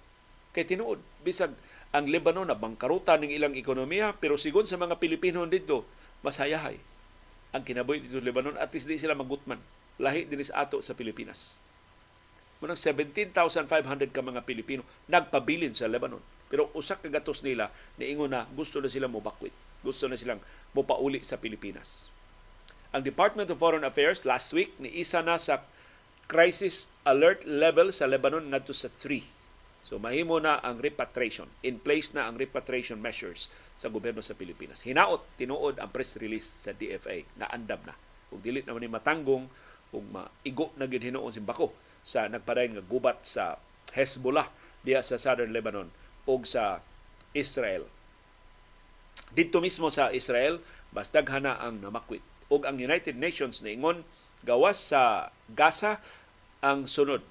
Kay 0.49 0.65
tinuod 0.65 0.97
bisag 1.22 1.53
ang 1.93 2.10
Lebanon 2.10 2.49
na 2.49 2.57
bangkaruta 2.57 3.22
ng 3.22 3.30
ilang 3.30 3.53
ekonomiya 3.53 4.18
pero 4.18 4.34
sigon 4.34 4.65
sa 4.65 4.81
mga 4.81 4.97
Pilipino 4.97 5.45
dito 5.45 5.85
masayahay 6.26 6.89
ang 7.55 7.63
kinabuhi 7.65 8.05
dito 8.05 8.19
sa 8.19 8.26
Lebanon 8.26 8.55
at 8.57 8.69
least 8.73 8.85
di 8.85 9.01
sila 9.01 9.17
magutman 9.17 9.59
lahi 9.99 10.30
din 10.30 10.41
sa 10.45 10.63
ato 10.63 10.80
sa 10.80 10.95
Pilipinas 10.95 11.59
Munang 12.59 12.76
17,500 12.76 14.11
ka 14.11 14.19
mga 14.19 14.43
Pilipino 14.43 14.84
nagpabilin 15.07 15.71
sa 15.71 15.88
Lebanon. 15.88 16.19
Pero 16.51 16.67
usak 16.76 16.99
ka 16.99 17.07
gatos 17.07 17.39
nila 17.39 17.71
niingon 17.95 18.35
na 18.35 18.43
gusto 18.51 18.84
na 18.84 18.91
sila 18.91 19.07
mo 19.07 19.23
bakwit. 19.23 19.55
Gusto 19.80 20.11
na 20.11 20.19
silang 20.19 20.43
mopauli 20.76 21.23
sa 21.23 21.39
Pilipinas. 21.39 22.11
Ang 22.91 23.07
Department 23.07 23.47
of 23.47 23.63
Foreign 23.63 23.88
Affairs 23.88 24.27
last 24.27 24.51
week 24.51 24.76
ni 24.76 24.91
isa 24.91 25.23
na 25.23 25.39
sa 25.39 25.63
crisis 26.27 26.91
alert 27.07 27.47
level 27.47 27.95
sa 27.95 28.11
Lebanon 28.11 28.51
ngadto 28.51 28.76
sa 28.76 28.91
3. 28.91 29.23
So 29.80 29.95
mahimo 29.95 30.35
na 30.43 30.59
ang 30.59 30.84
repatriation. 30.84 31.47
In 31.63 31.80
place 31.80 32.11
na 32.11 32.27
ang 32.27 32.35
repatriation 32.35 32.99
measures 32.99 33.47
sa 33.80 33.88
gobyerno 33.88 34.19
sa 34.19 34.35
Pilipinas. 34.35 34.84
Hinaot 34.84 35.39
tinuod 35.39 35.80
ang 35.80 35.88
press 35.88 36.19
release 36.19 36.68
sa 36.68 36.76
DFA 36.76 37.23
na 37.39 37.47
andam 37.47 37.80
na. 37.88 37.95
Kung 38.27 38.43
dili 38.43 38.60
naman 38.68 38.84
ni 38.84 38.91
matanggong 38.91 39.47
kung 39.88 40.06
maigo 40.11 40.76
na 40.76 40.91
gid 40.91 41.07
hinuon 41.07 41.31
si 41.31 41.39
Bako 41.39 41.72
sa 42.03 42.27
nagpadayon 42.27 42.76
nga 42.76 42.84
gubat 42.84 43.23
sa 43.23 43.56
Hezbollah 43.95 44.51
diya 44.84 44.99
sa 44.99 45.15
Southern 45.15 45.56
Lebanon 45.56 45.88
o 46.27 46.34
sa 46.43 46.84
Israel. 47.31 47.88
Dito 49.31 49.64
mismo 49.64 49.88
sa 49.88 50.11
Israel, 50.11 50.60
mas 50.91 51.10
daghana 51.14 51.57
ang 51.64 51.80
namakwit. 51.80 52.22
O 52.51 52.60
ang 52.65 52.77
United 52.81 53.15
Nations 53.15 53.61
na 53.61 53.72
ingon, 53.72 54.03
gawas 54.43 54.77
sa 54.77 55.31
Gaza 55.53 56.03
ang 56.60 56.84
sunod 56.84 57.23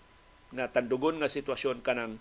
na 0.55 0.71
tandugon 0.71 1.21
nga 1.21 1.29
sitwasyon 1.29 1.85
kanang 1.85 2.17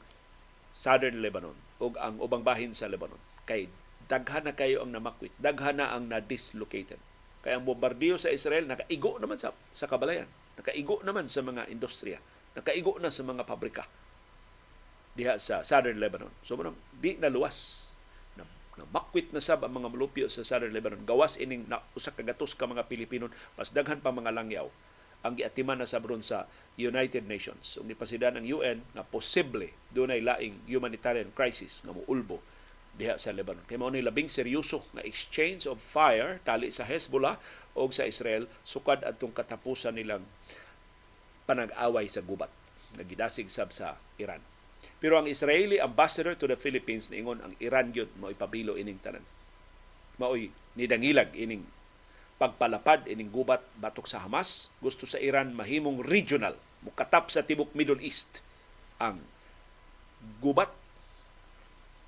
Southern 0.76 1.24
Lebanon 1.24 1.56
o 1.80 1.94
ang 1.98 2.20
ubang 2.20 2.44
bahin 2.44 2.76
sa 2.76 2.92
Lebanon. 2.92 3.20
Kay 3.48 3.72
daghan 4.08 4.48
na 4.48 4.56
kayo 4.56 4.84
ang 4.84 4.92
namakwit, 4.96 5.36
daghan 5.40 5.80
na 5.80 5.92
ang 5.92 6.08
na-dislocated. 6.08 7.00
Kaya 7.44 7.60
ang 7.60 7.68
bombardiyo 7.68 8.16
sa 8.20 8.32
Israel 8.32 8.68
nakaigo 8.68 9.20
naman 9.20 9.40
sa, 9.40 9.52
sa 9.72 9.88
kabalayan, 9.88 10.28
nakaigo 10.60 11.00
naman 11.04 11.28
sa 11.28 11.44
mga 11.44 11.68
industriya 11.70 12.20
nakaigo 12.58 12.98
na 12.98 13.14
sa 13.14 13.22
mga 13.22 13.46
pabrika 13.46 13.86
diha 15.14 15.38
sa 15.38 15.62
Southern 15.62 16.02
Lebanon. 16.02 16.34
So 16.42 16.58
manang 16.58 16.78
di 16.98 17.18
na 17.22 17.30
luwas 17.30 17.90
na, 18.34 18.46
na 18.78 19.42
sab 19.42 19.62
ang 19.62 19.74
mga 19.78 19.94
malupyo 19.94 20.26
sa 20.30 20.42
Southern 20.42 20.74
Lebanon. 20.74 21.06
Gawas 21.06 21.38
ining 21.38 21.70
na, 21.70 21.82
usa 21.94 22.10
ka 22.10 22.26
gatos 22.26 22.58
ka 22.58 22.66
mga 22.66 22.90
Pilipino 22.90 23.30
mas 23.54 23.70
daghan 23.70 24.02
pa 24.02 24.10
mga 24.10 24.34
langyaw 24.34 24.66
ang 25.26 25.34
giatiman 25.34 25.82
na 25.82 25.90
sabron 25.90 26.22
sa 26.22 26.46
United 26.78 27.26
Nations. 27.26 27.78
Ug 27.82 27.90
nipasidan 27.90 28.38
ang 28.38 28.46
UN 28.46 28.86
na 28.94 29.02
posible 29.02 29.74
dunay 29.94 30.22
laing 30.22 30.62
humanitarian 30.70 31.34
crisis 31.34 31.82
nga 31.86 31.94
muulbo 31.94 32.42
diha 32.98 33.16
sa 33.22 33.32
Lebanon. 33.32 33.64
Kay 33.70 33.78
mao 33.78 33.94
ni 33.94 34.02
labing 34.02 34.28
seryoso 34.28 34.82
nga 34.92 35.06
exchange 35.06 35.70
of 35.70 35.78
fire 35.78 36.42
tali 36.42 36.74
sa 36.74 36.84
Hezbollah 36.84 37.38
o 37.78 37.86
sa 37.94 38.10
Israel 38.10 38.50
sukad 38.66 39.06
adtong 39.06 39.32
katapusan 39.38 39.96
nilang 39.96 40.26
panag-away 41.46 42.10
sa 42.10 42.26
gubat 42.26 42.50
nga 42.98 43.06
gidasig 43.06 43.48
sab 43.54 43.70
sa 43.70 44.02
Iran. 44.18 44.42
Pero 44.98 45.22
ang 45.22 45.30
Israeli 45.30 45.78
ambassador 45.78 46.34
to 46.34 46.50
the 46.50 46.58
Philippines 46.58 47.14
niingon 47.14 47.38
ang 47.46 47.54
Iran 47.62 47.94
gyud 47.94 48.10
mao 48.18 48.34
ipabilo 48.34 48.74
ining 48.74 48.98
tanan. 48.98 49.24
Maoy 50.18 50.50
nidangilag 50.74 51.38
ining 51.38 51.62
pagpalapad 52.42 53.06
ining 53.06 53.30
gubat 53.30 53.62
batok 53.78 54.10
sa 54.10 54.26
Hamas. 54.26 54.74
Gusto 54.82 55.06
sa 55.06 55.22
Iran 55.22 55.54
mahimong 55.54 56.02
regional, 56.02 56.58
mukatap 56.82 57.30
sa 57.30 57.46
tibok 57.46 57.74
Middle 57.78 58.02
East 58.02 58.42
ang 58.98 59.22
gubat 60.42 60.74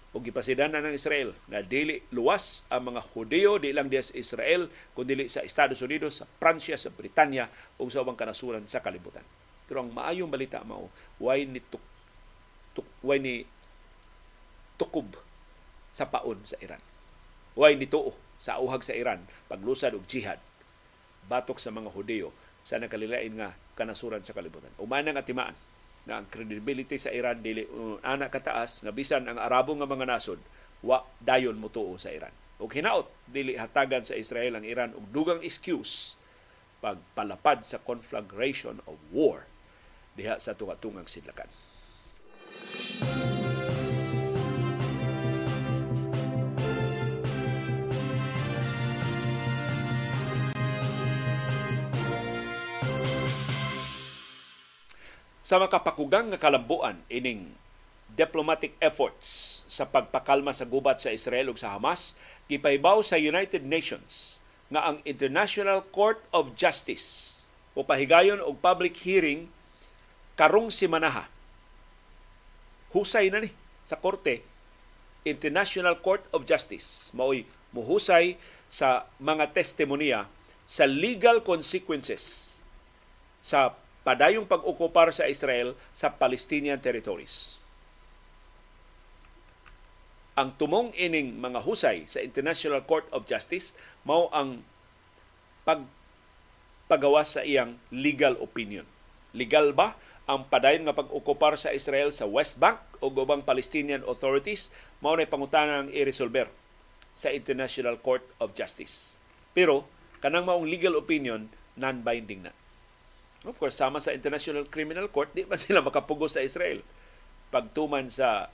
o 0.10 0.18
gipasidanan 0.18 0.81
ng 0.90 0.98
Israel 0.98 1.38
nga 1.45 1.61
dili 1.61 2.02
luwas 2.10 2.65
ang 2.73 2.94
mga 2.94 3.02
Hudeo 3.14 3.61
di 3.61 3.69
lang 3.69 3.94
diya 3.94 4.02
sa 4.02 4.18
Israel 4.18 4.65
kundi 4.98 5.30
sa 5.30 5.45
Estados 5.45 5.77
Unidos, 5.86 6.22
sa 6.22 6.26
Pransya, 6.26 6.81
sa 6.81 6.90
Britanya 6.90 7.45
ug 7.77 7.94
sa 7.94 8.02
ubang 8.02 8.18
kanasuran 8.18 8.65
sa 8.65 8.81
kalibutan. 8.81 9.22
Pero 9.69 9.86
ang 9.86 9.94
maayong 9.94 10.34
balita 10.34 10.65
mao, 10.65 10.90
why 11.22 11.45
ni 11.45 11.61
tuk, 11.61 11.84
tuk 12.73 12.90
why 13.06 13.22
ni 13.22 13.45
tukob 14.81 15.14
sa 15.94 16.10
paon 16.10 16.41
sa 16.41 16.57
Iran. 16.57 16.81
Why 17.53 17.77
ni 17.77 17.86
tuo 17.86 18.18
sa 18.41 18.57
uhag 18.57 18.81
sa 18.81 18.98
Iran 18.98 19.30
paglusad 19.45 19.94
og 19.94 20.10
jihad 20.10 20.41
batok 21.30 21.61
sa 21.61 21.69
mga 21.69 21.94
Hudeo 21.94 22.34
sa 22.65 22.81
nakalilain 22.81 23.38
nga 23.38 23.53
kanasuran 23.77 24.26
sa 24.26 24.34
kalibutan. 24.34 24.73
Umana 24.81 25.14
nga 25.14 25.22
timaan 25.22 25.53
na 26.10 26.18
ang 26.18 26.26
credibility 26.26 26.98
sa 26.98 27.14
Iran 27.14 27.45
dili 27.45 27.61
uh, 27.69 28.02
ana 28.02 28.34
kataas 28.34 28.81
nga 28.81 28.90
bisan 28.90 29.30
ang 29.30 29.38
Arabo 29.38 29.77
nga 29.77 29.86
mga 29.86 30.10
nasod 30.10 30.41
wa 30.81 31.06
dayon 31.22 31.61
mutuo 31.61 31.94
sa 32.02 32.10
Iran. 32.10 32.34
Ug 32.57 32.73
hinaot 32.73 33.06
dili 33.30 33.53
hatagan 33.56 34.02
sa 34.02 34.18
Israel 34.18 34.57
ang 34.57 34.65
Iran 34.65 34.98
og 34.98 35.06
dugang 35.14 35.45
excuse 35.45 36.18
pagpalapad 36.81 37.61
sa 37.61 37.77
conflagration 37.77 38.81
of 38.90 38.98
war 39.14 39.45
diha 40.18 40.41
sa 40.41 40.57
tunga-tungang 40.57 41.07
sidlakan. 41.07 41.48
Sa 55.50 55.58
makapakugang 55.58 56.30
nga 56.30 56.38
kalambuan 56.38 57.02
ining 57.10 57.50
diplomatic 58.14 58.78
efforts 58.78 59.66
sa 59.66 59.90
pagpakalma 59.90 60.54
sa 60.54 60.70
gubat 60.70 61.02
sa 61.02 61.10
Israel 61.10 61.50
ug 61.50 61.58
sa 61.58 61.74
Hamas 61.74 62.14
gipaybaw 62.46 63.02
sa 63.02 63.18
United 63.18 63.66
Nations 63.66 64.38
nga 64.70 64.86
ang 64.86 65.02
International 65.10 65.82
Court 65.90 66.22
of 66.30 66.54
Justice 66.54 67.50
o 67.74 67.82
pahigayon 67.82 68.38
og 68.46 68.62
public 68.62 68.94
hearing 69.02 69.50
karong 70.38 70.70
simanaha. 70.70 71.26
Husay 72.94 73.34
na 73.34 73.42
ni 73.42 73.50
sa 73.82 73.98
korte 73.98 74.46
International 75.26 75.98
Court 75.98 76.22
of 76.30 76.46
Justice. 76.46 77.10
Maoy 77.18 77.50
muhusay 77.74 78.38
sa 78.70 79.10
mga 79.18 79.50
testimonya 79.58 80.30
sa 80.70 80.86
legal 80.86 81.42
consequences 81.42 82.62
sa 83.42 83.74
padayong 84.04 84.48
pag-okupar 84.48 85.12
sa 85.12 85.28
Israel 85.28 85.76
sa 85.92 86.14
Palestinian 86.14 86.80
territories. 86.80 87.60
Ang 90.40 90.56
tumong 90.56 90.96
ining 90.96 91.36
mga 91.36 91.60
husay 91.68 92.08
sa 92.08 92.24
International 92.24 92.80
Court 92.88 93.04
of 93.12 93.28
Justice 93.28 93.76
mao 94.08 94.32
ang 94.32 94.64
pag 95.68 95.84
pagawa 96.90 97.22
sa 97.28 97.44
iyang 97.44 97.78
legal 97.92 98.40
opinion. 98.40 98.88
Legal 99.36 99.76
ba 99.76 99.94
ang 100.26 100.48
padayon 100.48 100.88
nga 100.88 100.96
pag-okupar 100.96 101.60
sa 101.60 101.76
Israel 101.76 102.10
sa 102.10 102.26
West 102.26 102.58
Bank 102.58 102.80
o 103.04 103.12
ubang 103.12 103.46
Palestinian 103.46 104.02
authorities 104.08 104.74
mao 105.04 105.14
na 105.14 105.28
pangutanang 105.28 105.92
i-resolver 105.92 106.48
sa 107.14 107.36
International 107.36 108.00
Court 108.00 108.24
of 108.40 108.56
Justice. 108.56 109.20
Pero 109.52 109.86
kanang 110.24 110.48
maong 110.48 110.66
legal 110.66 110.96
opinion 110.96 111.52
non-binding 111.76 112.48
na. 112.48 112.54
Of 113.48 113.56
course, 113.56 113.80
sama 113.80 114.03
sa 114.03 114.11
International 114.11 114.68
Criminal 114.68 115.07
Court, 115.07 115.32
di 115.32 115.48
ba 115.48 115.56
sila 115.61 115.80
makapugos 115.80 116.36
sa 116.36 116.44
Israel 116.44 116.84
pagtuman 117.49 118.06
sa 118.11 118.52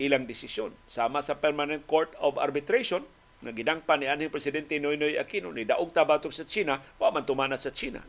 ilang 0.00 0.24
desisyon. 0.24 0.72
Sama 0.88 1.20
sa 1.20 1.36
Permanent 1.38 1.84
Court 1.84 2.10
of 2.18 2.40
Arbitration, 2.40 3.04
na 3.40 3.56
gidangpa 3.56 3.96
ni 3.96 4.04
anhing 4.04 4.32
Presidente 4.32 4.76
Noynoy 4.76 5.16
Aquino, 5.16 5.52
ni 5.52 5.64
daog 5.64 5.92
tabatok 5.92 6.32
sa 6.32 6.44
China, 6.44 6.80
wa 7.00 7.08
man 7.12 7.24
tumana 7.24 7.56
sa 7.56 7.72
China 7.72 8.04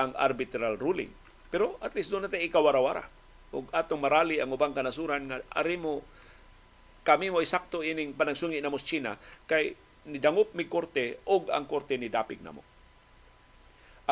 ang 0.00 0.10
arbitral 0.18 0.80
ruling. 0.80 1.10
Pero 1.52 1.76
at 1.84 1.92
least 1.92 2.08
doon 2.08 2.26
natin 2.26 2.42
ikawarawara. 2.42 3.04
Ug 3.52 3.68
atong 3.70 4.00
marali 4.00 4.40
ang 4.40 4.50
ubang 4.56 4.72
kanasuran 4.72 5.28
nga 5.28 5.38
ari 5.52 5.76
mo 5.76 6.00
kami 7.04 7.28
mo 7.28 7.44
isakto 7.44 7.84
ining 7.84 8.16
panagsungi 8.16 8.62
na 8.62 8.72
mo 8.72 8.80
China 8.80 9.18
kay 9.44 9.76
nidangop 10.08 10.56
mi 10.56 10.64
korte 10.70 11.20
og 11.28 11.52
ang 11.52 11.68
korte 11.68 12.00
ni 12.00 12.08
dapig 12.08 12.40
namo 12.40 12.71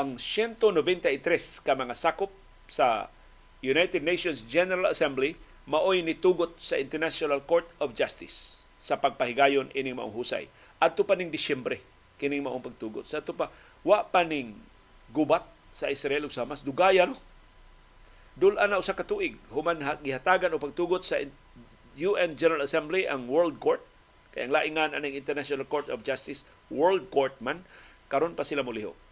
ang 0.00 0.16
193 0.16 1.60
ka 1.60 1.76
mga 1.76 1.92
sakop 1.92 2.32
sa 2.72 3.12
United 3.60 4.00
Nations 4.00 4.40
General 4.48 4.88
Assembly 4.88 5.36
maoy 5.68 6.00
nitugot 6.00 6.56
sa 6.56 6.80
International 6.80 7.44
Court 7.44 7.68
of 7.76 7.92
Justice 7.92 8.64
sa 8.80 8.96
pagpahigayon 8.96 9.68
ining 9.76 10.00
maong 10.00 10.16
husay. 10.16 10.48
Adto 10.80 11.04
pa 11.04 11.12
ning 11.20 11.28
Disyembre 11.28 11.84
kining 12.16 12.40
maong 12.40 12.64
pagtugot. 12.64 13.04
Sa 13.04 13.20
ato 13.20 13.36
pa 13.36 13.52
wa 13.84 14.00
pa 14.08 14.24
ning 14.24 14.56
gubat 15.12 15.44
sa 15.76 15.92
Israel 15.92 16.24
ug 16.24 16.32
sa 16.32 16.48
Hamas 16.48 16.64
dugaya 16.64 17.04
no. 17.04 17.20
Dul 18.40 18.56
ana 18.56 18.80
usa 18.80 18.96
ka 18.96 19.04
tuig 19.04 19.36
human 19.52 19.84
gihatagan 20.00 20.56
og 20.56 20.64
pagtugot 20.64 21.04
sa 21.04 21.20
UN 22.00 22.40
General 22.40 22.64
Assembly 22.64 23.04
ang 23.04 23.28
World 23.28 23.60
Court 23.60 23.84
kay 24.32 24.48
ang 24.48 24.56
laingan 24.56 24.96
aning 24.96 25.12
International 25.12 25.68
Court 25.68 25.92
of 25.92 26.00
Justice 26.08 26.48
World 26.72 27.12
Court 27.12 27.36
man 27.44 27.68
karon 28.08 28.32
pa 28.32 28.48
sila 28.48 28.64
mulihok 28.64 29.09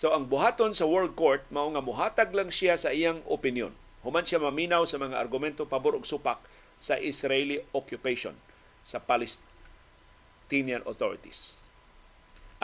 So 0.00 0.16
ang 0.16 0.32
buhaton 0.32 0.72
sa 0.72 0.88
World 0.88 1.12
Court 1.12 1.44
mao 1.52 1.68
nga 1.68 1.84
muhatag 1.84 2.32
lang 2.32 2.48
siya 2.48 2.72
sa 2.80 2.88
iyang 2.88 3.20
opinion. 3.28 3.68
Human 4.00 4.24
siya 4.24 4.40
maminaw 4.40 4.88
sa 4.88 4.96
mga 4.96 5.20
argumento 5.20 5.68
pabor 5.68 5.92
og 5.92 6.08
supak 6.08 6.40
sa 6.80 6.96
Israeli 6.96 7.60
occupation 7.76 8.32
sa 8.80 8.96
Palestinian 8.96 10.80
authorities. 10.88 11.68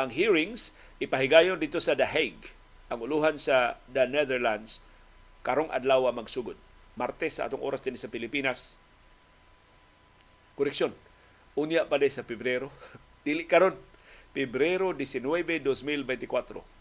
Ang 0.01 0.17
hearings 0.17 0.73
ipahigayon 0.97 1.61
dito 1.61 1.77
sa 1.77 1.93
The 1.93 2.09
Hague 2.09 2.57
ang 2.89 3.05
uluhan 3.05 3.37
sa 3.37 3.77
the 3.85 4.09
Netherlands 4.09 4.81
karong 5.45 5.69
adlaw 5.69 6.09
magsugod. 6.17 6.57
Martes 6.97 7.37
sa 7.37 7.53
atong 7.53 7.61
oras 7.61 7.85
din 7.85 8.01
sa 8.01 8.09
Pilipinas. 8.09 8.81
Koreksyon. 10.57 10.97
Unya 11.53 11.85
pa 11.85 12.01
sa 12.09 12.25
Pebrero. 12.25 12.73
Dili 13.29 13.45
karon. 13.45 13.77
Pebrero 14.33 14.97
19, 14.97 15.21
2024 15.61 16.76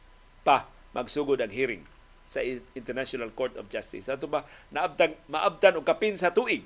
pa 0.46 0.70
magsugod 0.94 1.42
ang 1.42 1.50
hearing 1.50 1.82
sa 2.26 2.46
International 2.78 3.34
Court 3.34 3.58
of 3.58 3.66
Justice. 3.68 4.06
Ato 4.08 4.30
ba 4.30 4.46
naabtan 4.70 5.18
maabtan 5.26 5.78
og 5.82 5.86
kapin 5.86 6.16
sa 6.16 6.30
tuig 6.30 6.62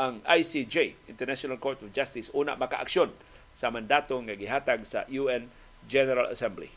ang 0.00 0.24
ICJ, 0.24 0.96
International 1.12 1.60
Court 1.60 1.84
of 1.84 1.92
Justice, 1.92 2.32
una 2.32 2.56
makaaksyon 2.56 3.12
sa 3.52 3.68
mandato 3.68 4.16
nga 4.24 4.32
gihatag 4.32 4.88
sa 4.88 5.04
UN 5.12 5.52
General 5.84 6.32
Assembly. 6.32 6.72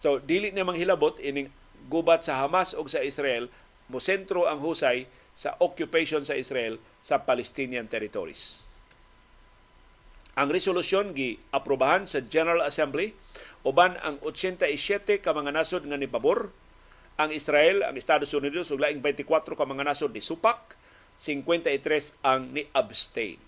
So 0.00 0.16
dili 0.22 0.54
na 0.56 0.64
manghilabot 0.64 1.20
ining 1.20 1.52
gubat 1.92 2.24
sa 2.24 2.40
Hamas 2.40 2.72
o 2.72 2.80
sa 2.88 3.04
Israel 3.04 3.52
mo 3.92 4.00
sentro 4.00 4.48
ang 4.48 4.64
husay 4.64 5.04
sa 5.36 5.54
occupation 5.60 6.24
sa 6.24 6.34
Israel 6.34 6.80
sa 6.98 7.20
Palestinian 7.22 7.86
territories. 7.86 8.66
Ang 10.38 10.54
resolusyon 10.54 11.18
gi 11.18 11.34
aprobahan 11.50 12.06
sa 12.06 12.22
General 12.22 12.62
Assembly 12.62 13.10
uban 13.66 13.98
ang 14.02 14.18
87 14.22 15.22
ka 15.22 15.30
mga 15.34 15.54
nasod 15.54 15.86
nga 15.86 15.98
nipabor 15.98 16.50
ang 17.18 17.34
Israel, 17.34 17.82
ang 17.82 17.98
Estados 17.98 18.30
Unidos 18.30 18.70
ug 18.70 18.78
laing 18.78 19.02
24 19.02 19.58
ka 19.58 19.64
mga 19.66 19.86
nasod 19.90 20.14
ni 20.14 20.22
supak, 20.22 20.78
53 21.18 22.22
ang 22.22 22.54
ni 22.54 22.62
abstain. 22.70 23.42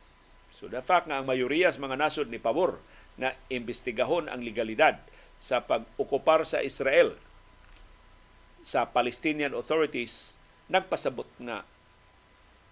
So 0.50 0.66
the 0.66 0.82
fact 0.82 1.06
nga 1.06 1.22
ang 1.22 1.30
mayoriya 1.30 1.70
sa 1.70 1.78
mga 1.78 1.94
nasod 1.94 2.26
ni 2.26 2.42
pabor 2.42 2.82
na 3.14 3.38
imbestigahon 3.46 4.26
ang 4.26 4.42
legalidad 4.42 4.98
sa 5.38 5.62
pag-okupar 5.62 6.42
sa 6.44 6.60
Israel 6.60 7.14
sa 8.60 8.84
Palestinian 8.90 9.56
authorities 9.56 10.36
nagpasabot 10.68 11.24
nga 11.40 11.64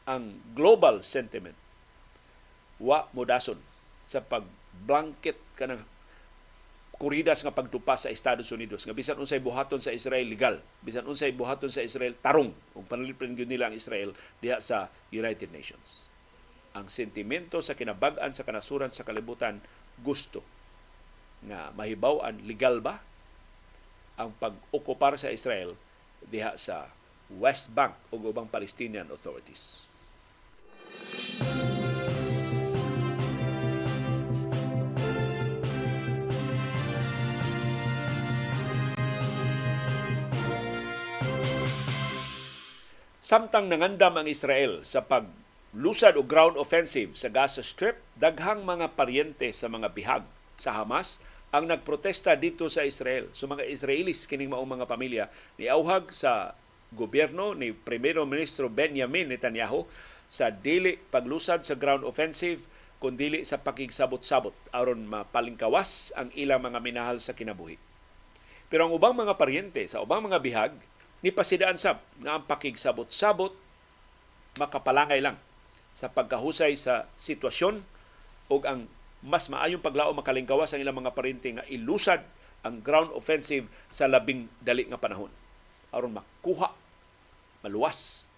ang 0.05 0.37
global 0.53 1.01
sentiment 1.01 1.57
wa 2.77 3.09
modason 3.17 3.57
sa 4.05 4.21
pagblanket 4.21 5.41
kanang 5.57 5.85
kuridas 6.99 7.47
nga 7.47 7.55
pagtupa 7.55 7.95
sa 7.95 8.11
Estados 8.11 8.51
Unidos. 8.51 8.83
Nga 8.83 8.93
bisan 8.93 9.19
unsay 9.23 9.39
buhaton 9.39 9.79
sa 9.79 9.95
Israel 9.95 10.27
legal. 10.27 10.59
Bisan 10.83 11.07
unsay 11.07 11.31
buhaton 11.31 11.71
sa 11.71 11.81
Israel 11.87 12.19
tarong. 12.19 12.51
Ug 12.75 12.85
panalipin 12.91 13.39
gyud 13.39 13.47
nila 13.47 13.71
ang 13.71 13.75
Israel 13.79 14.11
diha 14.43 14.59
sa 14.59 14.91
United 15.15 15.55
Nations. 15.55 16.11
Ang 16.75 16.91
sentimento 16.91 17.63
sa 17.63 17.79
kinabag-an 17.79 18.35
sa 18.35 18.43
kanasuran 18.43 18.91
sa 18.91 19.07
kalibutan 19.07 19.63
gusto. 20.03 20.43
Nga 21.47 21.71
mahibaw-an 21.79 22.43
legal 22.43 22.83
ba 22.83 22.99
ang 24.19 24.35
pag-okupar 24.35 25.15
sa 25.15 25.31
Israel 25.31 25.79
diha 26.27 26.59
sa 26.59 26.91
West 27.39 27.71
Bank 27.71 27.95
ug 28.11 28.27
ubang 28.27 28.51
Palestinian 28.51 29.07
authorities. 29.15 29.87
Samtang 43.29 43.69
nangandam 43.69 44.17
ang 44.17 44.25
Israel 44.25 44.81
sa 44.89 45.05
paglusad 45.05 46.17
o 46.17 46.25
ground 46.25 46.57
offensive 46.57 47.13
sa 47.13 47.29
Gaza 47.29 47.61
Strip, 47.61 48.01
daghang 48.17 48.65
mga 48.65 48.97
paryente 48.97 49.53
sa 49.53 49.69
mga 49.69 49.93
bihag 49.93 50.25
sa 50.57 50.73
Hamas 50.73 51.21
ang 51.53 51.69
nagprotesta 51.69 52.33
dito 52.41 52.73
sa 52.73 52.89
Israel. 52.89 53.29
So 53.37 53.45
mga 53.45 53.69
Israelis 53.69 54.25
kining 54.25 54.49
maong 54.49 54.81
mga 54.81 54.89
pamilya 54.89 55.25
ni 55.61 55.69
auhag 55.69 56.09
sa 56.09 56.57
gobyerno 56.97 57.53
ni 57.53 57.77
Primero 57.77 58.25
Ministro 58.25 58.73
Benjamin 58.73 59.29
Netanyahu 59.29 59.85
sa 60.25 60.49
dili 60.49 60.97
paglusad 60.97 61.69
sa 61.69 61.77
ground 61.77 62.09
offensive 62.09 62.65
kundili 62.97 63.45
sa 63.45 63.61
pakigsabot-sabot 63.61 64.57
aron 64.73 65.05
mapalingkawas 65.05 66.17
ang 66.17 66.33
ilang 66.33 66.65
mga 66.65 66.81
minahal 66.81 67.21
sa 67.21 67.37
kinabuhi. 67.37 67.77
Pero 68.73 68.89
ang 68.89 68.97
ubang 68.97 69.13
mga 69.13 69.37
paryente 69.37 69.85
sa 69.85 70.01
ubang 70.01 70.25
mga 70.25 70.41
bihag 70.41 70.73
ni 71.23 71.35
pasidaan 71.35 71.79
sab 71.81 72.03
nga 72.23 72.39
ang 72.39 72.45
pakigsabot-sabot 72.47 73.55
makapalangay 74.59 75.19
lang 75.23 75.39
sa 75.95 76.11
pagkahusay 76.11 76.79
sa 76.79 77.11
sitwasyon 77.19 77.83
ug 78.49 78.63
ang 78.65 78.87
mas 79.19 79.51
maayong 79.51 79.83
paglao 79.83 80.15
makalingkawas 80.15 80.75
ang 80.75 80.83
ilang 80.83 80.99
mga 81.03 81.15
parinti 81.15 81.59
nga 81.59 81.67
ilusad 81.67 82.23
ang 82.63 82.83
ground 82.83 83.11
offensive 83.15 83.67
sa 83.91 84.07
labing 84.07 84.47
dali 84.63 84.87
nga 84.87 84.99
panahon 84.99 85.31
aron 85.91 86.15
makuha 86.15 86.71
maluwas 87.67 88.29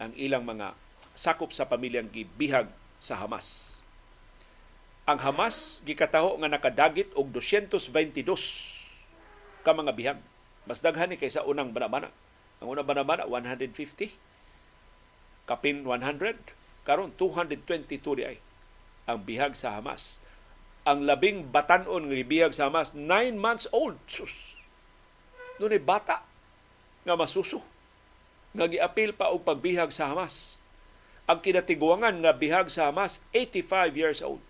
ang 0.00 0.16
ilang 0.16 0.48
mga 0.48 0.72
sakop 1.12 1.52
sa 1.52 1.68
pamilyang 1.68 2.08
gibihag 2.08 2.72
sa 2.96 3.20
Hamas. 3.20 3.80
Ang 5.04 5.20
Hamas 5.20 5.84
gikataho 5.84 6.40
nga 6.40 6.48
nakadagit 6.48 7.12
og 7.12 7.28
222 7.28 8.24
ka 9.60 9.72
mga 9.76 9.92
bihag. 9.92 10.18
Mas 10.64 10.80
daghan 10.80 11.12
ni 11.12 11.20
kaysa 11.20 11.44
unang 11.44 11.72
banabana. 11.72 12.08
Ang 12.60 12.76
unang 12.76 12.86
banabana 12.86 13.24
150 13.24 14.14
kapin 15.48 15.82
100 15.82 16.36
karon 16.86 17.10
222 17.16 18.20
di 18.20 18.24
ay 18.24 18.38
ang 19.10 19.18
bihag 19.24 19.58
sa 19.58 19.74
Hamas 19.74 20.20
ang 20.88 21.04
labing 21.04 21.52
batanon 21.52 22.08
nga 22.08 22.16
gibiyag 22.16 22.56
sa 22.56 22.72
Hamas, 22.72 22.96
9 22.96 23.36
months 23.36 23.68
old. 23.70 24.00
Sus. 24.08 24.56
Noon 25.60 25.76
bata 25.84 26.24
nga 27.04 27.14
masuso 27.16 27.60
nga 28.56 28.66
giapil 28.66 29.12
pa 29.14 29.30
og 29.30 29.44
pagbihag 29.44 29.92
sa 29.92 30.10
Hamas. 30.10 30.58
Ang 31.28 31.44
kinatiguangan 31.44 32.16
nga 32.24 32.32
bihag 32.34 32.72
sa 32.72 32.88
Hamas 32.88 33.20
85 33.36 33.94
years 33.94 34.20
old. 34.24 34.42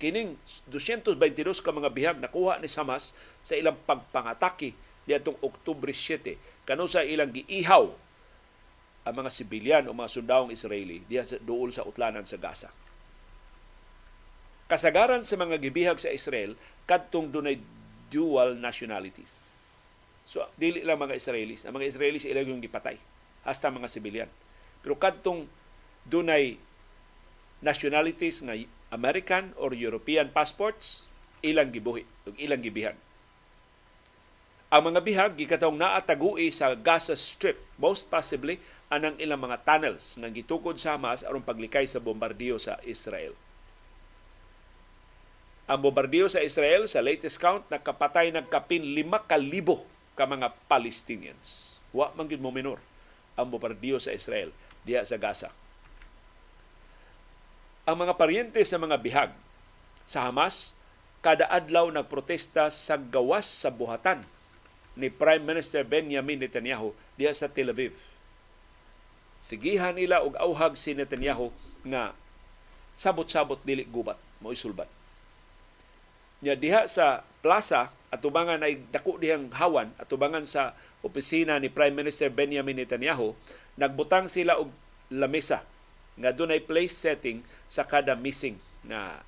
Kining 0.00 0.36
222 0.68 1.64
ka 1.64 1.72
mga 1.72 1.90
bihag 1.90 2.18
nakuha 2.20 2.60
ni 2.60 2.68
Hamas 2.68 3.16
sa 3.40 3.56
ilang 3.56 3.76
pagpangatake 3.88 4.76
niadtong 5.10 5.42
Oktubre 5.42 5.90
7 5.90 6.38
kano 6.62 6.86
sa 6.86 7.02
ilang 7.02 7.34
giihaw 7.34 7.90
ang 9.02 9.14
mga 9.16 9.30
sibilyan 9.34 9.84
o 9.90 9.96
mga 9.96 10.12
sundawong 10.14 10.54
Israeli 10.54 11.02
diha 11.10 11.26
sa 11.26 11.42
duol 11.42 11.74
sa 11.74 11.82
utlanan 11.82 12.22
sa 12.22 12.38
Gaza 12.38 12.70
kasagaran 14.70 15.26
sa 15.26 15.34
mga 15.34 15.58
gibihag 15.58 15.98
sa 15.98 16.14
Israel 16.14 16.54
kadtong 16.86 17.26
dunay 17.26 17.58
dual 18.06 18.54
nationalities. 18.54 19.50
So 20.22 20.46
dili 20.54 20.86
lang 20.86 21.02
mga 21.02 21.18
Israelis, 21.18 21.66
ang 21.66 21.74
mga 21.74 21.90
Israelis 21.90 22.22
ilang 22.22 22.46
yung 22.46 22.62
gipatay 22.62 22.94
hasta 23.42 23.66
mga 23.66 23.90
sibilyan. 23.90 24.30
Pero 24.78 24.94
kadtong 24.94 25.50
dunay 26.06 26.54
nationalities 27.58 28.46
nga 28.46 28.54
American 28.94 29.50
or 29.58 29.74
European 29.74 30.30
passports, 30.30 31.10
ilang 31.42 31.74
gibuhi 31.74 32.06
ug 32.30 32.34
ilang 32.38 32.62
gibihag. 32.62 32.94
Ang 34.70 34.94
mga 34.94 35.02
bihag 35.02 35.32
gikatong 35.34 35.74
naatagui 35.74 36.46
sa 36.54 36.70
Gaza 36.78 37.18
Strip, 37.18 37.58
most 37.74 38.06
possibly 38.06 38.62
anang 38.86 39.18
ilang 39.18 39.42
mga 39.42 39.66
tunnels 39.66 40.14
nga 40.14 40.30
gitukod 40.30 40.78
sa 40.78 40.94
Hamas 40.94 41.26
aron 41.26 41.42
paglikay 41.42 41.90
sa 41.90 41.98
bombardiyo 41.98 42.54
sa 42.54 42.78
Israel. 42.86 43.34
Ang 45.66 45.82
bombardiyo 45.82 46.30
sa 46.30 46.38
Israel, 46.38 46.86
sa 46.86 47.02
latest 47.02 47.42
count, 47.42 47.66
nakapatay 47.66 48.30
ng 48.30 48.46
kapin 48.46 48.86
lima 48.94 49.18
kalibo 49.26 49.82
ka 50.14 50.22
mga 50.22 50.54
Palestinians. 50.70 51.74
Wa 51.90 52.14
man 52.14 52.30
mo 52.38 52.54
minor 52.54 52.78
ang 53.34 53.50
bombardiyo 53.50 53.98
sa 53.98 54.14
Israel 54.14 54.54
diha 54.86 55.02
sa 55.02 55.18
Gaza. 55.18 55.50
Ang 57.90 58.06
mga 58.06 58.14
paryente 58.14 58.62
sa 58.62 58.78
mga 58.78 59.02
bihag 59.02 59.34
sa 60.06 60.30
Hamas, 60.30 60.78
kada 61.26 61.50
adlaw 61.50 61.90
nagprotesta 61.90 62.70
sa 62.70 62.94
gawas 62.94 63.50
sa 63.50 63.66
buhatan 63.74 64.22
ni 64.98 65.12
Prime 65.12 65.42
Minister 65.42 65.86
Benjamin 65.86 66.40
Netanyahu 66.40 66.94
diha 67.14 67.30
sa 67.34 67.50
Tel 67.50 67.70
Aviv. 67.70 67.94
Sigihan 69.40 69.96
nila 69.96 70.20
og 70.20 70.36
auhag 70.36 70.76
si 70.76 70.92
Netanyahu 70.92 71.48
nga 71.86 72.12
sabot-sabot 73.00 73.60
dili 73.64 73.88
gubat 73.88 74.20
mo 74.44 74.52
isulbat 74.52 74.88
nya 76.40 76.56
diha 76.56 76.88
sa 76.88 77.24
plaza 77.44 77.92
atubangan 78.12 78.64
ay 78.64 78.80
dako 78.90 79.20
dihang 79.20 79.52
hawan 79.52 79.92
atubangan 80.00 80.44
sa 80.48 80.72
opisina 81.04 81.60
ni 81.60 81.68
Prime 81.68 81.92
Minister 81.92 82.32
Benjamin 82.32 82.76
Netanyahu 82.80 83.36
nagbutang 83.76 84.26
sila 84.28 84.56
og 84.56 84.72
lamesa 85.12 85.64
nga 86.16 86.32
dunay 86.32 86.60
place 86.60 86.96
setting 86.96 87.44
sa 87.64 87.84
kada 87.84 88.16
missing 88.16 88.56
na 88.84 89.20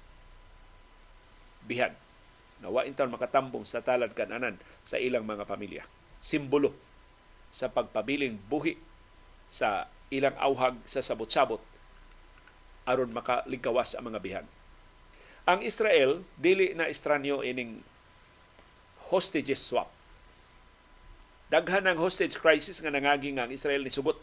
bihag 1.68 1.94
na 2.62 2.70
wa 2.70 2.86
makatambong 2.86 3.66
sa 3.66 3.82
talad 3.82 4.14
kananan 4.14 4.56
sa 4.86 4.96
ilang 4.96 5.26
mga 5.26 5.44
pamilya 5.44 5.82
simbolo 6.22 6.70
sa 7.50 7.68
pagpabiling 7.68 8.38
buhi 8.46 8.78
sa 9.50 9.90
ilang 10.08 10.38
auhag 10.38 10.78
sa 10.86 11.02
sabot-sabot 11.02 11.60
aron 12.86 13.10
makalingkawas 13.10 13.98
ang 13.98 14.08
mga 14.08 14.22
bihag 14.22 14.46
ang 15.42 15.58
Israel 15.66 16.22
dili 16.38 16.70
na 16.78 16.86
estranyo 16.86 17.42
ining 17.42 17.82
hostages 19.10 19.58
swap. 19.58 19.90
Daghan 21.50 21.84
ng 21.84 21.98
hostage 21.98 22.38
crisis 22.38 22.78
nga 22.80 22.94
nangagi 22.94 23.34
nga 23.34 23.44
ang 23.44 23.52
Israel 23.52 23.82
ni 23.84 23.92
sugot 23.92 24.16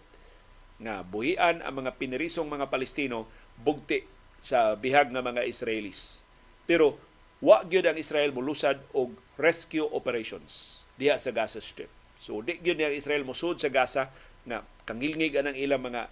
nga 0.79 1.03
buhian 1.03 1.59
ang 1.59 1.83
mga 1.83 1.99
pinirisong 1.99 2.47
mga 2.47 2.71
Palestino 2.71 3.27
bugti 3.59 4.01
sa 4.39 4.73
bihag 4.79 5.11
nga 5.11 5.19
mga 5.19 5.43
Israelis. 5.43 6.23
Pero 6.63 6.95
wa 7.39 7.63
gyud 7.63 7.87
ang 7.87 7.95
Israel 7.95 8.35
molusad 8.35 8.79
og 8.91 9.15
rescue 9.39 9.87
operations 9.95 10.83
diha 10.99 11.15
sa 11.15 11.31
Gaza 11.31 11.63
Strip. 11.63 11.91
So 12.19 12.43
di 12.43 12.59
gyud 12.59 12.79
ang 12.83 12.95
Israel 12.95 13.23
mosud 13.23 13.63
sa 13.63 13.71
Gaza 13.71 14.11
nga 14.43 14.63
kangilngig 14.83 15.35
ang 15.39 15.55
ilang 15.55 15.83
mga 15.83 16.11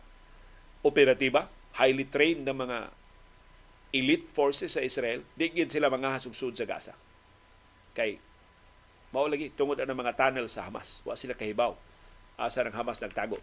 operatiba, 0.87 1.51
highly 1.75 2.07
trained 2.07 2.47
na 2.47 2.55
mga 2.55 2.87
elite 3.91 4.31
forces 4.31 4.75
sa 4.75 4.83
Israel, 4.83 5.23
di 5.35 5.51
gyud 5.51 5.67
sila 5.67 5.91
mga 5.91 6.15
hasugsud 6.15 6.55
sa 6.55 6.63
Gaza. 6.63 6.95
Kay 7.91 8.19
mao 9.11 9.27
lagi 9.27 9.51
tungod 9.51 9.79
ang 9.79 9.91
mga 9.91 10.15
tunnel 10.15 10.47
sa 10.47 10.67
Hamas. 10.67 11.03
Wa 11.03 11.19
sila 11.19 11.35
kahibaw 11.35 11.75
asa 12.37 12.61
ng 12.63 12.75
Hamas 12.77 13.01
nagtago. 13.01 13.41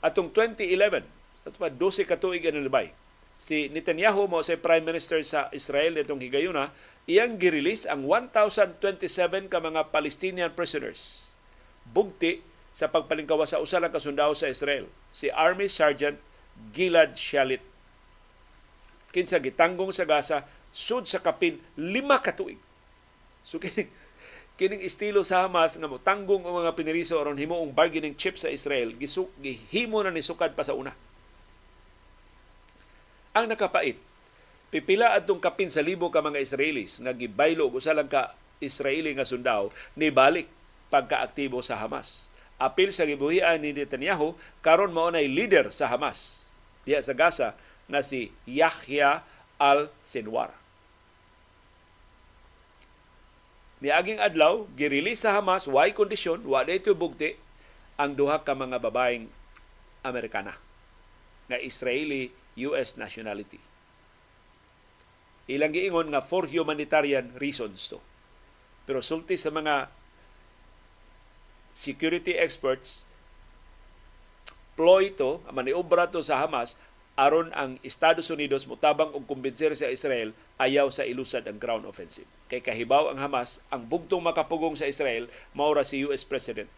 Atong 0.00 0.32
2011, 0.32 1.04
sa 1.44 1.48
12 1.52 2.08
ka 2.08 2.16
tuig 2.16 2.42
ang 2.48 2.56
nalibay, 2.56 2.90
si 3.36 3.68
Netanyahu 3.68 4.26
mo 4.26 4.40
sa 4.40 4.56
Prime 4.56 4.82
Minister 4.82 5.20
sa 5.22 5.52
Israel 5.52 5.96
nitong 5.96 6.24
higayuna, 6.24 6.72
iyang 7.06 7.36
girelease 7.36 7.84
ang 7.84 8.08
1,027 8.08 9.52
ka 9.52 9.60
mga 9.60 9.92
Palestinian 9.92 10.50
prisoners. 10.56 11.32
Bugti 11.86 12.42
sa 12.72 12.90
pagpalingkawa 12.90 13.46
sa 13.46 13.62
usa 13.62 13.80
lang 13.80 13.94
kasundao 13.94 14.32
sa 14.36 14.50
Israel, 14.50 14.88
si 15.08 15.30
Army 15.30 15.70
Sergeant 15.70 16.18
Gilad 16.72 17.14
Shalit. 17.14 17.62
Kinsa 19.12 19.40
gitanggong 19.40 19.94
sa 19.94 20.04
Gaza 20.04 20.44
sud 20.76 21.08
sa 21.08 21.24
kapin 21.24 21.56
lima 21.80 22.20
ka 22.20 22.36
tuig. 22.36 22.60
So 23.46 23.56
kining 23.62 23.88
kining 24.56 24.82
estilo 24.84 25.20
sa 25.20 25.44
Hamas 25.44 25.76
nga 25.76 25.88
mo 25.88 26.00
tanggong 26.00 26.48
ang 26.48 26.64
mga 26.64 26.72
piniriso 26.76 27.20
aron 27.20 27.36
himuong 27.36 27.76
bargaining 27.76 28.16
chip 28.16 28.40
sa 28.40 28.48
Israel 28.48 28.96
gisuk 28.96 29.28
gihimo 29.36 30.00
na 30.00 30.08
ni 30.08 30.24
sukad 30.24 30.56
pa 30.56 30.64
sa 30.64 30.72
una 30.72 30.96
ang 33.36 33.52
nakapait, 33.52 34.00
pipila 34.72 35.12
adtong 35.12 35.44
kapin 35.44 35.68
sa 35.68 35.84
libo 35.84 36.08
ka 36.08 36.24
mga 36.24 36.40
Israelis 36.40 36.96
nga 37.04 37.12
gibaylo 37.12 37.68
og 37.68 37.76
usa 37.76 37.92
lang 37.92 38.08
ka 38.08 38.32
Israeli 38.64 39.12
nga 39.12 39.28
sundao 39.28 39.68
ni 39.92 40.08
balik 40.08 40.48
pagkaaktibo 40.88 41.60
sa 41.60 41.76
Hamas. 41.76 42.32
Apil 42.56 42.88
sa 42.88 43.04
gibuhian 43.04 43.60
ni 43.60 43.76
Netanyahu 43.76 44.32
karon 44.64 44.96
mao 44.96 45.12
nay 45.12 45.28
leader 45.28 45.68
sa 45.68 45.92
Hamas 45.92 46.48
diya 46.88 47.04
sa 47.04 47.12
Gaza 47.12 47.52
nga 47.84 48.00
si 48.00 48.32
Yahya 48.48 49.20
al-Sinwar. 49.60 50.56
Niaging 53.76 54.16
adlaw, 54.24 54.64
girelease 54.72 55.20
sa 55.20 55.36
Hamas, 55.36 55.68
why 55.68 55.92
kondisyon, 55.92 56.40
wa 56.48 56.64
dito 56.64 56.96
bugti, 56.96 57.36
ang 58.00 58.16
duha 58.16 58.40
ka 58.40 58.56
mga 58.56 58.80
babaeng 58.80 59.28
Amerikana 60.00 60.56
nga 61.46 61.60
Israeli 61.60 62.32
US 62.56 62.96
nationality. 62.96 63.60
Ilang 65.46 65.76
giingon 65.76 66.10
nga 66.10 66.24
for 66.24 66.48
humanitarian 66.50 67.30
reasons 67.38 67.86
to. 67.92 68.02
Pero 68.88 68.98
sulti 69.04 69.38
sa 69.38 69.54
mga 69.54 69.92
security 71.76 72.34
experts, 72.34 73.04
ploy 74.74 75.12
to, 75.14 75.44
maniobra 75.52 76.08
to 76.10 76.24
sa 76.24 76.40
Hamas, 76.40 76.74
aron 77.16 77.48
ang 77.56 77.80
Estados 77.80 78.28
Unidos 78.28 78.68
mutabang 78.68 79.08
og 79.16 79.24
kumbinser 79.24 79.72
sa 79.72 79.88
Israel 79.88 80.36
ayaw 80.60 80.92
sa 80.92 81.04
ilusad 81.08 81.48
ang 81.48 81.56
ground 81.56 81.88
offensive. 81.88 82.28
Kay 82.52 82.60
kahibaw 82.60 83.08
ang 83.08 83.18
Hamas, 83.20 83.64
ang 83.72 83.88
bugtong 83.88 84.20
makapugong 84.20 84.76
sa 84.76 84.88
Israel, 84.88 85.28
maura 85.56 85.80
si 85.80 86.04
US 86.04 86.24
President 86.28 86.68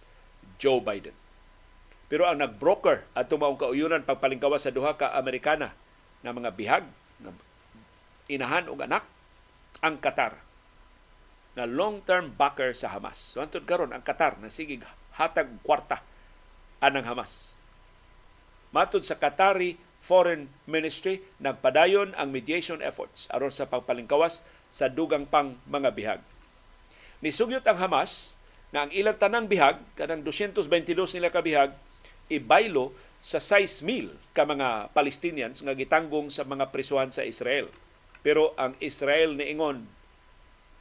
Joe 0.63 0.79
Biden. 0.79 1.15
Pero 2.09 2.25
ang 2.25 2.41
nagbroker 2.41 3.05
at 3.13 3.29
tumaong 3.29 3.61
kauyunan 3.61 4.05
pagpalingkawas 4.05 4.65
sa 4.65 4.73
duha 4.73 4.97
ka 4.97 5.13
Amerikana 5.13 5.77
na 6.25 6.33
mga 6.33 6.51
bihag, 6.57 6.85
na 7.21 7.37
inahan 8.33 8.73
o 8.73 8.77
anak, 8.81 9.05
ang 9.85 10.01
Qatar 10.01 10.41
na 11.55 11.69
long-term 11.69 12.33
backer 12.33 12.73
sa 12.73 12.89
Hamas. 12.91 13.37
So 13.37 13.45
antod 13.45 13.69
karon 13.69 13.93
ang 13.93 14.01
Qatar 14.01 14.41
na 14.41 14.49
sige 14.49 14.81
hatag 15.19 15.53
kwarta 15.61 16.01
anang 16.81 17.05
Hamas. 17.05 17.59
Matod 18.71 19.03
sa 19.03 19.17
Qatari 19.17 19.81
Foreign 19.99 20.47
Ministry, 20.69 21.21
nagpadayon 21.43 22.15
ang 22.15 22.31
mediation 22.31 22.79
efforts 22.81 23.27
aron 23.35 23.51
sa 23.51 23.67
pagpalingkawas 23.67 24.47
sa 24.71 24.87
dugang 24.87 25.27
pang 25.27 25.59
mga 25.67 25.91
bihag. 25.93 26.21
Nisugyot 27.19 27.67
ang 27.67 27.83
Hamas 27.83 28.39
na 28.71 28.87
ang 28.87 28.91
ilang 28.95 29.17
tanang 29.19 29.51
bihag, 29.51 29.81
kanang 29.99 30.23
222 30.23 31.19
nila 31.19 31.33
ka 31.35 31.43
bihag, 31.43 31.73
ibaylo 32.31 32.95
sa 33.19 33.43
6,000 33.43 34.15
ka 34.37 34.47
mga 34.47 34.95
Palestinians 34.95 35.59
nga 35.61 35.75
gitanggong 35.75 36.31
sa 36.31 36.47
mga 36.47 36.71
prisuhan 36.71 37.11
sa 37.11 37.27
Israel. 37.27 37.67
Pero 38.23 38.55
ang 38.55 38.79
Israel 38.79 39.35
niingon, 39.35 39.85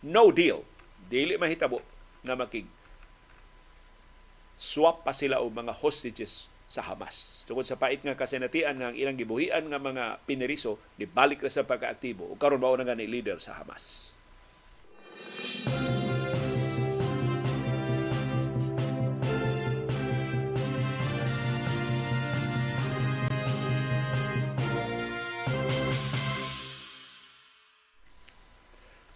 no 0.06 0.24
deal. 0.30 0.62
Dili 1.08 1.40
mahitabo 1.40 1.82
nga 2.22 2.36
makig 2.38 2.68
swap 4.58 5.06
pa 5.06 5.14
sila 5.14 5.40
og 5.42 5.54
mga 5.54 5.74
hostages 5.82 6.50
sa 6.68 6.84
Hamas. 6.84 7.48
Tungod 7.48 7.64
sa 7.64 7.80
pait 7.80 8.02
nga 8.04 8.18
kasenatian 8.18 8.76
nga 8.76 8.92
ang 8.92 8.98
ilang 8.98 9.16
gibuhian 9.16 9.64
nga 9.72 9.80
mga 9.80 10.20
pineriso, 10.28 10.76
di 11.00 11.08
balik 11.08 11.40
na 11.40 11.54
sa 11.54 11.64
pagkaaktibo 11.64 12.28
o 12.28 12.36
karon 12.36 12.60
mao 12.60 12.76
na 12.76 12.84
nga 12.84 12.98
ni 12.98 13.08
leader 13.08 13.40
sa 13.40 13.56
Hamas. 13.56 14.12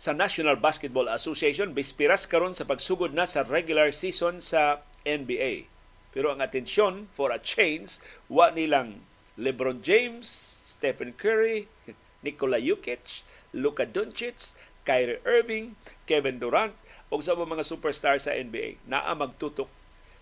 Sa 0.01 0.17
National 0.17 0.57
Basketball 0.57 1.05
Association 1.13 1.77
bispiras 1.77 2.25
karon 2.25 2.57
sa 2.57 2.65
pagsugod 2.65 3.13
na 3.13 3.29
sa 3.29 3.45
regular 3.45 3.93
season 3.93 4.41
sa 4.41 4.81
NBA. 5.05 5.69
Pero 6.09 6.33
ang 6.33 6.41
atensyon 6.41 7.05
for 7.13 7.29
a 7.29 7.37
change 7.37 8.01
wa 8.25 8.49
nilang 8.49 9.05
LeBron 9.37 9.85
James, 9.85 10.25
Stephen 10.65 11.13
Curry, 11.13 11.69
Nikola 12.25 12.57
Jokic, 12.57 13.21
Luka 13.53 13.85
Doncic, 13.85 14.57
Kyrie 14.89 15.21
Irving, 15.21 15.77
Kevin 16.09 16.41
Durant 16.41 16.73
ug 17.13 17.21
sa 17.21 17.37
mga 17.37 17.61
superstar 17.61 18.17
sa 18.17 18.33
NBA 18.33 18.81
naa 18.89 19.13
magtutok 19.13 19.69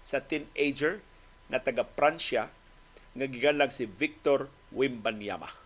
sa 0.03 0.19
teenager 0.19 0.99
na 1.47 1.63
taga 1.63 1.87
Pransya 1.87 2.51
nga 3.15 3.25
giganlag 3.31 3.71
si 3.71 3.87
Victor 3.87 4.51
Wimbanyama. 4.75 5.58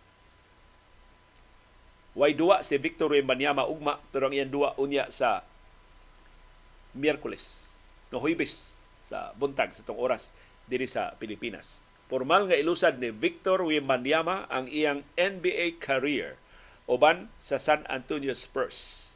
Way 2.14 2.38
duwa 2.38 2.62
si 2.62 2.78
Victor 2.78 3.10
Wembanyama 3.10 3.66
ugma 3.66 3.98
pero 4.14 4.30
ang 4.30 4.34
iyang 4.34 4.50
duwa 4.54 4.78
unya 4.78 5.10
sa 5.10 5.42
Miyerkules, 6.94 7.78
no 8.14 8.22
Huwebes 8.22 8.78
sa 9.02 9.34
buntag 9.34 9.74
sa 9.74 9.82
tong 9.82 9.98
oras 9.98 10.30
diri 10.70 10.86
sa 10.86 11.18
Pilipinas. 11.18 11.90
Formal 12.06 12.46
nga 12.46 12.54
ilusad 12.54 13.02
ni 13.02 13.10
Victor 13.10 13.66
Wembanyama 13.66 14.46
ang 14.46 14.70
iyang 14.70 15.02
NBA 15.18 15.82
career 15.82 16.38
uban 16.86 17.32
sa 17.42 17.58
San 17.58 17.82
Antonio 17.90 18.30
Spurs. 18.30 19.10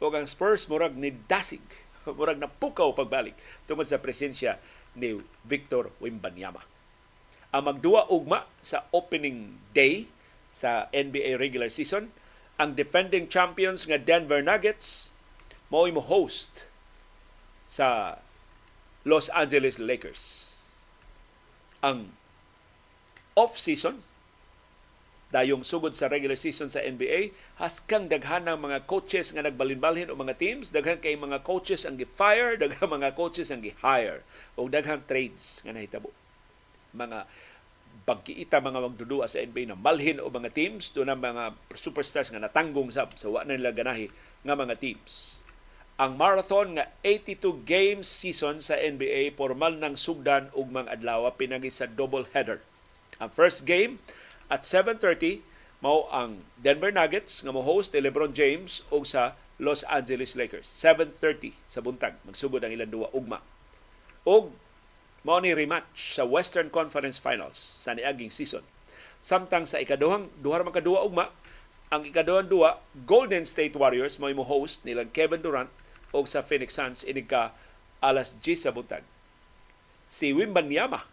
O 0.00 0.10
ang 0.10 0.26
Spurs 0.26 0.66
murag 0.66 0.96
ni 0.96 1.12
dasig, 1.28 1.62
murag 2.18 2.40
na 2.40 2.48
pukaw 2.48 2.96
pagbalik 2.96 3.36
tungod 3.68 3.84
sa 3.84 4.00
presensya 4.00 4.56
ni 4.96 5.20
Victor 5.44 5.92
Wembanyama. 6.00 6.64
Ang 7.52 7.68
magduwa 7.68 8.08
ugma 8.08 8.48
sa 8.64 8.88
opening 8.96 9.60
day 9.76 10.08
sa 10.48 10.88
NBA 10.96 11.36
regular 11.36 11.68
season 11.68 12.08
ang 12.62 12.78
defending 12.78 13.26
champions 13.26 13.90
nga 13.90 13.98
Denver 13.98 14.38
Nuggets 14.38 15.10
mao 15.66 15.90
mo 15.90 15.98
host 15.98 16.70
sa 17.66 18.20
Los 19.02 19.26
Angeles 19.34 19.82
Lakers. 19.82 20.54
Ang 21.82 22.14
off-season 23.34 24.06
dayong 25.32 25.64
sugod 25.64 25.96
sa 25.96 26.12
regular 26.12 26.36
season 26.36 26.68
sa 26.68 26.84
NBA 26.84 27.32
haskang 27.56 28.06
daghan 28.06 28.44
ng 28.44 28.60
mga 28.60 28.84
coaches 28.84 29.32
nga 29.32 29.40
nagbalinbalhin 29.40 30.12
o 30.12 30.14
mga 30.14 30.36
teams 30.36 30.68
daghan 30.68 31.00
kay 31.00 31.16
mga 31.16 31.40
coaches 31.40 31.88
ang 31.88 31.96
gi-fire 31.96 32.54
daghan 32.60 32.92
mga 32.92 33.16
coaches 33.16 33.48
ang 33.48 33.64
gi-hire 33.64 34.20
o 34.60 34.68
daghan 34.68 35.00
trades 35.08 35.64
nga 35.64 35.72
nahitabo 35.72 36.12
mga 36.92 37.24
pagkiita 38.02 38.58
mga 38.58 38.82
magdudua 38.82 39.30
sa 39.30 39.38
NBA 39.38 39.70
na 39.70 39.78
malhin 39.78 40.18
o 40.18 40.26
mga 40.26 40.50
teams 40.50 40.90
do 40.90 41.06
na 41.06 41.14
mga 41.14 41.54
superstars 41.78 42.32
nga 42.34 42.42
natanggong 42.42 42.90
sa 42.90 43.06
sa 43.14 43.30
wa 43.30 43.46
nila 43.46 43.70
ganahi 43.70 44.10
nga 44.42 44.58
mga 44.58 44.74
teams. 44.82 45.44
Ang 46.00 46.18
marathon 46.18 46.74
nga 46.74 46.90
82 47.06 47.62
games 47.62 48.08
season 48.10 48.58
sa 48.58 48.74
NBA 48.74 49.38
formal 49.38 49.78
nang 49.78 49.94
sugdan 49.94 50.50
og 50.56 50.72
mga 50.72 50.98
adlaw 50.98 51.30
pinagi 51.36 51.70
sa 51.70 51.86
double 51.86 52.26
header. 52.34 52.58
Ang 53.22 53.30
first 53.30 53.68
game 53.68 54.02
at 54.50 54.66
7:30 54.66 55.44
mao 55.82 56.06
ang 56.14 56.46
Denver 56.62 56.94
Nuggets 56.94 57.42
nga 57.42 57.50
mo 57.50 57.60
host 57.60 57.90
ni 57.90 58.02
LeBron 58.06 58.30
James 58.30 58.86
og 58.94 59.02
sa 59.02 59.34
Los 59.62 59.86
Angeles 59.86 60.34
Lakers. 60.34 60.66
7.30 60.66 61.54
sa 61.70 61.78
buntag. 61.78 62.18
Magsugod 62.26 62.62
ang 62.66 62.74
ilang 62.74 62.90
duwa 62.90 63.10
ugma. 63.14 63.38
Og 64.26 64.50
mao 65.22 65.38
rematch 65.38 66.18
sa 66.18 66.26
Western 66.26 66.66
Conference 66.66 67.14
Finals 67.22 67.54
sa 67.58 67.94
niaging 67.94 68.34
season. 68.34 68.66
Samtang 69.22 69.70
sa 69.70 69.78
ikaduhang 69.78 70.26
duha 70.42 70.58
man 70.66 70.74
kaduwa 70.74 71.06
ugma, 71.06 71.30
ang 71.94 72.02
ikaduhang 72.02 72.50
duwa 72.50 72.82
Golden 73.06 73.46
State 73.46 73.78
Warriors 73.78 74.18
mo 74.18 74.26
mo 74.34 74.42
host 74.42 74.82
nilang 74.82 75.14
Kevin 75.14 75.38
Durant 75.38 75.70
og 76.10 76.26
sa 76.26 76.42
Phoenix 76.42 76.74
Suns 76.74 77.06
inig 77.06 77.30
ka 77.30 77.54
alas 78.02 78.34
10 78.42 78.66
sa 78.66 78.74
buntag. 78.74 79.06
Si 80.10 80.34
Wimbanyama 80.34 81.06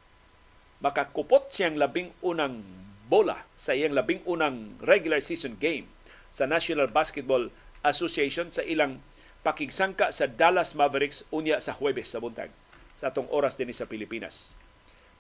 makakupot 0.81 1.53
siyang 1.53 1.77
labing 1.77 2.10
unang 2.26 2.65
bola 3.06 3.45
sa 3.53 3.77
iyang 3.77 3.94
labing 3.94 4.26
unang 4.26 4.73
regular 4.81 5.22
season 5.22 5.53
game 5.61 5.86
sa 6.34 6.49
National 6.49 6.90
Basketball 6.90 7.53
Association 7.86 8.49
sa 8.49 8.65
ilang 8.65 9.06
pakigsangka 9.45 10.10
sa 10.10 10.26
Dallas 10.26 10.73
Mavericks 10.73 11.22
unya 11.30 11.61
sa 11.61 11.77
Huwebes 11.77 12.10
sa 12.10 12.18
buntag 12.18 12.49
sa 12.99 13.15
atong 13.15 13.31
oras 13.31 13.55
din 13.55 13.71
sa 13.71 13.88
Pilipinas. 13.88 14.51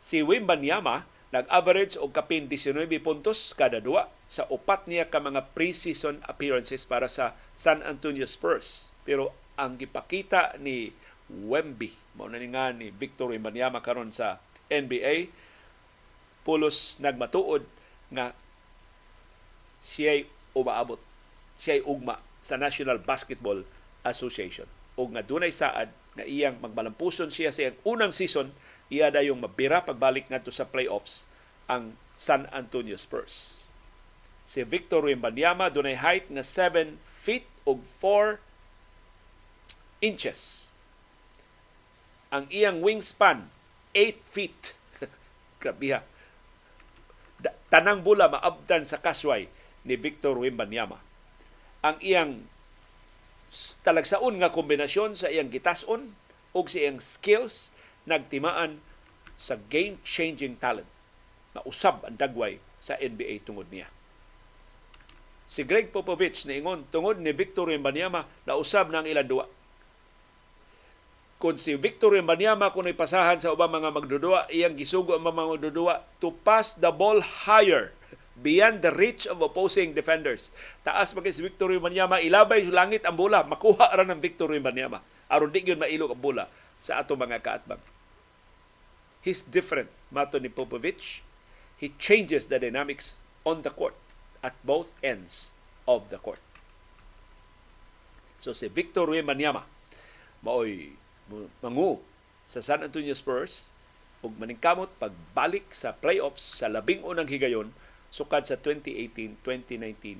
Si 0.03 0.19
Wimbanyama 0.19 1.07
nag-average 1.31 1.95
og 1.95 2.11
kapin 2.11 2.51
19 2.51 2.89
puntos 2.99 3.55
kada 3.55 3.79
duwa 3.79 4.11
sa 4.27 4.43
upat 4.51 4.89
niya 4.89 5.07
ka 5.07 5.23
mga 5.23 5.55
preseason 5.55 6.19
appearances 6.27 6.83
para 6.83 7.07
sa 7.07 7.37
San 7.55 7.79
Antonio 7.87 8.27
Spurs. 8.27 8.91
Pero 9.07 9.31
ang 9.55 9.79
gipakita 9.79 10.59
ni 10.59 10.91
Wemby, 11.29 11.93
mao 12.17 12.27
na 12.27 12.41
ni 12.41 12.49
nga 12.51 12.73
ni 12.73 12.89
Victor 12.89 13.31
Wimbanyama 13.31 13.85
karon 13.85 14.09
sa 14.09 14.41
NBA, 14.67 15.29
pulos 16.41 16.97
nagmatuod 16.97 17.63
nga 18.09 18.33
siya'y 19.85 20.25
umaabot, 20.57 20.97
siya'y 21.61 21.85
ugma 21.85 22.17
sa 22.41 22.57
National 22.57 22.97
Basketball 22.97 23.61
Association. 24.01 24.65
O 24.97 25.05
nga 25.13 25.21
dunay 25.21 25.53
saad 25.53 25.93
nga 26.19 26.27
iyang 26.27 26.59
magmalampuson 26.59 27.31
siya 27.31 27.55
sa 27.55 27.63
iyang 27.63 27.79
unang 27.87 28.11
season, 28.11 28.51
iya 28.91 29.07
da 29.07 29.23
yung 29.23 29.39
mabira 29.39 29.79
pagbalik 29.79 30.27
ngadto 30.27 30.51
sa 30.51 30.67
playoffs 30.67 31.23
ang 31.71 31.95
San 32.19 32.51
Antonio 32.51 32.99
Spurs. 32.99 33.67
Si 34.43 34.59
Victor 34.67 35.07
Wembanyama 35.07 35.71
dunay 35.71 35.95
height 35.95 36.27
nga 36.27 36.43
7 36.43 36.99
feet 37.15 37.47
ug 37.63 37.79
4 38.03 38.43
inches. 40.03 40.71
Ang 42.33 42.51
iyang 42.51 42.83
wingspan 42.83 43.47
8 43.95 44.19
feet. 44.19 44.75
Grabe 45.63 45.87
ha. 45.95 46.01
Tanang 47.69 48.01
bula 48.01 48.27
maabdan 48.27 48.83
sa 48.83 48.99
kasway 48.99 49.47
ni 49.87 49.95
Victor 49.95 50.35
Wembanyama. 50.35 50.99
Ang 51.85 51.95
iyang 52.03 52.43
talagsaon 53.81 54.39
nga 54.39 54.53
kombinasyon 54.53 55.17
sa 55.17 55.27
iyang 55.29 55.49
gitason 55.49 56.13
o 56.53 56.59
sa 56.65 56.77
iyang 56.79 57.01
skills 57.01 57.73
nagtimaan 58.05 58.81
sa 59.39 59.57
game-changing 59.69 60.59
talent 60.59 60.87
na 61.55 61.63
usab 61.65 62.05
ang 62.05 62.17
dagway 62.17 62.61
sa 62.77 62.95
NBA 62.99 63.43
tungod 63.47 63.67
niya. 63.73 63.89
Si 65.49 65.65
Greg 65.65 65.89
Popovich 65.89 66.45
niingon 66.45 66.85
tungod 66.93 67.17
ni 67.17 67.33
Victor 67.33 67.73
Wembanyama 67.73 68.29
na 68.45 68.53
usab 68.53 68.93
ng 68.93 69.09
ilang 69.09 69.25
duwa. 69.25 69.45
Kung 71.39 71.55
si 71.55 71.73
Victor 71.73 72.13
Wembanyama 72.13 72.69
kung 72.69 72.85
ipasahan 72.85 73.39
sa 73.39 73.55
ubang 73.55 73.71
mga 73.71 73.95
magdudua, 73.95 74.51
iyang 74.51 74.75
gisugo 74.75 75.15
ang 75.15 75.23
mga 75.25 75.57
magdudua 75.57 76.03
to 76.19 76.35
pass 76.43 76.75
the 76.77 76.91
ball 76.91 77.23
higher 77.23 77.95
beyond 78.39 78.81
the 78.83 78.91
reach 78.93 79.27
of 79.27 79.43
opposing 79.43 79.91
defenders. 79.91 80.51
Taas 80.83 81.11
pa 81.11 81.23
si 81.27 81.43
Victor 81.43 81.71
Wembanyama, 81.75 82.23
ilabay 82.23 82.63
sa 82.67 82.85
langit 82.85 83.03
ang 83.03 83.19
bola, 83.19 83.43
makuha 83.43 83.91
ra 83.91 84.03
ng 84.07 84.21
Victor 84.23 84.51
Wembanyama. 84.51 85.03
Aron 85.29 85.53
di 85.53 85.61
gyud 85.61 85.77
mailog 85.77 86.15
ang 86.15 86.21
bola 86.23 86.45
sa 86.79 87.03
ato 87.03 87.13
mga 87.13 87.43
kaatbang. 87.43 87.81
He's 89.19 89.43
different, 89.43 89.91
mato 90.09 90.39
ni 90.39 90.47
Popovich 90.47 91.21
he 91.79 91.95
changes 91.95 92.51
the 92.51 92.59
dynamics 92.59 93.23
on 93.47 93.63
the 93.63 93.71
court 93.71 93.95
at 94.43 94.51
both 94.67 94.91
ends 94.99 95.55
of 95.87 96.11
the 96.11 96.19
court. 96.19 96.43
So 98.43 98.51
si 98.51 98.67
Victor 98.67 99.07
Wembanyama 99.07 99.63
maoy 100.43 100.95
mangu 101.63 102.03
sa 102.43 102.59
San 102.59 102.83
Antonio 102.83 103.15
Spurs 103.15 103.71
ug 104.19 104.35
maningkamot 104.35 104.91
pagbalik 104.99 105.71
sa 105.71 105.95
playoffs 105.95 106.59
sa 106.59 106.67
labing 106.67 106.99
unang 107.07 107.31
higayon 107.31 107.71
sukad 108.09 108.45
sa 108.45 108.57
2018-2019 108.57 110.17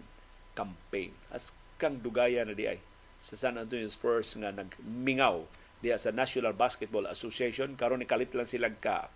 campaign. 0.53 1.11
As 1.33 1.53
kang 1.81 2.01
dugaya 2.01 2.45
na 2.45 2.53
di 2.53 2.69
ay 2.69 2.79
sa 3.19 3.35
San 3.35 3.59
Antonio 3.59 3.87
Spurs 3.91 4.37
nga 4.39 4.53
nagmingaw 4.55 5.43
diya 5.79 5.99
sa 5.99 6.11
National 6.15 6.55
Basketball 6.55 7.07
Association 7.07 7.75
karon 7.75 7.99
ni 7.99 8.07
kalit 8.07 8.31
lang 8.35 8.47
sila 8.47 8.71
ka 8.71 9.11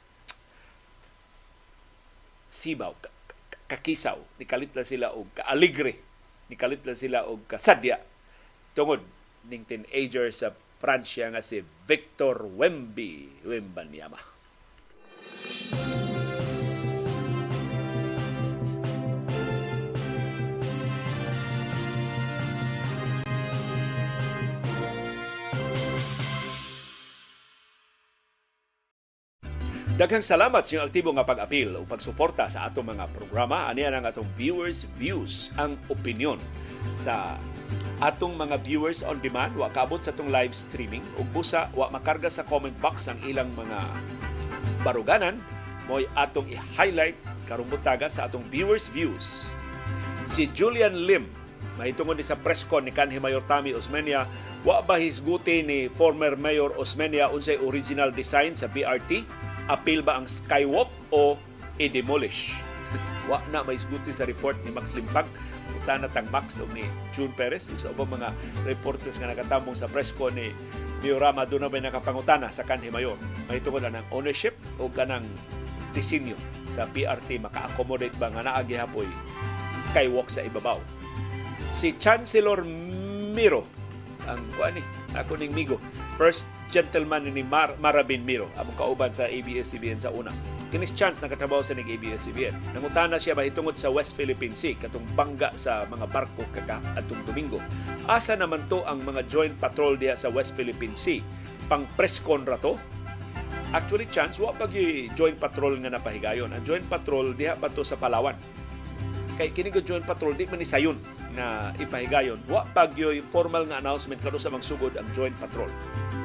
sibaw, 2.53 2.93
kakisaw, 3.65 4.21
nikalit 4.37 4.69
lang 4.77 4.85
sila 4.85 5.09
og 5.17 5.33
kaaligre, 5.33 5.97
nikalit 6.53 6.85
lang 6.85 6.93
sila 6.93 7.25
og 7.25 7.49
kasadya 7.49 7.97
tungod 8.77 9.01
ning 9.49 9.65
teenager 9.65 10.29
sa 10.29 10.53
Pransya 10.83 11.31
nga 11.31 11.41
si 11.41 11.63
Victor 11.87 12.43
Wemby 12.43 13.41
Wembanyama. 13.47 14.19
Daghang 30.03 30.19
salamat 30.19 30.67
sa 30.67 30.75
inyong 30.75 30.87
aktibo 30.91 31.15
nga 31.15 31.23
pag-apil 31.23 31.79
o 31.79 31.87
pagsuporta 31.87 32.51
sa 32.51 32.67
atong 32.67 32.91
mga 32.91 33.07
programa. 33.15 33.71
Ani 33.71 33.87
ang 33.87 34.03
atong 34.03 34.27
viewers 34.35 34.83
views 34.99 35.47
ang 35.55 35.79
opinion 35.87 36.35
sa 36.91 37.39
atong 38.03 38.35
mga 38.35 38.59
viewers 38.67 38.99
on 38.99 39.23
demand 39.23 39.55
wa 39.55 39.71
kaabot 39.71 40.03
sa 40.03 40.11
atong 40.11 40.27
live 40.27 40.51
streaming 40.51 40.99
ug 41.15 41.23
busa 41.31 41.71
wa 41.71 41.87
makarga 41.87 42.27
sa 42.27 42.43
comment 42.43 42.75
box 42.83 43.07
ang 43.07 43.15
ilang 43.23 43.47
mga 43.55 43.79
baruganan 44.83 45.39
mo'y 45.87 46.03
atong 46.19 46.51
i-highlight 46.51 47.15
karong 47.47 47.71
butaga 47.71 48.11
sa 48.11 48.27
atong 48.27 48.43
viewers 48.51 48.91
views. 48.91 49.55
Si 50.27 50.51
Julian 50.51 51.07
Lim 51.07 51.31
mahitungod 51.79 52.19
ni 52.19 52.27
sa 52.27 52.35
press 52.35 52.67
con 52.67 52.83
ni 52.83 52.91
kanhi 52.91 53.23
Mayor 53.23 53.47
Tami 53.47 53.71
Osmeña 53.71 54.27
wa 54.67 54.83
ba 54.83 54.99
hisguti 54.99 55.63
ni 55.63 55.87
former 55.87 56.35
Mayor 56.35 56.75
Osmeña 56.75 57.31
unsay 57.31 57.55
original 57.63 58.11
design 58.11 58.51
sa 58.59 58.67
BRT 58.67 59.23
appeal 59.71 60.03
ba 60.03 60.19
ang 60.19 60.27
skywalk 60.27 60.91
o 61.13 61.39
i-demolish? 61.79 62.55
Wa 63.29 63.39
na 63.51 63.63
may 63.63 63.79
isguti 63.79 64.11
sa 64.11 64.27
report 64.27 64.59
ni 64.63 64.71
Max 64.71 64.91
Limpag 64.91 65.27
Punta 65.83 65.99
na 65.99 66.07
tang 66.07 66.29
Max 66.31 66.63
o 66.63 66.67
ni 66.71 66.87
June 67.11 67.35
Perez 67.35 67.67
ug 67.67 67.75
sa 67.75 67.91
ubang 67.91 68.07
mga 68.15 68.31
reporters 68.63 69.19
nga 69.19 69.27
nakatambong 69.27 69.75
sa 69.75 69.91
press 69.91 70.15
ko 70.15 70.31
ni 70.31 70.51
Diorama 71.03 71.43
doon 71.43 71.67
na 71.67 71.71
may 71.71 71.83
nakapangutana 71.83 72.47
sa 72.47 72.63
kanhi 72.63 72.87
mayor. 72.87 73.19
May 73.51 73.59
tungod 73.59 73.83
ng 73.83 74.07
ownership 74.07 74.55
o 74.79 74.87
kanang 74.87 75.27
disenyo 75.91 76.39
sa 76.71 76.87
PRT 76.87 77.43
maka-accommodate 77.43 78.15
ba 78.15 78.31
nga 78.31 78.47
naa 78.47 78.63
gihapoy 78.63 79.11
skywalk 79.75 80.31
sa 80.31 80.47
ibabaw. 80.47 80.79
Si 81.75 81.99
Chancellor 81.99 82.63
Miro 83.35 83.67
ang 84.23 84.39
kuan 84.55 84.79
ni 84.79 84.83
ako 85.11 85.35
ning 85.35 85.51
migo 85.51 85.83
first 86.15 86.45
gentleman 86.73 87.29
ni 87.29 87.45
Mar 87.45 87.77
Marabin 87.77 88.25
Miro 88.25 88.49
among 88.57 88.73
kauban 88.73 89.13
sa 89.13 89.29
ABS-CBN 89.29 90.01
sa 90.01 90.09
una. 90.09 90.33
Kinis 90.73 90.93
chance 90.97 91.21
nakatrabaho 91.21 91.61
sa 91.61 91.77
ning 91.77 91.85
ABS-CBN. 91.85 92.73
Nangutana 92.73 93.21
siya 93.21 93.37
mahitungod 93.37 93.77
sa 93.77 93.93
West 93.93 94.17
Philippine 94.17 94.57
Sea 94.57 94.73
katong 94.73 95.05
bangga 95.13 95.53
sa 95.53 95.85
mga 95.85 96.09
barko 96.09 96.41
kaka 96.49 96.81
atong 96.97 97.21
Domingo. 97.29 97.61
Asa 98.09 98.33
naman 98.33 98.65
to 98.69 98.81
ang 98.89 99.05
mga 99.05 99.29
joint 99.29 99.53
patrol 99.61 99.93
diha 99.97 100.17
sa 100.17 100.33
West 100.33 100.57
Philippine 100.57 100.97
Sea? 100.97 101.21
Pang 101.69 101.85
press 101.93 102.17
con 102.17 102.41
ra 102.41 102.57
to? 102.57 102.73
Actually, 103.73 104.05
chance, 104.13 104.37
wa 104.37 104.53
pag 104.53 104.69
joint 105.17 105.37
patrol 105.41 105.81
nga 105.81 105.89
napahigayon. 105.89 106.53
Ang 106.53 106.61
joint 106.61 106.85
patrol 106.85 107.33
diha 107.33 107.57
pa 107.57 107.73
to 107.73 107.81
sa 107.81 107.97
Palawan. 107.97 108.37
Kay 109.33 109.49
kini 109.49 109.73
joint 109.73 110.05
patrol 110.05 110.37
di 110.37 110.45
man 110.45 110.61
ni 110.61 110.67
sayon 110.67 110.97
nga 111.33 111.73
ipahigayon. 111.81 112.37
Wa 112.45 112.65
pag 112.69 112.93
formal 113.33 113.65
nga 113.65 113.81
announcement 113.81 114.21
kano 114.21 114.37
sa 114.37 114.53
magsugod 114.53 114.93
ang 114.93 115.07
joint 115.17 115.33
patrol. 115.41 115.69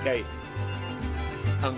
Kay 0.04 0.20
ang 1.64 1.74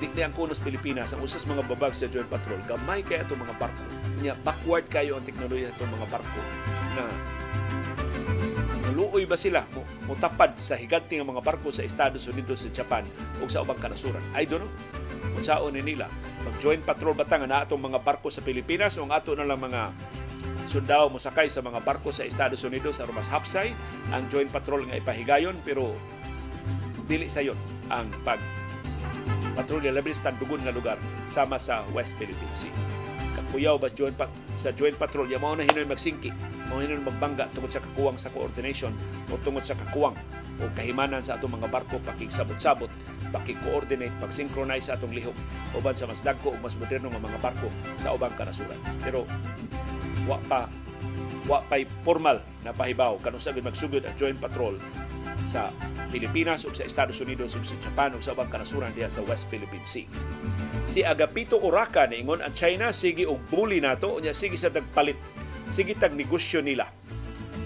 di, 0.00 0.08
di 0.08 0.20
ang 0.24 0.32
kunos 0.32 0.58
Pilipinas, 0.58 1.12
ang 1.12 1.20
usas 1.20 1.44
mga 1.44 1.68
babag 1.68 1.92
sa 1.92 2.08
joint 2.08 2.26
patrol, 2.26 2.58
gamay 2.64 3.04
kaya 3.04 3.22
itong 3.28 3.44
mga 3.44 3.54
barko. 3.60 3.84
Nya, 4.24 4.34
backward 4.42 4.88
kayo 4.90 5.20
ang 5.20 5.24
teknolohiya 5.28 5.70
itong 5.76 5.92
mga 5.92 6.06
barko 6.10 6.40
na 6.96 7.04
luoy 8.98 9.30
ba 9.30 9.38
sila 9.38 9.62
mo, 9.76 9.86
mutapad 10.10 10.58
sa 10.58 10.74
higanti 10.74 11.22
ng 11.22 11.28
mga 11.28 11.44
barko 11.46 11.70
sa 11.70 11.86
Estados 11.86 12.26
Unidos 12.26 12.66
sa 12.66 12.70
Japan 12.74 13.06
o 13.38 13.46
sa 13.46 13.62
ubang 13.62 13.78
kanasuran? 13.78 14.18
I 14.34 14.42
don't 14.42 14.64
know. 14.64 14.72
Kung 15.38 15.70
ni 15.70 15.94
nila, 15.94 16.10
mag-joint 16.42 16.82
patrol 16.82 17.14
ba 17.14 17.22
nga 17.22 17.46
na 17.46 17.62
atong 17.62 17.78
mga 17.78 18.02
barko 18.02 18.26
sa 18.26 18.42
Pilipinas 18.42 18.98
o 18.98 19.06
ang 19.06 19.14
ato 19.14 19.38
na 19.38 19.46
lang 19.46 19.62
mga 19.62 19.94
sundao 20.68 21.08
mosakay 21.08 21.48
sa 21.48 21.64
mga 21.64 21.80
barko 21.80 22.12
sa 22.12 22.28
Estados 22.28 22.60
Unidos 22.60 23.00
aron 23.00 23.16
mas 23.16 23.32
hapsay 23.32 23.72
ang 24.12 24.28
joint 24.28 24.52
patrol 24.52 24.84
nga 24.84 25.00
ipahigayon 25.00 25.56
pero 25.64 25.96
dili 27.08 27.24
sayon 27.32 27.56
ang 27.88 28.04
pag 28.20 28.36
patrolya 29.56 29.90
labi 29.90 30.14
sa 30.14 30.30
dugon 30.36 30.62
nga 30.62 30.70
lugar 30.70 31.00
sama 31.26 31.58
sa 31.58 31.82
West 31.90 32.14
Philippine 32.14 32.54
Sea. 32.54 32.70
Kakuyaw 33.34 33.74
ba 33.80 33.90
joint 33.90 34.14
pa, 34.14 34.30
sa 34.54 34.70
joint 34.70 34.94
patrol 34.94 35.26
ya 35.26 35.40
mao 35.42 35.58
na 35.58 35.66
hinoy 35.66 35.82
magsingki, 35.82 36.30
mao 36.70 36.78
hinoy 36.78 37.02
magbangga 37.02 37.50
tungod 37.56 37.72
sa 37.74 37.82
kakuwang 37.82 38.14
sa 38.20 38.30
coordination 38.30 38.94
o 39.32 39.40
tungod 39.42 39.66
sa 39.66 39.74
kakuwang 39.74 40.14
o 40.62 40.70
kahimanan 40.78 41.26
sa 41.26 41.34
atong 41.34 41.58
mga 41.58 41.70
barko 41.74 41.98
pakigsabot-sabot, 42.06 42.90
pakikoordinate, 43.34 44.14
pag-synchronize 44.22 44.86
sa 44.86 44.94
atong 44.94 45.10
lihok 45.10 45.34
uban 45.74 45.96
sa 45.98 46.06
mas 46.06 46.22
dagko 46.22 46.54
o 46.54 46.58
mas 46.62 46.78
moderno 46.78 47.10
nga 47.10 47.22
mga 47.24 47.38
barko 47.42 47.66
sa 47.98 48.14
ubang 48.14 48.34
kanasuran. 48.38 48.78
Pero 49.02 49.26
wa 50.28 50.36
pa 50.44 50.68
wa 51.48 51.64
pa'y 51.64 51.88
formal 52.04 52.44
na 52.60 52.76
pahibaw 52.76 53.16
kanung 53.24 53.40
sabi 53.40 53.64
magsugod 53.64 54.04
ang 54.04 54.12
joint 54.20 54.36
patrol 54.36 54.76
sa 55.48 55.72
Pilipinas 56.12 56.68
ug 56.68 56.76
sa 56.76 56.84
Estados 56.84 57.16
Unidos 57.24 57.56
ug 57.56 57.64
sa 57.64 57.72
Japan 57.80 58.12
ug 58.12 58.20
sa 58.20 58.36
ubang 58.36 58.52
kanasuran 58.52 58.92
diha 58.92 59.08
sa 59.08 59.24
West 59.24 59.48
Philippine 59.48 59.88
Sea. 59.88 60.04
Si 60.84 61.00
Agapito 61.00 61.56
Uraka 61.56 62.04
niingon 62.04 62.44
ang 62.44 62.52
China 62.52 62.92
sige 62.92 63.24
og 63.24 63.40
bully 63.48 63.80
nato 63.80 64.20
unya 64.20 64.36
sige 64.36 64.60
sa 64.60 64.68
tagpalit 64.68 65.16
sige 65.72 65.96
tag 65.96 66.12
negosyo 66.12 66.60
nila. 66.60 66.92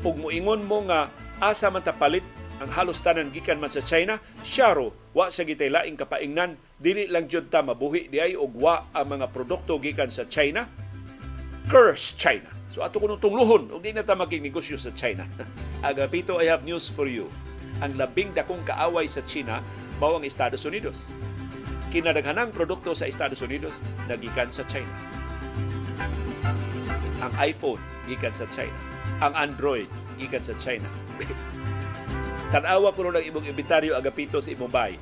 Ug 0.07 0.15
moingon 0.15 0.63
mo 0.63 0.87
nga 0.87 1.11
asa 1.43 1.67
man 1.75 1.83
ta 1.83 1.91
palit 1.91 2.23
ang 2.63 2.71
halos 2.71 3.03
tanan 3.03 3.35
gikan 3.35 3.59
man 3.59 3.75
sa 3.75 3.83
China, 3.83 4.23
syaro 4.47 4.95
wa 5.11 5.27
sa 5.35 5.43
gitay 5.43 5.67
laing 5.67 5.99
kapaingnan 5.99 6.55
dili 6.79 7.11
lang 7.11 7.27
jud 7.27 7.51
ta 7.51 7.59
mabuhi 7.59 8.07
diay 8.07 8.39
og 8.39 8.55
wa 8.55 8.87
ang 8.95 9.19
mga 9.19 9.27
produkto 9.35 9.83
gikan 9.83 10.07
sa 10.07 10.31
China. 10.31 10.71
Curse 11.67 12.15
China. 12.15 12.52
So 12.73 12.81
ato 12.81 12.97
kuno 12.97 13.21
tungluhon 13.21 13.69
ug 13.69 13.85
di 13.85 13.93
na 13.93 14.01
ta 14.01 14.17
makignegosyo 14.17 14.81
sa 14.81 14.89
China. 14.97 15.29
Agapito, 15.85 16.41
I 16.41 16.49
have 16.49 16.65
news 16.65 16.89
for 16.89 17.05
you. 17.05 17.29
Ang 17.85 18.01
labing 18.01 18.33
dakong 18.33 18.65
kaaway 18.65 19.05
sa 19.05 19.21
China 19.29 19.61
mao 20.01 20.17
ang 20.17 20.25
Estados 20.25 20.65
Unidos. 20.65 21.05
Kinadaghanang 21.93 22.49
produkto 22.49 22.97
sa 22.97 23.05
Estados 23.05 23.45
Unidos 23.45 23.85
nagikan 24.09 24.49
sa 24.49 24.65
China. 24.65 24.89
Ang 27.21 27.33
iPhone 27.45 27.79
gikan 28.09 28.33
sa 28.33 28.49
China. 28.49 28.75
Ang 29.21 29.37
Android 29.37 29.87
gikan 30.17 30.41
sa 30.41 30.57
China. 30.57 30.89
Tanawa 32.57 32.97
ko 32.97 33.05
ng 33.05 33.21
imong 33.21 33.53
inventaryo 33.53 33.93
agapito 33.93 34.41
sa 34.41 34.49
imong 34.49 34.73
bahay. 34.73 34.97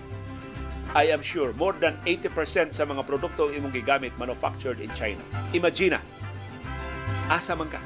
I 0.91 1.15
am 1.15 1.23
sure 1.23 1.55
more 1.55 1.79
than 1.79 1.95
80% 2.03 2.75
sa 2.75 2.83
mga 2.83 3.07
produkto 3.07 3.55
imong 3.55 3.71
gigamit 3.71 4.11
manufactured 4.19 4.83
in 4.83 4.91
China. 4.99 5.23
Imagine, 5.55 6.03
asa 7.31 7.55
man 7.55 7.71
ka 7.71 7.79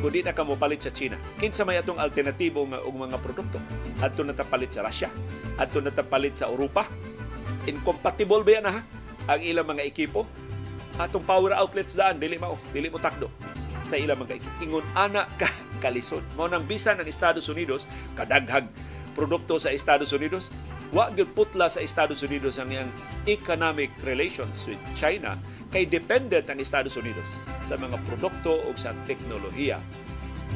kung 0.00 0.12
di 0.12 0.20
na 0.20 0.36
ka 0.36 0.44
mopalit 0.44 0.84
sa 0.84 0.92
China. 0.92 1.16
Kinsa 1.40 1.64
may 1.64 1.80
atong 1.80 1.96
alternatibo 1.96 2.62
nga 2.68 2.84
og 2.84 2.94
mga 2.94 3.16
produkto? 3.20 3.56
Adto 4.04 4.22
na 4.22 4.36
tapalit 4.36 4.68
sa 4.68 4.84
Russia, 4.84 5.08
adto 5.56 5.80
na 5.80 5.88
tapalit 5.88 6.36
sa 6.36 6.52
Europa. 6.52 6.84
Incompatible 7.64 8.44
ba 8.44 8.50
yan 8.60 8.68
ha? 8.68 8.84
Ang 9.26 9.40
ilang 9.42 9.66
mga 9.66 9.82
ekipo. 9.88 10.28
Atong 11.00 11.24
power 11.24 11.52
outlets 11.56 11.96
daan 11.96 12.20
dili 12.20 12.36
mao, 12.40 12.56
dili 12.72 12.88
mo 12.88 13.00
takdo 13.00 13.32
sa 13.84 13.96
ilang 13.96 14.20
mga 14.20 14.36
ekipo. 14.36 14.56
Ingon 14.62 14.86
ana 14.92 15.24
ka 15.40 15.48
kalisod. 15.84 16.22
Mao 16.36 16.48
nang 16.48 16.64
bisan 16.64 17.00
ng 17.00 17.08
Estados 17.08 17.48
Unidos 17.48 17.88
kadaghag 18.16 18.68
produkto 19.16 19.56
sa 19.56 19.72
Estados 19.72 20.12
Unidos, 20.12 20.52
wa 20.92 21.08
gyud 21.08 21.32
putla 21.32 21.72
sa 21.72 21.80
Estados 21.80 22.20
Unidos 22.20 22.60
ang 22.60 22.68
iyang 22.68 22.92
economic 23.24 23.88
relations 24.04 24.68
with 24.68 24.78
China 24.92 25.40
kay 25.76 25.84
dependent 25.84 26.48
ang 26.48 26.56
Estados 26.56 26.96
Unidos 26.96 27.44
sa 27.60 27.76
mga 27.76 28.00
produkto 28.08 28.64
o 28.64 28.72
sa 28.80 28.96
teknolohiya 29.04 29.76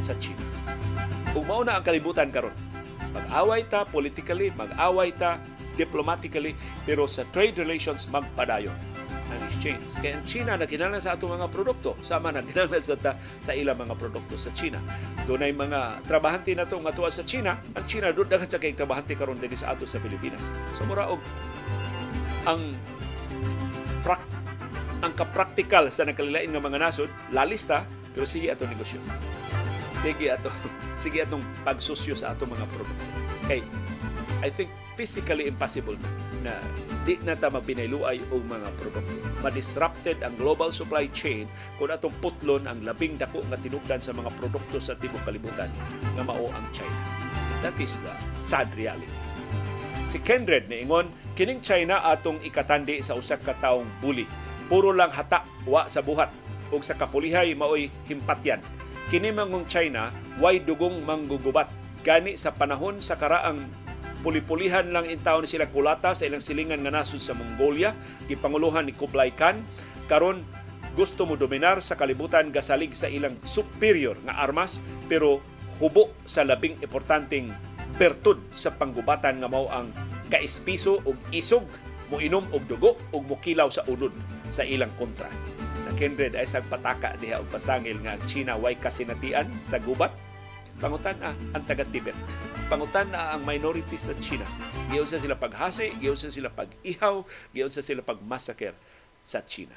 sa 0.00 0.16
China. 0.16 0.40
Kung 1.36 1.44
mao 1.44 1.60
na 1.60 1.76
ang 1.76 1.84
kalibutan 1.84 2.32
karon, 2.32 2.56
mag-away 3.12 3.68
ta 3.68 3.84
politically, 3.84 4.48
mag-away 4.56 5.12
ta 5.12 5.36
diplomatically, 5.76 6.56
pero 6.88 7.04
sa 7.04 7.28
trade 7.36 7.60
relations 7.60 8.08
magpadayon 8.08 8.72
ang 9.28 9.44
exchange. 9.44 9.84
Kaya 10.00 10.16
ang 10.16 10.24
China 10.24 10.56
naginahanglan 10.56 11.04
sa 11.04 11.12
atong 11.20 11.36
mga 11.36 11.52
produkto, 11.52 12.00
sama 12.00 12.32
naginahanglan 12.32 12.80
sa 12.88 12.96
ta 12.96 13.12
sa 13.44 13.52
ilang 13.52 13.76
mga 13.76 14.00
produkto 14.00 14.40
sa 14.40 14.48
China. 14.56 14.80
Doon 15.28 15.44
ay 15.44 15.52
mga 15.52 16.00
trabahante 16.08 16.56
na 16.56 16.64
to 16.64 16.80
nga 16.80 16.96
sa 17.12 17.28
China, 17.28 17.60
ang 17.76 17.84
China 17.84 18.08
doon 18.08 18.24
dagat 18.24 18.48
sa 18.48 18.56
kay 18.56 18.72
trabahante 18.72 19.12
karon 19.20 19.36
dinhi 19.36 19.52
sa 19.52 19.76
ato 19.76 19.84
sa 19.84 20.00
Pilipinas. 20.00 20.40
So 20.80 20.88
mura 20.88 21.12
og 21.12 21.20
ang 22.48 22.72
prak 24.00 24.39
ang 25.00 25.12
kapraktikal 25.16 25.88
sa 25.88 26.04
nagkalilain 26.04 26.52
nga 26.52 26.60
mga 26.60 26.78
nasod, 26.80 27.08
lalista, 27.32 27.88
pero 28.12 28.28
sige 28.28 28.52
ato 28.52 28.68
negosyo. 28.68 29.00
Sige 30.04 30.28
ato, 30.28 30.52
sige 31.02 31.24
atong 31.24 31.44
pagsusyo 31.64 32.12
sa 32.12 32.36
ato 32.36 32.44
mga 32.44 32.68
produkto. 32.68 33.06
Kay, 33.48 33.64
I 34.44 34.48
think 34.52 34.68
physically 34.96 35.48
impossible 35.48 35.96
na 36.44 36.52
di 37.08 37.16
na 37.24 37.32
ta 37.32 37.48
mapinayluay 37.48 38.20
og 38.28 38.44
mga 38.44 38.68
produkto. 38.76 39.16
Ma-disrupted 39.40 40.20
ang 40.20 40.36
global 40.36 40.68
supply 40.68 41.08
chain 41.16 41.48
kung 41.80 41.88
atong 41.88 42.12
putlon 42.20 42.68
ang 42.68 42.84
labing 42.84 43.16
dako 43.16 43.40
nga 43.48 43.56
tinubdan 43.56 44.04
sa 44.04 44.12
mga 44.12 44.28
produkto 44.36 44.76
sa 44.84 44.92
tibok 45.00 45.24
kalibutan 45.24 45.72
nga 46.12 46.22
mao 46.24 46.44
ang 46.52 46.66
China. 46.76 47.00
That 47.64 47.76
is 47.80 48.00
the 48.04 48.12
sad 48.44 48.68
reality. 48.76 49.08
Si 50.08 50.20
Kendred 50.20 50.68
niingon, 50.68 51.08
kining 51.38 51.64
China 51.64 52.04
atong 52.04 52.44
ikatandi 52.44 53.00
sa 53.00 53.16
usa 53.16 53.40
ka 53.40 53.56
taong 53.56 53.88
bully 54.04 54.28
puro 54.70 54.94
lang 54.94 55.10
hata 55.10 55.42
wa 55.66 55.90
sa 55.90 55.98
buhat. 55.98 56.30
Ug 56.70 56.86
sa 56.86 56.94
kapulihay 56.94 57.50
maoy 57.58 57.90
himpatyan. 58.06 58.62
Kini 59.10 59.34
mangong 59.34 59.66
China 59.66 60.14
way 60.38 60.62
dugong 60.62 61.02
manggugubat. 61.02 61.66
Gani 62.06 62.38
sa 62.38 62.54
panahon 62.54 63.02
sa 63.02 63.18
karaang 63.18 63.66
puli-pulihan 64.22 64.86
lang 64.94 65.10
in 65.10 65.18
taon 65.18 65.44
sila 65.50 65.66
kulata 65.66 66.14
sa 66.14 66.30
ilang 66.30 66.40
silingan 66.40 66.86
nga 66.86 66.94
nasud 67.02 67.18
sa 67.18 67.34
Mongolia. 67.34 67.90
Gipanguluhan 68.30 68.86
ni 68.86 68.94
Kublai 68.94 69.34
Khan. 69.34 69.66
Karon 70.06 70.46
gusto 70.94 71.26
mo 71.26 71.34
dominar 71.34 71.82
sa 71.82 71.98
kalibutan 71.98 72.54
gasalig 72.54 72.94
sa 72.94 73.10
ilang 73.10 73.34
superior 73.42 74.18
nga 74.26 74.38
armas 74.42 74.82
pero 75.06 75.42
hubo 75.78 76.10
sa 76.26 76.42
labing 76.42 76.78
importanteng 76.82 77.54
bertud 77.98 78.38
sa 78.54 78.74
panggubatan 78.74 79.38
nga 79.38 79.48
mao 79.50 79.70
ang 79.70 79.90
kaispiso 80.30 81.02
ug 81.06 81.14
isog 81.34 81.66
mo 82.10 82.18
inom 82.18 82.42
og 82.50 82.66
dugo 82.66 82.98
ug 83.14 83.22
mokilaw 83.22 83.70
sa 83.70 83.86
unod 83.86 84.10
sa 84.50 84.66
ilang 84.66 84.90
kontra. 84.98 85.30
Na 85.86 85.94
kindred 85.94 86.34
ay 86.34 86.44
sag 86.44 86.66
pataka 86.66 87.14
diha 87.16 87.38
og 87.38 87.46
pasangil 87.48 87.96
nga 88.02 88.18
China 88.26 88.58
way 88.58 88.74
kasinatian 88.74 89.46
sa 89.62 89.78
gubat. 89.78 90.10
Pangutan 90.82 91.14
na 91.22 91.30
ang 91.54 91.64
taga 91.70 91.86
Tibet. 91.86 92.16
Pangutan 92.66 93.14
na 93.14 93.36
ang 93.36 93.46
minority 93.46 93.94
sa 93.94 94.16
China. 94.18 94.48
Giyon 94.90 95.06
sa 95.06 95.22
sila 95.22 95.36
paghasi, 95.38 95.94
giyon 96.02 96.18
sa 96.18 96.32
sila 96.32 96.50
pag-ihaw, 96.50 97.22
giyon 97.54 97.70
sa 97.70 97.84
sila 97.84 98.02
pagmasaker 98.02 98.74
sa 99.22 99.44
China. 99.46 99.76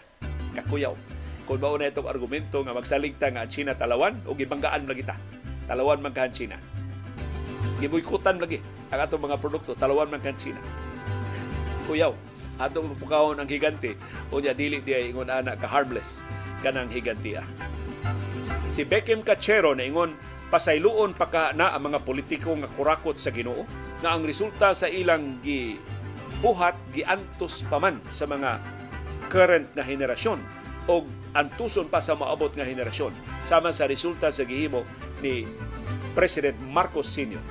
Kakuyaw. 0.58 0.96
Kung 1.44 1.60
mao 1.60 1.76
na 1.76 1.92
itong 1.92 2.08
argumento 2.08 2.64
nga 2.64 2.72
magsaligta 2.72 3.28
nga 3.30 3.44
China 3.52 3.76
talawan 3.76 4.16
o 4.24 4.32
gibanggaan 4.32 4.88
lagi 4.88 5.04
ta. 5.04 5.20
Talawan 5.68 6.00
man 6.00 6.16
ka 6.16 6.32
China. 6.32 6.56
Giboykotan 7.84 8.40
lagi 8.40 8.64
ang 8.96 9.04
atong 9.04 9.28
mga 9.28 9.44
produkto, 9.44 9.76
talawan 9.76 10.08
man 10.08 10.24
ka 10.24 10.32
China 10.40 10.64
kuyaw 11.86 12.14
atong 12.62 12.94
pukawon 13.02 13.42
ang 13.42 13.50
higante 13.50 13.98
unya 14.30 14.54
dili 14.54 14.80
di 14.80 14.94
ay 14.94 15.10
ingon 15.10 15.30
ana 15.30 15.58
ka 15.58 15.66
harmless 15.66 16.22
kanang 16.62 16.90
higanti 16.90 17.36
ah. 17.36 17.48
Si 18.70 18.88
Beckham 18.88 19.22
Cachero 19.22 19.76
na 19.76 19.86
ingon 19.86 20.16
pasayloon 20.54 21.18
pa 21.18 21.28
ka 21.30 21.44
na 21.58 21.74
ang 21.74 21.90
mga 21.90 22.06
politiko 22.06 22.54
nga 22.54 22.70
kurakot 22.70 23.18
sa 23.18 23.34
Ginoo 23.34 23.66
nga 24.06 24.14
ang 24.14 24.22
resulta 24.22 24.78
sa 24.78 24.86
ilang 24.86 25.42
gi 25.42 25.78
buhat 26.46 26.78
giantos 26.94 27.66
pa 27.66 27.82
man 27.82 27.98
sa 28.12 28.30
mga 28.30 28.62
current 29.34 29.66
na 29.74 29.82
henerasyon 29.82 30.38
o 30.86 31.08
antuson 31.34 31.90
pa 31.90 32.04
sa 32.04 32.14
maabot 32.14 32.52
nga 32.54 32.68
henerasyon 32.68 33.16
sama 33.42 33.74
sa 33.74 33.90
resulta 33.90 34.30
sa 34.30 34.46
gihimo 34.46 34.86
ni 35.26 35.48
President 36.14 36.60
Marcos 36.70 37.10
Sr. 37.10 37.42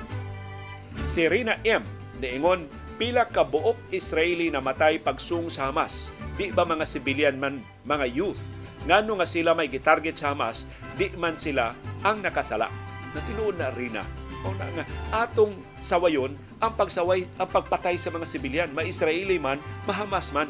Si 1.03 1.27
Rina 1.27 1.59
M. 1.65 1.83
niingon 2.23 2.69
pila 3.03 3.27
ka 3.27 3.43
buok 3.43 3.91
Israeli 3.91 4.47
na 4.47 4.63
matay 4.63 4.95
pagsung 4.95 5.51
sa 5.51 5.67
Hamas. 5.67 6.15
Di 6.39 6.55
ba 6.55 6.63
mga 6.63 6.87
civilian 6.87 7.35
man, 7.35 7.59
mga 7.83 8.07
youth? 8.07 8.39
Ngano 8.87 9.19
nga 9.19 9.27
sila 9.27 9.51
may 9.51 9.67
gitarget 9.67 10.15
sa 10.15 10.31
Hamas, 10.31 10.63
di 10.95 11.11
man 11.19 11.35
sila 11.35 11.75
ang 11.99 12.23
nakasala. 12.23 12.71
Natinuod 13.11 13.59
na 13.59 13.75
rin 13.75 13.91
na. 13.91 14.07
O 14.47 14.55
na 14.55 14.71
nga, 14.71 14.87
atong 15.11 15.51
sawayon, 15.83 16.31
ang 16.63 16.79
pagsaway, 16.79 17.27
ang 17.35 17.51
pagpatay 17.51 17.99
sa 17.99 18.07
mga 18.07 18.23
sibilyan, 18.23 18.71
ma-Israeli 18.71 19.35
man, 19.35 19.59
mahamas 19.83 20.31
man. 20.31 20.47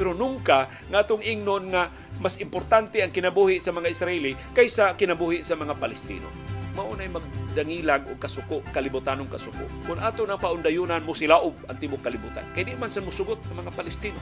Pero 0.00 0.16
nungka, 0.16 0.72
nga 0.72 1.04
atong 1.04 1.20
ingnon 1.20 1.68
nga 1.68 1.92
mas 2.16 2.40
importante 2.40 3.04
ang 3.04 3.12
kinabuhi 3.12 3.60
sa 3.60 3.76
mga 3.76 3.92
Israeli 3.92 4.32
kaysa 4.56 4.96
kinabuhi 4.96 5.44
sa 5.44 5.52
mga 5.52 5.76
Palestino 5.76 6.59
maunay 6.80 7.12
magdangilag 7.12 8.08
o 8.08 8.16
kasuko, 8.16 8.64
kalibutanong 8.72 9.28
kasuko. 9.28 9.68
Kung 9.84 10.00
ato 10.00 10.24
na 10.24 10.40
paundayunan 10.40 11.04
mo 11.04 11.12
silaob 11.12 11.52
ang 11.68 11.76
tibok 11.76 12.00
kalibutan. 12.00 12.48
Kaya 12.56 12.72
di 12.72 12.80
man 12.80 12.88
sa 12.88 13.04
musugot 13.04 13.36
ang 13.52 13.60
mga 13.60 13.72
Palestino. 13.76 14.16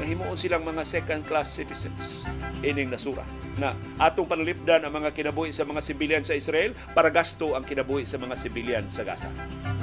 nga 0.00 0.08
himuon 0.08 0.38
silang 0.40 0.64
mga 0.64 0.80
second 0.80 1.20
class 1.28 1.52
citizens 1.52 2.24
ining 2.64 2.88
nasura 2.88 3.20
na 3.60 3.76
atong 4.00 4.24
panalipdan 4.24 4.80
ang 4.80 4.96
mga 4.96 5.12
kinabuhi 5.12 5.52
sa 5.52 5.68
mga 5.68 5.84
sibilyan 5.84 6.24
sa 6.24 6.32
Israel 6.32 6.72
para 6.96 7.12
gasto 7.12 7.52
ang 7.52 7.68
kinabuhi 7.68 8.08
sa 8.08 8.16
mga 8.16 8.32
sibilyan 8.32 8.88
sa 8.88 9.04
Gaza 9.04 9.28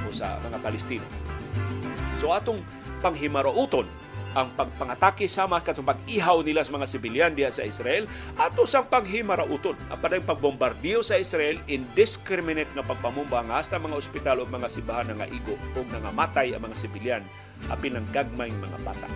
o 0.02 0.10
sa 0.10 0.42
mga 0.42 0.58
Palestino. 0.58 1.06
So 2.18 2.34
atong 2.34 2.66
panghimarauton 3.06 3.86
ang 4.36 4.52
pagpangatake 4.56 5.30
sama 5.30 5.64
katong 5.64 5.88
pag-ihaw 5.88 6.44
nila 6.44 6.66
sa 6.66 6.76
mga 6.76 6.88
sibilyan 6.90 7.32
diha 7.38 7.52
sa 7.54 7.64
Israel 7.64 8.10
ato 8.36 8.68
sang 8.68 8.90
panghimarauton 8.90 9.78
ang 9.88 10.00
padang 10.00 10.26
pagbombardiyo 10.26 11.06
sa 11.06 11.20
Israel 11.20 11.62
indiscriminate 11.70 12.72
nga 12.76 12.84
pagpamumbangas 12.84 13.72
sa 13.72 13.80
mga 13.80 13.96
ospital 13.96 14.44
o 14.44 14.50
mga 14.50 14.68
simbahan 14.68 15.14
nga 15.16 15.28
igo 15.30 15.56
o 15.76 15.80
nga 15.88 16.12
matay 16.12 16.52
ang 16.56 16.64
mga 16.64 16.76
sibilyan 16.76 17.24
apil 17.72 17.96
ng 17.96 18.08
gagmay 18.12 18.52
mga 18.52 18.80
bata 18.84 19.08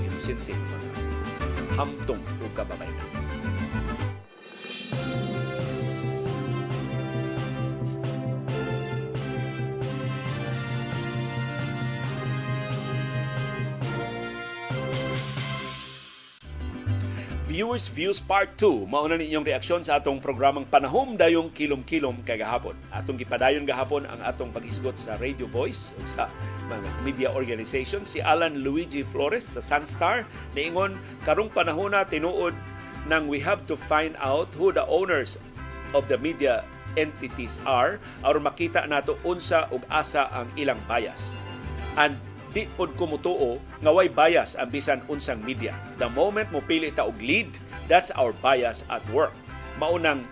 inosente 0.00 0.52
mga 0.54 0.86
hamtong 1.76 2.22
o 2.40 2.46
kababayan. 2.56 3.15
Viewers 17.56 17.88
Views 17.88 18.20
Part 18.20 18.60
2. 18.60 18.84
Mauna 18.84 19.16
ninyong 19.16 19.48
reaksyon 19.48 19.80
sa 19.80 19.96
atong 19.96 20.20
programang 20.20 20.68
Panahom 20.68 21.16
Dayong 21.16 21.48
Kilom-Kilom 21.56 22.20
kay 22.28 22.36
gahapon. 22.36 22.76
Atong 22.92 23.16
gipadayon 23.16 23.64
gahapon 23.64 24.04
ang 24.04 24.20
atong 24.28 24.52
paghisgot 24.52 24.92
sa 25.00 25.16
Radio 25.16 25.48
Voice 25.48 25.96
o 25.96 26.04
sa 26.04 26.28
mga 26.68 26.88
media 27.00 27.28
organization. 27.32 28.04
Si 28.04 28.20
Alan 28.20 28.60
Luigi 28.60 29.00
Flores 29.00 29.56
sa 29.56 29.64
Sunstar 29.64 30.28
niingon 30.52 31.00
karong 31.24 31.48
panahon 31.48 31.96
na 31.96 32.04
tinuod 32.04 32.52
nang 33.08 33.24
we 33.24 33.40
have 33.40 33.64
to 33.64 33.72
find 33.72 34.12
out 34.20 34.52
who 34.60 34.68
the 34.68 34.84
owners 34.92 35.40
of 35.96 36.04
the 36.12 36.20
media 36.20 36.60
entities 37.00 37.56
are 37.64 37.96
aron 38.20 38.44
makita 38.44 38.84
nato 38.84 39.16
unsa 39.24 39.64
ug 39.72 39.80
asa 39.88 40.28
ang 40.28 40.44
ilang 40.60 40.76
bias. 40.84 41.40
And 41.96 42.20
di 42.56 42.64
pod 42.72 42.88
ko 42.96 43.04
mutuo 43.04 43.60
nga 43.84 43.92
way 43.92 44.08
bias 44.08 44.56
ang 44.56 44.72
bisan 44.72 45.04
unsang 45.12 45.36
media. 45.44 45.76
The 46.00 46.08
moment 46.08 46.48
mo 46.48 46.64
pili 46.64 46.88
ta 46.88 47.04
og 47.04 47.20
lead, 47.20 47.52
that's 47.84 48.08
our 48.16 48.32
bias 48.40 48.80
at 48.88 49.04
work. 49.12 49.36
Maunang 49.76 50.24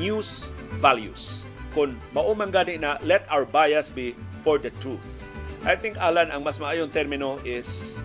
news 0.00 0.48
values. 0.80 1.44
Kung 1.76 1.92
maumang 2.16 2.48
gani 2.48 2.80
na 2.80 2.96
let 3.04 3.28
our 3.28 3.44
bias 3.44 3.92
be 3.92 4.16
for 4.40 4.56
the 4.56 4.72
truth. 4.80 5.28
I 5.68 5.76
think 5.76 6.00
Alan 6.00 6.32
ang 6.32 6.48
mas 6.48 6.56
maayong 6.56 6.88
termino 6.88 7.36
is 7.44 8.00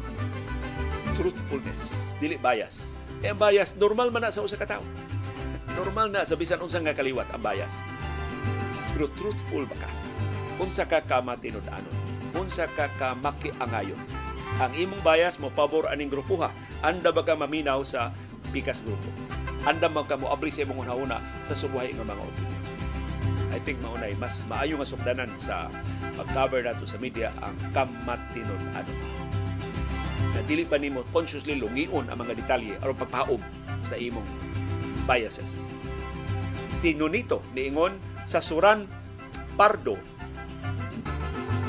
truthfulness, 1.15 2.11
dili 2.19 2.35
bias. 2.35 2.84
E 3.23 3.31
ang 3.31 3.39
bias 3.39 3.72
normal 3.80 4.11
man 4.11 4.27
na 4.27 4.35
sa 4.35 4.43
usa 4.43 4.60
ka 4.60 4.68
tawo. 4.68 4.84
Normal 5.80 6.11
na 6.11 6.27
sa 6.27 6.35
bisan 6.35 6.60
unsang 6.60 6.84
nga 6.84 6.91
kaliwat 6.91 7.31
ang 7.31 7.39
bias. 7.39 7.72
Pero 8.91 9.07
truthful 9.15 9.64
ba 9.64 9.80
ka? 9.80 9.89
Unsa 10.60 10.84
ka 10.84 10.99
kamatinud-anon? 11.07 12.11
Unsa 12.36 12.68
ka 12.72 12.88
ka 12.99 13.18
makiangayon. 13.20 13.99
Ang 14.60 14.74
imong 14.76 15.02
bias 15.02 15.40
mo 15.40 15.48
pabor 15.49 15.88
aning 15.88 16.12
grupuha. 16.12 16.52
Anda 16.84 17.10
ba 17.14 17.24
ka 17.24 17.40
maminaw 17.40 17.82
sa 17.88 18.12
pikas 18.52 18.84
grupo? 18.84 19.10
Anda 19.64 19.88
ba 19.88 20.03
ka 20.03 20.18
mo 20.18 20.28
abri 20.34 20.49
sa 20.49 20.66
imong 20.66 20.90
una 20.90 21.22
sa 21.45 21.53
subuhay 21.53 21.94
nga 21.94 22.03
mga 22.03 22.22
opinion? 22.22 22.62
I 23.52 23.60
think 23.62 23.84
maunay 23.84 24.16
mas 24.16 24.41
maayo 24.48 24.80
nga 24.80 24.88
sukdanan 24.88 25.32
sa 25.36 25.68
pag-cover 26.16 26.64
nato 26.64 26.88
sa 26.88 26.98
media 26.98 27.36
ang 27.44 27.56
kamatinon 27.76 28.62
ano. 28.74 28.94
Na 30.32 30.41
dili 30.48 30.64
pa 30.64 30.80
nimo 30.80 31.03
consciously 31.12 31.60
lungion 31.60 32.08
ang 32.08 32.24
mga 32.24 32.40
detalye 32.40 32.80
aron 32.80 32.95
pagpahaom 32.95 33.44
sa 33.84 33.99
imong 33.99 34.26
biases. 35.03 35.68
Si 36.80 36.95
Nonito 36.95 37.44
niingon 37.52 37.99
sa 38.24 38.40
Suran 38.40 38.88
Pardo 39.60 39.99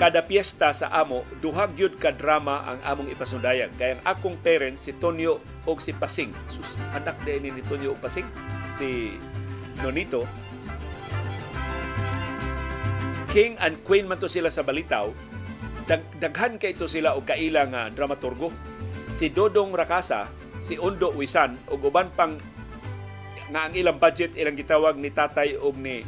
kada 0.03 0.19
piyesta 0.19 0.75
sa 0.75 0.91
amo 0.91 1.23
duhag 1.39 1.79
gyud 1.79 1.95
ka 1.95 2.11
drama 2.11 2.67
ang 2.67 2.83
among 2.83 3.15
ipasundayan. 3.15 3.71
Kay 3.79 3.95
ang 3.95 4.03
akong 4.03 4.35
parents 4.35 4.91
si 4.91 4.99
Tonyo 4.99 5.39
og 5.63 5.79
si 5.79 5.95
Pasing. 5.95 6.35
Sus 6.51 6.75
anak 6.91 7.15
din 7.23 7.47
ni 7.47 7.63
Tonyo 7.63 7.95
og 7.95 8.03
Pasing? 8.03 8.27
Si 8.75 9.15
Nonito? 9.79 10.27
King 13.31 13.55
and 13.63 13.79
Queen 13.87 14.11
man 14.11 14.19
to 14.19 14.27
sila 14.27 14.51
sa 14.51 14.67
balitaw. 14.67 15.07
Dag 15.87 16.03
daghan 16.19 16.59
kay 16.59 16.75
to 16.75 16.91
sila 16.91 17.15
og 17.15 17.23
kaila 17.23 17.71
nga 17.71 17.87
dramaturgo. 17.95 18.51
Si 19.07 19.31
Dodong 19.31 19.71
Rakasa 19.71 20.27
si 20.67 20.83
Undo 20.83 21.15
Wisan 21.15 21.55
ug 21.71 21.79
uban 21.79 22.11
pang 22.11 22.43
nga 23.55 23.71
ang 23.71 23.75
ilang 23.79 24.03
budget 24.03 24.35
ilang 24.35 24.59
gitawag 24.59 24.99
ni 24.99 25.15
tatay 25.15 25.55
og 25.63 25.79
ni 25.79 26.03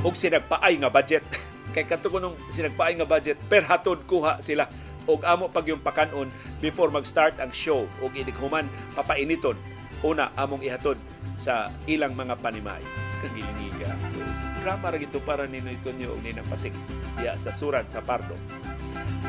og 0.00 0.16
sinagpaay 0.16 0.80
nga 0.80 0.88
budget 0.88 1.24
kay 1.72 1.88
kadto 1.88 2.12
nung 2.20 2.36
sinagpaay 2.52 3.00
nga 3.00 3.08
budget 3.08 3.40
per 3.48 3.64
hatod 3.64 4.04
kuha 4.04 4.38
sila. 4.44 4.68
Og 5.10 5.26
amo 5.26 5.50
pag 5.50 5.66
yung 5.66 5.82
pakanon 5.82 6.30
before 6.62 6.92
mag-start 6.92 7.34
ang 7.42 7.50
show. 7.50 7.88
Og 8.04 8.14
inikhuman 8.14 8.68
papainiton. 8.94 9.58
Una 10.02 10.30
among 10.38 10.62
ihatod 10.62 10.98
sa 11.40 11.72
ilang 11.90 12.14
mga 12.14 12.38
panimay. 12.38 12.82
Sa 13.10 13.26
kagilingiga 13.26 13.90
so 14.14 14.22
drama 14.62 14.94
ra 14.94 14.98
gito 15.00 15.18
para 15.18 15.50
ni 15.50 15.58
Tonyo 15.82 16.14
og 16.14 16.22
ninang 16.22 16.46
pasig. 16.46 16.70
Diya 17.18 17.34
sa 17.34 17.50
surat 17.50 17.90
sa 17.90 17.98
Pardo. 17.98 18.38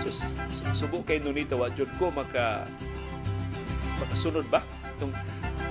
So 0.05 0.13
subo 0.77 1.01
kay 1.01 1.23
nunito 1.23 1.57
wa 1.57 1.73
jud 1.73 1.89
ko 1.97 2.13
maka 2.13 2.69
makasunod 3.97 4.45
ba? 4.51 4.61
Itong 4.97 5.13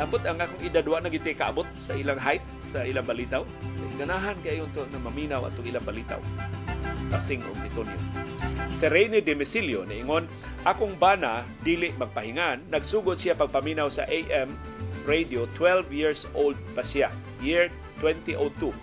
Abot 0.02 0.18
ang 0.26 0.42
akong 0.42 0.66
idadwa 0.66 0.98
na 0.98 1.06
giti 1.06 1.30
kaabot 1.30 1.62
sa 1.78 1.94
ilang 1.94 2.18
height, 2.18 2.42
sa 2.66 2.82
ilang 2.82 3.06
balitaw. 3.06 3.46
Ganahan 3.94 4.34
kayo 4.42 4.66
to 4.74 4.82
na 4.90 4.98
maminaw 4.98 5.46
atong 5.46 5.70
ilang 5.70 5.86
balitaw. 5.86 6.18
Pasing 7.06 7.38
og 7.46 7.54
nitonyo. 7.62 7.94
Si 8.74 8.90
Rene 8.90 9.22
de 9.22 9.38
Mesilio 9.38 9.86
ingon, 9.86 10.26
akong 10.66 10.98
bana 10.98 11.46
dili 11.62 11.94
magpahingan, 11.94 12.66
nagsugod 12.66 13.14
siya 13.14 13.38
pagpaminaw 13.38 13.86
sa 13.94 14.02
AM 14.10 14.50
radio 15.06 15.46
12 15.54 15.94
years 15.94 16.26
old 16.34 16.58
pa 16.74 16.82
siya, 16.82 17.06
year 17.38 17.70
2002. 18.02 18.74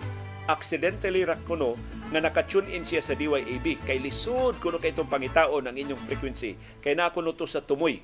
Accidentally 0.48 1.28
ra 1.28 1.36
kuno 1.44 1.76
nga 2.10 2.20
naka-tune 2.24 2.72
in 2.72 2.80
siya 2.80 3.04
sa 3.04 3.12
DYAB 3.12 3.76
kay 3.84 4.00
lisod 4.00 4.56
kuno 4.56 4.80
kay 4.80 4.96
itong 4.96 5.06
pangitaon 5.06 5.68
ang 5.68 5.76
inyong 5.76 6.00
frequency 6.08 6.56
kay 6.80 6.96
na 6.96 7.12
kuno 7.12 7.36
to 7.36 7.44
sa 7.44 7.60
tumoy 7.62 8.00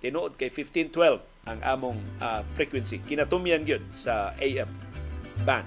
tinuod 0.00 0.36
kay 0.36 0.48
1512 0.48 1.20
ang 1.48 1.58
among 1.64 1.96
uh, 2.20 2.44
frequency. 2.56 3.00
Kinatumyan 3.00 3.64
gyud 3.64 3.84
sa 3.92 4.36
AM 4.40 4.68
band. 5.44 5.64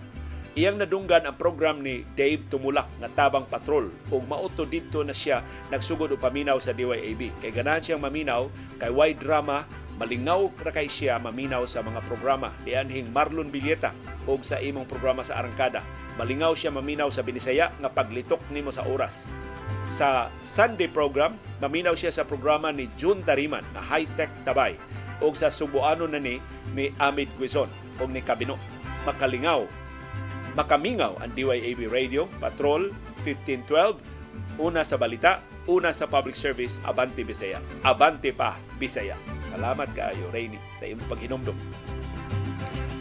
Iyang 0.53 0.77
nadunggan 0.77 1.25
ang 1.25 1.33
program 1.33 1.81
ni 1.81 2.05
Dave 2.13 2.45
Tumulak 2.45 2.85
nga 3.01 3.09
Tabang 3.09 3.49
Patrol 3.49 3.89
ug 4.13 4.21
mauto 4.29 4.69
dito 4.69 5.01
na 5.01 5.09
siya 5.09 5.41
nagsugod 5.73 6.13
og 6.13 6.21
sa 6.61 6.77
DYAB. 6.77 7.41
Kay 7.41 7.49
ganahan 7.49 7.81
siyang 7.81 8.05
maminaw 8.05 8.53
kay 8.77 8.93
wide 8.93 9.17
drama, 9.17 9.65
malingaw 9.97 10.49
ra 10.65 10.71
kay 10.73 10.89
siya 10.89 11.21
maminaw 11.21 11.65
sa 11.69 11.85
mga 11.85 12.01
programa. 12.09 12.49
Dianhing 12.65 13.13
Marlon 13.13 13.53
Villeta 13.53 13.93
og 14.25 14.41
sa 14.41 14.57
imong 14.57 14.89
programa 14.89 15.21
sa 15.21 15.41
Arangkada. 15.41 15.85
Malingaw 16.17 16.57
siya 16.57 16.73
maminaw 16.73 17.09
sa 17.13 17.21
Binisaya 17.21 17.69
nga 17.77 17.89
paglitok 17.89 18.41
nimo 18.49 18.73
sa 18.73 18.85
oras. 18.89 19.29
Sa 19.85 20.31
Sunday 20.39 20.87
program, 20.87 21.35
maminaw 21.59 21.93
siya 21.93 22.09
sa 22.09 22.23
programa 22.25 22.71
ni 22.71 22.89
June 22.97 23.21
Tariman 23.21 23.63
na 23.75 23.81
High 23.83 24.09
Tech 24.17 24.31
Tabay 24.47 24.79
o 25.21 25.31
sa 25.35 25.53
Subuano 25.53 26.09
na 26.09 26.17
ni 26.19 26.41
ni 26.73 26.89
Amid 26.97 27.29
Guizon 27.37 27.69
o 27.99 28.03
ni 28.09 28.23
Kabino. 28.23 28.57
Makalingaw, 29.03 29.67
makamingaw 30.55 31.19
ang 31.19 31.31
DYAB 31.35 31.91
Radio, 31.91 32.25
Patrol 32.39 32.89
1512, 33.23 33.99
una 34.63 34.83
sa 34.87 34.95
balita, 34.95 35.43
una 35.67 35.95
sa 35.95 36.09
public 36.09 36.35
service, 36.35 36.83
Abante 36.83 37.23
Bisaya. 37.23 37.63
Abante 37.87 38.35
pa, 38.35 38.59
Bisaya. 38.77 39.15
Salamat 39.47 39.91
kaayo, 39.95 40.27
Rainy, 40.33 40.59
sa 40.75 40.89
imong 40.89 41.07
paghinumdum. 41.07 41.55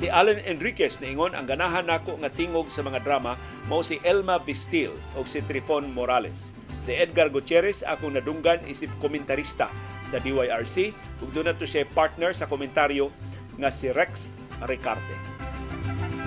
Si 0.03 0.11
Alan 0.11 0.43
Enriquez 0.43 0.99
ingon 0.99 1.31
ang 1.31 1.47
ganahan 1.47 1.87
nako 1.87 2.19
nga 2.19 2.27
tingog 2.27 2.67
sa 2.67 2.83
mga 2.83 3.07
drama 3.07 3.39
mao 3.71 3.87
si 3.87 4.03
Elma 4.03 4.35
Vistil 4.43 4.91
o 5.15 5.23
si 5.23 5.39
Trifon 5.47 5.95
Morales. 5.95 6.51
Si 6.83 6.91
Edgar 6.91 7.31
Gutierrez 7.31 7.87
akong 7.87 8.19
nadunggan 8.19 8.59
isip 8.67 8.91
komentarista 8.99 9.71
sa 10.03 10.19
DYRC 10.19 10.91
ug 11.23 11.31
doon 11.31 11.55
to 11.55 11.71
siya 11.71 11.87
partner 11.87 12.35
sa 12.35 12.51
komentaryo 12.51 13.15
nga 13.63 13.71
si 13.71 13.95
Rex 13.95 14.35
Ricarte. 14.67 15.15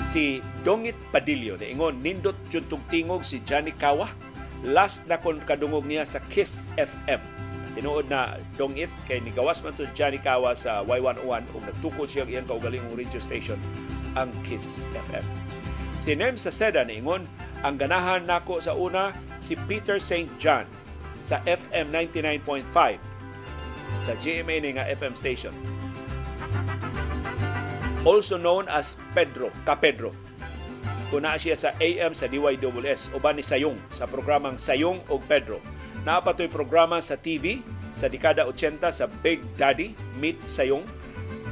Si 0.08 0.40
Dongit 0.64 0.96
Padillo 1.12 1.60
ingon 1.60 2.00
nindot 2.00 2.40
jud 2.48 2.72
tingog 2.88 3.28
si 3.28 3.44
Johnny 3.44 3.76
Kawa 3.76 4.08
last 4.66 5.06
na 5.06 5.22
kon 5.22 5.38
kadungog 5.46 5.86
niya 5.86 6.06
sa 6.06 6.20
Kiss 6.34 6.66
FM 6.76 7.22
tinuod 7.76 8.08
na 8.08 8.40
dongit 8.56 8.88
kay 9.04 9.20
nigawas 9.20 9.60
man 9.60 9.76
to 9.76 9.84
Johnny 9.92 10.18
Kawa 10.18 10.56
sa 10.56 10.82
Y101 10.88 11.44
ug 11.52 11.64
nagtukod 11.68 12.08
siya 12.08 12.24
iyang 12.24 12.48
kaugalingong 12.48 12.96
radio 12.96 13.20
station 13.20 13.60
ang 14.16 14.32
Kiss 14.48 14.88
FM. 15.12 15.26
Si 16.00 16.16
Nem 16.16 16.40
sa 16.40 16.56
Seda 16.56 16.88
niingon 16.88 17.28
ang 17.68 17.76
ganahan 17.76 18.24
nako 18.24 18.64
sa 18.64 18.72
una 18.72 19.12
si 19.44 19.60
Peter 19.68 20.00
St. 20.00 20.32
John 20.40 20.64
sa 21.20 21.44
FM 21.44 21.92
99.5 21.92 22.64
sa 24.08 24.14
GMA 24.16 24.56
ni 24.64 24.80
nga 24.80 24.88
FM 24.88 25.14
station. 25.20 25.52
Also 28.08 28.38
known 28.38 28.70
as 28.70 28.96
Pedro, 29.18 29.50
Ka 29.68 29.76
Pedro. 29.76 30.14
Kuna 31.14 31.38
siya 31.38 31.54
sa 31.54 31.70
AM 31.78 32.18
sa 32.18 32.26
DYWS 32.26 33.14
uban 33.14 33.38
ni 33.38 33.46
Sayong 33.46 33.78
sa 33.94 34.10
programang 34.10 34.58
Sayong 34.58 35.06
og 35.14 35.22
Pedro. 35.30 35.62
Naapatoy 36.02 36.50
programa 36.50 36.98
sa 36.98 37.14
TV 37.14 37.62
sa 37.94 38.10
dekada 38.10 38.46
80 38.50 38.82
sa 38.90 39.06
Big 39.22 39.42
Daddy 39.54 39.94
Meet 40.18 40.42
Sayong. 40.50 40.82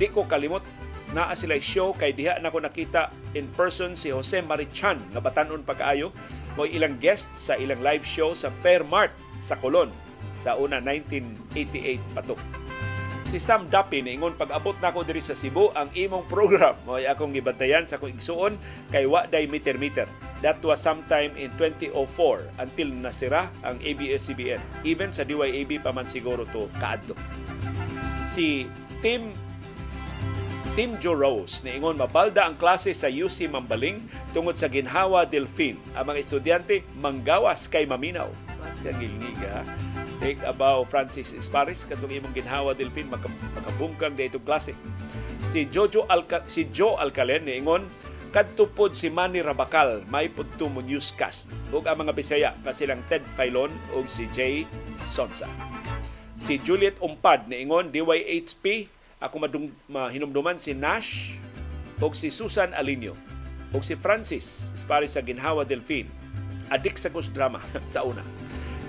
Di 0.01 0.09
ko 0.09 0.25
kalimot 0.25 0.65
naa 1.13 1.37
sila 1.37 1.61
show 1.61 1.93
kay 1.93 2.09
diha 2.09 2.41
na 2.41 2.49
ko 2.49 2.57
nakita 2.57 3.13
in 3.37 3.45
person 3.53 3.93
si 3.93 4.09
Jose 4.09 4.41
Marichan 4.41 4.97
nga 5.13 5.21
batanon 5.21 5.61
pagkaayo 5.61 6.09
mo 6.57 6.65
ilang 6.65 6.97
guest 6.97 7.29
sa 7.37 7.53
ilang 7.53 7.85
live 7.85 8.01
show 8.01 8.33
sa 8.33 8.49
Fairmart 8.65 9.13
sa 9.37 9.53
Colon 9.61 9.93
sa 10.33 10.57
una 10.57 10.81
1988 10.81 12.01
patok. 12.17 12.62
Si 13.33 13.41
Sam 13.41 13.65
Dapi 13.65 14.05
ingon 14.05 14.37
pag-abot 14.37 14.77
na 14.77 14.93
ko 14.93 15.01
diri 15.01 15.17
sa 15.17 15.33
Cebu 15.33 15.73
ang 15.73 15.89
imong 15.97 16.29
program 16.29 16.77
mo 16.85 17.01
ay 17.01 17.09
akong 17.09 17.33
gibantayan 17.33 17.81
sa 17.81 17.97
akong 17.97 18.13
igsuon 18.13 18.53
kay 18.93 19.09
wa 19.09 19.25
day 19.25 19.49
meter-meter. 19.49 20.05
That 20.45 20.61
was 20.61 20.85
sometime 20.85 21.33
in 21.33 21.49
2004 21.57 21.97
until 22.61 22.93
nasira 22.93 23.49
ang 23.65 23.81
ABS-CBN. 23.81 24.61
Even 24.85 25.09
sa 25.09 25.25
DYAB 25.25 25.81
pa 25.81 25.89
man 25.89 26.05
siguro 26.05 26.45
to 26.53 26.69
kaadto. 26.77 27.17
Si 28.29 28.69
Tim 29.01 29.33
Team 30.77 30.93
Joe 31.01 31.17
Rose 31.17 31.65
niingon 31.65 31.97
mabalda 31.97 32.45
ang 32.45 32.53
klase 32.53 32.93
sa 32.93 33.09
UC 33.09 33.49
Mambaling 33.49 33.97
tungod 34.37 34.61
sa 34.61 34.69
ginhawa 34.69 35.25
Delfin. 35.25 35.81
Ang 35.97 36.13
mga 36.13 36.21
estudyante 36.21 36.85
manggawas 37.01 37.65
kay 37.65 37.89
maminaw. 37.89 38.29
Mas 38.61 38.77
kang 38.77 39.01
Take 40.21 40.41
about 40.45 40.89
Francis 40.91 41.33
Esparis 41.33 41.87
katong 41.87 42.13
imong 42.13 42.35
ginhawa 42.35 42.77
Delfin 42.77 43.09
makabungkang 43.09 44.13
dito 44.13 44.37
klase. 44.41 44.77
Si 45.47 45.65
Jojo 45.69 46.05
Alca 46.09 46.45
si 46.45 46.69
Joe 46.69 46.97
Alcalen 46.97 47.45
niingon 47.45 47.85
kadto 48.33 48.65
pod 48.65 48.97
si 48.97 49.13
Manny 49.13 49.45
Rabacal 49.45 50.01
may 50.09 50.25
pudto 50.25 50.65
mo 50.65 50.81
newscast 50.81 51.53
ug 51.69 51.85
ang 51.85 52.01
mga 52.01 52.13
Bisaya 52.17 52.49
nga 52.65 52.73
silang 52.73 53.01
Ted 53.05 53.21
Filon 53.37 53.69
ug 53.93 54.09
si 54.09 54.25
Jay 54.33 54.65
Sonsa. 54.97 55.45
Si 56.33 56.57
Juliet 56.57 56.97
Umpad 56.97 57.45
niingon 57.45 57.93
DYHP 57.93 58.89
ako 59.23 59.35
madung, 59.39 59.69
mahinumduman 59.87 60.57
si 60.59 60.75
Nash 60.75 61.37
o 62.03 62.11
si 62.11 62.27
Susan 62.33 62.73
Alinio 62.75 63.15
o 63.71 63.79
si 63.79 63.95
Francis 63.95 64.73
para 64.89 65.07
sa 65.07 65.23
Ginhawa 65.23 65.63
Delfin 65.63 66.09
adik 66.73 66.97
sa 66.97 67.07
ghost 67.13 67.31
drama 67.31 67.61
sa 67.93 68.01
una 68.03 68.25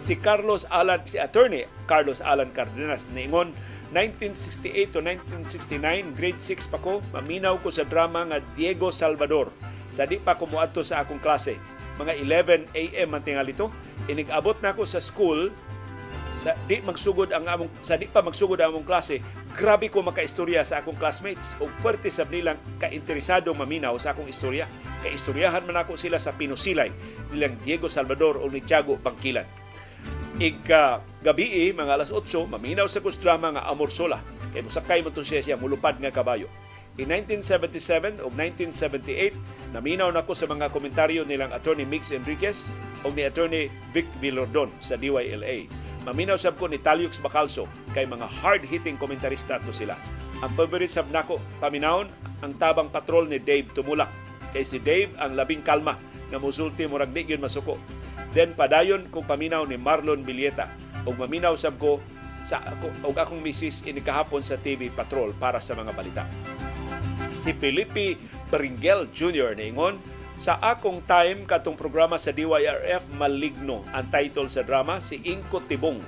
si 0.04 0.20
Carlos 0.20 0.68
Alan 0.68 1.00
si 1.08 1.16
attorney 1.16 1.64
Carlos 1.88 2.20
Alan 2.20 2.52
Cardenas 2.52 3.08
niingon 3.16 3.56
1968 3.96 4.92
to 4.92 5.00
1969 5.00 6.12
grade 6.12 6.40
6 6.44 6.68
pa 6.68 6.76
ko 6.76 7.00
maminaw 7.16 7.56
ko 7.64 7.72
sa 7.72 7.88
drama 7.88 8.28
nga 8.28 8.44
Diego 8.52 8.92
Salvador. 8.92 9.48
Sa 9.88 10.04
di 10.04 10.20
pa 10.20 10.36
ko 10.36 10.50
muadto 10.50 10.82
sa 10.82 11.06
akong 11.06 11.22
klase. 11.22 11.56
Mga 11.96 12.12
11 12.20 12.74
AM 12.74 13.08
man 13.08 13.22
tingalito 13.24 13.72
inigabot 14.10 14.58
na 14.60 14.76
ako 14.76 14.84
sa 14.84 15.00
school 15.00 15.48
sa 16.42 16.52
di 16.68 16.82
magsugod 16.84 17.32
ang 17.32 17.48
among 17.48 17.70
sa 17.80 17.96
di 17.96 18.04
pa 18.10 18.20
magsugod 18.20 18.60
ang 18.60 18.76
among 18.76 18.84
klase. 18.84 19.22
Grabe 19.54 19.88
ko 19.88 20.02
makaistorya 20.02 20.66
sa 20.66 20.82
akong 20.82 20.98
classmates. 20.98 21.54
Ug 21.62 21.70
puwerte 21.80 22.10
sab 22.10 22.28
nilang 22.28 22.58
kainteresado 22.76 23.54
maminaw 23.54 23.94
sa 23.96 24.12
akong 24.12 24.28
istorya. 24.28 24.68
Kay 25.00 25.16
istoryahan 25.16 25.64
man 25.64 25.80
ako 25.80 25.94
sila 25.94 26.18
sa 26.18 26.34
Pinusilay 26.34 26.90
nilang 27.30 27.56
Diego 27.62 27.86
Salvador 27.86 28.42
o 28.42 28.50
ni 28.50 28.60
Tiago 28.60 28.98
Bangkilan 28.98 29.63
Ika 30.34 30.98
gabi 31.22 31.70
mga 31.70 31.94
alas 31.94 32.10
8 32.10 32.50
maminaw 32.50 32.90
sa 32.90 32.98
kus 32.98 33.14
drama 33.22 33.54
nga 33.54 33.70
Amor 33.70 33.94
Sola 33.94 34.18
kay 34.50 34.66
musakay 34.66 34.98
mo 34.98 35.14
siya 35.14 35.38
siya 35.38 35.54
mulupad 35.54 35.94
nga 36.02 36.10
kabayo 36.10 36.50
In 36.94 37.10
1977 37.10 38.22
o 38.22 38.30
1978, 38.30 39.74
naminaw 39.74 40.14
na 40.14 40.22
ko 40.22 40.30
sa 40.30 40.46
mga 40.46 40.70
komentaryo 40.70 41.26
nilang 41.26 41.50
Attorney 41.50 41.82
Mix 41.82 42.14
Enriquez 42.14 42.70
o 43.02 43.10
ni 43.10 43.26
Attorney 43.26 43.66
Vic 43.90 44.06
Villardon 44.22 44.70
sa 44.78 44.94
DYLA. 44.94 45.66
Maminaw 46.06 46.38
sab 46.38 46.54
ko 46.54 46.70
ni 46.70 46.78
Taliux 46.78 47.18
Bacalso 47.18 47.66
kay 47.98 48.06
mga 48.06 48.30
hard-hitting 48.30 48.94
komentarista 48.94 49.58
to 49.66 49.74
sila. 49.74 49.98
Ang 50.38 50.54
favorite 50.54 50.86
sab 50.92 51.10
nako 51.10 51.42
paminawon 51.58 52.06
ang 52.46 52.54
tabang 52.62 52.86
patrol 52.94 53.26
ni 53.26 53.42
Dave 53.42 53.66
Tumulak. 53.74 54.14
Kay 54.54 54.62
si 54.62 54.78
Dave 54.78 55.10
ang 55.18 55.34
labing 55.34 55.66
kalma 55.66 55.98
nga 56.34 56.42
musulti 56.42 56.90
murag 56.90 57.14
di 57.14 57.22
gyud 57.22 57.38
masuko. 57.38 57.78
Then 58.34 58.58
padayon 58.58 59.06
kung 59.14 59.22
paminaw 59.22 59.62
ni 59.70 59.78
Marlon 59.78 60.26
Bilieta 60.26 60.66
ug 61.06 61.14
maminaw 61.14 61.54
sab 61.54 61.78
ko 61.78 62.02
sa 62.42 62.58
ako 62.60 62.90
og 63.06 63.14
akong 63.14 63.38
misis 63.38 63.86
ini 63.86 64.02
kahapon 64.02 64.42
sa 64.42 64.58
TV 64.58 64.90
Patrol 64.90 65.30
para 65.38 65.62
sa 65.62 65.78
mga 65.78 65.94
balita 65.94 66.26
si 67.44 67.52
Felipe 67.52 68.16
Beringel 68.48 69.12
Jr. 69.12 69.52
niingon, 69.52 70.00
sa 70.40 70.56
akong 70.64 71.04
time 71.04 71.44
katong 71.44 71.76
programa 71.76 72.16
sa 72.16 72.32
DYRF 72.32 73.04
Maligno 73.20 73.84
ang 73.92 74.08
title 74.08 74.48
sa 74.48 74.64
drama 74.64 74.96
si 74.96 75.20
Inko 75.28 75.60
Tibong. 75.68 76.00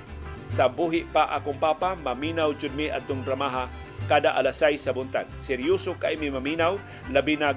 Sa 0.49 0.65
buhi 0.65 1.05
pa 1.05 1.29
akong 1.37 1.61
papa, 1.61 1.93
maminaw 1.93 2.57
jud 2.57 2.73
mi 2.73 2.89
atong 2.89 3.21
dramaha 3.21 3.69
kada 4.09 4.33
alas 4.33 4.63
6 4.65 4.81
sa 4.81 4.95
buntag. 4.95 5.29
Seryoso 5.37 5.93
kay 6.01 6.17
mi 6.17 6.33
maminaw, 6.33 6.81
labi 7.13 7.37
nag 7.37 7.55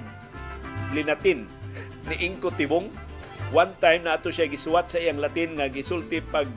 linatin 0.93 1.49
ni 2.09 2.29
Inko 2.29 2.49
Tibong. 2.53 2.89
One 3.51 3.75
time 3.83 4.07
na 4.07 4.15
ato 4.15 4.31
siya 4.31 4.47
gisuwat 4.47 4.87
sa 4.87 5.01
iyang 5.01 5.19
Latin 5.19 5.59
nga 5.59 5.67
gisulti 5.67 6.23
pag 6.23 6.47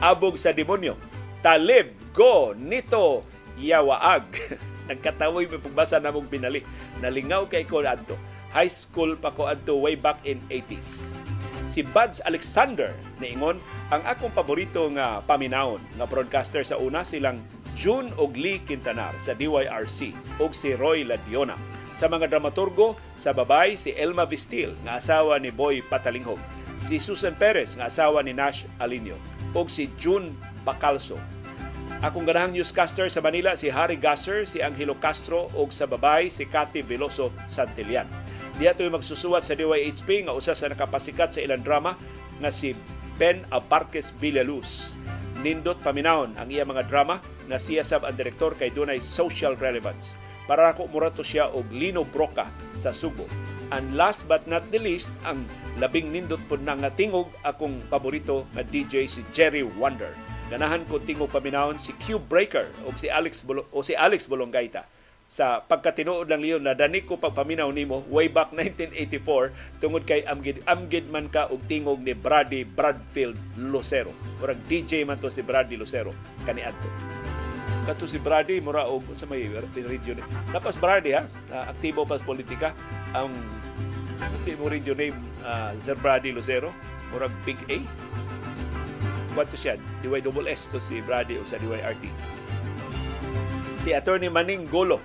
abog 0.00 0.40
sa 0.40 0.54
demonyo. 0.54 0.96
Talib 1.44 1.92
go 2.16 2.56
nito 2.56 3.22
yawaag. 3.60 4.24
nagkatawoy 4.88 5.44
may 5.46 5.60
pagbasa 5.60 6.00
na 6.00 6.08
mong 6.08 6.32
pinali. 6.32 6.64
Nalingaw 7.04 7.46
kay 7.46 7.68
ko 7.68 7.84
adto. 7.84 8.16
High 8.48 8.72
school 8.72 9.12
pa 9.20 9.28
ko 9.28 9.44
adto 9.52 9.76
way 9.76 9.94
back 9.94 10.24
in 10.24 10.40
80s. 10.48 11.12
Si 11.68 11.84
Buds 11.84 12.24
Alexander 12.24 12.96
niingon 13.20 13.60
ang 13.92 14.02
akong 14.08 14.32
paborito 14.32 14.88
nga 14.96 15.20
paminawon 15.28 15.84
nga 16.00 16.08
broadcaster 16.08 16.64
sa 16.64 16.80
una 16.80 17.04
silang 17.04 17.36
June 17.76 18.08
og 18.16 18.34
Lee 18.34 18.64
Quintanar 18.64 19.12
sa 19.20 19.36
DYRC 19.36 20.16
ug 20.40 20.50
si 20.56 20.72
Roy 20.74 21.04
Ladiona. 21.04 21.54
Sa 21.98 22.06
mga 22.06 22.30
dramaturgo, 22.30 22.94
sa 23.18 23.34
babay 23.34 23.74
si 23.74 23.90
Elma 23.98 24.22
Vistil 24.22 24.78
nga 24.86 25.02
asawa 25.02 25.42
ni 25.42 25.50
Boy 25.50 25.82
Patalinghog, 25.82 26.38
si 26.78 27.02
Susan 27.02 27.34
Perez 27.34 27.74
nga 27.74 27.90
asawa 27.90 28.22
ni 28.22 28.30
Nash 28.30 28.70
Alinio 28.78 29.18
ug 29.50 29.66
si 29.66 29.90
June 29.98 30.30
Bacalso 30.62 31.18
Akong 31.98 32.22
ganahang 32.22 32.54
newscaster 32.54 33.10
sa 33.10 33.18
Manila 33.18 33.58
si 33.58 33.66
Harry 33.74 33.98
Gasser, 33.98 34.46
si 34.46 34.62
Angelo 34.62 34.94
Castro 34.94 35.50
ug 35.58 35.74
sa 35.74 35.90
babay 35.90 36.30
si 36.30 36.46
Cathy 36.46 36.86
Veloso 36.86 37.34
Santillan. 37.50 38.06
Diya 38.54 38.70
to'y 38.70 38.86
magsusuwat 38.86 39.42
sa 39.42 39.58
DYHP 39.58 40.30
nga 40.30 40.34
usa 40.34 40.54
sa 40.54 40.70
nakapasikat 40.70 41.34
sa 41.34 41.42
ilang 41.42 41.58
drama 41.66 41.98
nga 42.38 42.54
si 42.54 42.78
Ben 43.18 43.42
Abarques 43.50 44.14
Villaluz. 44.14 44.94
Nindot 45.42 45.82
paminawon 45.82 46.38
ang 46.38 46.46
iya 46.46 46.62
mga 46.62 46.86
drama 46.86 47.18
nga 47.50 47.58
siya 47.58 47.82
sab 47.82 48.06
ang 48.06 48.14
direktor 48.14 48.54
kay 48.54 48.70
dunay 48.70 49.02
social 49.02 49.58
relevance. 49.58 50.14
Para 50.48 50.72
ako 50.72 50.88
murato 50.88 51.20
siya 51.20 51.52
og 51.52 51.68
Lino 51.76 52.08
Broca 52.08 52.48
sa 52.72 52.88
Subo. 52.88 53.28
And 53.68 53.92
last 53.92 54.24
but 54.24 54.48
not 54.48 54.64
the 54.72 54.80
least, 54.80 55.12
ang 55.28 55.44
labing 55.76 56.08
nindot 56.08 56.40
po 56.48 56.56
na 56.56 56.72
nga 56.72 56.88
tingog 56.88 57.28
akong 57.44 57.84
paborito 57.92 58.48
nga 58.56 58.64
DJ 58.64 59.04
si 59.04 59.20
Jerry 59.36 59.60
Wonder. 59.60 60.16
Ganahan 60.48 60.88
ko 60.88 60.96
tingog 61.04 61.28
paminawon 61.28 61.76
si 61.76 61.92
Cube 62.00 62.24
Breaker 62.24 62.64
o 62.88 62.96
si 62.96 63.12
Alex 63.12 63.44
Bolo, 63.44 63.68
o 63.76 63.84
si 63.84 63.92
Alex 63.92 64.24
Bolongaita. 64.24 64.88
Sa 65.28 65.60
pagkatinuod 65.60 66.24
lang 66.24 66.40
liyon 66.40 66.64
na 66.64 66.72
dani 66.72 67.04
ko 67.04 67.20
pagpaminaw 67.20 67.68
nimo 67.68 68.00
way 68.08 68.32
back 68.32 68.48
1984 68.56 69.52
tungod 69.84 70.08
kay 70.08 70.24
amgid 70.24 70.64
amgid 70.64 71.04
man 71.12 71.28
ka 71.28 71.52
og 71.52 71.60
tingog 71.68 72.00
ni 72.00 72.16
Brady 72.16 72.64
Bradfield 72.64 73.36
Lucero. 73.60 74.16
Murag 74.40 74.56
DJ 74.64 75.04
man 75.04 75.20
to 75.20 75.28
si 75.28 75.44
Brady 75.44 75.76
Lucero 75.76 76.16
kaniadto 76.48 76.88
kato 77.88 78.04
si 78.04 78.20
Brady 78.20 78.60
mura 78.60 78.84
og 78.84 79.00
sa 79.16 79.24
may 79.24 79.48
radio 79.48 80.12
ni 80.12 80.22
napas 80.52 80.76
Brady 80.76 81.16
ha 81.16 81.24
uh, 81.24 81.64
aktibo 81.72 82.04
pas 82.04 82.20
politika 82.20 82.76
ang 83.16 83.32
sa 84.20 84.52
mo 84.60 84.68
radio 84.68 84.92
name 84.92 85.16
uh, 85.40 85.72
Sir 85.80 85.96
Brady 85.96 86.36
Lucero 86.36 86.68
murag 87.08 87.32
Big 87.48 87.56
A 87.72 87.80
kwanto 89.38 89.54
siya, 89.54 89.78
DYSS 90.02 90.74
to 90.74 90.82
si 90.82 90.98
Brady 90.98 91.38
o 91.38 91.46
sa 91.46 91.62
DYRT. 91.62 92.10
Si 93.86 93.94
Attorney 93.94 94.26
Maning 94.26 94.66
Golo, 94.66 94.98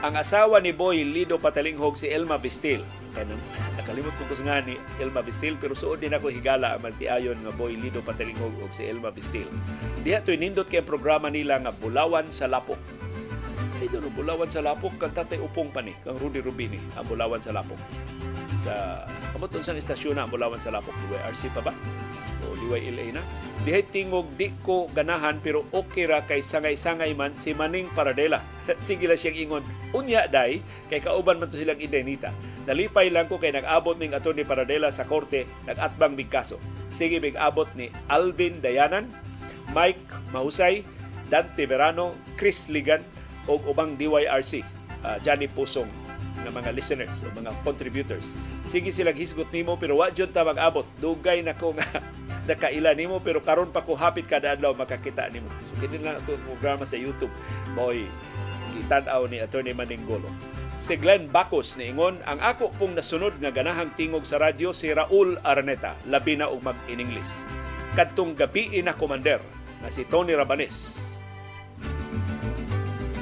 ang 0.00 0.16
asawa 0.16 0.56
ni 0.64 0.72
Boy 0.72 1.04
Lido 1.04 1.36
Patalinghog 1.36 2.00
si 2.00 2.08
Elma 2.08 2.40
Bistil. 2.40 2.80
Kanang 3.12 3.71
nakalimot 3.82 4.14
ko 4.14 4.30
nga 4.46 4.62
ni 4.62 4.78
Elma 5.02 5.26
Bistil 5.26 5.58
pero 5.58 5.74
suod 5.74 5.98
din 5.98 6.14
ako 6.14 6.30
higala 6.30 6.78
ang 6.78 6.86
magtiayon 6.86 7.34
nga 7.42 7.50
Boy 7.58 7.74
Lido 7.74 7.98
Patalinghog 7.98 8.54
og 8.62 8.70
si 8.70 8.86
Elma 8.86 9.10
Bistil. 9.10 9.50
Diha 10.06 10.22
to'y 10.22 10.38
nindot 10.38 10.70
kay 10.70 10.86
programa 10.86 11.26
nila 11.26 11.58
nga 11.58 11.74
Bulawan 11.74 12.30
sa 12.30 12.46
Lapok. 12.46 12.78
Ay 13.82 13.90
doon, 13.90 14.06
Bulawan 14.14 14.46
sa 14.46 14.62
Lapok, 14.62 14.94
kang 15.02 15.10
tatay 15.10 15.42
upong 15.42 15.74
pa 15.74 15.82
ni, 15.82 15.90
kang 16.06 16.14
Rudy 16.14 16.38
Rubini, 16.38 16.78
ang 16.94 17.02
Bulawan 17.10 17.42
sa 17.42 17.50
Lapok. 17.50 17.82
Sa, 18.62 19.02
kamuton 19.34 19.66
sa 19.66 19.74
istasyon 19.74 20.14
na 20.14 20.22
ang 20.22 20.30
Bulawan 20.30 20.62
sa 20.62 20.70
Lapok, 20.70 20.94
RC 21.26 21.50
pa 21.50 21.66
ba? 21.66 21.74
DYLA 22.58 23.16
na. 23.16 23.22
Dihay 23.62 23.86
tingog 23.86 24.26
di 24.34 24.50
ko 24.66 24.90
ganahan 24.90 25.38
pero 25.38 25.62
okay 25.70 26.10
ra 26.10 26.18
kay 26.26 26.42
sangay-sangay 26.42 27.14
man 27.14 27.38
si 27.38 27.54
Maning 27.54 27.86
Paradela. 27.94 28.42
Sige 28.82 29.06
lang 29.06 29.20
siyang 29.20 29.38
ingon. 29.38 29.64
Unya 29.94 30.26
day 30.26 30.58
kay 30.90 30.98
kauban 30.98 31.38
man 31.38 31.46
to 31.46 31.60
silang 31.60 31.78
identita. 31.78 32.34
Nalipay 32.66 33.10
lang 33.10 33.30
ko 33.30 33.38
kay 33.38 33.54
nag-abot 33.54 33.98
ning 33.98 34.14
ato 34.14 34.34
ni 34.34 34.42
Paradela 34.42 34.90
sa 34.90 35.06
korte 35.06 35.46
nag-atbang 35.66 36.18
mig 36.18 36.30
kaso. 36.30 36.58
Sige 36.90 37.22
mig 37.22 37.38
abot 37.38 37.70
ni 37.78 37.88
Alvin 38.10 38.58
Dayanan, 38.58 39.06
Mike 39.70 40.02
Mahusay, 40.34 40.82
Dante 41.30 41.64
Verano, 41.64 42.12
Chris 42.34 42.66
Ligan 42.66 43.00
o 43.46 43.58
ubang 43.66 43.94
DYRC, 43.96 44.62
uh, 45.06 45.18
Johnny 45.22 45.46
Pusong 45.46 45.88
ng 46.42 46.52
mga 46.52 46.74
listeners 46.74 47.22
o 47.22 47.30
mga 47.30 47.54
contributors. 47.62 48.34
Sige 48.66 48.90
silang 48.90 49.16
hisgot 49.16 49.48
nimo 49.54 49.78
pero 49.78 50.02
wa 50.02 50.10
jud 50.10 50.34
ta 50.34 50.42
mag-abot. 50.42 50.86
Dugay 50.98 51.46
na 51.46 51.54
ko 51.54 51.74
nga 51.74 51.86
nakaila 52.52 52.92
nimo 52.92 53.16
pero 53.24 53.40
karon 53.40 53.72
pa 53.72 53.80
ko 53.80 53.96
hapit 53.96 54.28
kada 54.28 54.52
adlaw 54.52 54.76
makakita 54.76 55.32
nimo. 55.32 55.48
So 55.72 55.80
kini 55.80 56.04
lang 56.04 56.20
ito 56.20 56.36
programa 56.44 56.84
sa 56.84 57.00
YouTube. 57.00 57.32
Moy 57.72 58.04
kitan-aw 58.72 59.28
ni 59.28 59.40
Attorney 59.40 59.76
Maningolo. 59.76 60.28
Si 60.82 60.98
Glenn 60.98 61.30
Bacos 61.30 61.78
niingon, 61.78 62.18
ang 62.26 62.42
ako 62.42 62.74
pong 62.74 62.98
nasunod 62.98 63.38
nga 63.38 63.54
ganahang 63.54 63.92
tingog 63.94 64.26
sa 64.26 64.42
radyo 64.42 64.74
si 64.74 64.90
Raul 64.90 65.38
Araneta, 65.46 65.94
labi 66.10 66.34
na 66.34 66.50
og 66.50 66.64
mag-in-English. 66.64 67.46
Kadtong 67.94 68.34
gabi 68.34 68.82
na 68.82 68.96
commander 68.96 69.38
na 69.78 69.92
si 69.92 70.02
Tony 70.08 70.34
Rabanes. 70.34 70.98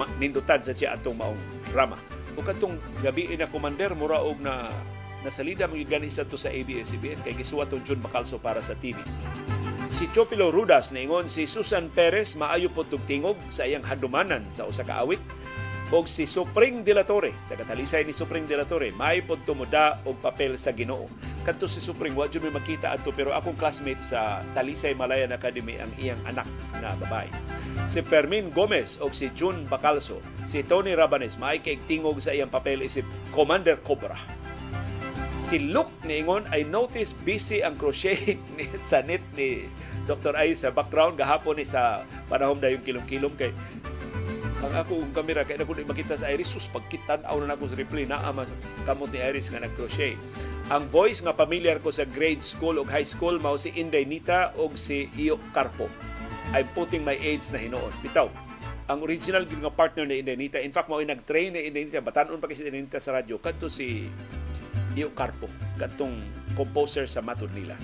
Ma, 0.00 0.08
nindutan 0.16 0.64
sa 0.64 0.72
siya 0.72 0.96
atong 0.96 1.20
maong 1.20 1.40
drama. 1.68 2.00
O 2.38 2.40
kadtong 2.40 2.80
gabi 3.04 3.28
na 3.36 3.50
commander 3.50 3.92
mura 3.92 4.24
og 4.24 4.40
na 4.40 4.72
nasalida 5.22 5.70
mga 5.70 5.98
gani 5.98 6.08
sa 6.08 6.24
to 6.24 6.40
sa 6.40 6.48
ABS-CBN 6.52 7.24
kay 7.24 7.36
gisuwa 7.36 7.68
tong 7.68 7.84
June 7.84 8.00
Bacalso 8.00 8.40
para 8.40 8.60
sa 8.64 8.76
TV. 8.78 8.96
Si 9.90 10.08
Chopilo 10.14 10.48
Rudas 10.48 10.94
naingon 10.96 11.28
si 11.28 11.44
Susan 11.44 11.92
Perez 11.92 12.38
maayo 12.38 12.72
po 12.72 12.86
tingog 12.86 13.36
sa 13.52 13.68
iyang 13.68 13.84
hadumanan 13.84 14.46
sa 14.48 14.64
usa 14.64 14.86
ka 14.86 15.02
awit 15.02 15.20
og 15.90 16.06
si 16.06 16.22
la 16.94 17.02
Torre, 17.02 17.34
tagatalisay 17.50 18.06
ni 18.06 18.14
la 18.54 18.62
Torre, 18.62 18.94
may 18.94 19.18
pod 19.26 19.42
tumuda 19.42 19.98
og 20.06 20.22
papel 20.22 20.54
sa 20.54 20.70
Ginoo. 20.70 21.10
Kadto 21.42 21.66
si 21.66 21.82
Supring 21.82 22.14
wa 22.14 22.30
jud 22.30 22.46
makita 22.46 22.94
adto 22.94 23.10
pero 23.10 23.34
akong 23.34 23.58
classmate 23.58 23.98
sa 23.98 24.38
Talisay 24.54 24.94
Malayan 24.94 25.34
Academy 25.34 25.82
ang 25.82 25.90
iyang 25.98 26.22
anak 26.30 26.46
na 26.78 26.94
babae. 26.94 27.26
Si 27.90 28.06
Fermin 28.06 28.54
Gomez 28.54 29.02
og 29.02 29.10
si 29.18 29.34
June 29.34 29.66
Bacalso, 29.66 30.22
si 30.46 30.62
Tony 30.62 30.94
Rabanes 30.94 31.34
may 31.42 31.58
kay 31.58 31.74
tingog 31.90 32.22
sa 32.22 32.30
iyang 32.30 32.54
papel 32.54 32.86
isip 32.86 33.02
Commander 33.34 33.82
Cobra. 33.82 34.14
Si 35.40 35.56
Luke 35.56 35.90
niingon, 36.04 36.44
I 36.52 36.68
notice 36.68 37.16
busy 37.16 37.64
ang 37.64 37.80
crochet 37.80 38.36
ni, 38.60 38.68
sa 38.84 39.00
net 39.00 39.24
ni 39.34 39.64
Dr. 40.04 40.36
Ay 40.36 40.52
sa 40.52 40.68
background 40.68 41.16
gahapon 41.16 41.56
ni 41.56 41.64
sa 41.64 42.04
panahon 42.28 42.60
na 42.60 42.68
yung 42.68 42.84
kilom-kilom 42.84 43.32
kay 43.40 43.50
ang 44.60 44.76
ako 44.76 45.00
ang 45.00 45.12
kamera 45.16 45.40
kay 45.40 45.56
nako 45.56 45.72
makita 45.88 46.20
sa 46.20 46.28
Iris 46.28 46.52
sus 46.52 46.68
pagkitan 46.68 47.24
aw 47.24 47.40
na 47.40 47.56
nako 47.56 47.72
sa 47.72 47.80
replay 47.80 48.04
na 48.04 48.20
ama 48.20 48.44
kamot 48.84 49.08
ni 49.08 49.16
Iris 49.16 49.48
nga 49.48 49.64
nag-crochet. 49.64 50.20
Ang 50.68 50.84
voice 50.92 51.24
nga 51.24 51.32
familiar 51.32 51.80
ko 51.80 51.88
sa 51.88 52.04
grade 52.04 52.44
school 52.44 52.76
o 52.76 52.84
high 52.84 53.08
school 53.08 53.40
mao 53.40 53.56
si 53.56 53.72
Inday 53.72 54.04
Nita 54.04 54.52
o 54.60 54.68
si 54.76 55.08
Iyo 55.16 55.40
Carpo. 55.56 55.88
I'm 56.52 56.68
putting 56.76 57.00
my 57.00 57.16
age 57.16 57.48
na 57.48 57.58
hinoon. 57.58 57.90
Bitaw, 58.04 58.28
ang 58.86 59.00
original 59.00 59.48
nga 59.48 59.72
partner 59.72 60.04
ni 60.04 60.20
Inday 60.20 60.36
Nita, 60.36 60.60
in 60.60 60.70
fact 60.70 60.92
mao 60.92 61.00
nag-train 61.00 61.56
ni 61.56 61.72
Inday 61.72 61.88
Nita, 61.88 62.04
batanon 62.04 62.36
pa 62.36 62.46
kasi 62.46 62.60
Inday 62.60 62.84
Nita 62.84 63.00
sa 63.00 63.16
radyo 63.16 63.40
kadto 63.40 63.72
si 63.72 64.06
Iyo 64.98 65.14
Carpo, 65.14 65.46
katong 65.78 66.18
composer 66.58 67.06
sa 67.06 67.22
matod 67.22 67.50
nila 67.54 67.78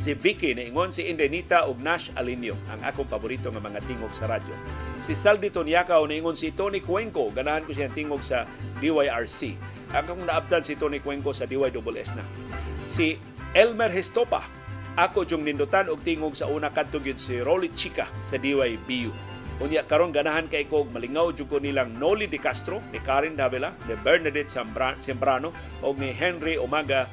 si 0.00 0.16
Vicky 0.16 0.56
ingon 0.56 0.88
si 0.88 1.12
Indenita 1.12 1.68
ug 1.68 1.76
Nash 1.84 2.08
Alinio 2.16 2.56
ang 2.72 2.80
akong 2.88 3.04
paborito 3.04 3.52
nga 3.52 3.60
mga 3.60 3.84
tingog 3.84 4.08
sa 4.16 4.32
radyo. 4.32 4.56
Si 4.96 5.12
Saldi 5.12 5.52
Tonyakaw 5.52 6.08
ingon 6.08 6.40
si 6.40 6.56
Tony 6.56 6.80
Cuenco 6.80 7.28
ganahan 7.28 7.68
ko 7.68 7.76
siya 7.76 7.92
tingog 7.92 8.24
sa 8.24 8.48
DYRC. 8.80 9.60
Ang 9.92 10.00
akong 10.00 10.24
naabtan 10.24 10.64
si 10.64 10.72
Tony 10.80 11.04
Cuenco 11.04 11.36
sa 11.36 11.44
DYSS 11.44 12.16
na. 12.16 12.24
Si 12.88 13.20
Elmer 13.52 13.92
Hestopa 13.92 14.40
ako 14.96 15.28
jung 15.28 15.44
nindutan 15.44 15.92
og 15.92 16.00
tingog 16.00 16.32
sa 16.32 16.48
una 16.48 16.72
kadto 16.72 16.96
gyud 16.96 17.20
si 17.20 17.36
Rolly 17.44 17.68
Chica 17.76 18.08
sa 18.24 18.40
DYBU. 18.40 19.12
Unya 19.60 19.84
karon 19.84 20.08
ganahan 20.08 20.48
kay 20.48 20.64
ko 20.64 20.88
malingaw 20.88 21.36
jud 21.36 21.52
ko 21.52 21.60
nilang 21.60 21.92
Noli 22.00 22.24
De 22.24 22.40
Castro, 22.40 22.80
ni 22.96 22.98
Karen 23.04 23.36
Davila, 23.36 23.76
ni 23.84 23.92
Bernadette 24.00 24.48
Sembrano 24.48 25.52
og 25.84 26.00
ni 26.00 26.16
Henry 26.16 26.56
Umaga 26.56 27.04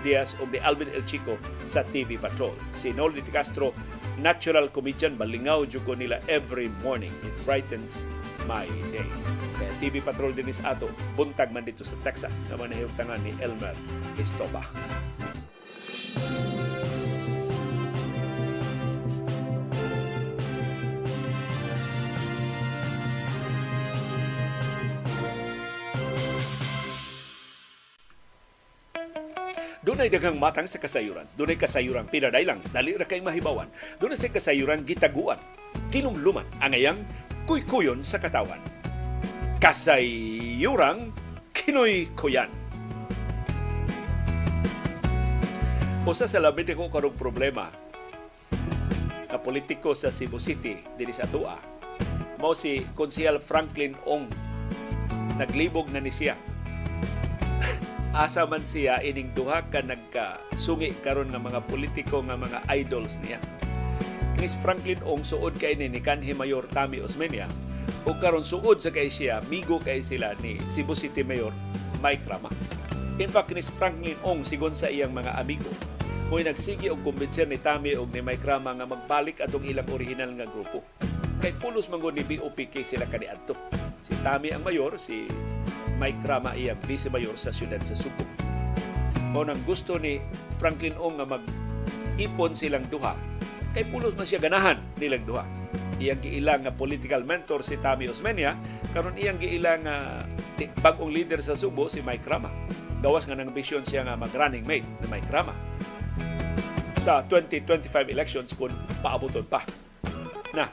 Diaz 0.00 0.32
o 0.40 0.48
ni 0.48 0.56
Alvin 0.64 0.88
El 0.96 1.04
Chico 1.04 1.36
sa 1.68 1.84
TV 1.92 2.16
Patrol. 2.16 2.56
Si 2.72 2.88
Noli 2.96 3.20
De 3.20 3.28
Castro, 3.28 3.76
natural 4.16 4.72
comedian, 4.72 5.12
malingaw 5.20 5.68
jugo 5.68 5.92
nila 5.92 6.24
every 6.24 6.72
morning. 6.80 7.12
It 7.20 7.36
brightens 7.44 8.00
my 8.48 8.64
day. 8.96 9.04
Kaya 9.60 9.72
TV 9.76 10.00
Patrol 10.00 10.32
din 10.32 10.48
is 10.48 10.64
ato, 10.64 10.88
buntag 11.20 11.52
man 11.52 11.68
dito 11.68 11.84
sa 11.84 12.00
Texas, 12.00 12.48
na 12.48 12.56
manahiyutangan 12.56 13.20
ni 13.20 13.36
Elmer 13.44 13.76
Estoba. 14.16 14.64
Dunay 29.80 30.12
daghang 30.12 30.36
matang 30.36 30.68
sa 30.68 30.76
kasayuran. 30.76 31.24
Dunay 31.40 31.56
kasayuran 31.56 32.04
pinaday 32.04 32.44
lang, 32.44 32.60
dali 32.68 32.92
ra 33.00 33.08
kay 33.08 33.24
mahibawan. 33.24 33.64
Dunay 33.96 34.12
sa 34.12 34.28
kasayuran 34.28 34.84
gitaguan, 34.84 35.40
kinumluman 35.88 36.44
ang 36.60 36.76
ayang 36.76 37.00
kuykuyon 37.48 38.04
sa 38.04 38.20
katawan. 38.20 38.60
Kasayuran 39.56 41.16
kinoy 41.56 42.12
kuyan. 42.12 42.52
Usa 46.04 46.28
sa 46.28 46.44
labit 46.44 46.68
ko 46.76 46.92
karong 46.92 47.16
problema 47.16 47.72
ka 49.32 49.40
politiko 49.40 49.96
sa 49.96 50.12
Cebu 50.12 50.36
City 50.36 50.76
dinhi 51.00 51.16
sa 51.16 51.24
Tua. 51.24 51.56
Mao 52.36 52.52
si 52.52 52.84
Konsehal 52.92 53.40
Franklin 53.40 53.96
Ong 54.04 54.28
naglibog 55.40 55.88
na 55.88 56.04
ni 56.04 56.12
siya 56.12 56.36
asa 58.10 58.42
man 58.42 58.62
siya 58.66 58.98
ining 59.06 59.30
duha 59.38 59.62
ka 59.70 59.82
nagkasungi 59.86 60.98
karon 61.02 61.30
nga 61.30 61.38
mga 61.38 61.60
politiko 61.70 62.22
nga 62.26 62.34
mga 62.34 62.66
idols 62.74 63.18
niya. 63.22 63.38
Chris 64.34 64.56
Franklin 64.58 64.98
Ong 65.04 65.22
suod 65.22 65.54
kay 65.60 65.76
ni 65.76 65.90
kanhi 66.00 66.32
Mayor 66.34 66.66
Tami 66.72 66.98
Osmeña 67.04 67.46
ug 68.08 68.16
karon 68.18 68.42
suod 68.42 68.80
sa 68.80 68.88
kay 68.90 69.12
siya 69.12 69.44
migo 69.52 69.78
kay 69.78 70.00
sila 70.00 70.32
ni 70.40 70.56
Cebu 70.66 70.96
City 70.96 71.22
Mayor 71.22 71.52
Mike 72.00 72.24
Rama. 72.26 72.48
In 73.20 73.28
fact, 73.28 73.52
Chris 73.52 73.68
Franklin 73.68 74.16
Ong 74.24 74.42
sigon 74.42 74.72
sa 74.72 74.88
iyang 74.88 75.12
mga 75.12 75.36
amigo 75.36 75.68
mo'y 76.30 76.46
nagsigi 76.46 76.86
og 76.94 77.02
kumbinser 77.02 77.50
ni 77.50 77.58
Tami 77.58 77.98
og 77.98 78.14
ni 78.14 78.22
Mike 78.22 78.46
Rama 78.46 78.70
nga 78.70 78.86
magbalik 78.86 79.42
atong 79.42 79.66
ilang 79.66 79.90
original 79.90 80.30
nga 80.38 80.46
grupo. 80.46 80.86
Kay 81.42 81.58
pulos 81.58 81.90
man 81.90 81.98
ni 82.14 82.22
BOPK 82.22 82.86
sila 82.86 83.02
kaniadto. 83.10 83.58
Si 83.98 84.14
Tami 84.22 84.54
ang 84.54 84.62
mayor, 84.62 84.94
si 84.94 85.26
Mike 86.00 86.24
Rama 86.24 86.56
iyang 86.56 86.80
vice 86.88 87.12
mayor 87.12 87.36
sa 87.36 87.52
siyudad 87.52 87.84
sa 87.84 87.92
Subo. 87.92 88.24
Mao 89.36 89.44
nang 89.44 89.60
gusto 89.68 90.00
ni 90.00 90.16
Franklin 90.56 90.96
Ong 90.96 91.20
nga 91.20 91.28
mag-ipon 91.28 92.56
silang 92.56 92.88
duha 92.88 93.12
kay 93.76 93.86
pulos 93.86 94.16
man 94.16 94.24
siya 94.24 94.40
ganahan 94.40 94.80
nilang 94.96 95.28
duha. 95.28 95.44
Iyang 96.00 96.24
giilang 96.24 96.64
nga 96.64 96.72
political 96.72 97.22
mentor 97.28 97.60
si 97.60 97.76
Tami 97.76 98.08
Osmeña 98.08 98.56
karon 98.96 99.14
iyang 99.20 99.36
giilang 99.36 99.84
nga 99.84 100.24
bag-ong 100.80 101.12
leader 101.12 101.44
sa 101.44 101.52
Subo 101.52 101.92
si 101.92 102.00
Mike 102.00 102.24
Rama. 102.24 102.48
Gawas 103.04 103.28
nga 103.28 103.36
nang 103.36 103.52
bisyon 103.52 103.84
siya 103.84 104.08
nga 104.08 104.16
mag-running 104.16 104.64
mate 104.64 104.88
ni 105.04 105.06
Mike 105.12 105.28
Rama 105.28 105.52
sa 106.96 107.24
2025 107.28 108.12
elections 108.12 108.52
kung 108.56 108.72
paabuton 109.04 109.44
pa. 109.44 109.64
Na, 110.52 110.68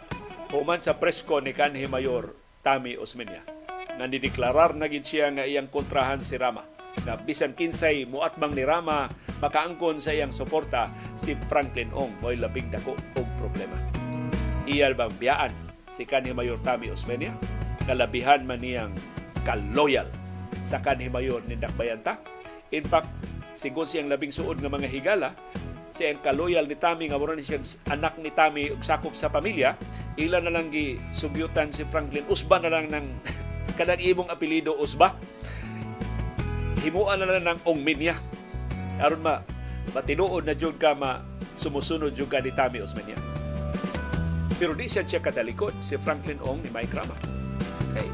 human 0.52 0.80
sa 0.80 0.96
presko 0.96 1.40
ni 1.44 1.52
kanhi 1.52 1.88
Mayor 1.88 2.36
Tami 2.64 3.00
Osmeña 3.00 3.57
nga 3.98 4.06
nideklarar 4.06 4.78
na 4.78 4.86
siya 4.88 5.34
nga 5.34 5.44
iyang 5.44 5.68
kontrahan 5.68 6.22
si 6.22 6.38
Rama 6.38 6.64
na 7.06 7.18
bisan 7.18 7.54
kinsay 7.54 8.06
muatbang 8.06 8.54
ni 8.54 8.64
Rama 8.66 9.10
makaangkon 9.42 10.02
sa 10.02 10.14
iyang 10.14 10.34
suporta 10.34 10.90
si 11.18 11.38
Franklin 11.50 11.94
Ong 11.94 12.14
mo'y 12.22 12.38
labing 12.38 12.70
dako 12.74 12.94
og 13.18 13.28
problema. 13.38 13.78
Iyal 14.70 14.94
bang 14.98 15.14
biyaan 15.18 15.54
si 15.90 16.06
kanhi 16.06 16.34
Mayor 16.34 16.62
Tami 16.62 16.94
Osmeña 16.94 17.34
kalabihan 17.88 18.44
man 18.44 18.60
niyang 18.60 18.94
kaloyal 19.48 20.06
sa 20.68 20.84
kanhi 20.84 21.08
Mayor 21.08 21.40
ni 21.48 21.56
Dakbayanta. 21.56 22.20
In 22.76 22.84
fact, 22.84 23.08
sigon 23.56 23.88
siyang 23.88 24.12
labing 24.12 24.36
suod 24.36 24.60
nga 24.60 24.68
mga 24.68 24.92
higala, 24.92 25.32
siyang 25.96 26.20
kaloyal 26.20 26.68
ni 26.68 26.76
Tami 26.76 27.08
nga 27.08 27.16
mura 27.16 27.40
siyang 27.40 27.64
anak 27.88 28.20
ni 28.20 28.28
Tami 28.36 28.68
ug 28.76 28.84
sakop 28.84 29.16
sa 29.16 29.32
pamilya, 29.32 29.80
ila 30.20 30.44
na 30.44 30.52
lang 30.52 30.68
gi 30.68 31.00
sugyutan 31.16 31.72
si 31.72 31.88
Franklin 31.88 32.28
usban 32.28 32.68
na 32.68 32.76
lang 32.76 32.92
ng 32.92 33.08
kanang 33.78 34.02
imong 34.02 34.34
apelido 34.34 34.74
usba 34.74 35.14
himuan 36.82 37.22
na 37.22 37.30
lang 37.30 37.46
ng 37.46 37.60
ong 37.62 37.80
minya 37.80 38.18
aron 38.98 39.22
ma 39.22 39.46
matinuod 39.94 40.50
na 40.50 40.58
jud 40.58 40.76
ka 40.82 40.98
ma 40.98 41.22
sumusunod 41.58 42.14
juga 42.14 42.38
ni 42.38 42.54
Tami 42.54 42.80
Osmania. 42.86 43.18
Pero 44.58 44.78
di 44.78 44.86
siya 44.86 45.06
siya 45.06 45.22
katalikod, 45.22 45.74
si 45.82 45.98
Franklin 45.98 46.38
Ong 46.46 46.62
ni 46.62 46.70
Mike 46.70 46.94
Rama. 46.94 47.18
Okay. 47.92 48.08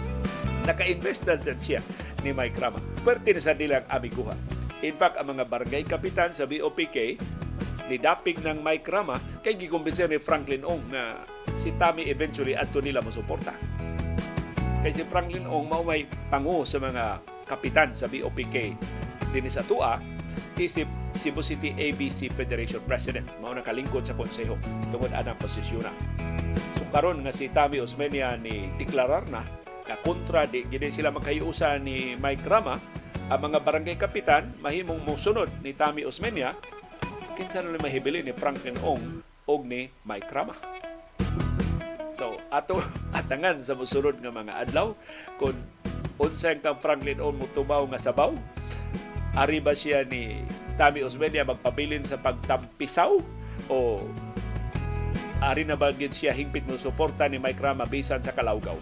Naka-invest 0.63 1.27
na 1.27 1.35
siya 1.39 1.83
ni 2.23 2.31
Mike 2.31 2.55
Rama. 2.59 2.79
Pwerte 3.03 3.35
na 3.35 3.43
sa 3.43 3.51
nilang 3.55 3.83
amiguha. 3.91 4.35
In 4.83 4.95
fact, 4.99 5.19
ang 5.19 5.31
mga 5.31 5.47
barangay 5.47 5.83
kapitan 5.87 6.35
sa 6.35 6.43
BOPK, 6.43 7.19
nidapig 7.87 8.39
ng 8.43 8.59
Mike 8.59 8.87
Rama, 8.87 9.19
kay 9.43 9.55
gikumbinser 9.55 10.11
ni 10.11 10.19
Franklin 10.19 10.63
Ong 10.67 10.83
na 10.91 11.23
si 11.59 11.71
Tami 11.75 12.07
eventually 12.07 12.55
ato 12.55 12.83
nila 12.83 12.99
masuporta. 12.99 13.55
Kay 14.83 14.91
si 14.91 15.07
Franklin 15.07 15.47
Ong 15.47 15.71
mao 15.71 15.79
may 15.79 16.03
pangu 16.27 16.67
sa 16.67 16.75
mga 16.75 17.23
kapitan 17.47 17.95
sa 17.95 18.11
BOPK 18.11 18.75
din 19.31 19.47
sa 19.47 19.63
tua 19.63 19.95
isip 20.59 20.85
Cebu 21.15 21.39
City 21.39 21.71
ABC 21.71 22.27
Federation 22.27 22.83
President 22.83 23.23
mao 23.39 23.55
nakalingkod 23.55 24.03
sa 24.03 24.11
konseho 24.11 24.59
tungod 24.91 25.15
anang 25.15 25.39
posisyon. 25.39 25.87
So 26.75 26.83
karon 26.91 27.23
nga 27.23 27.31
si 27.31 27.47
Tami 27.47 27.79
Osmeña 27.79 28.35
ni 28.35 28.75
deklarar 28.75 29.23
na 29.31 29.47
na 29.87 29.95
kontra 30.03 30.51
di 30.51 30.67
gid 30.67 30.83
sila 30.91 31.15
magkayusa 31.15 31.79
ni 31.79 32.19
Mike 32.19 32.43
Rama 32.43 32.75
ang 33.31 33.39
mga 33.39 33.63
barangay 33.63 33.95
kapitan 33.95 34.51
mahimong 34.59 34.99
musunod 35.07 35.47
ni 35.63 35.71
Tami 35.71 36.03
Osmeña 36.03 36.59
kinsa 37.39 37.63
na 37.63 37.79
mahibili 37.79 38.19
ni 38.19 38.35
Franklin 38.35 38.75
Ong 38.83 39.23
og 39.47 39.63
ni 39.63 39.87
Mike 40.03 40.27
Rama. 40.27 40.59
So, 42.13 42.37
ato 42.53 42.77
atangan 43.19 43.57
sa 43.59 43.73
musunod 43.73 44.21
nga 44.21 44.29
mga 44.29 44.53
adlaw 44.69 44.93
kung 45.41 45.57
unsay 46.21 46.61
kang 46.61 46.77
Franklin 46.77 47.17
Ong 47.17 47.41
mutubaw 47.41 47.83
nga 47.89 47.97
sabaw 47.97 48.37
ari 49.33 49.57
ba 49.57 49.73
siya 49.73 50.05
ni 50.05 50.45
Tami 50.77 51.01
Osmeña 51.01 51.41
magpabilin 51.41 52.05
sa 52.05 52.21
pagtampisaw? 52.21 53.17
O 53.73 53.97
ari 55.41 55.65
na 55.65 55.73
ba 55.73 55.89
gyud 55.89 56.13
siya 56.13 56.37
hingpit 56.37 56.69
mo 56.69 56.77
suporta 56.77 57.25
ni 57.25 57.41
Mike 57.41 57.59
Rama 57.59 57.89
bisan 57.89 58.21
sa 58.21 58.31
kalawgaw? 58.31 58.77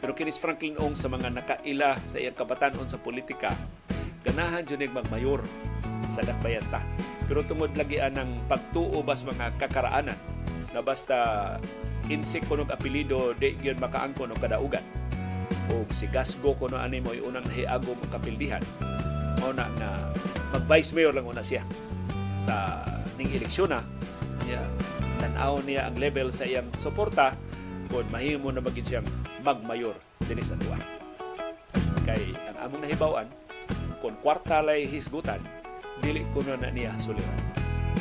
Pero 0.00 0.16
kinis 0.16 0.40
Franklin 0.40 0.80
Ong 0.80 0.96
sa 0.96 1.12
mga 1.12 1.28
nakaila 1.28 2.00
sa 2.08 2.16
iyang 2.16 2.40
kabatanon 2.40 2.88
sa 2.88 2.96
politika 2.96 3.52
ganahan 4.24 4.64
nig 4.64 4.92
magmayor 4.92 5.40
sa 6.12 6.20
dakbayanta 6.24 6.80
pero 7.24 7.40
tungod 7.46 7.72
lagi 7.72 8.02
anang 8.02 8.36
pagtuo 8.50 9.00
bas 9.00 9.24
mga 9.24 9.54
kakaraanan 9.56 10.18
na 10.70 10.80
basta 10.80 11.56
insik 12.10 12.46
kunog 12.46 12.70
apelido 12.70 13.34
di 13.38 13.54
gyud 13.58 13.78
makaangkon 13.78 14.34
og 14.34 14.40
kadaugan 14.42 14.84
o 15.70 15.86
si 15.94 16.10
Gasgo 16.10 16.54
kuno 16.58 16.78
ani 16.78 16.98
mo 16.98 17.14
unang 17.14 17.46
nahiagom 17.46 17.94
ang 17.94 18.10
kapildihan. 18.10 18.62
Mao 19.38 19.54
na 19.54 19.70
na 19.78 20.10
mag 20.50 20.66
vice 20.66 20.90
mayor 20.90 21.14
lang 21.14 21.26
una 21.26 21.42
siya 21.46 21.62
sa 22.38 22.82
ning 23.14 23.30
eleksyon 23.30 23.70
na. 23.70 23.86
Niya 24.42 24.62
tan-aw 25.22 25.62
niya 25.62 25.86
ang 25.86 25.96
level 26.00 26.34
sa 26.34 26.48
iyang 26.48 26.66
suporta 26.74 27.38
kung 27.90 28.06
mahimo 28.10 28.50
na 28.50 28.62
maging 28.62 28.86
siyang 28.86 29.08
magmayor 29.42 29.94
dinhi 30.26 30.46
sa 30.46 30.54
duwa 30.54 30.78
kay 32.06 32.22
ang 32.48 32.70
among 32.70 32.86
nahibawan 32.86 33.28
kwarta 34.00 34.60
lay 34.64 34.84
hisgutan 34.84 35.40
dili 36.00 36.24
kuno 36.32 36.56
na 36.56 36.68
niya 36.72 36.92
suliran 37.00 37.40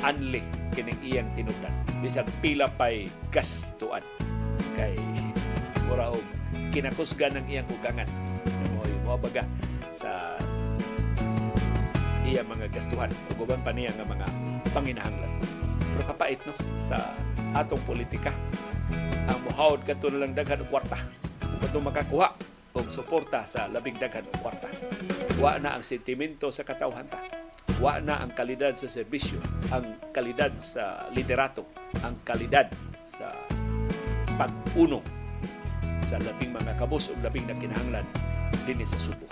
anli 0.05 0.41
kining 0.73 0.99
iyang 1.03 1.29
tinubdan 1.35 1.73
bisag 1.99 2.27
pila 2.39 2.67
pay 2.79 3.11
gastuan. 3.29 4.03
Kay 4.79 4.95
mura 5.91 6.15
og 6.15 6.23
kinakusgan 6.71 7.35
ng 7.35 7.45
iyang 7.51 7.67
ugangan. 7.67 8.07
Mo 8.75 8.83
mo 9.03 9.15
baga 9.19 9.43
sa 9.91 10.39
iya 12.23 12.45
mga 12.47 12.71
gastuhan. 12.71 13.11
Ug 13.35 13.43
uban 13.43 13.59
pa 13.61 13.75
niya 13.75 13.91
nga 13.99 14.07
mga 14.07 14.27
panginahanglan. 14.71 15.31
Pero 15.83 16.03
kapait 16.07 16.39
no? 16.47 16.55
Sa 16.87 16.95
atong 17.51 17.83
politika. 17.83 18.31
Ang 19.29 19.39
muhawd 19.45 19.83
kadto 19.85 20.09
na 20.09 20.25
lang 20.25 20.33
daghan 20.33 20.63
og 20.63 20.71
kwarta 20.73 20.97
kadto 21.59 21.85
makakuha 21.85 22.33
og 22.73 22.87
suporta 22.89 23.45
sa 23.45 23.69
labing 23.69 23.99
daghan 23.99 24.25
og 24.25 24.39
kwarta. 24.41 24.71
Wa 25.37 25.59
na 25.59 25.77
ang 25.77 25.83
sentimento 25.83 26.49
sa 26.49 26.63
katawhan 26.63 27.05
ta 27.11 27.19
wa 27.77 28.01
na 28.01 28.25
ang 28.25 28.33
kalidad 28.33 28.73
sa 28.73 28.89
serbisyo 28.89 29.37
ang 29.69 29.85
kalidad 30.09 30.49
sa 30.57 31.05
liderato 31.13 31.69
ang 32.01 32.17
kalidad 32.25 32.65
sa 33.05 33.29
pag-uno 34.39 35.05
sa 36.01 36.17
labing 36.17 36.55
mga 36.55 36.73
kabus 36.81 37.11
o 37.11 37.17
labing 37.21 37.45
nakinahanglan 37.45 38.07
dinhi 38.65 38.87
sa 38.87 38.97
Subo. 38.97 39.27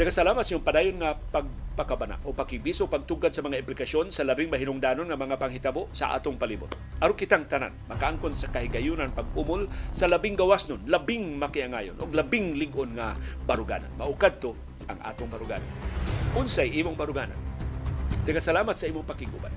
Nagkasalamat 0.00 0.40
sa 0.40 0.56
iyong 0.56 0.64
padayon 0.64 0.96
nga 0.96 1.12
pagpakabana 1.12 2.16
o 2.24 2.32
pakibiso 2.32 2.88
pagtugad 2.88 3.36
sa 3.36 3.44
mga 3.44 3.60
implikasyon 3.60 4.08
sa 4.08 4.24
labing 4.24 4.48
mahinungdanon 4.48 5.04
nga 5.04 5.18
mga 5.20 5.36
panghitabo 5.36 5.92
sa 5.92 6.16
atong 6.16 6.40
palibot. 6.40 6.72
Aron 7.04 7.12
kitang 7.12 7.44
tanan, 7.44 7.76
makaangkon 7.84 8.32
sa 8.32 8.48
kahigayunan 8.48 9.12
pag-umol 9.12 9.68
sa 9.92 10.08
labing 10.08 10.40
gawas 10.40 10.72
nun, 10.72 10.80
labing 10.88 11.36
makiangayon 11.36 12.00
o 12.00 12.08
labing 12.08 12.56
ligon 12.56 12.96
nga 12.96 13.12
baruganan. 13.44 13.92
Maukad 14.00 14.40
to 14.40 14.56
ang 14.90 14.98
atong 15.02 15.30
baruganan. 15.30 15.70
Unsay 16.34 16.70
imong 16.82 16.98
baruganan. 16.98 17.38
Nagkasalamat 18.26 18.74
sa 18.76 18.86
imong 18.90 19.06
pakiguban. 19.06 19.52